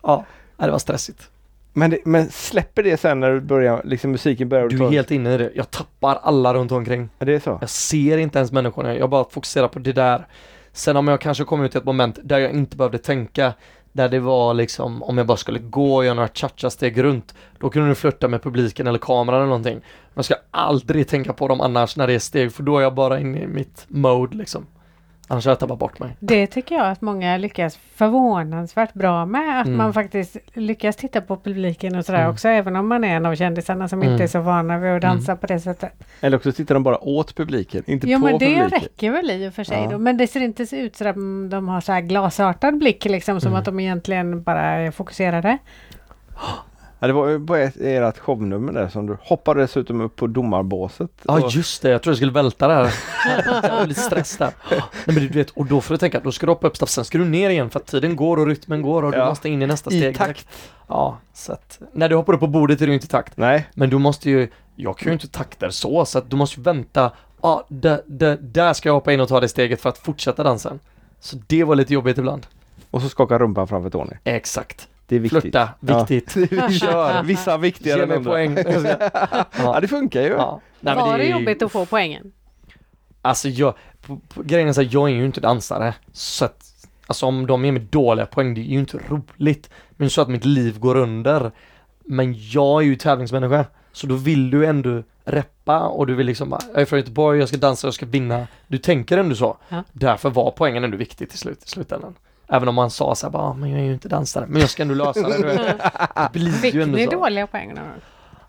ja, 0.03 0.25
det 0.57 0.71
var 0.71 0.79
stressigt. 0.79 1.31
Men, 1.73 1.91
det, 1.91 1.99
men 2.05 2.31
släpper 2.31 2.83
det 2.83 2.97
sen 3.01 3.21
när 3.21 3.31
du 3.31 3.41
börjar, 3.41 3.83
liksom 3.85 4.11
musiken 4.11 4.49
börjar 4.49 4.69
Du 4.69 4.79
ta- 4.79 4.85
är 4.87 4.91
helt 4.91 5.11
inne 5.11 5.35
i 5.35 5.37
det. 5.39 5.51
Jag 5.55 5.71
tappar 5.71 6.19
alla 6.23 6.55
runt 6.55 6.73
omkring. 6.73 7.09
Ja, 7.19 7.27
det 7.27 7.35
är 7.35 7.41
så? 7.41 7.59
Jag 7.61 7.71
ser 7.71 8.19
inte 8.19 8.39
ens 8.39 8.53
människorna, 8.53 8.95
jag 8.97 9.11
bara 9.11 9.25
fokuserar 9.31 9.69
på 9.69 9.79
det 9.79 9.93
där. 9.93 10.27
Sen 10.73 10.97
om 10.97 11.09
jag 11.09 11.21
kanske 11.21 11.45
kommer 11.45 11.65
ut 11.65 11.71
till 11.71 11.79
ett 11.79 11.85
moment 11.85 12.19
där 12.23 12.39
jag 12.39 12.51
inte 12.51 12.77
behövde 12.77 12.99
tänka, 12.99 13.53
där 13.93 14.09
det 14.09 14.21
var 14.21 14.55
liksom 14.55 15.03
om 15.03 15.19
jag 15.19 15.27
bara 15.27 15.37
skulle 15.37 15.59
gå 15.59 15.97
och 15.97 16.05
göra 16.05 16.15
några 16.15 16.29
cha-cha-steg 16.29 17.03
runt, 17.03 17.35
då 17.59 17.71
kunde 17.71 17.89
du 17.89 17.95
flörta 17.95 18.29
med 18.29 18.43
publiken 18.43 18.87
eller 18.87 18.99
kameran 18.99 19.39
eller 19.39 19.49
någonting. 19.49 19.81
Man 20.15 20.25
ska 20.25 20.35
aldrig 20.51 21.09
tänka 21.09 21.33
på 21.33 21.49
dem 21.49 21.61
annars 21.61 21.97
när 21.97 22.07
det 22.07 22.13
är 22.13 22.19
steg, 22.19 22.53
för 22.53 22.63
då 22.63 22.79
är 22.79 22.83
jag 22.83 22.95
bara 22.95 23.21
inne 23.21 23.43
i 23.43 23.47
mitt 23.47 23.85
mode 23.89 24.37
liksom. 24.37 24.67
Annars 25.33 25.45
har 25.45 25.51
jag 25.51 25.59
tappat 25.59 25.79
bort 25.79 25.99
mig. 25.99 26.17
Det 26.21 26.47
tycker 26.47 26.75
jag 26.75 26.87
att 26.91 27.01
många 27.01 27.37
lyckas 27.37 27.77
förvånansvärt 27.95 28.93
bra 28.95 29.27
med. 29.27 29.61
Att 29.61 29.67
Mm. 29.67 29.79
man 29.79 29.93
faktiskt 29.93 30.37
lyckas 30.55 30.97
titta 30.97 31.21
på 31.21 31.37
publiken 31.37 31.95
och 31.97 32.05
sådär 32.05 32.19
Mm. 32.19 32.31
också. 32.31 32.49
Även 32.49 32.77
om 32.77 32.89
man 32.89 33.05
är 33.05 33.17
en 33.17 33.27
av 33.27 33.35
kändisarna 33.35 33.89
som 33.89 34.01
Mm. 34.03 34.13
inte 34.13 34.25
är 34.25 34.29
så 34.29 34.41
vana 34.41 34.79
vid 34.79 34.93
att 34.93 35.03
dansa 35.03 35.37
på 35.37 35.47
det 35.47 35.61
sättet. 35.61 35.93
Eller 36.21 36.37
också 36.37 36.53
tittar 36.53 36.75
de 36.75 36.83
bara 36.83 36.99
åt 37.05 37.35
publiken, 37.37 37.83
inte 37.87 38.07
Jo 38.11 38.19
på 38.21 38.25
men 38.25 38.39
det 38.39 38.47
publiken. 38.47 38.69
räcker 38.71 39.11
väl 39.11 39.31
i 39.31 39.49
och 39.49 39.55
för 39.55 39.65
sig 39.65 39.83
Ja. 39.83 39.91
då. 39.91 39.99
Men 39.99 40.17
det 40.17 40.27
ser 40.27 40.41
inte 40.41 40.77
ut 40.77 40.97
så 40.97 41.09
att 41.09 41.17
de 41.51 41.69
har 41.69 41.81
så 41.81 41.93
här 41.93 42.01
glasartad 42.01 42.79
blick 42.79 43.05
liksom. 43.05 43.41
Som 43.41 43.49
Mm. 43.49 43.59
att 43.59 43.65
de 43.65 43.81
egentligen 43.81 44.43
bara 44.43 44.63
är 44.63 44.91
fokuserade. 44.91 45.59
Ja, 47.03 47.07
det 47.07 47.13
var 47.13 47.29
ju 47.29 47.47
på 47.47 47.57
ett, 47.57 47.77
ert 47.81 48.19
shownummer 48.19 48.73
där 48.73 48.89
som 48.89 49.07
du 49.07 49.17
hoppade 49.21 49.61
dessutom 49.61 50.01
upp 50.01 50.17
på 50.17 50.27
domarbåset. 50.27 51.11
Ja 51.23 51.45
och, 51.45 51.51
just 51.51 51.83
det, 51.83 51.91
jag 51.91 52.03
tror 52.03 52.11
jag 52.11 52.17
skulle 52.17 52.33
välta 52.33 52.69
där. 52.69 52.95
jag 53.63 53.77
var 53.77 53.87
lite 53.87 54.01
stress 54.01 54.37
där. 54.37 54.51
Nej 54.71 54.81
men 55.05 55.15
du 55.15 55.29
vet, 55.29 55.51
och 55.51 55.67
då 55.67 55.81
får 55.81 55.95
du 55.95 55.99
tänka, 55.99 56.21
då 56.21 56.33
ska 56.33 56.47
du 56.47 56.53
hoppa 56.53 56.67
upp 56.67 56.77
snabbt, 56.77 56.91
sen 56.93 57.05
ska 57.05 57.19
du 57.19 57.25
ner 57.25 57.51
igen 57.51 57.71
för 57.71 57.81
att 57.81 57.87
tiden 57.87 58.17
går 58.17 58.37
och 58.37 58.47
rytmen 58.47 58.83
går 58.83 59.03
och 59.05 59.13
du 59.13 59.19
Ja. 59.19 59.29
måste 59.29 59.49
in 59.49 59.63
i 59.63 59.67
nästa 59.67 59.91
I 59.91 59.99
steg. 60.01 60.17
takt. 60.17 60.47
Ja, 60.89 61.19
så 61.33 61.53
att 61.53 61.81
när 61.93 62.09
du 62.09 62.17
hoppar 62.17 62.33
upp 62.33 62.41
på 62.41 62.47
bordet 62.47 62.81
är 62.81 62.87
du 62.87 62.95
inte 62.95 63.07
i 63.07 63.09
takt. 63.09 63.37
Nej, 63.37 63.69
Men 63.75 63.91
du 63.91 63.99
måste 63.99 64.31
ju, 64.31 64.49
jag 64.77 64.99
kan 64.99 65.07
ju 65.07 65.13
inte 65.13 65.29
takter 65.29 65.71
så, 65.71 66.05
så 66.05 66.19
att 66.19 66.31
du 66.31 66.37
måste 66.37 66.61
ju 66.61 66.65
vänta, 66.65 67.13
ja, 67.43 67.67
det, 67.69 68.03
det, 68.07 68.37
där 68.37 68.73
ska 68.73 68.89
jag 68.89 68.95
hoppa 68.95 69.13
in 69.13 69.21
och 69.21 69.29
ta 69.29 69.41
det 69.41 69.49
steget 69.49 69.81
för 69.81 69.89
att 69.89 69.99
fortsätta 69.99 70.43
dansen. 70.43 70.81
Så 71.21 71.37
det 71.47 71.65
var 71.65 71.75
lite 71.75 71.95
jobbigt 71.95 72.19
ibland. 72.19 72.47
och 72.91 73.03
så 73.03 73.09
skaka 73.09 73.39
rumpan 73.39 73.69
framför 73.69 73.91
Tony. 73.91 74.13
Exakt. 74.25 74.89
Det 75.11 75.17
är 75.17 75.21
viktigt. 75.21 75.43
Flirta, 75.43 75.69
viktigt. 75.81 76.33
Kör! 76.81 77.23
Vissa 77.23 77.57
viktigare 77.57 77.97
Ge 77.99 78.03
än 78.03 78.09
mig 78.09 78.17
andra. 78.17 78.31
poäng. 78.31 78.57
Ja, 79.29 79.45
ja. 79.59 79.81
det 79.81 79.89
funkar 79.89 80.23
ju. 80.23 80.29
Ja. 80.29 80.61
Nej, 80.81 80.95
men 80.95 81.05
Var 81.07 81.19
det 81.19 81.25
är 81.25 81.27
ju- 81.27 81.33
jobbigt 81.33 81.63
att 81.63 81.73
få 81.73 81.87
poängen? 81.87 82.33
Alltså 83.23 83.49
jag, 83.49 83.75
på, 84.07 84.17
på, 84.35 84.43
grejen 84.43 84.69
är 84.69 84.73
så 84.73 84.83
här, 84.83 84.89
jag 84.93 85.09
är 85.11 85.15
ju 85.15 85.25
inte 85.25 85.41
dansare. 85.41 85.95
Så 86.13 86.45
att, 86.45 86.65
alltså 87.07 87.27
om 87.27 87.47
de 87.47 87.65
ger 87.65 87.73
mig 87.73 87.83
dåliga 87.91 88.27
poäng, 88.27 88.55
det 88.55 88.61
är 88.61 88.65
ju 88.65 88.79
inte 88.79 88.99
roligt. 89.09 89.71
Men 89.91 90.11
så 90.11 90.21
att 90.23 90.29
mitt 90.29 90.45
liv 90.45 90.79
går 90.79 90.97
under. 90.97 91.51
Men 92.05 92.35
jag 92.51 92.83
är 92.83 92.87
ju 92.87 92.97
tävlingsmänniska. 92.97 93.65
Så 93.93 94.07
då 94.07 94.15
vill 94.15 94.51
du 94.51 94.67
ändå 94.67 95.03
reppa 95.25 95.81
och 95.81 96.07
du 96.07 96.15
vill 96.15 96.27
liksom 96.27 96.51
bara, 96.51 96.61
jag 96.73 96.81
är 96.83 96.85
från 96.85 96.99
Göteborg, 96.99 97.39
jag 97.39 97.49
ska 97.49 97.57
dansa, 97.57 97.87
jag 97.87 97.95
ska 97.95 98.07
vinna. 98.07 98.47
Du 98.67 98.79
tänker 98.79 99.19
ändå 99.19 99.35
så. 99.35 99.57
Ja. 99.69 99.85
Därför 99.93 100.31
var 100.31 100.51
poängen 100.51 100.85
ändå 100.85 100.97
viktig 100.97 101.31
till 101.31 101.39
slut, 101.39 101.65
i 101.65 101.69
slutändan. 101.69 102.15
Även 102.51 102.69
om 102.69 102.75
man 102.75 102.91
sa 102.91 103.15
så 103.15 103.27
här, 103.27 103.31
bara, 103.33 103.43
"Ah, 103.43 103.55
men 103.55 103.71
jag 103.71 103.81
är 103.81 103.85
ju 103.85 103.93
inte 103.93 104.09
dansare, 104.09 104.45
men 104.49 104.61
jag 104.61 104.71
ska 104.71 104.83
ändå 104.83 104.95
lösa 104.95 105.29
det. 105.29 105.37
Du 105.37 105.43
vet. 105.43 105.59
Det 106.33 106.39
blir 106.39 106.53
Fick 106.53 106.75
ju 106.75 106.83
ändå 106.83 106.97
ni 106.97 107.05
så. 107.05 107.11
dåliga 107.11 107.47
poäng 107.47 107.69
någon 107.69 107.85
gång? 107.85 108.01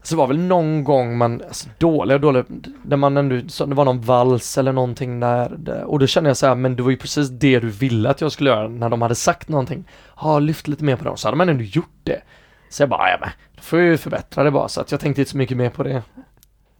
Så 0.03 0.15
det 0.15 0.18
var 0.19 0.28
väl 0.28 0.40
någon 0.40 0.84
gång 0.84 1.18
man, 1.18 1.41
alltså 1.48 1.69
dåliga 1.78 2.15
och 2.15 2.22
dåliga, 2.22 2.44
där 2.84 2.98
man 2.98 3.18
ändå, 3.18 3.41
så 3.49 3.65
det 3.65 3.76
var 3.76 3.86
någon 3.86 4.02
vals 4.02 4.57
eller 4.57 4.72
någonting 4.72 5.19
där, 5.19 5.49
där 5.57 5.84
och 5.84 5.99
då 5.99 6.07
kände 6.07 6.30
jag 6.30 6.38
så 6.38 6.48
här, 6.48 6.56
men 6.56 6.76
det 6.76 6.84
var 6.84 6.91
ju 6.91 6.98
precis 6.98 7.30
det 7.30 7.60
du 7.60 7.69
ville 7.69 8.10
att 8.10 8.22
jag 8.22 8.32
skulle 8.32 8.49
göra 8.49 8.68
när 8.68 8.90
de 8.90 9.02
hade 9.02 9.15
sagt 9.15 9.49
någonting. 9.49 9.84
Ja, 10.22 10.40
lyft 10.40 10.68
lite 10.68 10.84
mer 10.84 10.95
på 10.95 11.03
dem, 11.03 11.18
så 11.18 11.28
hade 11.28 11.38
man 11.38 11.49
ändå 11.49 11.64
gjort 11.64 11.99
det. 12.03 12.22
Så 12.69 12.82
jag 12.84 12.90
bara, 12.90 13.10
ja 13.11 13.18
men, 13.19 13.30
då 13.56 13.61
får 13.61 13.80
jag 13.80 13.88
ju 13.88 13.98
förbättra 13.98 14.44
det 14.44 14.52
bara, 14.52 14.68
så 14.68 14.82
att 14.82 14.91
jag 14.91 14.99
tänkte 14.99 15.22
inte 15.22 15.32
så 15.32 15.38
mycket 15.38 15.57
mer 15.57 15.69
på 15.69 15.84
det. 15.84 16.03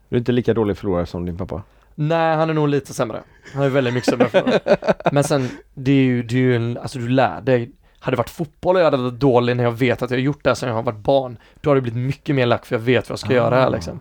Du 0.10 0.15
är 0.15 0.19
inte 0.19 0.31
lika 0.31 0.53
dålig 0.53 0.77
förlorare 0.77 1.06
som 1.06 1.26
din 1.26 1.38
pappa. 1.38 1.61
Nej, 1.95 2.35
han 2.35 2.49
är 2.49 2.53
nog 2.53 2.68
lite 2.68 2.93
sämre. 2.93 3.23
Han 3.53 3.63
är 3.63 3.69
väldigt 3.69 3.93
mycket 3.93 4.09
sämre 4.09 4.30
förlorare. 4.30 4.77
Men 5.11 5.23
sen, 5.23 5.49
det 5.73 5.91
är 5.91 6.03
ju, 6.03 6.23
det 6.23 6.35
är 6.35 6.39
ju 6.39 6.55
en, 6.55 6.77
alltså 6.77 6.99
du 6.99 7.09
lär 7.09 7.41
dig. 7.41 7.72
Hade 7.99 8.15
det 8.15 8.18
varit 8.18 8.30
fotboll 8.30 8.76
och 8.76 8.80
jag 8.81 8.85
hade 8.85 8.97
varit 8.97 9.19
dålig 9.19 9.57
när 9.57 9.63
jag 9.63 9.72
vet 9.72 10.01
att 10.01 10.09
jag 10.11 10.18
har 10.18 10.22
gjort 10.22 10.43
det 10.43 10.49
här 10.49 10.55
sedan 10.55 10.69
jag 10.69 10.76
har 10.76 10.84
varit 10.84 10.97
barn, 11.03 11.38
då 11.61 11.69
har 11.69 11.76
det 11.76 11.81
blivit 11.81 11.99
mycket 12.05 12.35
mer 12.35 12.45
lack 12.45 12.65
för 12.65 12.76
jag 12.76 12.80
vet 12.81 13.09
vad 13.09 13.13
jag 13.13 13.19
ska 13.19 13.30
Ah. 13.30 13.34
göra 13.34 13.55
här 13.55 13.69
liksom. 13.69 13.99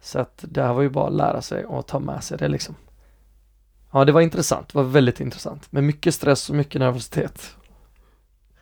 Så 0.00 0.18
att 0.18 0.44
det 0.48 0.62
här 0.62 0.72
var 0.72 0.82
ju 0.82 0.88
bara 0.88 1.06
att 1.06 1.14
lära 1.14 1.42
sig 1.42 1.64
och 1.64 1.86
ta 1.86 1.98
med 1.98 2.24
sig 2.24 2.38
det 2.38 2.48
liksom. 2.48 2.74
Ja, 3.92 4.04
det 4.04 4.12
var 4.12 4.20
intressant. 4.20 4.68
Det 4.68 4.78
var 4.78 4.84
väldigt 4.84 5.20
intressant. 5.20 5.72
Med 5.72 5.84
mycket 5.84 6.14
stress 6.14 6.50
och 6.50 6.56
mycket 6.56 6.80
nervositet. 6.80 7.56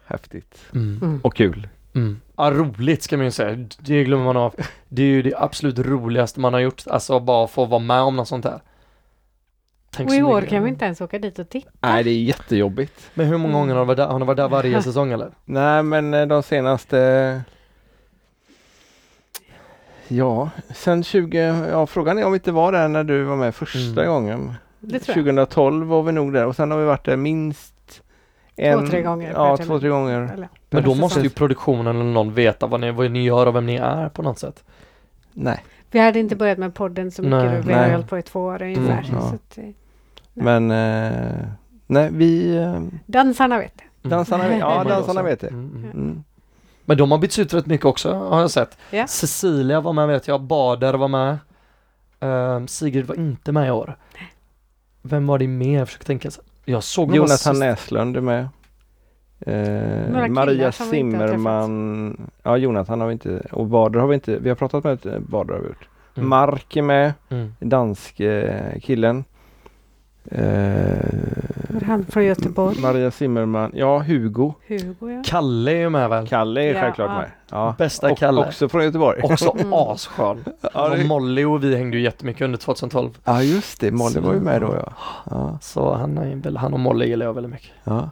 Häftigt. 0.07 0.59
Mm. 0.75 0.99
Mm. 1.03 1.21
Och 1.23 1.35
kul. 1.35 1.69
Mm. 1.95 2.21
Ja, 2.37 2.51
roligt 2.51 3.03
ska 3.03 3.17
man 3.17 3.27
ju 3.27 3.31
säga. 3.33 3.67
Det 3.79 4.05
glömmer 4.05 4.25
man 4.25 4.37
av. 4.37 4.55
Det 4.89 5.03
är 5.03 5.07
ju 5.07 5.23
det 5.23 5.35
absolut 5.37 5.79
roligaste 5.79 6.41
man 6.41 6.53
har 6.53 6.61
gjort. 6.61 6.83
Alltså 6.87 7.21
bara 7.21 7.47
få 7.47 7.65
vara 7.65 7.79
med 7.81 8.01
om 8.01 8.17
något 8.17 8.29
sånt 8.29 8.43
där. 8.43 8.61
Tänk 9.93 10.09
Och 10.11 10.15
i 10.17 10.23
år 10.23 10.43
kan 10.43 10.63
vi 10.63 10.69
inte 10.71 10.85
ens 10.85 11.01
åka 11.01 11.19
dit 11.19 11.39
och 11.39 11.49
titta. 11.49 11.71
Nej, 11.81 12.05
det 12.05 12.11
är 12.11 12.23
jättejobbigt. 12.23 13.11
Men 13.15 13.27
hur 13.27 13.39
många 13.39 13.55
gånger 13.55 13.75
har 13.75 13.81
ni 13.81 13.87
varit 13.87 13.97
där? 13.97 14.07
Har 14.07 14.19
ni 14.19 14.25
varit 14.25 14.37
där 14.37 14.49
varje 14.49 14.83
säsong 14.83 15.13
eller? 15.13 15.31
Nej, 15.45 15.83
men 15.83 16.15
eh, 16.15 16.27
de 16.27 16.43
senaste... 16.43 17.43
Ja, 20.09 20.51
sen 20.75 21.05
20... 21.05 21.39
Ja, 21.71 21.87
frågan 21.87 22.19
är 22.19 22.25
om 22.25 22.33
vi 22.33 22.37
inte 22.37 22.53
var 22.53 22.73
där 22.73 22.89
när 22.89 23.05
du 23.05 23.23
var 23.23 23.37
med 23.37 23.55
första 23.55 24.03
Mm. 24.03 24.07
gången. 24.13 24.55
Det 24.81 24.99
tror 24.99 25.17
jag. 25.17 25.25
2012 25.25 25.87
var 25.87 26.03
vi 26.03 26.13
nog 26.13 26.33
där 26.33 26.47
och 26.47 26.57
sen 26.57 26.71
har 26.71 26.79
vi 26.79 26.85
varit 26.85 27.05
där 27.05 27.17
minst 27.17 27.75
en... 28.69 28.91
tre 28.91 29.03
gånger 29.03 29.33
Ja, 29.33 29.57
två, 29.57 29.79
tre 29.81 29.89
gånger. 29.89 30.33
Eller, 30.35 30.49
Men 30.71 30.83
då 30.85 30.95
måste 30.95 31.21
ju 31.21 31.31
produktionen 31.31 31.97
eller 31.97 32.05
någon 32.13 32.35
veta 32.35 32.67
vad 32.67 32.81
ni, 32.81 32.91
vad 32.91 33.11
ni 33.11 33.23
gör 33.25 33.47
och 33.47 33.55
vem 33.57 33.67
ni 33.67 33.75
är 33.77 34.09
på 34.09 34.23
något 34.23 34.39
sätt. 34.39 34.65
Nej, 35.33 35.65
Vi 35.91 35.99
hade 35.99 36.19
inte 36.19 36.37
börjat 36.37 36.59
med 36.59 36.75
podden 36.75 37.11
så 37.11 37.23
mycket. 37.23 37.39
Nej. 37.41 37.63
vi 37.67 37.73
har 37.73 37.91
hållit 37.91 38.09
på 38.09 38.19
i 38.19 38.23
två 38.23 38.41
år 38.41 38.63
ungefär. 38.63 38.85
Mm, 38.85 39.05
ja. 39.13 39.21
så 39.21 39.35
att, 39.35 39.59
eh, 39.59 39.65
men... 40.35 40.71
Eh, 40.71 41.47
nej, 41.87 42.09
vi... 42.13 42.57
Eh, 42.57 42.81
dansarna 43.07 43.59
vet 43.59 43.73
det. 44.03 44.09
dansarna, 44.09 44.49
vet- 44.49 44.59
ja, 44.59 44.75
Mm. 44.81 44.89
dansarna 44.89 45.23
vet 45.23 45.41
det. 45.41 45.49
Mm, 45.49 45.71
mm. 45.77 45.91
Mm. 45.91 46.25
Men 46.85 46.97
de 46.97 47.11
har 47.11 47.19
bytts 47.19 47.39
ut 47.39 47.55
rätt 47.55 47.67
mycket 47.67 47.87
också 47.87 48.13
har 48.15 48.41
jag 48.41 48.51
sett. 48.51 48.79
Ja. 48.91 49.07
Cecilia 49.07 49.81
var 49.81 49.93
med 49.93 50.09
vet 50.09 50.29
jag, 50.29 50.41
Bader 50.41 50.95
var 50.95 51.09
med. 51.09 51.39
Ehm, 52.21 52.69
Sigrid 52.69 53.07
var 53.07 53.15
inte 53.17 53.53
med 53.53 53.69
i 53.69 53.71
år. 53.71 53.97
Vem 55.03 55.27
var 55.27 55.39
det 55.39 55.47
mer? 55.47 55.79
Jag 55.79 55.89
försöker 55.89 56.05
tänka. 56.07 56.31
så- 56.31 56.43
Jag 56.71 56.83
såg 56.83 57.17
Jonathan 57.17 57.37
sist- 57.55 57.61
Näslund 57.61 58.17
är 58.17 58.21
med. 58.21 58.49
Eh, 59.47 60.29
Maria 60.31 60.73
Zimmerman. 60.73 62.31
Ja, 62.43 62.57
Jonathan 62.57 63.01
har 63.01 63.07
vi 63.09 63.13
inte. 63.13 63.47
Och 63.53 63.67
Bader 63.67 64.01
har 64.01 64.07
vi 64.09 64.15
inte. 64.15 64.39
Vi 64.39 64.49
har 64.49 64.57
pratat 64.57 64.85
med 64.85 64.93
ett 64.93 65.19
Bader 65.23 65.55
har 65.55 65.61
vi 65.61 65.67
gjort. 65.69 65.89
Mm. 66.17 66.29
Mark 66.29 66.77
är 66.77 66.83
med. 66.83 67.13
Mm. 67.29 67.55
Dansk 67.61 68.21
eh, 68.21 68.79
killen. 68.83 69.25
Eh, 70.31 71.83
Han 71.87 72.07
från 72.09 72.25
Göteborg. 72.25 72.81
Maria 72.81 73.11
Zimmerman. 73.11 73.71
Ja, 73.75 73.99
Hugo. 73.99 74.53
Hugo 74.69 75.11
ja. 75.11 75.23
Kalle 75.27 75.71
är 75.73 75.77
ju 75.77 75.89
med 75.91 76.11
väl? 76.11 76.27
Kalle 76.29 76.61
är 76.63 76.75
Ja, 76.75 76.81
självklart 76.81 77.11
ja. 77.11 77.17
med. 77.19 77.31
Ja. 77.51 77.75
Bästa 77.79 78.11
Och, 78.13 78.19
Kalle. 78.19 78.41
Också 78.41 78.69
från 78.69 78.85
Göteborg. 78.85 79.21
Också 79.25 79.55
Mm. 79.59 79.73
asskön. 79.73 80.45
Ja, 80.75 80.91
och 80.91 80.97
det- 80.97 81.05
Molly 81.05 81.45
och 81.45 81.65
vi 81.65 81.77
hängde 81.77 81.97
ju 81.97 82.03
jättemycket 82.03 82.43
under 82.43 82.59
2012. 82.59 83.11
ja, 83.25 83.43
just 83.43 83.81
det. 83.81 83.91
Molly 83.91 84.15
Så- 84.15 84.21
var 84.21 84.35
ju 84.35 84.41
med 84.41 84.61
då 84.61 84.75
ja. 84.87 84.93
ja. 85.31 85.59
Så 85.63 85.95
han, 85.95 86.19
är 86.19 86.57
han 86.59 86.73
och 86.75 86.81
Molly 86.81 87.07
gillar 87.07 87.27
jag 87.27 87.35
väldigt 87.35 87.53
mycket. 87.53 87.71
ja. 87.85 88.11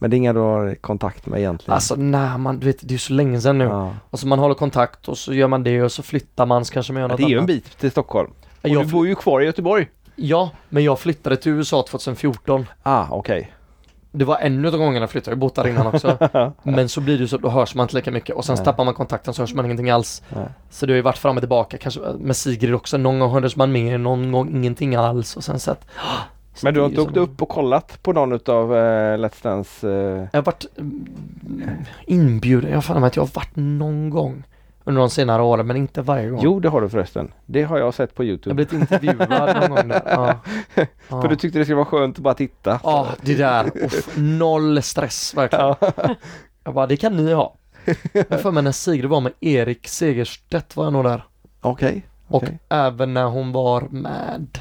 Men 0.00 0.10
det 0.10 0.16
är 0.16 0.18
inga 0.18 0.32
du 0.32 0.40
har 0.40 0.74
kontakt 0.74 1.26
med 1.26 1.40
egentligen? 1.40 1.74
Alltså 1.74 1.94
när 1.96 2.38
man, 2.38 2.58
du 2.58 2.66
vet 2.66 2.78
det 2.80 2.86
är 2.88 2.92
ju 2.92 2.98
så 2.98 3.12
länge 3.12 3.40
sedan 3.40 3.58
nu. 3.58 3.64
ja. 3.64 3.94
Och 4.10 4.18
så 4.18 4.26
man 4.26 4.38
håller 4.38 4.54
kontakt 4.54 5.08
och 5.08 5.18
så 5.18 5.34
gör 5.34 5.48
man 5.48 5.62
det 5.64 5.82
och 5.82 5.92
så 5.92 6.02
flyttar 6.02 6.46
man 6.46 6.64
så 6.64 6.72
kanske 6.74 6.92
man 6.92 7.00
gör 7.02 7.08
Ja, 7.08 7.12
något 7.12 7.16
det 7.18 7.24
är 7.24 7.28
ju 7.28 7.32
en 7.34 7.38
annat. 7.38 7.46
bit 7.46 7.78
till 7.78 7.90
Stockholm. 7.90 8.30
Och 8.62 8.68
Jag 8.68 8.86
du 8.86 8.92
bor 8.92 9.06
ju 9.06 9.14
kvar 9.14 9.40
i 9.40 9.44
Göteborg. 9.44 9.88
Ja, 10.20 10.50
men 10.68 10.84
jag 10.84 10.98
flyttade 10.98 11.36
till 11.36 11.52
USA 11.52 11.84
2014. 11.88 12.66
Ah, 12.82 13.06
okej. 13.10 13.52
Det 14.12 14.24
var 14.24 14.38
en 14.38 14.66
av 14.66 14.70
gångerna 14.70 15.00
jag 15.00 15.10
flyttade, 15.10 15.30
jag 15.30 15.36
har 15.36 15.40
bott 15.40 15.54
där 15.54 15.68
innan 15.68 15.86
också. 15.86 16.18
Men 16.62 16.88
så 16.88 17.00
blir 17.00 17.14
det 17.14 17.20
ju 17.20 17.28
så, 17.28 17.38
då 17.38 17.48
hörs 17.48 17.74
man 17.74 17.84
inte 17.84 17.96
lika 17.96 18.10
mycket 18.10 18.36
och 18.36 18.44
sen 18.44 18.54
Nej. 18.56 18.64
tappar 18.64 18.84
man 18.84 18.94
kontakten 18.94 19.34
så 19.34 19.42
hörs 19.42 19.54
man 19.54 19.64
ingenting 19.64 19.90
alls. 19.90 20.22
Nej. 20.28 20.44
Så 20.70 20.86
det 20.86 20.92
har 20.92 20.96
ju 20.96 21.02
varit 21.02 21.18
fram 21.18 21.36
och 21.36 21.42
tillbaka, 21.42 21.78
kanske 21.78 22.00
med 22.18 22.36
Sigrid 22.36 22.74
också. 22.74 22.98
Någon 22.98 23.18
gång 23.18 23.30
hördes 23.30 23.56
man 23.56 23.72
med, 23.72 24.00
någon 24.00 24.32
gång 24.32 24.48
ingenting 24.48 24.94
alls 24.94 25.36
och 25.36 25.44
sen 25.44 25.58
så 25.58 25.70
att... 25.70 25.86
Men 26.62 26.74
du 26.74 26.80
har 26.80 26.88
inte 26.88 27.00
åkt 27.00 27.16
upp 27.16 27.42
och 27.42 27.48
kollat 27.48 28.02
på 28.02 28.12
någon 28.12 28.32
utav 28.32 28.76
eh, 28.76 29.18
Let's 29.18 29.42
Dance? 29.42 29.88
Eh... 29.88 30.28
Jag 30.32 30.38
har 30.38 30.42
varit 30.42 30.66
mm, 30.78 31.84
inbjuden, 32.06 32.70
jag 32.70 32.76
har 32.76 32.82
för 32.82 32.94
mig 32.94 33.06
att 33.06 33.16
jag 33.16 33.22
har 33.22 33.30
varit 33.34 33.56
någon 33.56 34.10
gång 34.10 34.44
under 34.88 35.00
de 35.00 35.10
senare 35.10 35.42
åren 35.42 35.66
men 35.66 35.76
inte 35.76 36.02
varje 36.02 36.28
gång. 36.30 36.40
Jo, 36.42 36.60
det 36.60 36.68
har 36.68 36.80
du 36.80 36.88
förresten. 36.88 37.32
Det 37.46 37.62
har 37.62 37.78
jag 37.78 37.94
sett 37.94 38.14
på 38.14 38.22
Jag 38.24 38.26
har 38.26 38.30
Youtube. 38.30 38.54
blivit 38.54 38.72
intervjuad 38.72 39.30
någon 39.60 39.70
gång 39.76 39.88
där. 39.88 40.02
Ja. 40.06 40.34
Ja. 41.08 41.22
För 41.22 41.28
du 41.28 41.36
tyckte 41.36 41.58
det 41.58 41.64
skulle 41.64 41.76
vara 41.76 41.84
skönt 41.86 42.16
att 42.16 42.22
bara 42.22 42.34
titta. 42.34 42.80
Ja, 42.84 43.06
det 43.22 43.34
där. 43.34 43.84
Uff, 43.84 44.16
noll 44.16 44.82
stress 44.82 45.34
verkligen. 45.36 45.74
Jag 46.64 46.74
bara, 46.74 46.86
det 46.86 46.96
kan 46.96 47.16
ni 47.16 47.32
ha. 47.32 47.54
Jag 48.28 48.42
får 48.42 48.52
mig 48.52 48.62
när 48.62 48.72
Sigrid 48.72 49.10
var 49.10 49.20
med 49.20 49.32
Erik 49.40 49.88
Segerstedt 49.88 50.76
var 50.76 50.84
jag 50.84 50.92
nog 50.92 51.04
där. 51.04 51.24
Okej. 51.60 52.06
Och 52.28 52.42
okej. 52.42 52.58
även 52.68 53.14
när 53.14 53.24
hon 53.24 53.52
var 53.52 53.80
med 53.90 54.58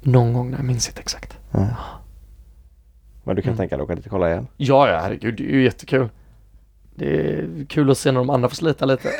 någon 0.00 0.32
gång, 0.32 0.52
jag 0.52 0.64
minns 0.64 0.88
inte 0.88 1.00
exakt. 1.00 1.38
Ja. 1.50 1.66
Men 3.24 3.36
du 3.36 3.42
kan 3.42 3.48
Mm. 3.50 3.56
tänka 3.58 3.76
dig 3.76 3.82
att 3.82 3.86
åka 3.86 3.94
dit 3.94 4.04
och 4.04 4.10
kolla 4.10 4.30
igen? 4.30 4.46
Ja, 4.56 4.88
ja, 4.88 4.98
herregud, 5.02 5.34
det 5.36 5.42
är 5.44 5.52
ju 5.54 5.62
jättekul. 5.64 6.08
Det 7.00 7.30
är 7.30 7.64
kul 7.68 7.90
att 7.90 7.98
se 7.98 8.12
när 8.12 8.20
de 8.20 8.30
andra 8.30 8.48
får 8.48 8.56
slita 8.56 8.86
lite. 8.86 9.08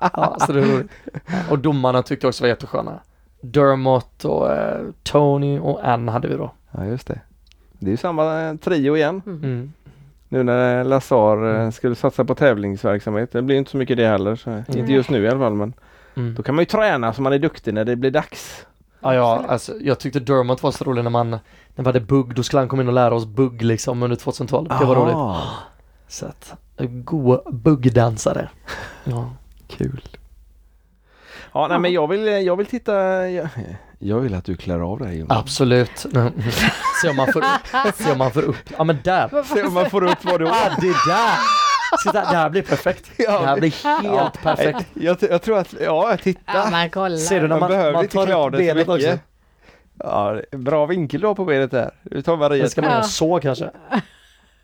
ja, 0.00 0.36
så 0.46 0.52
det 0.52 0.60
är 0.60 0.64
roligt. 0.64 0.90
Och 1.50 1.58
domarna 1.58 2.02
tyckte 2.02 2.26
jag 2.26 2.28
också 2.28 2.44
var 2.44 2.48
jättesköna. 2.48 3.00
Dermot 3.40 4.24
och 4.24 4.52
eh, 4.52 4.80
Tony 5.02 5.58
och 5.58 5.88
Ann 5.88 6.08
hade 6.08 6.28
vi 6.28 6.34
då. 6.36 6.50
Ja, 6.70 6.84
just 6.84 7.06
det. 7.06 7.20
Det 7.78 7.86
är 7.86 7.90
ju 7.90 7.96
samma 7.96 8.42
eh, 8.42 8.54
trio 8.56 8.96
igen. 8.96 9.22
Mm. 9.26 9.44
Mm. 9.44 9.72
Nu 10.28 10.42
när 10.42 10.84
Lazar 10.84 11.60
eh, 11.64 11.70
skulle 11.70 11.94
satsa 11.94 12.24
på 12.24 12.34
tävlingsverksamhet. 12.34 13.32
Det 13.32 13.42
blir 13.42 13.56
inte 13.56 13.70
så 13.70 13.76
mycket 13.76 13.96
det 13.96 14.06
heller. 14.06 14.36
Så 14.36 14.50
Inte 14.58 14.72
Nej. 14.82 14.92
just 14.92 15.10
nu 15.10 15.24
i 15.24 15.28
alla 15.28 15.38
fall 15.38 15.54
men 15.54 15.72
Mm. 16.16 16.34
då 16.34 16.42
kan 16.42 16.54
man 16.54 16.62
ju 16.62 16.66
träna 16.66 17.12
så 17.12 17.22
man 17.22 17.32
är 17.32 17.38
duktig 17.38 17.74
när 17.74 17.84
det 17.84 17.96
blir 17.96 18.10
dags. 18.10 18.66
Ja, 19.00 19.14
ja, 19.14 19.44
alltså, 19.48 19.72
jag 19.80 19.98
tyckte 19.98 20.20
Dermot 20.20 20.62
var 20.62 20.70
så 20.70 20.84
rolig 20.84 21.02
när 21.04 21.10
man, 21.10 21.30
när 21.30 21.38
vi 21.76 21.84
hade 21.84 22.00
bugg, 22.00 22.34
då 22.34 22.42
skulle 22.42 22.60
han 22.60 22.68
komma 22.68 22.82
in 22.82 22.88
och 22.88 22.94
lära 22.94 23.14
oss 23.14 23.26
bugg 23.26 23.62
liksom 23.62 24.02
under 24.02 24.16
2012. 24.16 24.68
Det 24.80 24.84
var 24.86 24.94
roligt. 24.96 25.14
Ah, 25.14 25.42
Så 26.08 26.26
att, 26.26 26.54
god 26.78 27.40
buggdansare. 27.54 28.48
Ja. 29.04 29.30
Kul. 29.68 30.00
Ja, 31.52 31.68
nej, 31.68 31.78
men 31.78 31.92
jag 31.92 32.06
vill, 32.08 32.26
jag 32.46 32.56
vill 32.56 32.66
titta. 32.66 32.94
Jag, 33.30 33.48
jag 33.98 34.20
vill 34.20 34.34
att 34.34 34.44
du 34.44 34.56
klär 34.56 34.80
av 34.80 34.98
dig 34.98 35.18
Jonas. 35.18 35.38
Absolut. 35.38 35.98
Se 37.02 37.08
om 37.08 37.16
man 37.16 37.32
får, 37.32 37.44
se 38.04 38.12
om 38.12 38.18
man 38.18 38.30
får 38.30 38.42
upp, 38.42 38.56
ja 38.76 38.84
men 38.84 38.98
där. 39.04 39.42
Se 39.54 39.62
om 39.62 39.74
man 39.74 39.90
får 39.90 40.04
upp 40.04 40.24
vad 40.24 40.40
du 40.40 40.48
Ah, 40.48 40.76
det 40.80 40.86
där! 40.86 41.38
Se 42.02 42.10
där, 42.12 42.20
det 42.30 42.36
här 42.36 42.50
blir 42.50 42.62
perfekt. 42.62 43.10
Det 43.16 43.30
här 43.30 43.56
blir 43.60 44.02
helt 44.02 44.42
perfekt. 44.42 44.86
Jag, 44.94 45.16
jag 45.20 45.42
tror 45.42 45.58
att, 45.58 45.74
ja 45.80 46.16
titta. 46.22 46.40
Ja, 46.46 46.68
men 46.70 46.90
kolla. 46.90 47.16
Ser 47.18 47.40
du 47.40 47.48
när 47.48 47.48
Man, 47.48 47.60
man, 47.60 47.68
behöver 47.68 47.92
man 47.92 48.08
tar 48.08 48.32
av 48.32 48.48
upp 48.48 48.54
så 48.54 48.58
benet 48.58 48.88
också? 48.88 49.18
Ja, 49.98 50.40
bra 50.50 50.86
vinkel 50.86 51.20
du 51.20 51.26
har 51.26 51.34
på 51.34 51.44
benet 51.44 51.70
där. 51.70 51.90
Du 52.02 52.22
tar 52.22 52.36
Maria. 52.36 52.62
Det 52.62 52.70
ska 52.70 52.80
man 52.80 52.90
göra 52.90 53.00
Ja. 53.00 53.04
så 53.08 53.40
kanske. 53.40 53.70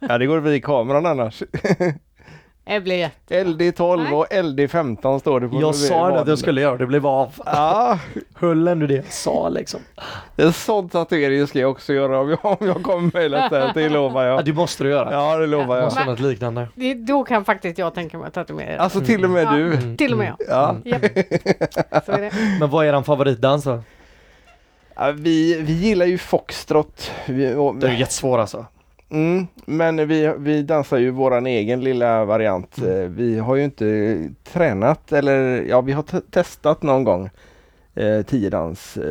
Ja 0.01 0.18
det 0.18 0.27
går 0.27 0.39
vid 0.39 0.64
kameran 0.64 1.06
annars. 1.06 1.43
Det 2.64 2.81
blir 2.81 2.97
jätte... 2.97 3.44
LD12 3.44 4.12
och 4.12 4.27
LD15 4.31 5.18
står 5.18 5.40
det 5.40 5.48
på 5.48 5.60
Jag 5.60 5.74
sa 5.74 6.10
det 6.10 6.20
att 6.20 6.28
jag 6.28 6.39
skulle 6.39 6.60
göra 6.60 6.77
det, 6.77 6.86
blev 6.86 7.06
av. 7.06 7.35
Ja, 7.47 7.98
Höll 8.35 8.68
ändå 8.68 8.86
det 8.86 8.94
jag 8.94 9.12
sa 9.12 9.48
liksom. 9.48 9.81
en 10.36 10.52
sån 10.52 10.89
tatuering 10.89 11.47
ska 11.47 11.59
jag 11.59 11.70
också 11.70 11.93
göra 11.93 12.20
om 12.20 12.31
jag, 12.31 12.39
om 12.44 12.66
jag 12.66 12.82
kommer 12.82 13.10
med 13.31 13.31
det. 13.51 13.70
Det 13.74 13.89
lovar 13.89 14.24
Ja, 14.24 14.35
jag. 14.35 14.44
det 14.44 14.52
måste 14.52 14.85
du 14.85 14.90
göra. 14.90 15.12
Ja 15.12 15.36
det 15.36 15.47
lovar 15.47 15.77
jag. 15.77 15.85
Måste 15.85 16.05
något 16.05 16.20
liknande. 16.20 16.68
Det, 16.74 16.94
då 16.94 17.24
kan 17.24 17.44
faktiskt 17.44 17.78
jag 17.78 17.94
tänka 17.94 18.18
mig 18.18 18.27
att 18.27 18.35
tatuera. 18.35 18.81
Alltså 18.81 19.01
till 19.01 19.24
och 19.24 19.31
med 19.31 19.44
Ja. 19.44 19.51
du. 19.52 19.72
Mm, 19.74 19.97
Till 19.97 20.12
och 20.12 20.18
med 20.18 20.27
mm. 20.27 20.36
jag. 20.48 20.82
Ja. 20.85 20.98
Är 22.06 22.20
det. 22.20 22.31
Men 22.60 22.70
vad 22.70 22.86
är 22.86 22.93
din 22.93 23.05
favoritdans 23.05 23.64
då? 23.64 23.82
Ja, 24.97 25.12
vi, 25.16 25.60
vi 25.62 25.72
gillar 25.72 26.06
ju 26.06 26.18
foxtrot. 26.18 27.10
Vi, 27.27 27.55
och, 27.55 27.77
Det 27.77 27.89
är 27.89 27.93
jättesvår 27.93 28.39
alltså. 28.39 28.66
Mm, 29.11 29.47
men 29.66 30.09
vi, 30.09 30.35
vi 30.39 30.62
dansar 30.62 30.99
ju 30.99 31.11
våran 31.11 31.47
egen 31.47 31.81
lilla 31.85 32.24
variant. 32.24 32.78
Mm. 32.78 32.91
Eh, 33.03 33.09
Vi 33.09 33.39
har 33.39 33.57
ju 33.57 33.65
inte 33.65 34.19
tränat 34.53 35.12
eller 35.12 35.62
ja 35.69 35.81
vi 35.81 35.93
har 35.93 36.03
te- 36.03 36.20
testat 36.31 36.82
någon 36.82 37.05
gång. 37.05 37.31
Eh, 37.94 38.22
tiodans 38.22 38.96
eh, 38.96 39.02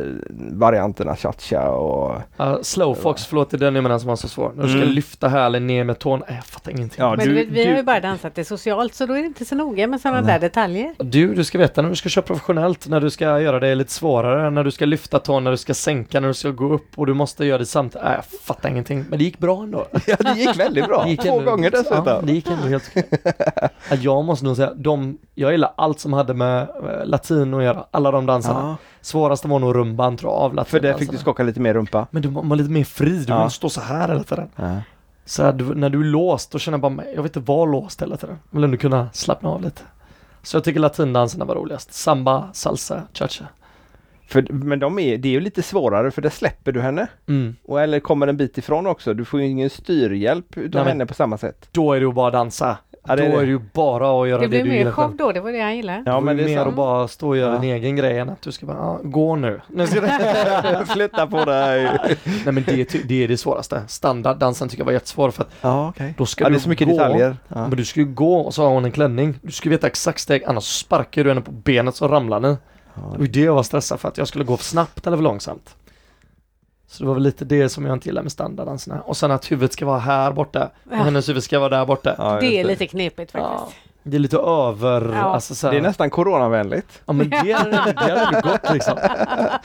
varianterna 0.52 1.16
cha-cha 1.16 1.68
och 1.70 2.16
Uh, 2.40 2.56
slowfox, 2.62 3.26
förlåt 3.26 3.50
det 3.50 3.56
är 3.56 3.58
den 3.58 3.74
jag 3.74 3.82
menar 3.82 3.98
som 3.98 4.08
var 4.08 4.16
så 4.16 4.28
svår. 4.28 4.52
När 4.56 4.62
du 4.62 4.68
ska 4.68 4.78
Mm. 4.78 4.88
lyfta 4.88 5.28
hälen 5.28 5.66
ner 5.66 5.84
med 5.84 5.98
tån. 5.98 6.22
Nej, 6.28 6.36
jag 6.36 6.44
fattar 6.46 6.70
ingenting. 6.72 6.96
Ja, 7.04 7.14
Men 7.16 7.26
du- 7.28 7.34
vi 7.34 7.44
du- 7.64 7.70
har 7.70 7.76
ju 7.76 7.82
bara 7.82 8.00
dansat 8.00 8.34
det 8.34 8.44
socialt 8.44 8.94
så 8.94 9.06
då 9.06 9.14
är 9.14 9.20
det 9.20 9.26
inte 9.26 9.44
så 9.44 9.54
noga 9.54 9.86
med 9.86 10.00
sådana 10.00 10.22
där 10.22 10.38
detaljer. 10.38 10.94
Du, 10.98 11.34
du 11.34 11.44
ska 11.44 11.58
veta 11.58 11.82
när 11.82 11.88
du 11.90 11.96
ska 11.96 12.08
köra 12.08 12.22
professionellt, 12.22 12.88
när 12.88 13.00
du 13.00 13.10
ska 13.10 13.40
göra 13.40 13.60
det 13.60 13.74
lite 13.74 13.92
svårare, 13.92 14.50
när 14.50 14.64
du 14.64 14.70
ska 14.70 14.84
lyfta 14.84 15.18
tån, 15.18 15.44
när 15.44 15.50
du 15.50 15.56
ska 15.56 15.74
sänka, 15.74 16.20
när 16.20 16.28
du 16.28 16.34
ska 16.34 16.50
gå 16.50 16.72
upp 16.72 16.88
och 16.96 17.06
du 17.06 17.14
måste 17.14 17.44
göra 17.44 17.58
det 17.58 17.66
samtidigt. 17.66 18.04
Nej, 18.04 18.14
jag 18.14 18.24
fattar 18.40 18.68
ingenting. 18.68 19.04
Men 19.10 19.18
det 19.18 19.24
gick 19.24 19.38
bra 19.38 19.62
ändå. 19.62 19.86
Ja 20.06 20.16
det 20.18 20.32
gick 20.40 20.58
väldigt 20.60 20.86
bra. 20.86 21.08
Gick 21.08 21.20
Två 21.22 21.38
ändå- 21.38 21.50
gånger 21.50 21.70
dessutom. 21.70 22.02
Ja, 22.06 22.20
det 22.22 22.32
gick 22.32 22.46
ändå 22.50 22.66
helt 22.68 22.90
ja, 23.90 23.96
Jag 24.00 24.24
måste 24.24 24.44
nog 24.44 24.56
säga, 24.56 24.72
de, 24.74 25.18
jag 25.34 25.50
gillar 25.52 25.72
allt 25.76 26.00
som 26.00 26.12
hade 26.12 26.34
med 26.34 26.60
eh, 26.62 26.68
latin 27.06 27.54
att 27.54 27.64
göra, 27.64 27.84
alla 27.90 28.10
de 28.10 28.26
dansarna. 28.26 28.60
Ja, 28.60 28.69
Svåraste 29.00 29.48
var 29.48 29.58
nog 29.58 29.74
rumban 29.76 30.16
tror 30.16 30.32
jag, 30.32 30.58
av 30.58 30.64
för 30.64 30.80
där 30.80 30.94
fick 30.94 31.10
du 31.10 31.18
skaka 31.18 31.42
lite 31.42 31.60
mer 31.60 31.74
rumpa. 31.74 32.06
Men 32.10 32.22
du 32.22 32.28
var 32.28 32.42
var 32.42 32.56
lite 32.56 32.70
mer 32.70 32.84
fri, 32.84 33.10
du 33.24 33.32
Ja. 33.32 33.50
stå 33.50 33.68
så 33.68 33.80
här 33.80 34.08
hela 34.08 34.22
tiden. 34.22 34.48
Ja. 34.56 34.76
Så 35.24 35.42
här, 35.42 35.52
du, 35.52 35.74
när 35.74 35.90
du 35.90 36.00
är 36.00 36.04
låst, 36.04 36.50
då 36.52 36.58
känner 36.58 36.78
jag 36.78 36.92
bara, 36.92 37.06
jag 37.14 37.22
vet 37.22 37.36
inte 37.36 37.52
vara 37.52 37.70
låst 37.70 38.02
hela 38.02 38.16
tiden. 38.16 38.38
Jag 38.50 38.56
vill 38.58 38.64
ändå 38.64 38.76
kunna 38.76 39.08
slappna 39.12 39.48
av 39.48 39.62
lite. 39.62 39.82
Så 40.42 40.56
jag 40.56 40.64
tycker 40.64 40.80
latindanserna 40.80 41.44
var 41.44 41.54
roligast. 41.54 41.92
Samba, 41.94 42.48
salsa, 42.52 43.02
cha-cha. 43.12 43.44
För, 44.28 44.52
men 44.52 44.78
de 44.78 44.98
är, 44.98 45.18
det 45.18 45.28
är 45.28 45.32
ju 45.32 45.40
lite 45.40 45.62
svårare 45.62 46.10
för 46.10 46.22
där 46.22 46.30
släpper 46.30 46.72
du 46.72 46.80
henne. 46.80 47.06
Mm. 47.28 47.56
Och, 47.64 47.80
eller 47.80 48.00
kommer 48.00 48.26
en 48.26 48.36
bit 48.36 48.58
ifrån 48.58 48.86
också. 48.86 49.14
Du 49.14 49.24
får 49.24 49.40
ju 49.40 49.46
ingen 49.46 49.70
styrhjälp 49.70 50.56
utav 50.56 50.82
Nej, 50.84 50.92
henne 50.92 51.06
på 51.06 51.14
samma 51.14 51.38
sätt. 51.38 51.68
Då 51.72 51.92
är 51.92 52.00
det 52.00 52.06
ju 52.06 52.12
bara 52.12 52.26
att 52.26 52.32
dansa. 52.32 52.78
Ja, 53.06 53.16
det 53.16 53.22
då 53.22 53.28
är 53.28 53.32
är 53.32 53.36
det. 53.40 53.44
det 53.44 53.50
ju 53.50 53.58
bara 53.74 54.22
att 54.22 54.28
göra 54.28 54.38
Det 54.40 54.44
det, 54.46 54.48
blir 54.48 54.62
du 54.64 54.70
mer 54.70 54.76
gillar 54.78 54.90
show 54.92 55.04
själv. 55.04 55.16
då, 55.16 55.32
det 55.32 55.40
var 55.40 55.52
det 55.52 55.60
han 55.60 55.76
gillade. 55.76 56.02
Ja 56.06 56.20
men 56.20 56.36
det 56.36 56.42
är 56.42 56.46
mer 56.46 56.66
att 56.66 56.74
bara 56.74 57.08
stå 57.08 57.28
och 57.28 57.36
göra 57.36 57.52
Ja. 57.54 57.58
din 57.60 57.70
egen 57.70 57.96
grej 57.96 58.18
än 58.18 58.30
att 58.30 58.42
du 58.42 58.52
ska 58.52 58.66
bara, 58.66 58.78
ah, 58.78 58.98
gå 59.02 59.36
nu. 59.36 59.60
nu 59.68 59.86
ska 59.86 60.00
du... 60.00 60.06
Flytta 60.86 61.26
på 61.26 61.44
dig. 61.44 61.84
Nej 62.24 62.54
men 62.54 62.64
det, 62.66 63.08
det 63.08 63.24
är 63.24 63.28
det 63.28 63.36
svåraste. 63.36 63.82
Standarddansen 63.88 64.68
tycker 64.68 64.80
jag 64.80 64.86
var 64.86 64.92
jättesvår 64.92 65.30
för 65.30 65.42
att 65.42 65.50
Ja 65.60 65.88
okej. 65.88 66.14
då 66.18 66.26
ska 66.26 66.44
Ja 66.44 66.48
du 66.48 66.54
det 66.54 66.58
är 66.58 66.60
så 66.60 66.68
mycket 66.68 66.88
gå. 66.88 66.92
detaljer. 66.98 67.36
Ja. 67.48 67.68
Men 67.68 67.76
du 67.76 67.84
ska 67.84 68.00
ju 68.00 68.06
gå 68.06 68.40
och 68.40 68.54
så 68.54 68.62
har 68.62 68.70
hon 68.70 68.84
en 68.84 68.92
klänning. 68.92 69.34
Du 69.42 69.52
ska 69.52 69.70
veta 69.70 69.86
exakt 69.86 70.20
steg 70.20 70.44
annars 70.44 70.64
sparkar 70.64 71.24
du 71.24 71.30
henne 71.30 71.40
på 71.40 71.50
benet 71.52 71.94
så 71.96 72.08
ramlar 72.08 72.40
ni. 72.40 72.48
Det 72.48 73.18
var 73.18 73.24
ju 73.24 73.26
det 73.26 73.40
jag 73.40 73.54
var 73.54 73.62
stressad 73.62 74.00
för 74.00 74.08
att 74.08 74.18
jag 74.18 74.28
skulle 74.28 74.44
gå 74.44 74.56
för 74.56 74.64
snabbt 74.64 75.06
eller 75.06 75.16
för 75.16 75.24
långsamt. 75.24 75.74
Så 76.92 77.02
det 77.02 77.06
var 77.06 77.14
väl 77.14 77.22
lite 77.22 77.44
det 77.44 77.68
som 77.68 77.84
jag 77.86 77.96
inte 77.96 78.08
gillar 78.08 78.22
med 78.22 78.32
standarddanserna. 78.32 79.00
Och 79.00 79.16
sen 79.16 79.30
att 79.30 79.50
huvudet 79.52 79.72
ska 79.72 79.86
vara 79.86 79.98
här 79.98 80.32
borta 80.32 80.64
och 80.64 80.92
Ja. 80.92 80.96
hennes 80.96 81.28
huvud 81.28 81.42
ska 81.42 81.58
vara 81.58 81.68
där 81.68 81.86
borta. 81.86 82.14
Ja, 82.18 82.38
det 82.40 82.60
är 82.60 82.64
lite 82.64 82.86
knepigt 82.86 83.30
Ja, 83.34 83.58
faktiskt. 83.58 83.78
det 84.02 84.16
är 84.16 84.18
lite 84.18 84.36
över, 84.36 85.12
Ja. 85.14 85.22
alltså 85.22 85.54
så 85.54 85.66
här, 85.66 85.74
Det 85.74 85.78
är 85.78 85.82
nästan 85.82 86.10
coronavänligt. 86.10 87.02
Ja 87.06 87.12
men 87.12 87.30
det 87.30 87.52
hade 87.52 87.70
det 88.06 88.18
hade 88.18 88.40
gått 88.40 88.72
liksom. 88.72 88.98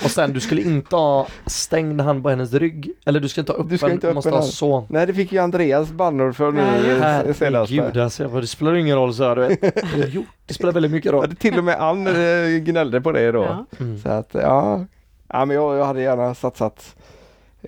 Och 0.04 0.12
sen 0.12 0.34
du 0.34 0.40
skulle 0.40 0.62
inte 0.62 0.96
ha 0.96 1.28
stängd 1.46 2.02
hand 2.02 2.24
på 2.24 2.30
hennes 2.30 2.54
rygg. 2.54 2.92
Eller 3.06 3.20
du 3.20 3.30
ska 3.30 3.42
inte 3.42 3.52
ha 3.52 3.58
öppen, 3.60 3.70
Du 3.70 3.78
ska 3.78 3.92
inte 3.92 4.08
du 4.08 4.14
måste 4.14 4.30
öppen 4.30 4.42
ha 4.42 4.48
så. 4.48 4.86
Nej 4.90 5.06
det 5.08 5.14
fick 5.14 5.32
ju 5.32 5.40
Andreas 5.40 5.90
bannor 5.90 6.32
för 6.32 6.52
nu. 6.52 6.62
Herregud 7.02 7.98
alltså, 7.98 8.24
jag 8.24 8.32
bara, 8.32 8.42
det 8.42 8.48
spelar 8.48 8.76
ingen 8.76 8.98
roll 8.98 9.14
så 9.14 9.24
här, 9.24 9.36
du 9.36 9.42
vet. 9.48 9.84
Jo, 10.14 10.24
det 10.46 10.54
spelar 10.54 10.74
väldigt 10.74 10.92
mycket 10.92 11.12
Ja, 11.12 11.18
roll. 11.18 11.30
det 11.30 11.36
till 11.36 11.58
och 11.58 11.64
med 11.64 11.82
Ann 11.82 12.08
eh, 12.08 12.48
gnällde 12.60 13.02
på 13.02 13.12
det 13.12 13.32
då. 13.32 13.44
Ja. 13.44 13.66
Mm. 13.80 14.00
Så 14.00 14.10
att 14.10 14.30
ja. 14.34 14.86
Ja 15.28 15.46
men 15.46 15.56
jag, 15.56 15.78
jag 15.78 15.86
hade 15.86 16.02
gärna 16.02 16.36
satsat 16.36 16.95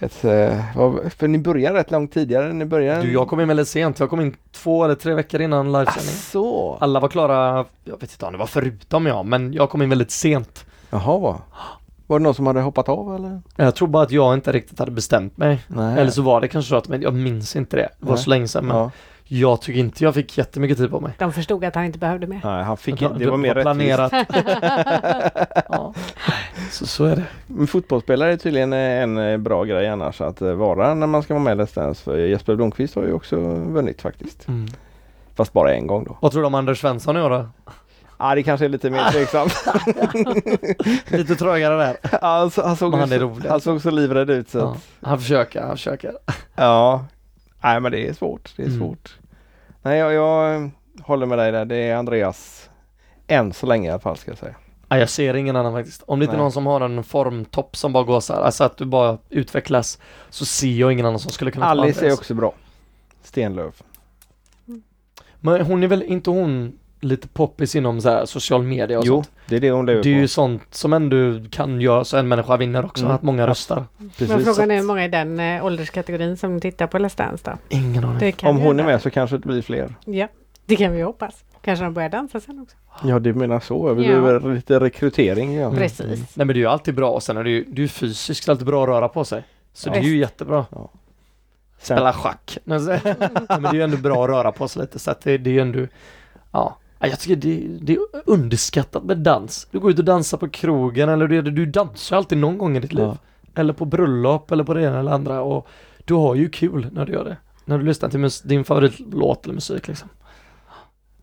ett, 0.01 0.23
eh, 0.25 1.09
för 1.09 1.27
ni 1.27 1.37
började 1.37 1.79
rätt 1.79 1.91
långt 1.91 2.13
tidigare. 2.13 2.53
Ni 2.53 2.65
började 2.65 3.01
Du, 3.01 3.13
jag 3.13 3.27
kom 3.27 3.39
in 3.41 3.47
väldigt 3.47 3.67
sent. 3.67 3.99
Jag 3.99 4.09
kom 4.09 4.21
in 4.21 4.35
två 4.51 4.83
eller 4.83 4.95
tre 4.95 5.13
veckor 5.13 5.41
innan 5.41 5.71
livesändning. 5.71 6.15
Så. 6.15 6.77
Alla 6.79 6.99
var 6.99 7.07
klara, 7.09 7.65
jag 7.83 7.99
vet 8.01 8.11
inte 8.11 8.25
om 8.25 8.31
det 8.31 8.37
var 8.37 8.45
förutom 8.45 9.05
jag, 9.05 9.25
men 9.25 9.53
jag 9.53 9.69
kom 9.69 9.81
in 9.81 9.89
väldigt 9.89 10.11
sent. 10.11 10.65
Jaha. 10.89 11.37
Var 12.07 12.19
det 12.19 12.23
någon 12.23 12.33
som 12.35 12.47
hade 12.47 12.61
hoppat 12.61 12.89
av 12.89 13.15
eller? 13.15 13.41
Jag 13.55 13.75
tror 13.75 13.87
bara 13.87 14.03
att 14.03 14.11
jag 14.11 14.33
inte 14.33 14.51
riktigt 14.51 14.79
hade 14.79 14.91
bestämt 14.91 15.37
mig. 15.37 15.59
Nej. 15.67 15.99
Eller 15.99 16.11
så 16.11 16.21
var 16.21 16.41
det 16.41 16.47
kanske 16.47 16.69
så 16.69 16.75
att, 16.75 16.87
men 16.87 17.01
jag 17.01 17.13
minns 17.13 17.55
inte 17.55 17.75
det. 17.75 17.89
Det 17.99 18.05
var 18.05 18.13
Nej. 18.13 18.23
så 18.23 18.29
länge 18.29 18.47
sedan, 18.47 18.65
men 18.65 18.77
Ja. 18.77 18.91
Jag 19.27 19.61
tycker 19.61 19.79
inte 19.79 20.03
jag 20.03 20.13
fick 20.13 20.37
jättemycket 20.37 20.77
tid 20.77 20.91
på 20.91 20.99
mig. 20.99 21.13
De 21.17 21.33
förstod 21.33 21.65
att 21.65 21.75
han 21.75 21.85
inte 21.85 21.99
behövde 21.99 22.27
mer. 22.27 22.41
Nej, 22.43 22.63
han 22.63 22.77
fick 22.77 22.99
Det- 22.99 23.05
inte, 23.05 23.19
det 23.19 23.29
var 23.29 23.37
mer 23.37 23.55
rättvist. 23.55 23.63
planerat. 23.63 24.11
ja. 25.69 25.93
Så, 26.71 26.85
så 26.87 27.05
är 27.05 27.15
det. 27.15 27.23
Men 27.47 27.67
fotbollsspelare 27.67 28.31
är 28.33 28.37
tydligen 28.37 28.73
en 28.73 29.43
bra 29.43 29.63
grej 29.63 29.87
annars 29.87 30.21
att 30.21 30.41
vara 30.41 30.93
när 30.93 31.07
man 31.07 31.23
ska 31.23 31.33
vara 31.33 31.43
med 31.43 31.57
i 31.57 31.61
Let's 31.61 31.75
Dance. 31.75 32.03
För 32.03 32.17
Jesper 32.17 32.55
Blomqvist 32.55 32.95
har 32.95 33.03
ju 33.03 33.13
också 33.13 33.35
vunnit 33.55 34.01
faktiskt. 34.01 34.47
Mm. 34.47 34.67
Fast 35.35 35.53
bara 35.53 35.73
en 35.73 35.87
gång 35.87 36.03
då. 36.03 36.17
Vad 36.21 36.31
tror 36.31 36.41
du 36.41 36.47
om 36.47 36.55
Anders 36.55 36.81
Svensson 36.81 37.17
år 37.17 37.29
då? 37.29 37.49
Ja 38.19 38.35
det 38.35 38.43
kanske 38.43 38.65
är 38.65 38.69
lite 38.69 38.89
mer 38.89 39.11
tveksamt. 39.11 39.53
Lite 41.11 41.35
trögare 41.35 41.77
där. 41.77 41.97
han, 42.21 42.51
så- 42.51 42.61
han, 42.67 42.75
såg 42.77 42.91
Men 42.91 42.99
han 42.99 43.09
så- 43.09 43.15
är 43.15 43.19
rolig. 43.19 43.49
han 43.49 43.61
såg 43.61 43.81
så 43.81 43.89
livrädd 43.91 44.29
ut 44.29 44.49
så 44.49 44.57
Ja. 44.57 44.71
att, 44.71 45.07
Han 45.09 45.19
försöker, 45.19 45.61
han 45.61 45.71
försöker. 45.77 46.11
ja. 46.55 47.05
Nej 47.63 47.79
men 47.79 47.91
det 47.91 48.07
är 48.07 48.13
svårt. 48.13 48.53
Det 48.55 48.61
är 48.63 48.67
Mm. 48.67 48.79
svårt. 48.79 49.17
Nej 49.81 49.97
jag, 49.99 50.13
jag 50.13 50.55
eh, 50.55 50.67
håller 51.01 51.25
med 51.25 51.38
dig 51.38 51.51
där. 51.51 51.65
Det 51.65 51.75
är 51.75 51.95
Andreas. 51.95 52.69
Än 53.27 53.53
så 53.53 53.65
länge 53.65 53.88
i 53.88 53.91
alla 53.91 53.99
fall 53.99 54.17
ska 54.17 54.31
jag 54.31 54.38
säga. 54.38 54.55
Nej, 54.88 54.99
jag 54.99 55.09
ser 55.09 55.34
ingen 55.34 55.55
annan 55.55 55.73
faktiskt. 55.73 56.03
Om 56.07 56.19
det 56.19 56.25
inte 56.25 56.35
är 56.35 56.39
någon 56.39 56.51
som 56.51 56.65
har 56.65 56.81
en 56.81 57.03
formtopp 57.03 57.75
som 57.75 57.93
bara 57.93 58.03
går 58.03 58.19
så 58.19 58.34
här, 58.34 58.41
alltså 58.41 58.63
att 58.63 58.77
du 58.77 58.85
bara 58.85 59.17
utvecklas, 59.29 59.99
så 60.29 60.45
ser 60.45 60.67
jag 60.71 60.91
ingen 60.91 61.05
annan 61.05 61.19
som 61.19 61.31
skulle 61.31 61.51
kunna 61.51 61.65
ta 61.65 61.71
Alice 61.71 62.07
är 62.07 62.13
också 62.13 62.34
bra. 62.34 62.53
Stenlöf. 63.23 63.84
Men 65.39 65.61
hon 65.61 65.84
är 65.84 65.88
väl 65.88 66.03
inte 66.03 66.29
hon 66.29 66.79
lite 66.99 67.27
poppis 67.27 67.75
inom 67.75 68.01
så 68.01 68.09
här 68.09 68.25
social 68.25 68.63
media 68.63 68.99
och 68.99 69.05
Jo, 69.05 69.13
sånt? 69.15 69.31
det 69.47 69.55
är 69.55 69.59
det 69.59 69.71
hon 69.71 69.85
lever 69.85 70.03
Det 70.03 70.09
är 70.09 70.13
på. 70.15 70.19
ju 70.19 70.27
sånt 70.27 70.61
som 70.71 70.93
ändå 70.93 71.15
kan 71.51 71.81
göra 71.81 72.03
så 72.03 72.17
en 72.17 72.27
människa 72.27 72.57
vinner 72.57 72.85
också, 72.85 73.03
Mm. 73.03 73.15
att 73.15 73.21
många 73.23 73.47
röstar. 73.47 73.85
Precis. 74.17 74.29
Men 74.29 74.39
frågan 74.45 74.71
är 74.71 74.75
hur 74.75 74.83
många 74.83 75.05
i 75.05 75.07
den 75.07 75.39
eh, 75.39 75.65
ålderskategorin 75.65 76.37
som 76.37 76.61
tittar 76.61 76.87
på 76.87 76.97
Let's 76.97 77.17
Dance 77.17 77.43
då? 77.51 77.57
Ingen 77.77 78.03
aning. 78.03 78.33
Om 78.43 78.57
hon 78.57 78.79
är 78.79 78.83
med 78.83 79.01
så 79.01 79.09
kanske 79.09 79.37
det 79.37 79.47
blir 79.47 79.61
fler. 79.61 79.95
Ja, 80.05 80.27
det 80.65 80.75
kan 80.75 80.91
vi 80.91 81.01
hoppas. 81.01 81.43
Kanske 81.61 81.85
de 81.85 81.93
börjar 81.93 82.09
dansa 82.09 82.39
sen 82.39 82.59
också. 82.59 82.75
Ja 83.03 83.19
du 83.19 83.33
menar 83.33 83.59
så. 83.59 83.93
Vi 83.93 84.03
Ja. 84.05 84.21
behöver 84.21 84.55
lite 84.55 84.79
rekrytering. 84.79 85.53
Ja. 85.55 85.65
Mm. 85.67 85.77
Precis. 85.77 86.07
Nej 86.09 86.45
men 86.45 86.47
det 86.47 86.53
är 86.53 86.57
ju 86.57 86.65
alltid 86.67 86.95
bra 86.95 87.11
och 87.11 87.23
sen 87.23 87.37
är 87.37 87.43
det 87.43 87.49
ju, 87.49 87.63
det 87.63 87.79
är 87.79 87.83
ju 87.83 87.87
fysiskt 87.87 88.49
alltid 88.49 88.67
bra 88.67 88.83
att 88.83 88.89
röra 88.89 89.07
på 89.09 89.25
sig. 89.25 89.43
Så 89.73 89.89
Ja. 89.89 89.93
det 89.93 89.99
är 89.99 90.03
ju 90.03 90.17
jättebra. 90.17 90.65
Sen, 90.71 91.97
Spela 91.97 92.13
schack. 92.13 92.57
Nej, 92.63 92.79
men 93.49 93.61
det 93.61 93.67
är 93.69 93.73
ju 93.73 93.81
ändå 93.81 93.97
bra 93.97 94.23
att 94.23 94.29
röra 94.29 94.51
på 94.51 94.67
sig 94.67 94.81
lite 94.81 94.99
så 94.99 95.11
att 95.11 95.21
det, 95.21 95.37
det 95.37 95.49
är 95.49 95.53
ju 95.53 95.59
ändå, 95.59 95.79
ja. 96.51 96.77
Ja, 96.99 97.07
Jag 97.07 97.19
tycker 97.19 97.35
det, 97.35 97.67
det 97.81 97.93
är 97.93 97.99
underskattat 98.25 99.03
med 99.03 99.17
dans. 99.17 99.67
Du 99.71 99.79
går 99.79 99.91
ut 99.91 99.99
och 99.99 100.05
dansar 100.05 100.37
på 100.37 100.49
krogen 100.49 101.09
eller 101.09 101.27
du, 101.27 101.41
du 101.41 101.65
dansar 101.65 102.17
alltid 102.17 102.37
någon 102.37 102.57
gång 102.57 102.77
i 102.77 102.79
ditt 102.79 102.93
liv. 102.93 103.03
Ja. 103.05 103.17
Eller 103.55 103.73
på 103.73 103.85
bröllop 103.85 104.51
eller 104.51 104.63
på 104.63 104.73
det 104.73 104.81
ena 104.83 104.99
eller 104.99 105.11
andra 105.11 105.41
och 105.41 105.67
du 106.05 106.13
har 106.13 106.35
ju 106.35 106.49
kul 106.49 106.89
när 106.91 107.05
du 107.05 107.13
gör 107.13 107.23
det. 107.25 107.37
När 107.65 107.77
du 107.77 107.83
lyssnar 107.85 108.09
till 108.09 108.19
mus- 108.19 108.41
din 108.47 108.63
favoritlåt 108.63 109.43
eller 109.45 109.53
musik 109.53 109.87
liksom. 109.87 110.09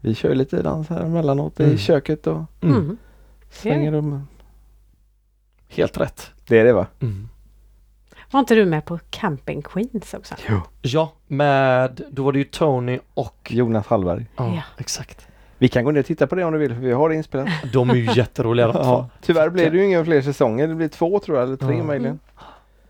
vi 0.01 0.15
kör 0.15 0.29
ju 0.29 0.35
lite 0.35 0.63
dans 0.63 0.89
här 0.89 1.01
emellanåt 1.01 1.61
Mm. 1.61 1.73
i 1.75 1.79
köket 1.79 2.27
och 2.27 2.43
Mm. 2.63 2.77
Mm. 2.77 2.97
svänger 3.51 3.93
rummen. 3.93 4.27
Helt 5.69 5.99
rätt. 5.99 6.31
Det 6.47 6.59
är 6.59 6.65
det 6.65 6.73
va? 6.73 6.87
Mm. 7.01 7.29
Var 8.31 8.41
inte 8.41 8.55
du 8.55 8.65
med 8.65 8.85
på 8.85 8.99
Camping 9.11 9.63
Queens 9.63 10.15
också? 10.15 10.35
Jo. 10.49 10.61
Ja, 10.83 11.13
med, 11.27 12.01
då 12.11 12.23
var 12.25 12.33
det 12.33 12.39
ju 12.39 12.45
Tony 12.45 12.99
och, 13.15 13.51
Jonas 13.55 13.87
Hallberg. 13.87 14.27
ja, 14.37 14.55
Ja. 14.55 14.63
exakt. 14.79 15.27
Vi 15.59 15.69
kan 15.69 15.85
gå 15.85 15.91
ner 15.91 16.01
och 16.01 16.07
titta 16.07 16.27
på 16.27 16.35
det 16.35 16.45
om 16.45 16.53
du 16.53 16.59
vill 16.59 16.75
för 16.75 16.81
vi 16.81 16.93
har 16.93 17.09
det 17.09 17.15
inspelat. 17.15 17.49
De 17.73 17.91
är 17.91 17.95
ju 17.95 18.09
jätteroliga 18.15 18.67
de 18.67 18.73
två. 18.73 18.81
Ja. 18.83 19.09
Tyvärr 19.21 19.49
blir 19.51 19.71
det 19.71 19.77
ju 19.77 19.85
inga 19.85 20.05
fler 20.05 20.23
säsonger. 20.23 20.69
Det 20.69 20.75
blir 20.75 20.89
två 20.89 21.19
tror 21.19 21.39
jag, 21.39 21.47
eller 21.47 21.57
tre 21.57 21.77
Ja. 21.77 21.85
möjligen. 21.85 22.19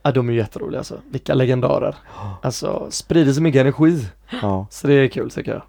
Ja, 0.02 0.12
de 0.12 0.28
är 0.28 0.32
ju 0.32 0.38
jätteroliga 0.38 0.78
alltså. 0.78 0.98
Vilka 1.10 1.34
legendarer. 1.34 1.94
Alltså, 2.42 2.86
sprider 2.90 3.32
så 3.32 3.42
mycket 3.42 3.60
energi. 3.60 4.08
Ja. 4.42 4.66
Så 4.70 4.86
det 4.86 4.92
är 4.94 5.08
kul 5.08 5.30
tycker 5.30 5.52
jag. 5.52 5.62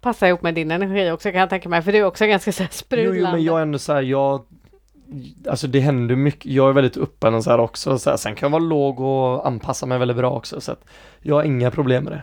Passar 0.00 0.26
ihop 0.26 0.42
med 0.42 0.54
din 0.54 0.70
energi 0.70 1.10
också 1.10 1.30
kan 1.30 1.40
jag 1.40 1.50
tänka 1.50 1.68
mig, 1.68 1.82
för 1.82 1.92
du 1.92 1.98
är 1.98 2.04
också 2.04 2.26
ganska 2.26 2.52
så 2.52 2.62
här 2.62 2.70
Jo, 2.72 2.76
sprudlande. 2.78 3.18
jo, 3.20 3.26
men 3.32 3.44
jag 3.44 3.58
är 3.58 3.62
ändå 3.62 3.78
så 3.78 3.92
här, 3.92 4.02
jag 4.02 4.42
Alltså 5.48 5.66
det 5.66 5.80
händer 5.80 6.16
mycket, 6.16 6.46
jag 6.52 6.68
är 6.68 6.72
väldigt 6.72 6.96
öppen 6.96 7.34
och 7.34 7.44
så 7.44 7.50
här 7.50 7.58
också, 7.60 7.98
så 7.98 8.10
här, 8.10 8.16
sen 8.16 8.34
kan 8.34 8.46
jag 8.46 8.50
vara 8.60 8.68
låg 8.68 9.00
och 9.00 9.46
anpassa 9.46 9.86
mig 9.86 9.98
väldigt 9.98 10.16
bra 10.16 10.30
också 10.30 10.60
så 10.60 10.72
att 10.72 10.84
jag 11.20 11.34
har 11.34 11.42
inga 11.42 11.70
problem 11.70 12.04
med 12.04 12.12
det. 12.12 12.22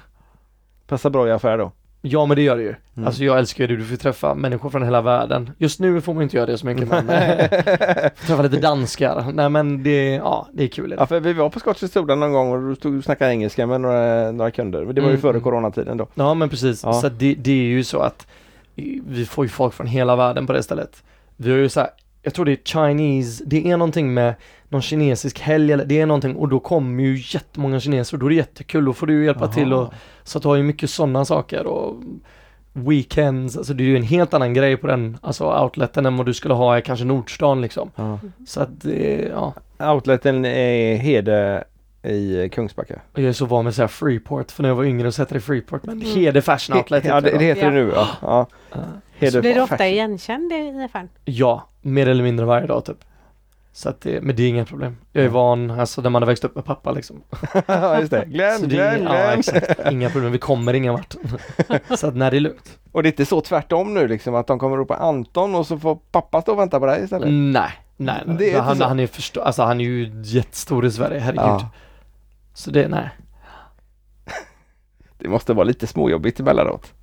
Passar 0.87 1.09
bra 1.09 1.27
i 1.27 1.31
affär 1.31 1.57
då. 1.57 1.71
Ja 2.01 2.25
men 2.25 2.35
det 2.35 2.41
gör 2.41 2.57
det 2.57 2.63
ju. 2.63 2.75
Mm. 2.95 3.07
Alltså 3.07 3.23
jag 3.23 3.39
älskar 3.39 3.63
ju 3.63 3.67
det, 3.67 3.75
du 3.83 3.85
får 3.85 3.95
träffa 3.95 4.35
människor 4.35 4.69
från 4.69 4.83
hela 4.83 5.01
världen. 5.01 5.51
Just 5.57 5.79
nu 5.79 6.01
får 6.01 6.13
man 6.13 6.23
inte 6.23 6.37
göra 6.37 6.45
det 6.45 6.57
så 6.57 6.65
mycket 6.65 6.87
men 6.87 7.09
eh, 7.09 7.49
träffa 8.25 8.41
lite 8.41 8.57
danskar. 8.59 9.25
Nej 9.33 9.49
men 9.49 9.83
det, 9.83 10.05
ja 10.15 10.47
det 10.53 10.63
är 10.63 10.67
kul. 10.67 10.95
Ja 10.97 11.05
för 11.05 11.19
vi 11.19 11.33
var 11.33 11.49
på 11.49 11.59
Scotch 11.59 11.83
Historia 11.83 12.15
någon 12.15 12.33
gång 12.33 12.51
och 12.51 12.69
du 12.69 12.75
stod 12.75 12.97
och 12.97 13.03
snackade 13.03 13.31
engelska 13.31 13.67
med 13.67 13.81
några, 13.81 14.31
några 14.31 14.51
kunder. 14.51 14.85
Men 14.85 14.95
det 14.95 15.01
var 15.01 15.07
ju 15.07 15.11
Mm, 15.13 15.21
före 15.21 15.39
coronatiden 15.39 15.97
då. 15.97 16.07
Ja 16.15 16.33
men 16.33 16.49
precis, 16.49 16.83
Ja. 16.83 16.93
så 16.93 17.09
det, 17.09 17.33
det 17.33 17.51
är 17.51 17.55
ju 17.55 17.83
så 17.83 17.99
att 17.99 18.27
vi 19.07 19.25
får 19.25 19.45
ju 19.45 19.49
folk 19.49 19.73
från 19.73 19.87
hela 19.87 20.15
världen 20.15 20.47
på 20.47 20.53
det 20.53 20.63
stället. 20.63 21.03
Vi 21.37 21.51
har 21.51 21.57
ju 21.57 21.69
så 21.69 21.79
här, 21.79 21.89
jag 22.21 22.33
tror 22.33 22.45
det 22.45 22.51
är 22.51 22.57
Chinese, 22.65 23.43
det 23.47 23.71
är 23.71 23.77
någonting 23.77 24.13
med 24.13 24.33
någon 24.69 24.81
kinesisk 24.81 25.39
helg 25.39 25.71
eller 25.73 25.85
det 25.85 25.99
är 26.01 26.05
någonting 26.05 26.35
och 26.35 26.49
då 26.49 26.59
kommer 26.59 27.03
ju 27.03 27.15
jättemånga 27.37 27.79
kineser 27.79 28.15
och 28.15 28.19
då 28.19 28.25
är 28.25 28.29
det 28.29 28.35
jättekul, 28.35 28.85
då 28.85 28.93
får 28.93 29.07
du 29.07 29.13
ju 29.13 29.25
hjälpa 29.25 29.45
Jaha. 29.45 29.53
till 29.53 29.73
och 29.73 29.93
så 30.23 30.37
att 30.37 30.41
du 30.41 30.47
har 30.47 30.55
ju 30.55 30.63
mycket 30.63 30.89
sådana 30.89 31.25
saker 31.25 31.67
och 31.67 31.95
weekends, 32.73 33.57
alltså 33.57 33.73
det 33.73 33.83
är 33.83 33.85
ju 33.85 33.97
en 33.97 34.03
helt 34.03 34.33
annan 34.33 34.53
grej 34.53 34.77
på 34.77 34.87
den, 34.87 35.17
alltså 35.21 35.45
outleten 35.63 36.05
än 36.05 36.17
vad 36.17 36.25
du 36.25 36.33
skulle 36.33 36.53
ha 36.53 36.77
i 36.77 36.81
kanske 36.81 37.05
Nordstan 37.05 37.61
liksom. 37.61 37.91
Ja. 37.95 38.19
Så 38.47 38.61
att 38.61 38.81
det, 38.81 39.31
ja, 39.33 39.53
Outleten 39.93 40.45
är 40.45 40.95
Hede 40.95 41.63
i 42.03 42.49
Kungsbacka. 42.49 42.99
och 43.13 43.19
jag 43.19 43.29
är 43.29 43.33
så 43.33 43.45
van 43.45 43.63
med 43.65 43.69
att 43.69 43.75
säga 43.75 43.87
Freeport, 43.87 44.51
för 44.51 44.61
när 44.63 44.69
jag 44.69 44.75
var 44.75 44.83
yngre 44.83 45.11
så 45.11 45.21
hette 45.21 45.33
det 45.33 45.39
Freeport, 45.41 45.85
men 45.85 46.01
Mm. 46.01 46.15
Hede 46.15 46.41
Fashion 46.41 46.77
Outlet 46.77 47.05
Ja 47.05 47.21
det, 47.21 47.37
det 47.37 47.45
heter 47.45 47.61
Ja. 47.61 47.67
det 47.69 47.73
nu 47.75 47.91
ja. 47.95 48.07
ja. 48.21 48.47
Ja. 48.71 48.77
Hede 49.19 49.41
Blir 49.41 49.55
du 49.55 49.61
ofta 49.61 49.77
Fashion. 49.77 49.93
igenkänd 49.93 50.51
i 50.53 50.83
affären? 50.85 51.09
Ja, 51.25 51.67
mer 51.81 52.07
eller 52.07 52.23
mindre 52.23 52.45
varje 52.45 52.67
dag 52.67 52.85
typ. 52.85 52.97
Så 53.73 53.89
att 53.89 54.01
det, 54.01 54.21
men 54.21 54.35
det 54.35 54.43
är 54.43 54.49
inga 54.49 54.65
problem. 54.65 54.97
Jag 55.11 55.25
är 55.25 55.29
van, 55.29 55.71
alltså 55.71 56.01
när 56.01 56.09
man 56.09 56.21
har 56.21 56.27
växt 56.27 56.43
upp 56.43 56.55
med 56.55 56.65
pappa 56.65 56.91
liksom. 56.91 57.21
ja 57.67 57.99
just 57.99 58.11
det. 58.11 58.25
Glenn, 58.25 58.61
det 58.67 58.79
är, 58.79 58.97
Glenn, 58.97 59.03
ja, 59.03 59.11
Glenn. 59.11 59.39
exakt. 59.39 59.91
Inga 59.91 60.09
problem, 60.09 60.31
vi 60.31 60.37
kommer 60.37 60.73
ingen 60.73 60.93
vart. 60.93 61.15
så 61.99 62.07
att 62.07 62.15
när 62.15 62.31
det 62.31 62.37
är 62.37 62.41
lugnt. 62.41 62.79
Och 62.91 63.03
det 63.03 63.09
är 63.09 63.11
inte 63.11 63.25
så 63.25 63.41
tvärtom 63.41 63.93
nu 63.93 64.07
liksom 64.07 64.35
att 64.35 64.47
de 64.47 64.59
kommer 64.59 64.77
ropa 64.77 64.95
Anton 64.95 65.55
och 65.55 65.67
så 65.67 65.79
får 65.79 65.95
pappa 65.95 66.41
stå 66.41 66.51
och 66.51 66.59
vänta 66.59 66.79
på 66.79 66.85
dig 66.85 67.03
istället? 67.03 67.29
Nej, 67.31 67.71
nej, 67.97 68.23
nej. 68.25 68.35
Det 68.37 68.53
är 68.53 68.61
han, 68.61 68.81
han 68.81 68.99
är 68.99 69.07
förstå, 69.07 69.41
alltså 69.41 69.63
han 69.63 69.81
är 69.81 69.85
ju 69.85 70.21
jättestor 70.23 70.85
i 70.85 70.91
Sverige, 70.91 71.19
herregud. 71.19 71.43
Ja. 71.43 71.69
Så 72.53 72.71
det, 72.71 72.87
nej. 72.87 73.09
Det 75.17 75.29
måste 75.29 75.53
vara 75.53 75.63
lite 75.63 75.87
småjobbigt 75.87 76.39
emellanåt. 76.39 76.93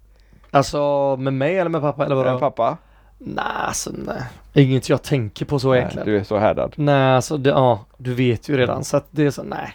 Alltså 0.50 1.16
med 1.16 1.32
mig 1.32 1.58
eller 1.58 1.70
med 1.70 1.80
pappa 1.80 2.04
eller 2.04 2.14
vadå? 2.14 2.30
Äh, 2.30 2.38
pappa? 2.38 2.76
Nej, 3.18 3.44
alltså 3.44 3.90
nej. 4.06 4.22
Inget 4.52 4.88
jag 4.88 5.02
tänker 5.02 5.44
på 5.44 5.58
så 5.58 5.70
Nej, 5.70 5.78
egentligen. 5.78 6.06
du 6.08 6.18
är 6.18 6.24
så 6.24 6.38
härdad. 6.38 6.72
Nej, 6.76 7.14
alltså 7.14 7.36
det, 7.36 7.50
ja, 7.50 7.84
du 7.98 8.14
vet 8.14 8.48
ju 8.48 8.56
redan 8.56 8.84
så 8.84 8.96
att 8.96 9.06
det 9.10 9.26
är 9.26 9.30
så, 9.30 9.42
nej. 9.42 9.72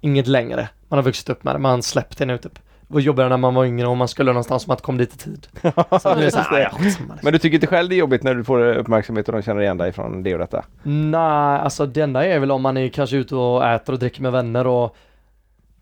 Inget 0.00 0.26
längre. 0.26 0.68
Man 0.88 0.98
har 0.98 1.02
vuxit 1.02 1.28
upp 1.30 1.44
med 1.44 1.54
det, 1.54 1.58
man 1.58 1.74
har 1.74 1.82
släppt 1.82 2.18
det 2.18 2.26
nu 2.26 2.38
typ. 2.38 2.54
Det 2.54 2.94
var 2.94 3.00
jobbigare 3.00 3.28
när 3.28 3.36
man 3.36 3.54
var 3.54 3.64
yngre 3.64 3.86
och 3.86 3.96
man 3.96 4.08
skulle 4.08 4.30
någonstans 4.32 4.62
som 4.62 4.72
att 4.72 4.82
kom 4.82 4.98
dit 4.98 5.14
i 5.14 5.18
tid. 5.18 5.46
Så 6.00 6.14
det 6.14 6.26
är 6.26 6.30
så 6.30 6.38
ja, 6.50 6.70
skitsamma, 6.70 6.80
liksom. 6.84 7.12
Men 7.22 7.32
du 7.32 7.38
tycker 7.38 7.54
inte 7.54 7.66
själv 7.66 7.88
det 7.88 7.94
är 7.94 7.98
jobbigt 7.98 8.22
när 8.22 8.34
du 8.34 8.44
får 8.44 8.74
uppmärksamhet 8.74 9.28
och 9.28 9.34
de 9.34 9.42
känner 9.42 9.60
igen 9.60 9.78
dig 9.78 9.92
från 9.92 10.22
det 10.22 10.32
och 10.32 10.38
detta? 10.38 10.64
Nej, 10.82 11.20
alltså 11.60 11.86
det 11.86 12.00
enda 12.00 12.24
är 12.26 12.38
väl 12.38 12.50
om 12.50 12.62
man 12.62 12.76
är 12.76 12.88
kanske 12.88 13.16
ute 13.16 13.36
och 13.36 13.66
äter 13.66 13.92
och 13.92 13.98
dricker 13.98 14.22
med 14.22 14.32
vänner 14.32 14.66
och 14.66 14.96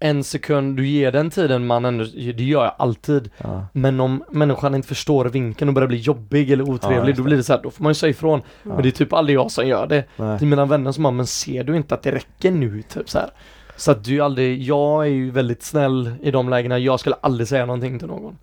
en 0.02 0.24
sekund, 0.24 0.76
du 0.76 0.86
ger 0.86 1.12
den 1.12 1.30
tiden 1.30 1.66
man 1.66 1.84
ändå, 1.84 2.04
det 2.14 2.44
gör 2.44 2.64
jag 2.64 2.74
alltid. 2.78 3.30
Ja. 3.38 3.66
Men 3.72 4.00
om 4.00 4.24
människan 4.30 4.74
inte 4.74 4.88
förstår 4.88 5.24
vinkeln 5.24 5.68
och 5.68 5.74
börjar 5.74 5.88
bli 5.88 5.96
jobbig 5.98 6.50
eller 6.50 6.64
Ja, 6.64 6.72
otrevlig, 6.72 7.08
just 7.08 7.16
då 7.16 7.22
blir 7.22 7.36
det 7.36 7.42
så 7.44 7.52
här, 7.52 7.62
då 7.62 7.70
får 7.70 7.82
man 7.82 7.90
ju 7.90 7.94
säga 7.94 8.10
ifrån. 8.10 8.42
Men 8.62 8.82
det 8.82 8.88
är 8.88 8.90
typ 8.90 9.12
aldrig 9.12 9.36
jag 9.36 9.50
som 9.50 9.66
gör 9.68 9.86
det. 9.86 10.04
Nej. 10.16 10.38
Till 10.38 10.46
mina 10.48 10.64
vänner 10.66 10.92
som 10.92 11.02
bara, 11.02 11.10
men 11.10 11.26
ser 11.26 11.64
du 11.64 11.76
inte 11.76 11.94
att 11.94 12.02
det 12.02 12.12
räcker 12.12 12.50
nu? 12.50 12.82
Typ 12.82 13.10
så 13.10 13.18
här. 13.18 13.30
Så 13.76 13.90
att 13.90 14.04
du 14.04 14.20
aldrig, 14.20 14.62
jag 14.62 15.02
är 15.06 15.10
ju 15.10 15.30
väldigt 15.30 15.62
snäll 15.62 16.10
i 16.22 16.30
de 16.30 16.48
lägena, 16.48 16.78
jag 16.78 17.00
skulle 17.00 17.16
aldrig 17.20 17.48
säga 17.48 17.66
någonting 17.66 17.98
till 17.98 18.08
någon. 18.08 18.38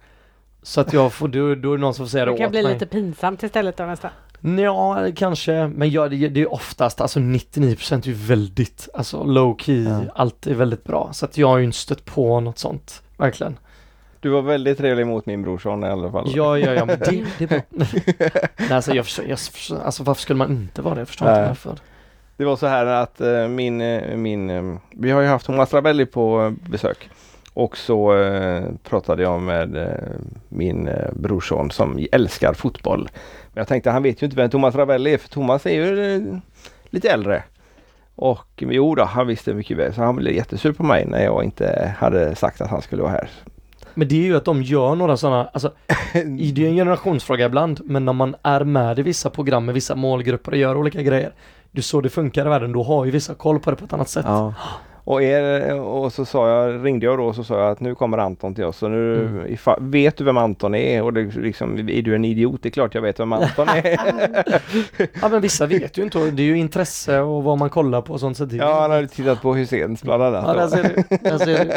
Så 0.64 0.81
att 0.81 0.94
jag 0.94 1.14
får, 1.14 1.27
då, 1.27 1.56
då 1.56 1.73
är 1.73 1.77
det 1.77 1.81
någon 1.81 1.94
som 1.94 2.06
får 2.06 2.10
säga 2.10 2.26
det 2.26 2.31
Det 2.31 2.38
kan 2.38 2.45
åt 2.45 2.52
bli 2.52 2.64
mig. 2.64 2.73
lite 2.73 2.86
pinsamt 2.86 3.44
istället 3.44 3.77
då 3.77 3.84
nästan. 3.84 4.11
Ja, 4.41 5.07
kanske, 5.16 5.68
men 5.68 5.90
jag, 5.90 6.11
det, 6.11 6.28
det 6.28 6.41
är 6.41 6.53
oftast, 6.53 7.02
alltså 7.02 7.20
99% 7.20 7.94
är 8.03 8.07
ju 8.07 8.14
väldigt, 8.14 8.90
alltså 8.94 9.24
low 9.24 9.57
key, 9.60 9.84
Ja. 9.84 10.02
allt 10.16 10.48
är 10.48 10.53
väldigt 10.53 10.84
bra. 10.84 11.10
Så 11.14 11.26
att 11.26 11.38
jag 11.38 11.48
har 11.48 11.57
ju 11.57 11.64
inte 11.64 11.78
stött 11.78 12.06
på 12.06 12.40
något 12.40 12.57
sånt, 12.57 13.02
verkligen. 13.18 13.57
Du 14.20 14.30
var 14.30 14.41
väldigt 14.41 14.78
trevlig 14.78 15.07
mot 15.07 15.26
min 15.26 15.41
brorson 15.41 15.84
i 15.84 15.88
alla 15.88 16.11
fall. 16.11 16.32
Ja, 16.36 16.57
ja, 16.57 16.74
ja, 16.74 16.86
men 16.86 16.99
det, 16.99 17.26
det 17.38 17.44
är 17.44 17.48
bra. 17.48 17.86
Nej, 18.57 18.72
alltså 18.74 18.94
jag 18.94 19.06
jag 19.28 19.40
alltså 19.86 20.03
varför 20.03 20.22
skulle 20.22 20.38
man 20.38 20.52
inte 20.52 20.82
vara 20.82 20.95
det? 20.95 21.02
Jag 21.02 21.07
förstår 21.07 21.28
inte 21.28 21.40
Nej. 21.40 21.48
varför. 21.48 21.76
Det 22.38 22.45
var 22.45 22.56
så 22.56 22.68
här 22.68 22.86
att 22.86 23.22
eh, 23.22 23.48
min, 23.48 23.82
eh, 23.82 24.16
min 24.18 24.49
eh, 24.49 24.78
vi 24.91 25.11
har 25.11 25.22
ju 25.22 25.28
haft 25.28 25.45
Thomas 25.45 25.74
Ravelli 25.74 26.06
på 26.06 26.56
besök. 26.70 27.10
Och 27.54 27.78
så 27.78 28.18
eh, 28.18 28.64
pratade 28.84 29.24
jag 29.24 29.42
med 29.42 29.78
eh, 29.78 30.20
min 30.50 30.88
eh, 30.88 31.14
brorson 31.14 31.72
som 31.72 32.08
älskar 32.12 32.54
fotboll. 32.54 33.10
Men 33.54 33.62
jag 33.62 33.68
tänkte 33.68 33.92
han 33.92 34.04
vet 34.04 34.22
ju 34.22 34.26
inte 34.26 34.38
vem 34.38 34.50
Thomas 34.50 34.76
Ravelli 34.76 35.14
är 35.14 35.18
för 35.18 35.30
Thomas 35.30 35.66
är 35.66 35.72
ju 35.72 36.16
eh, 36.16 36.38
lite 36.90 37.10
äldre. 37.10 37.44
Och 38.16 38.48
jo 38.58 38.96
då, 38.96 39.04
han 39.04 39.28
visste 39.28 39.54
mycket 39.54 39.78
väl 39.78 39.94
så 39.94 40.02
han 40.02 40.16
blev 40.16 40.36
jättesur 40.36 40.72
på 40.72 40.84
mig 40.84 41.06
när 41.06 41.24
jag 41.24 41.44
inte 41.44 41.94
hade 41.98 42.36
sagt 42.36 42.62
att 42.62 42.70
han 42.70 42.82
skulle 42.82 43.02
vara 43.02 43.12
här. 43.12 43.30
Men 43.94 44.08
det 44.08 44.16
är 44.16 44.26
ju 44.26 44.38
att 44.38 44.46
de 44.46 44.64
gör 44.64 44.96
några 44.96 45.18
sådana, 45.18 45.50
alltså 45.54 45.74
det 46.14 46.66
är 46.66 46.70
en 46.70 46.76
generationsfråga 46.76 47.46
ibland, 47.46 47.82
men 47.84 48.06
när 48.06 48.14
man 48.14 48.36
är 48.44 48.64
med 48.64 49.00
i 49.00 49.02
vissa 49.02 49.30
program 49.30 49.66
med 49.66 49.76
vissa 49.76 49.96
målgrupper 49.96 50.52
och 50.52 50.58
gör 50.58 50.78
olika 50.78 51.02
grejer. 51.02 51.32
Det 51.72 51.80
är 51.80 51.82
så 51.82 52.02
det 52.02 52.10
funkar 52.10 52.46
i 52.46 52.50
världen, 52.50 52.72
då 52.72 52.84
har 52.84 53.06
ju 53.06 53.12
vissa 53.12 53.36
koll 53.36 53.60
på 53.60 53.70
det 53.70 53.76
på 53.76 53.86
ett 53.86 53.94
annat 53.94 54.10
sätt. 54.10 54.26
Ja. 54.28 54.54
Och, 55.04 55.24
er, 55.24 55.80
och 55.80 56.14
så 56.14 56.26
sa 56.26 56.50
jag, 56.50 56.86
ringde 56.86 57.06
jag 57.06 57.18
då 57.18 57.24
och 57.26 57.36
så 57.36 57.44
sa 57.44 57.60
jag 57.60 57.72
att 57.72 57.80
nu 57.80 57.96
kommer 57.96 58.18
Anton 58.18 58.56
till 58.56 58.64
oss. 58.64 58.78
Så 58.78 58.88
nu, 58.88 59.26
Mm. 59.26 59.54
ifall, 59.54 59.78
vet 59.82 60.18
du 60.18 60.24
vem 60.24 60.38
Anton 60.38 60.76
är? 60.76 61.04
Och 61.04 61.14
det, 61.14 61.36
liksom, 61.36 61.78
är 61.90 62.02
du 62.02 62.16
en 62.16 62.26
idiot? 62.26 62.60
Det 62.64 62.70
är 62.70 62.72
klart 62.72 62.96
jag 62.96 63.02
vet 63.02 63.20
vem 63.20 63.34
Anton 63.34 63.68
är. 63.70 64.00
Ja 65.22 65.30
men 65.30 65.41
vissa 65.41 65.66
vet 65.66 65.98
ju 65.98 66.04
inte, 66.04 66.32
det 66.32 66.41
är 66.44 66.46
ju 66.46 66.58
intresse 66.58 67.20
och 67.20 67.44
vad 67.44 67.58
man 67.58 67.70
kollar 67.70 68.02
på 68.02 68.14
och 68.14 68.20
sånt. 68.20 68.38
Så 68.38 68.48
ja, 68.52 68.82
han 68.82 68.91
hade 68.91 69.08
tittat 69.08 69.41
på 69.41 69.56
Hyséns 69.56 70.04
bland 70.04 70.24
annat. 70.24 70.44
ja 70.48 70.54
där 70.54 70.68
ser 70.68 70.84
du. 70.84 71.18
Där 71.30 71.38
ser 71.38 71.66
du. 71.66 71.72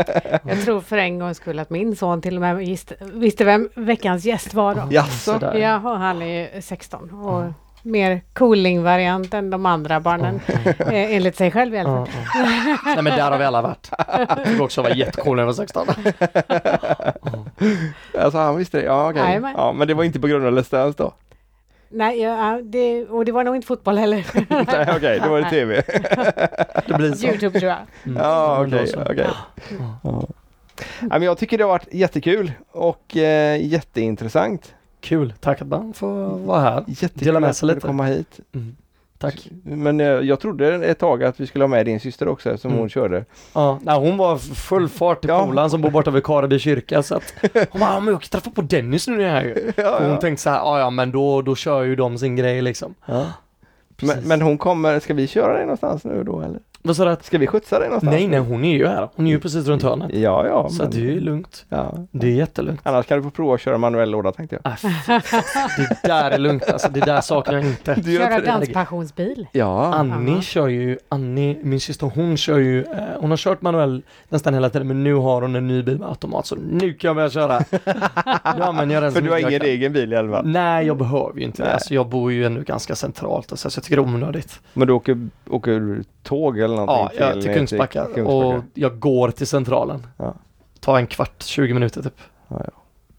Jag 0.51 0.63
tror 0.65 0.81
för 0.81 0.97
en 0.97 1.19
gångs 1.19 1.37
skull 1.37 1.59
att 1.59 1.71
min 1.71 1.97
son 1.97 2.21
till 2.23 2.35
och 2.35 2.41
med 2.41 2.57
visste, 2.57 2.95
visste 3.13 3.45
vem 3.45 3.69
veckans 3.75 4.25
gäst 4.25 4.55
var 4.55 4.75
då. 4.75 4.83
Jaså? 4.91 5.39
Ja, 5.55 5.77
och 5.77 5.99
han 5.99 6.23
är 6.23 6.55
ju 6.57 6.63
16 6.63 7.11
och 7.11 7.45
mer 7.83 8.23
cooling-variant 8.33 9.35
än 9.35 9.51
de 9.51 9.67
andra 9.67 10.01
barnen. 10.01 10.41
Eh, 10.79 11.15
enligt 11.15 11.37
sig 11.37 11.51
själv 11.51 11.75
i 11.75 11.79
alla 11.79 12.07
fall. 12.07 12.09
Nej 12.85 13.03
men 13.03 13.05
där 13.05 13.31
har 13.31 13.39
vi 13.39 13.45
alla 13.45 13.63
varit. 13.63 13.91
Jag 14.29 14.45
tycker 14.45 14.63
också 14.63 14.83
vara 14.83 14.95
jättecool 14.95 15.37
när 15.37 15.43
jag 15.43 15.47
var 15.47 15.55
16. 15.55 15.87
Alltså 18.19 18.39
han 18.39 18.57
visste 18.57 18.79
det? 18.79 18.85
Ja, 18.85 19.11
okej. 19.11 19.23
Jajamän. 19.23 19.55
Ja, 19.57 19.73
men 19.73 19.89
det 19.89 19.95
var 19.95 20.05
inte 20.05 20.21
på 20.21 20.27
grund 20.27 20.47
av 20.47 20.59
Let's 20.59 20.71
Dance 20.71 20.99
då? 20.99 21.13
Nej, 21.95 22.21
ja, 22.21 22.61
det, 22.65 23.05
och 23.05 23.25
det 23.25 23.33
var 23.33 23.45
nog 23.45 23.57
inte 23.57 23.67
fotboll 23.67 23.99
heller. 23.99 24.27
Nej, 24.49 24.97
okej, 24.97 25.21
då 25.25 25.29
var 25.29 25.41
det 25.41 25.51
TV. 25.51 25.75
Det 26.87 26.95
blir 26.95 27.13
så. 27.13 27.27
Youtube 27.27 27.61
tror 27.61 27.71
jag. 27.71 27.79
Mm. 28.05 28.23
Ja, 28.23 28.65
okej, 28.67 28.95
okej. 29.11 29.27
Ja. 30.03 30.27
Ja, 31.01 31.09
men 31.09 31.23
jag 31.23 31.39
tycker 31.39 31.59
det 31.59 31.65
har 31.65 31.69
varit 31.69 31.95
jättekul 31.95 32.53
och 32.71 33.17
eh, 33.17 33.67
jätteintressant. 33.67 34.75
Kul, 35.03 35.33
tack 35.41 35.61
att 35.63 35.69
man 35.69 35.93
får 35.93 36.39
vara 36.39 36.61
här. 36.61 36.85
Jättekul 36.87 37.25
Dela 37.27 37.41
med 37.41 37.51
att 37.51 37.57
sig 37.57 37.69
lite. 37.69 37.81
komma 37.81 38.05
hit. 38.05 38.41
Mm. 38.55 38.77
Tack. 39.19 39.49
Men 39.65 40.01
eh, 40.01 40.07
jag 40.07 40.41
trodde 40.41 40.75
ett 40.75 40.99
tag 40.99 41.25
att 41.25 41.41
vi 41.41 41.47
skulle 41.47 41.65
ha 41.65 41.69
med 41.69 41.87
din 41.87 42.01
syster 42.01 42.29
också 42.29 42.51
eftersom 42.51 42.71
Mm. 42.71 42.81
hon 42.81 42.89
körde. 42.89 43.25
Ja, 43.55 43.79
nej, 43.83 43.99
hon 43.99 44.17
var 44.17 44.37
full 44.39 44.89
fart 44.89 45.21
till 45.21 45.31
Ja. 45.31 45.47
polaren 45.47 45.71
som 45.71 45.81
bor 45.81 45.91
borta 45.91 46.11
vid 46.11 46.25
Kareby 46.25 46.59
kyrka 46.59 47.03
så 47.03 47.15
att 47.15 47.35
hon 47.71 47.81
bara, 47.81 48.01
men 48.01 48.13
jag 48.15 48.23
träffa 48.23 48.51
på 48.51 48.63
Dennis 48.63 49.09
nu 49.09 49.17
när 49.17 49.25
jag 49.25 49.33
är 49.37 49.43
här. 49.43 49.73
Ja, 49.77 49.99
hon 50.01 50.11
ja. 50.11 50.17
tänkte 50.17 50.43
så 50.43 50.51
här, 50.51 50.57
ja 50.59 50.79
ja 50.79 50.91
men 50.91 51.11
då, 51.13 51.43
då 51.43 51.55
kör 51.55 51.83
ju 51.83 51.97
de 51.97 52.19
sin 52.19 52.37
grej 52.37 52.63
liksom. 52.63 52.95
Ja. 53.07 53.27
Men, 54.03 54.21
men 54.29 54.43
hon 54.43 54.59
kommer, 54.59 55.01
ska 55.01 55.15
vi 55.15 55.27
köra 55.27 55.53
dig 55.53 55.63
någonstans 55.63 56.05
nu 56.05 56.25
då 56.25 56.41
eller? 56.41 56.61
Vad 56.85 56.97
sa 56.97 57.05
du? 57.05 57.11
att- 57.11 57.25
Ska 57.25 57.39
vi 57.39 57.47
skjutsa 57.47 57.79
dig 57.79 57.89
någonstans? 57.89 58.13
Nej 58.15 58.29
nej, 58.29 58.39
hon 58.41 58.65
är 58.65 58.77
ju 58.77 58.87
här. 58.87 59.09
Hon 59.15 59.27
är 59.27 59.31
ju 59.31 59.41
precis 59.41 59.67
runt 59.67 59.83
hörnet. 59.83 60.11
Ja, 60.15 60.47
ja. 60.47 60.69
Så 60.71 60.83
men- 60.83 60.91
det 60.91 60.97
är 60.97 61.01
ju 61.01 61.21
lugnt. 61.21 61.65
ja. 61.69 61.95
Det 62.11 62.27
är 62.27 62.31
jättelugnt. 62.35 62.81
Annars 62.83 63.07
kan 63.07 63.19
du 63.19 63.23
få 63.25 63.31
prova 63.31 63.55
att 63.55 63.61
köra 63.61 63.79
manuell 63.79 64.11
låda 64.11 64.33
tänkte 64.33 64.59
jag. 64.63 64.73
Äh, 64.73 65.23
det 65.77 65.97
där 66.09 66.31
är 66.31 66.39
lugnt 66.39 66.69
alltså, 66.73 66.89
det 66.89 67.01
där 67.01 67.21
saknar 67.21 67.55
jag 67.55 67.65
inte. 67.65 67.95
Du 67.95 68.17
Köra 68.17 68.41
det? 68.41 68.47
danspassionsbil. 68.47 69.47
Ja. 69.53 69.95
Annie 69.95 70.33
Aha. 70.33 70.41
kör 70.43 70.69
ju, 70.69 70.99
Annie, 71.09 71.59
min 71.63 71.81
syster, 71.81 72.11
hon 72.15 72.37
kör 72.37 72.59
ju, 72.59 72.83
eh, 72.83 72.89
hon 73.19 73.31
har 73.31 73.37
kört 73.37 73.63
manuell 73.63 74.03
nästan 74.29 74.55
hela 74.55 74.71
tiden 74.71 74.89
men 74.89 75.05
nu 75.05 75.15
har 75.15 75.43
hon 75.43 75.57
en 75.57 75.69
ny 75.69 75.83
bil 75.83 75.99
med 75.99 76.09
automat 76.09 76.47
så 76.47 76.57
nu 76.71 76.93
kan 76.93 77.09
jag 77.09 77.17
börja 77.17 77.31
köra. 77.31 77.61
ja 78.59 78.73
men 78.73 78.91
jag 78.91 79.13
För 79.13 79.21
du 79.21 79.31
har 79.31 79.39
ingen 79.39 79.61
kan. 79.61 79.69
egen 79.69 79.93
bil 79.93 80.13
i 80.13 80.17
alla 80.17 80.33
fall. 80.33 80.47
Nej 80.47 80.87
jag 80.87 80.97
behöver 80.97 81.39
ju 81.39 81.45
inte 81.45 81.63
det, 81.63 81.65
Nej. 81.67 81.75
alltså, 81.75 81.95
jag 81.95 82.09
bor 82.09 82.33
ju 82.33 82.47
ändå 82.47 82.61
ganska 82.61 82.95
centralt 82.95 83.53
och 83.53 83.59
så, 83.59 83.67
jag 83.67 83.83
tycker 83.85 83.97
det 83.97 84.03
är 84.03 84.15
onödigt. 84.15 84.61
Men 84.75 84.87
du 84.87 84.93
åker, 84.93 85.29
åker 85.51 86.03
tåg 86.23 86.59
eller 86.59 86.72
någonting? 86.77 87.19
Ja, 87.21 87.27
jag 87.27 87.43
till 87.43 87.55
Kungsbacka 87.55 88.05
och 88.05 88.63
jag 88.75 88.99
går 88.99 89.31
till 89.31 89.47
centralen. 89.47 90.07
Ja. 90.17 90.35
Ta 90.81 90.99
en 90.99 91.07
kvart, 91.07 91.43
20 91.43 91.75
minuter 91.75 92.03
typ. 92.03 92.21
Ja, 92.49 92.61
ja. 92.65 92.71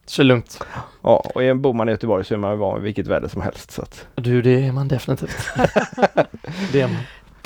Så 0.06 0.22
det 0.22 0.26
är 0.26 0.28
lugnt. 0.28 0.64
Ja, 1.02 1.32
och 1.36 1.44
är- 1.44 1.54
bor 1.54 1.74
man 1.74 1.90
i 1.90 1.92
Göteborg 1.92 2.26
så 2.26 2.34
är 2.34 2.38
man 2.38 2.52
ju 2.52 2.58
van 2.58 2.76
vid 2.76 2.84
vilket 2.84 3.08
väder 3.08 3.28
som 3.28 3.42
helst. 3.42 3.72
Så 3.72 3.82
att. 3.82 4.08
Du, 4.16 4.42
det 4.42 4.66
är 4.68 4.72
man 4.72 4.88
definitivt. 4.88 5.50
det 6.72 6.82
är 6.82 6.88
man. 6.88 6.98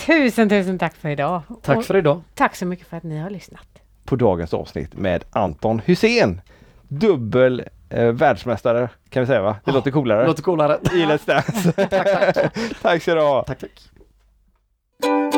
Tusen, 0.06 0.50
tusen 0.50 0.80
tack 0.80 0.96
för 0.96 1.10
idag. 1.10 1.42
Tack 1.62 1.78
Och 1.78 1.86
för 1.86 1.96
idag. 1.98 2.22
tack 2.36 2.56
så 2.56 2.66
mycket 2.66 2.88
för 2.88 2.98
att 2.98 3.04
ni 3.04 3.20
har 3.20 3.30
lyssnat. 3.30 3.68
På 4.06 4.16
dagens 4.16 4.54
avsnitt 4.54 4.98
med 4.98 5.24
Anton 5.32 5.82
Hussein. 5.86 6.42
Dubbel 6.88 7.64
eh, 7.90 8.06
världsmästare 8.06 8.90
kan 9.10 9.20
vi 9.22 9.28
säga 9.28 9.42
va? 9.42 9.52
Det 9.66 9.72
Ja, 9.72 9.74
låter 9.74 9.92
coolare. 9.92 10.28
Låter 10.28 10.44
coolare. 10.44 10.78
I 10.94 11.06
Let's 11.06 11.26
Dance. 11.26 11.72
tack, 11.90 12.34
tack. 12.34 12.54
tack 12.82 13.02
ska 13.02 13.16
du 13.16 13.22
ha. 13.22 13.44
Tack, 13.44 13.60
tack. 13.60 15.32